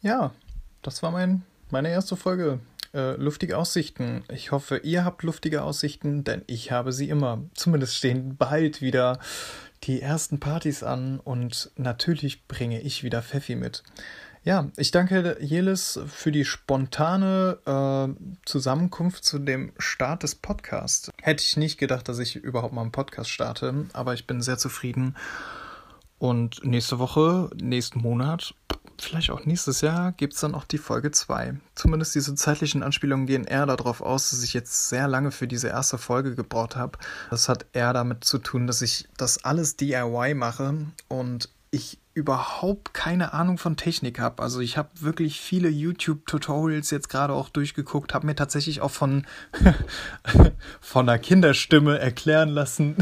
Ja, 0.00 0.32
das 0.82 1.02
war 1.02 1.10
mein, 1.10 1.42
meine 1.70 1.90
erste 1.90 2.16
Folge. 2.16 2.60
Äh, 2.94 3.16
luftige 3.16 3.56
Aussichten. 3.56 4.22
Ich 4.30 4.52
hoffe, 4.52 4.78
ihr 4.78 5.04
habt 5.04 5.22
luftige 5.22 5.62
Aussichten, 5.62 6.24
denn 6.24 6.42
ich 6.46 6.72
habe 6.72 6.92
sie 6.92 7.08
immer. 7.08 7.42
Zumindest 7.54 7.96
stehen 7.96 8.36
bald 8.36 8.82
wieder 8.82 9.18
die 9.84 10.02
ersten 10.02 10.40
Partys 10.40 10.82
an 10.82 11.18
und 11.18 11.70
natürlich 11.76 12.46
bringe 12.46 12.80
ich 12.80 13.02
wieder 13.02 13.22
Pfeffi 13.22 13.56
mit. 13.56 13.82
Ja, 14.44 14.68
ich 14.76 14.90
danke 14.90 15.36
Jelis 15.40 16.00
für 16.08 16.32
die 16.32 16.44
spontane 16.44 17.58
äh, 17.64 18.36
Zusammenkunft 18.44 19.24
zu 19.24 19.38
dem 19.38 19.72
Start 19.78 20.24
des 20.24 20.34
Podcasts. 20.34 21.12
Hätte 21.22 21.44
ich 21.44 21.56
nicht 21.56 21.78
gedacht, 21.78 22.08
dass 22.08 22.18
ich 22.18 22.34
überhaupt 22.34 22.74
mal 22.74 22.82
einen 22.82 22.90
Podcast 22.90 23.30
starte, 23.30 23.86
aber 23.92 24.14
ich 24.14 24.26
bin 24.26 24.42
sehr 24.42 24.58
zufrieden. 24.58 25.16
Und 26.18 26.64
nächste 26.64 26.98
Woche, 26.98 27.50
nächsten 27.54 28.00
Monat, 28.00 28.52
vielleicht 29.00 29.30
auch 29.30 29.44
nächstes 29.44 29.80
Jahr, 29.80 30.10
gibt 30.10 30.34
es 30.34 30.40
dann 30.40 30.56
auch 30.56 30.64
die 30.64 30.78
Folge 30.78 31.12
2. 31.12 31.60
Zumindest 31.76 32.12
diese 32.16 32.34
zeitlichen 32.34 32.82
Anspielungen 32.82 33.26
gehen 33.26 33.44
eher 33.44 33.66
darauf 33.66 34.00
aus, 34.00 34.30
dass 34.30 34.42
ich 34.42 34.54
jetzt 34.54 34.88
sehr 34.88 35.06
lange 35.06 35.30
für 35.30 35.46
diese 35.46 35.68
erste 35.68 35.98
Folge 35.98 36.34
gebraucht 36.34 36.74
habe. 36.74 36.98
Das 37.30 37.48
hat 37.48 37.66
eher 37.74 37.92
damit 37.92 38.24
zu 38.24 38.38
tun, 38.38 38.66
dass 38.66 38.82
ich 38.82 39.08
das 39.16 39.44
alles 39.44 39.76
DIY 39.76 40.34
mache 40.34 40.86
und 41.06 41.48
ich 41.70 42.01
überhaupt 42.14 42.92
keine 42.92 43.32
Ahnung 43.32 43.58
von 43.58 43.76
Technik 43.76 44.18
habe. 44.18 44.42
Also 44.42 44.60
ich 44.60 44.76
habe 44.76 44.90
wirklich 44.94 45.40
viele 45.40 45.68
YouTube-Tutorials 45.68 46.90
jetzt 46.90 47.08
gerade 47.08 47.32
auch 47.32 47.48
durchgeguckt, 47.48 48.12
habe 48.12 48.26
mir 48.26 48.36
tatsächlich 48.36 48.80
auch 48.80 48.90
von, 48.90 49.26
von 50.80 51.08
einer 51.08 51.18
Kinderstimme 51.18 51.98
erklären 51.98 52.50
lassen, 52.50 52.96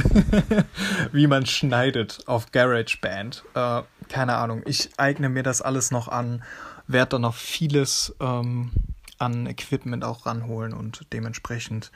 wie 1.12 1.27
man 1.27 1.47
schneidet 1.47 2.20
auf 2.27 2.53
GarageBand. 2.53 3.45
Äh, 3.55 3.82
keine 4.09 4.37
Ahnung, 4.37 4.62
ich 4.66 4.91
eigne 4.97 5.28
mir 5.28 5.43
das 5.43 5.61
alles 5.62 5.91
noch 5.91 6.09
an, 6.09 6.43
werde 6.87 7.11
dann 7.11 7.23
noch 7.23 7.35
vieles 7.35 8.15
ähm, 8.20 8.70
an 9.19 9.47
Equipment 9.47 10.05
auch 10.05 10.27
ranholen 10.27 10.73
und 10.73 11.07
dementsprechend 11.12 11.91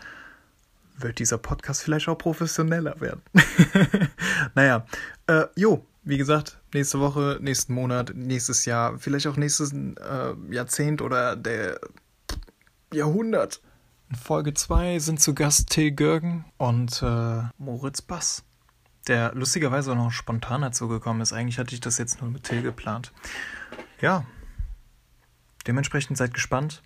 wird 0.96 1.18
dieser 1.18 1.38
Podcast 1.38 1.82
vielleicht 1.82 2.08
auch 2.08 2.18
professioneller 2.18 3.00
werden. 3.00 3.22
naja, 4.54 4.86
äh, 5.26 5.46
jo, 5.56 5.84
wie 6.04 6.18
gesagt, 6.18 6.58
nächste 6.72 7.00
Woche, 7.00 7.38
nächsten 7.40 7.74
Monat, 7.74 8.12
nächstes 8.14 8.66
Jahr, 8.66 8.98
vielleicht 8.98 9.26
auch 9.26 9.36
nächstes 9.36 9.72
äh, 9.72 10.34
Jahrzehnt 10.50 11.02
oder 11.02 11.34
der 11.34 11.80
Jahrhundert. 12.92 13.60
In 14.10 14.16
Folge 14.16 14.52
2 14.52 14.98
sind 14.98 15.20
zu 15.20 15.34
Gast 15.34 15.70
Till 15.70 15.90
Görgen 15.92 16.44
und 16.58 17.02
äh, 17.02 17.42
Moritz 17.56 18.02
Bass, 18.02 18.44
der 19.08 19.34
lustigerweise 19.34 19.92
auch 19.92 19.96
noch 19.96 20.12
spontan 20.12 20.60
dazu 20.60 20.88
gekommen 20.88 21.22
ist. 21.22 21.32
Eigentlich 21.32 21.58
hatte 21.58 21.74
ich 21.74 21.80
das 21.80 21.96
jetzt 21.98 22.20
nur 22.20 22.30
mit 22.30 22.44
Till 22.44 22.62
geplant. 22.62 23.12
Ja, 24.00 24.26
dementsprechend 25.66 26.18
seid 26.18 26.34
gespannt 26.34 26.82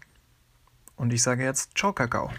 und 0.94 1.12
ich 1.12 1.22
sage 1.22 1.42
jetzt 1.42 1.76
Ciao, 1.76 1.92
Kakao. 1.92 2.30